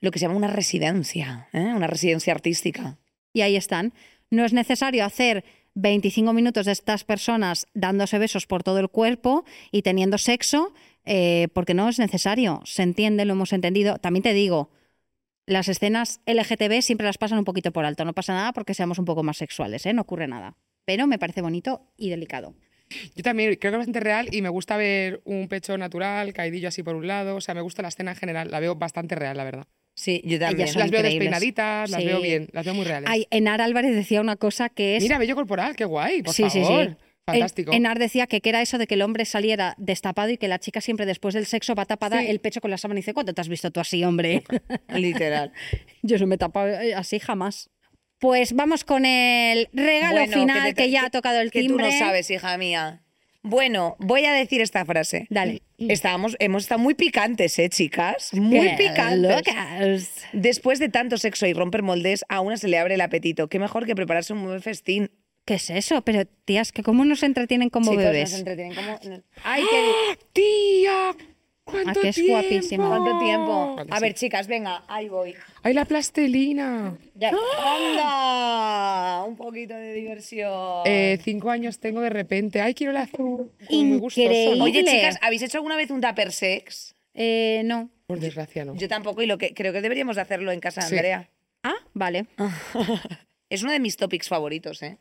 lo 0.00 0.10
que 0.12 0.18
se 0.18 0.26
llama 0.26 0.36
una 0.36 0.46
residencia, 0.48 1.48
¿eh? 1.52 1.72
una 1.74 1.86
residencia 1.88 2.32
artística. 2.32 2.96
Y 3.32 3.40
ahí 3.40 3.56
están. 3.56 3.92
No 4.30 4.44
es 4.44 4.52
necesario 4.52 5.04
hacer 5.04 5.44
25 5.74 6.32
minutos 6.32 6.66
de 6.66 6.72
estas 6.72 7.02
personas 7.04 7.66
dándose 7.74 8.18
besos 8.18 8.46
por 8.46 8.62
todo 8.62 8.78
el 8.78 8.88
cuerpo 8.88 9.44
y 9.72 9.82
teniendo 9.82 10.18
sexo, 10.18 10.72
eh, 11.04 11.48
porque 11.54 11.74
no 11.74 11.88
es 11.88 11.98
necesario. 11.98 12.60
Se 12.64 12.82
entiende, 12.82 13.24
lo 13.24 13.32
hemos 13.32 13.52
entendido. 13.52 13.98
También 13.98 14.22
te 14.22 14.32
digo, 14.32 14.70
las 15.50 15.68
escenas 15.68 16.20
LGTB 16.26 16.80
siempre 16.80 17.06
las 17.06 17.18
pasan 17.18 17.38
un 17.38 17.44
poquito 17.44 17.72
por 17.72 17.84
alto. 17.84 18.04
No 18.04 18.12
pasa 18.14 18.32
nada 18.32 18.52
porque 18.52 18.72
seamos 18.74 18.98
un 18.98 19.04
poco 19.04 19.22
más 19.22 19.36
sexuales, 19.36 19.84
¿eh? 19.86 19.92
no 19.92 20.02
ocurre 20.02 20.28
nada. 20.28 20.56
Pero 20.84 21.06
me 21.06 21.18
parece 21.18 21.42
bonito 21.42 21.82
y 21.96 22.08
delicado. 22.10 22.54
Yo 23.14 23.22
también 23.22 23.54
creo 23.56 23.70
que 23.72 23.76
es 23.76 23.78
bastante 23.78 24.00
real 24.00 24.28
y 24.32 24.42
me 24.42 24.48
gusta 24.48 24.76
ver 24.76 25.20
un 25.24 25.46
pecho 25.48 25.76
natural, 25.78 26.32
caidillo 26.32 26.68
así 26.68 26.82
por 26.82 26.94
un 26.96 27.06
lado. 27.06 27.36
O 27.36 27.40
sea, 27.40 27.54
me 27.54 27.60
gusta 27.60 27.82
la 27.82 27.88
escena 27.88 28.12
en 28.12 28.16
general. 28.16 28.50
La 28.50 28.58
veo 28.60 28.74
bastante 28.74 29.14
real, 29.14 29.36
la 29.36 29.44
verdad. 29.44 29.66
Sí, 29.94 30.22
yo 30.24 30.38
también. 30.38 30.62
Ellas 30.62 30.72
son 30.72 30.80
las 30.80 30.90
veo 30.90 31.00
increíbles. 31.00 31.30
despeinaditas, 31.30 31.90
las 31.90 32.00
Sí. 32.00 32.06
veo 32.06 32.20
bien, 32.20 32.48
las 32.52 32.64
veo 32.64 32.74
muy 32.74 32.84
reales. 32.84 33.08
Ay, 33.10 33.26
Enar 33.30 33.60
Álvarez 33.60 33.94
decía 33.94 34.20
una 34.20 34.36
cosa 34.36 34.68
que 34.70 34.96
es... 34.96 35.02
Mira, 35.02 35.18
bello 35.18 35.34
corporal, 35.34 35.76
qué 35.76 35.84
guay, 35.84 36.22
por 36.22 36.32
sí, 36.34 36.48
sí, 36.50 36.62
favor. 36.62 36.86
sí. 36.88 36.96
Fantástico. 37.32 37.72
En- 37.72 37.78
Enar 37.78 37.98
decía 37.98 38.26
que, 38.26 38.40
que 38.40 38.48
era 38.50 38.62
eso 38.62 38.78
de 38.78 38.86
que 38.86 38.94
el 38.94 39.02
hombre 39.02 39.24
saliera 39.24 39.74
destapado 39.78 40.30
y 40.30 40.36
que 40.38 40.48
la 40.48 40.58
chica 40.58 40.80
siempre 40.80 41.06
después 41.06 41.34
del 41.34 41.46
sexo 41.46 41.74
va 41.74 41.84
tapada 41.86 42.20
Sí. 42.20 42.26
el 42.28 42.40
pecho 42.40 42.60
con 42.60 42.70
la 42.70 42.78
sábana 42.78 42.98
y 42.98 43.02
dice, 43.02 43.14
¿cuándo 43.14 43.32
te 43.34 43.40
has 43.40 43.48
visto 43.48 43.70
tú 43.70 43.80
así, 43.80 44.02
hombre? 44.04 44.42
Literal. 44.88 45.52
Yo 46.02 46.18
no 46.18 46.26
me 46.26 46.34
he 46.34 46.38
tapado 46.38 46.68
eh, 46.68 46.94
así 46.94 47.18
jamás. 47.18 47.70
Pues 48.18 48.52
vamos 48.52 48.84
con 48.84 49.06
el 49.06 49.68
regalo 49.72 50.16
Bueno, 50.18 50.32
final 50.38 50.74
que, 50.74 50.82
te- 50.84 50.90
ya 50.90 51.06
ha 51.06 51.10
tocado 51.10 51.40
el 51.40 51.50
que 51.50 51.60
timbre. 51.60 51.86
tú 51.86 51.90
no 51.92 51.98
sabes, 51.98 52.30
hija 52.30 52.56
mía. 52.58 53.02
Bueno, 53.42 53.96
voy 53.98 54.26
a 54.26 54.32
decir 54.34 54.60
esta 54.60 54.84
frase. 54.84 55.26
Dale. 55.30 55.62
Estábamos, 55.78 56.36
hemos 56.40 56.64
estado 56.64 56.78
muy 56.78 56.92
picantes, 56.92 57.58
¿eh, 57.58 57.70
chicas? 57.70 58.34
Muy 58.34 58.60
¡Qué 58.60 58.88
picantes. 58.88 59.18
locas! 59.18 60.14
Después 60.34 60.78
de 60.78 60.90
tanto 60.90 61.16
sexo 61.16 61.46
y 61.46 61.54
romper 61.54 61.82
moldes, 61.82 62.22
a 62.28 62.42
una 62.42 62.58
se 62.58 62.68
le 62.68 62.76
abre 62.78 62.96
el 62.96 63.00
apetito. 63.00 63.48
Qué 63.48 63.58
mejor 63.58 63.86
que 63.86 63.94
prepararse 63.94 64.34
un 64.34 64.44
buen 64.44 64.60
festín. 64.60 65.10
¿Qué 65.50 65.54
es 65.56 65.68
eso? 65.68 66.00
Pero, 66.02 66.24
tías, 66.44 66.70
que 66.70 66.84
¿cómo 66.84 67.04
nos 67.04 67.24
entretienen 67.24 67.70
como 67.70 67.90
Chicos, 67.90 68.04
bebés? 68.04 68.30
nos 68.30 68.38
entretienen 68.38 68.72
como... 68.76 68.98
¡Ay, 69.42 69.64
qué... 69.68 70.16
¡Tía! 70.32 71.10
¿Cuánto 71.64 71.90
Ah, 71.90 71.94
que 72.00 72.08
es 72.10 72.14
tiempo? 72.14 72.32
guapísima. 72.34 72.86
¿Cuánto 72.88 73.18
tiempo? 73.18 73.74
Vale, 73.74 73.90
A 73.90 73.96
sí. 73.96 74.00
ver, 74.02 74.14
chicas, 74.14 74.46
venga, 74.46 74.84
ahí 74.86 75.08
voy. 75.08 75.34
¡Ay, 75.64 75.74
la 75.74 75.86
plastelina! 75.86 76.96
Ya. 77.16 77.32
¡Anda! 77.58 79.24
Un 79.24 79.34
poquito 79.34 79.74
de 79.74 79.92
diversión. 79.92 80.82
Eh, 80.84 81.18
cinco 81.20 81.50
años 81.50 81.80
tengo 81.80 82.00
de 82.00 82.10
repente. 82.10 82.60
¡Ay, 82.60 82.72
quiero 82.74 82.92
la 82.92 83.00
azul! 83.00 83.50
Muy 83.70 83.98
gustoso. 83.98 84.22
Increíble. 84.22 84.56
¿no? 84.56 84.64
Oye, 84.64 84.84
chicas, 84.84 85.18
¿habéis 85.20 85.42
hecho 85.42 85.58
alguna 85.58 85.74
vez 85.74 85.90
un 85.90 86.00
tupper 86.00 86.30
sex? 86.30 86.94
Eh, 87.12 87.62
no. 87.64 87.90
Por 88.06 88.20
desgracia, 88.20 88.64
no. 88.64 88.76
Yo 88.76 88.86
tampoco, 88.86 89.20
y 89.20 89.26
lo 89.26 89.36
que 89.36 89.52
creo 89.52 89.72
que 89.72 89.80
deberíamos 89.80 90.14
de 90.14 90.22
hacerlo 90.22 90.52
en 90.52 90.60
casa 90.60 90.82
de 90.82 90.86
Sí. 90.86 90.94
Andrea. 90.94 91.28
Ah, 91.64 91.74
vale. 91.92 92.26
Es 93.50 93.64
uno 93.64 93.72
de 93.72 93.80
mis 93.80 93.96
topics 93.96 94.28
favoritos, 94.28 94.80
¿eh? 94.84 94.96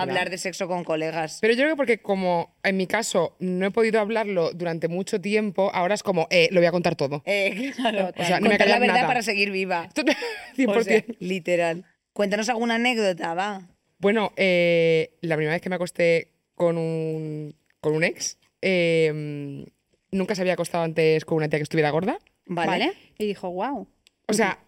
Hablar 0.00 0.30
de 0.30 0.38
sexo 0.38 0.68
con 0.68 0.84
colegas. 0.84 1.38
Pero 1.40 1.54
yo 1.54 1.60
creo 1.60 1.70
que 1.70 1.76
porque 1.76 1.98
como 1.98 2.54
en 2.62 2.76
mi 2.76 2.86
caso 2.86 3.36
no 3.40 3.66
he 3.66 3.70
podido 3.70 4.00
hablarlo 4.00 4.52
durante 4.52 4.88
mucho 4.88 5.20
tiempo, 5.20 5.70
ahora 5.72 5.94
es 5.94 6.02
como, 6.02 6.26
eh, 6.30 6.48
lo 6.50 6.60
voy 6.60 6.66
a 6.66 6.72
contar 6.72 6.94
todo. 6.94 7.22
Eh, 7.24 7.72
claro. 7.76 8.10
O 8.16 8.24
sea, 8.24 8.40
no 8.40 8.48
me 8.48 8.58
la 8.58 8.78
verdad 8.78 8.94
nada. 8.94 9.06
para 9.06 9.22
seguir 9.22 9.50
viva. 9.50 9.88
100%. 10.56 10.76
O 10.76 10.82
sea, 10.82 11.04
literal. 11.20 11.84
Cuéntanos 12.12 12.48
alguna 12.50 12.74
anécdota, 12.74 13.34
va. 13.34 13.62
Bueno, 13.98 14.32
eh, 14.36 15.16
la 15.22 15.36
primera 15.36 15.54
vez 15.54 15.62
que 15.62 15.70
me 15.70 15.76
acosté 15.76 16.32
con 16.54 16.76
un, 16.76 17.54
con 17.80 17.94
un 17.94 18.04
ex, 18.04 18.38
eh, 18.60 19.64
nunca 20.10 20.34
se 20.34 20.42
había 20.42 20.52
acostado 20.52 20.84
antes 20.84 21.24
con 21.24 21.38
una 21.38 21.48
tía 21.48 21.58
que 21.58 21.64
estuviera 21.64 21.90
gorda. 21.90 22.18
Vale. 22.46 22.70
Vale. 22.70 22.92
Y 23.18 23.26
dijo, 23.26 23.50
wow. 23.50 23.88
O 24.28 24.32
sea, 24.34 24.58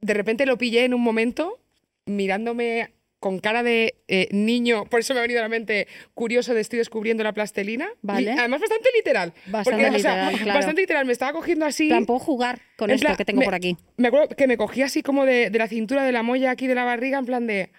de 0.00 0.14
repente 0.14 0.44
lo 0.44 0.58
pillé 0.58 0.84
en 0.84 0.94
un 0.94 1.00
momento 1.00 1.58
mirándome 2.04 2.92
con 3.22 3.38
cara 3.38 3.62
de 3.62 3.94
eh, 4.08 4.26
niño, 4.32 4.84
por 4.86 4.98
eso 4.98 5.14
me 5.14 5.20
ha 5.20 5.22
venido 5.22 5.38
a 5.38 5.44
la 5.44 5.48
mente 5.48 5.86
curioso 6.12 6.54
de 6.54 6.60
estoy 6.60 6.80
descubriendo 6.80 7.22
la 7.22 7.32
plastelina. 7.32 7.88
Vale. 8.02 8.32
Y 8.34 8.36
además 8.36 8.60
bastante 8.60 8.88
literal. 8.96 9.32
Bastante 9.46 9.84
porque, 9.84 9.96
o 9.96 9.98
sea, 10.00 10.14
literal, 10.16 10.34
claro. 10.42 10.58
Bastante 10.58 10.80
literal. 10.80 11.06
Me 11.06 11.12
estaba 11.12 11.32
cogiendo 11.32 11.64
así. 11.64 11.86
Plan, 11.86 12.04
puedo 12.04 12.18
jugar 12.18 12.58
con 12.76 12.90
esto 12.90 13.04
plan, 13.06 13.16
que 13.16 13.24
tengo 13.24 13.38
me- 13.38 13.44
por 13.44 13.54
aquí. 13.54 13.76
Me 13.96 14.08
acuerdo 14.08 14.28
que 14.36 14.48
me 14.48 14.56
cogía 14.56 14.86
así 14.86 15.04
como 15.04 15.24
de, 15.24 15.50
de 15.50 15.58
la 15.60 15.68
cintura 15.68 16.02
de 16.02 16.10
la 16.10 16.24
molla 16.24 16.50
aquí 16.50 16.66
de 16.66 16.74
la 16.74 16.82
barriga, 16.84 17.16
en 17.20 17.26
plan 17.26 17.46
de. 17.46 17.70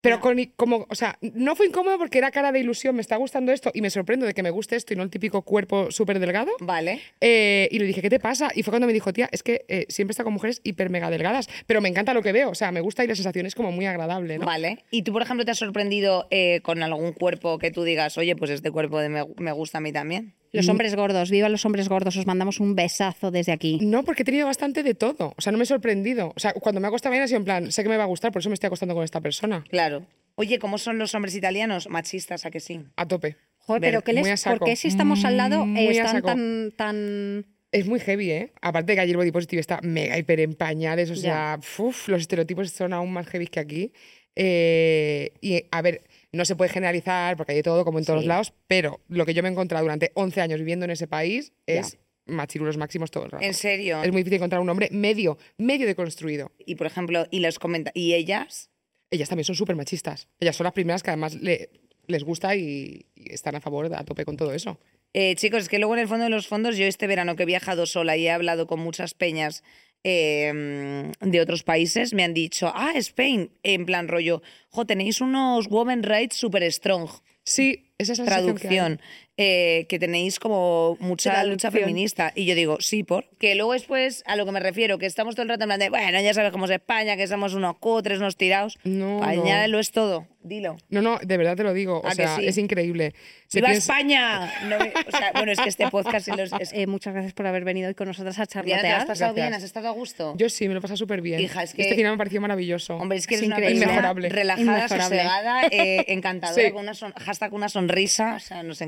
Pero 0.00 0.20
con, 0.20 0.38
como, 0.56 0.86
o 0.88 0.94
sea, 0.94 1.18
no 1.20 1.56
fue 1.56 1.66
incómodo 1.66 1.98
porque 1.98 2.18
era 2.18 2.30
cara 2.30 2.52
de 2.52 2.60
ilusión, 2.60 2.94
me 2.94 3.00
está 3.00 3.16
gustando 3.16 3.52
esto 3.52 3.70
y 3.74 3.80
me 3.80 3.90
sorprendo 3.90 4.26
de 4.26 4.34
que 4.34 4.42
me 4.42 4.50
guste 4.50 4.76
esto 4.76 4.92
y 4.94 4.96
no 4.96 5.02
el 5.02 5.10
típico 5.10 5.42
cuerpo 5.42 5.90
súper 5.90 6.20
delgado. 6.20 6.52
Vale. 6.60 7.00
Eh, 7.20 7.68
y 7.72 7.78
le 7.78 7.84
dije, 7.84 8.00
¿qué 8.00 8.10
te 8.10 8.20
pasa? 8.20 8.50
Y 8.54 8.62
fue 8.62 8.70
cuando 8.70 8.86
me 8.86 8.92
dijo, 8.92 9.12
tía, 9.12 9.28
es 9.32 9.42
que 9.42 9.64
eh, 9.68 9.86
siempre 9.88 10.12
está 10.12 10.22
con 10.22 10.32
mujeres 10.32 10.60
hiper 10.62 10.90
mega 10.90 11.10
delgadas, 11.10 11.48
pero 11.66 11.80
me 11.80 11.88
encanta 11.88 12.14
lo 12.14 12.22
que 12.22 12.32
veo, 12.32 12.50
o 12.50 12.54
sea, 12.54 12.70
me 12.70 12.80
gusta 12.80 13.04
y 13.04 13.08
la 13.08 13.16
sensación 13.16 13.46
es 13.46 13.54
como 13.54 13.72
muy 13.72 13.86
agradable, 13.86 14.38
¿no? 14.38 14.46
Vale. 14.46 14.84
¿Y 14.90 15.02
tú, 15.02 15.12
por 15.12 15.22
ejemplo, 15.22 15.44
te 15.44 15.50
has 15.50 15.58
sorprendido 15.58 16.28
eh, 16.30 16.60
con 16.62 16.82
algún 16.82 17.12
cuerpo 17.12 17.58
que 17.58 17.70
tú 17.70 17.82
digas, 17.82 18.16
oye, 18.18 18.36
pues 18.36 18.50
este 18.50 18.70
cuerpo 18.70 19.00
de 19.00 19.08
me, 19.08 19.24
me 19.38 19.52
gusta 19.52 19.78
a 19.78 19.80
mí 19.80 19.92
también? 19.92 20.34
Los 20.52 20.68
hombres 20.68 20.94
gordos, 20.94 21.30
viva 21.30 21.48
los 21.48 21.64
hombres 21.64 21.88
gordos, 21.88 22.16
os 22.16 22.26
mandamos 22.26 22.60
un 22.60 22.74
besazo 22.74 23.30
desde 23.30 23.52
aquí. 23.52 23.78
No, 23.82 24.04
porque 24.04 24.22
he 24.22 24.24
tenido 24.24 24.46
bastante 24.46 24.82
de 24.82 24.94
todo, 24.94 25.34
o 25.36 25.40
sea, 25.40 25.52
no 25.52 25.58
me 25.58 25.64
he 25.64 25.66
sorprendido. 25.66 26.32
O 26.36 26.40
sea, 26.40 26.52
cuando 26.54 26.80
me 26.80 26.86
ha 26.86 26.88
acostado 26.88 27.12
bien 27.12 27.22
ha 27.22 27.28
sido 27.28 27.38
en 27.38 27.44
plan, 27.44 27.72
sé 27.72 27.82
que 27.82 27.88
me 27.88 27.96
va 27.96 28.04
a 28.04 28.06
gustar, 28.06 28.32
por 28.32 28.40
eso 28.40 28.48
me 28.48 28.54
estoy 28.54 28.68
acostando 28.68 28.94
con 28.94 29.04
esta 29.04 29.20
persona. 29.20 29.64
Claro. 29.68 30.06
Oye, 30.36 30.58
¿cómo 30.58 30.78
son 30.78 30.98
los 30.98 31.14
hombres 31.14 31.34
italianos? 31.34 31.88
Machistas, 31.88 32.46
¿a 32.46 32.50
que 32.50 32.60
sí? 32.60 32.80
A 32.96 33.06
tope. 33.06 33.36
Joder, 33.58 33.80
pero 33.80 34.02
¿qué 34.02 34.12
les, 34.12 34.22
muy 34.22 34.30
a 34.30 34.36
saco. 34.36 34.60
¿por 34.60 34.68
qué 34.68 34.76
si 34.76 34.88
estamos 34.88 35.24
al 35.24 35.36
lado 35.36 35.62
eh, 35.62 35.66
Muy 35.66 35.88
a 35.88 35.90
están 35.90 36.12
saco. 36.12 36.28
tan, 36.28 36.72
tan... 36.76 37.46
Es 37.70 37.86
muy 37.86 38.00
heavy, 38.00 38.30
¿eh? 38.30 38.52
Aparte 38.62 38.92
de 38.92 38.96
que 38.96 39.00
allí 39.02 39.10
el 39.10 39.18
body 39.18 39.30
positive 39.30 39.60
está 39.60 39.80
mega 39.82 40.16
hiper 40.16 40.40
en 40.40 40.54
pañales, 40.54 41.10
o 41.10 41.16
sea, 41.16 41.60
uf, 41.78 42.08
los 42.08 42.22
estereotipos 42.22 42.70
son 42.70 42.94
aún 42.94 43.12
más 43.12 43.26
heavy 43.26 43.46
que 43.46 43.60
aquí. 43.60 43.92
Eh, 44.36 45.32
y 45.42 45.64
a 45.70 45.82
ver, 45.82 46.04
no 46.38 46.44
se 46.46 46.56
puede 46.56 46.70
generalizar 46.70 47.36
porque 47.36 47.52
hay 47.52 47.56
de 47.58 47.62
todo, 47.62 47.84
como 47.84 47.98
en 47.98 48.04
todos 48.06 48.22
Sí. 48.22 48.26
lados, 48.28 48.54
pero 48.66 49.00
lo 49.08 49.26
que 49.26 49.34
yo 49.34 49.42
me 49.42 49.48
he 49.50 49.52
encontrado 49.52 49.84
durante 49.84 50.12
11 50.14 50.40
años 50.40 50.58
viviendo 50.60 50.84
en 50.86 50.90
ese 50.92 51.06
país 51.06 51.52
es 51.66 51.98
machirulos 52.24 52.76
máximos 52.76 53.10
todo 53.10 53.24
el 53.24 53.30
rato. 53.30 53.44
¿En 53.44 53.54
serio? 53.54 54.02
Es 54.02 54.12
muy 54.12 54.20
difícil 54.22 54.36
encontrar 54.36 54.60
un 54.62 54.68
hombre 54.70 54.88
medio, 54.90 55.36
medio 55.58 55.86
deconstruido. 55.86 56.52
Y, 56.58 56.76
por 56.76 56.86
ejemplo, 56.86 57.26
y 57.30 57.40
los 57.40 57.58
comenta 57.58 57.90
¿y 57.94 58.14
ellas? 58.14 58.70
Ellas 59.10 59.28
también 59.28 59.44
son 59.44 59.56
súper 59.56 59.76
machistas. 59.76 60.28
Ellas 60.40 60.54
son 60.56 60.64
las 60.64 60.72
primeras 60.74 61.02
que 61.02 61.10
además 61.10 61.34
le- 61.34 61.70
les 62.06 62.24
gusta 62.24 62.54
y, 62.56 63.06
y 63.14 63.32
están 63.32 63.54
a 63.54 63.60
favor, 63.60 63.92
a 63.94 64.04
tope 64.04 64.24
con 64.24 64.36
todo 64.36 64.52
eso. 64.54 64.78
Eh, 65.14 65.34
chicos, 65.36 65.62
es 65.62 65.68
que 65.70 65.78
luego 65.78 65.94
en 65.94 66.00
el 66.00 66.08
fondo 66.08 66.24
de 66.24 66.30
los 66.30 66.46
fondos, 66.46 66.76
yo 66.76 66.84
este 66.84 67.06
verano 67.06 67.34
que 67.34 67.44
he 67.44 67.46
viajado 67.46 67.86
sola 67.86 68.16
y 68.18 68.26
he 68.26 68.30
hablado 68.30 68.66
con 68.66 68.78
muchas 68.80 69.14
peñas 69.14 69.62
eh, 70.04 71.12
de 71.20 71.40
otros 71.40 71.62
países, 71.62 72.14
me 72.14 72.24
han 72.24 72.34
dicho, 72.34 72.70
ah, 72.74 72.92
Spain, 72.96 73.50
en 73.62 73.86
plan 73.86 74.08
rollo, 74.08 74.42
jo, 74.70 74.86
tenéis 74.86 75.20
unos 75.20 75.66
women 75.68 76.02
rights 76.02 76.36
super 76.36 76.62
strong. 76.72 77.08
Sí, 77.44 77.92
esa 77.98 78.12
es 78.12 78.18
la. 78.18 78.26
Traducción, 78.26 79.00
eh, 79.40 79.86
que 79.88 79.98
tenéis 79.98 80.38
como 80.40 80.96
mucha 81.00 81.42
lucha 81.44 81.70
feminista. 81.70 82.32
Y 82.34 82.44
yo 82.44 82.54
digo, 82.54 82.78
sí, 82.80 83.04
por. 83.04 83.24
Que 83.38 83.54
luego 83.54 83.72
después, 83.72 84.22
a 84.26 84.34
lo 84.36 84.44
que 84.44 84.52
me 84.52 84.60
refiero, 84.60 84.98
que 84.98 85.06
estamos 85.06 85.34
todo 85.36 85.44
el 85.44 85.48
rato 85.48 85.62
en 85.64 85.68
plan 85.68 85.80
de, 85.80 85.88
bueno, 85.90 86.20
ya 86.20 86.34
sabes 86.34 86.50
cómo 86.52 86.64
es 86.66 86.72
España, 86.72 87.16
que 87.16 87.26
somos 87.28 87.54
unos 87.54 87.78
cutres, 87.78 88.18
unos 88.18 88.36
tirados. 88.36 88.78
No, 88.84 89.20
España 89.20 89.66
no. 89.68 89.78
es 89.78 89.92
todo, 89.92 90.26
dilo. 90.42 90.76
No, 90.90 91.00
no, 91.02 91.18
de 91.22 91.36
verdad 91.36 91.56
te 91.56 91.62
lo 91.62 91.72
digo. 91.72 92.00
O 92.00 92.06
¿A 92.06 92.10
que 92.10 92.16
sea, 92.16 92.36
sí? 92.36 92.46
es 92.48 92.58
increíble. 92.58 93.14
Se 93.46 93.60
¡Viva 93.60 93.68
piensa- 93.70 93.92
España! 93.94 94.52
No 94.68 94.78
me- 94.78 94.92
o 95.06 95.10
sea, 95.16 95.30
bueno, 95.34 95.52
es 95.52 95.60
que 95.60 95.68
este 95.70 95.88
podcast 95.88 96.28
los- 96.28 96.52
es- 96.60 96.72
Eh, 96.78 96.86
muchas 96.86 97.14
gracias 97.14 97.32
por 97.32 97.46
haber 97.46 97.64
venido 97.64 97.88
hoy 97.88 97.94
con 97.94 98.06
nosotras 98.08 98.38
a 98.38 98.62
Diana, 98.62 98.82
¿te 98.82 98.88
lo 98.90 98.94
has 98.96 99.04
pasado 99.06 99.32
Gracias. 99.32 99.34
bien? 99.34 99.54
¿Has 99.54 99.62
estado 99.62 99.88
a 99.88 99.92
gusto? 99.92 100.34
Yo 100.36 100.48
sí, 100.50 100.68
me 100.68 100.74
lo 100.74 100.78
he 100.78 100.82
pasado 100.82 100.96
súper 100.98 101.22
bien. 101.22 101.40
Hija, 101.40 101.62
es 101.62 101.72
que- 101.74 101.82
Este 101.82 101.94
final 101.94 102.12
me 102.12 102.18
pareció 102.18 102.40
maravilloso. 102.40 102.96
Hombre, 102.96 103.18
es 103.18 103.26
que 103.26 103.36
Es 103.36 103.40
eres 103.40 103.48
una 103.48 103.58
increíble. 103.58 103.84
Inmejorable. 103.84 104.28
relajada, 104.28 104.62
Inmejorable. 104.78 105.02
sosegada, 105.16 105.62
eh, 105.70 106.04
encantadora, 106.08 106.62
Sí. 106.66 106.72
con 106.72 106.82
una 106.82 106.94
son- 106.94 107.12
hashtag 107.14 107.54
una 107.54 107.68
sonrisa, 107.68 108.34
o 108.36 108.40
sea, 108.40 108.62
nos 108.62 108.78
Jo, 108.80 108.84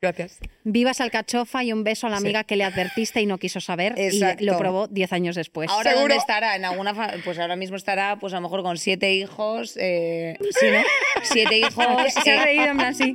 Gracias. 0.00 0.38
Viva 0.64 0.92
Salcachofa 0.94 1.64
y 1.64 1.72
un 1.72 1.84
beso 1.84 2.06
a 2.06 2.10
la 2.10 2.18
Sí. 2.18 2.24
amiga 2.24 2.44
que 2.44 2.56
le 2.56 2.64
advertiste 2.64 3.20
y 3.20 3.26
no 3.26 3.38
quiso 3.38 3.60
saber 3.60 3.94
Exacto. 3.96 4.42
y 4.42 4.46
lo 4.46 4.58
probó 4.58 4.86
10 4.88 5.12
años 5.12 5.36
después. 5.36 5.70
Ahora 5.70 5.90
¿Seguro? 5.90 6.02
dónde 6.08 6.16
estará, 6.16 6.56
en 6.56 6.64
alguna 6.64 6.94
pues 7.24 7.38
ahora 7.38 7.56
mismo 7.56 7.76
estará, 7.76 8.18
pues 8.18 8.32
a 8.32 8.36
lo 8.36 8.42
mejor 8.42 8.62
con 8.62 8.76
siete 8.78 9.12
hijos, 9.14 9.76
eh, 9.80 10.36
sí, 10.58 10.66
¿no? 10.70 10.82
Siete 11.22 11.58
hijos. 11.58 11.72
Se 12.24 12.30
ha 12.30 12.42
eh, 12.42 12.44
reído 12.44 12.64
en 12.66 12.76
plan 12.76 12.88
así. 12.90 13.14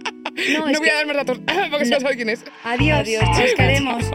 No, 0.53 0.59
No, 0.59 0.79
voy 0.79 0.89
a 0.89 0.91
que... 0.91 0.93
dar 0.93 1.05
más 1.07 1.15
datos 1.17 1.39
porque 1.69 1.85
se 1.85 1.91
va 1.91 1.97
a 1.97 2.01
saber 2.01 2.15
quién 2.15 2.29
es. 2.29 2.43
Adiós, 2.63 2.99
Adiós, 2.99 3.23
os 3.29 3.37
chicas. 3.37 3.53
queremos. 3.55 4.05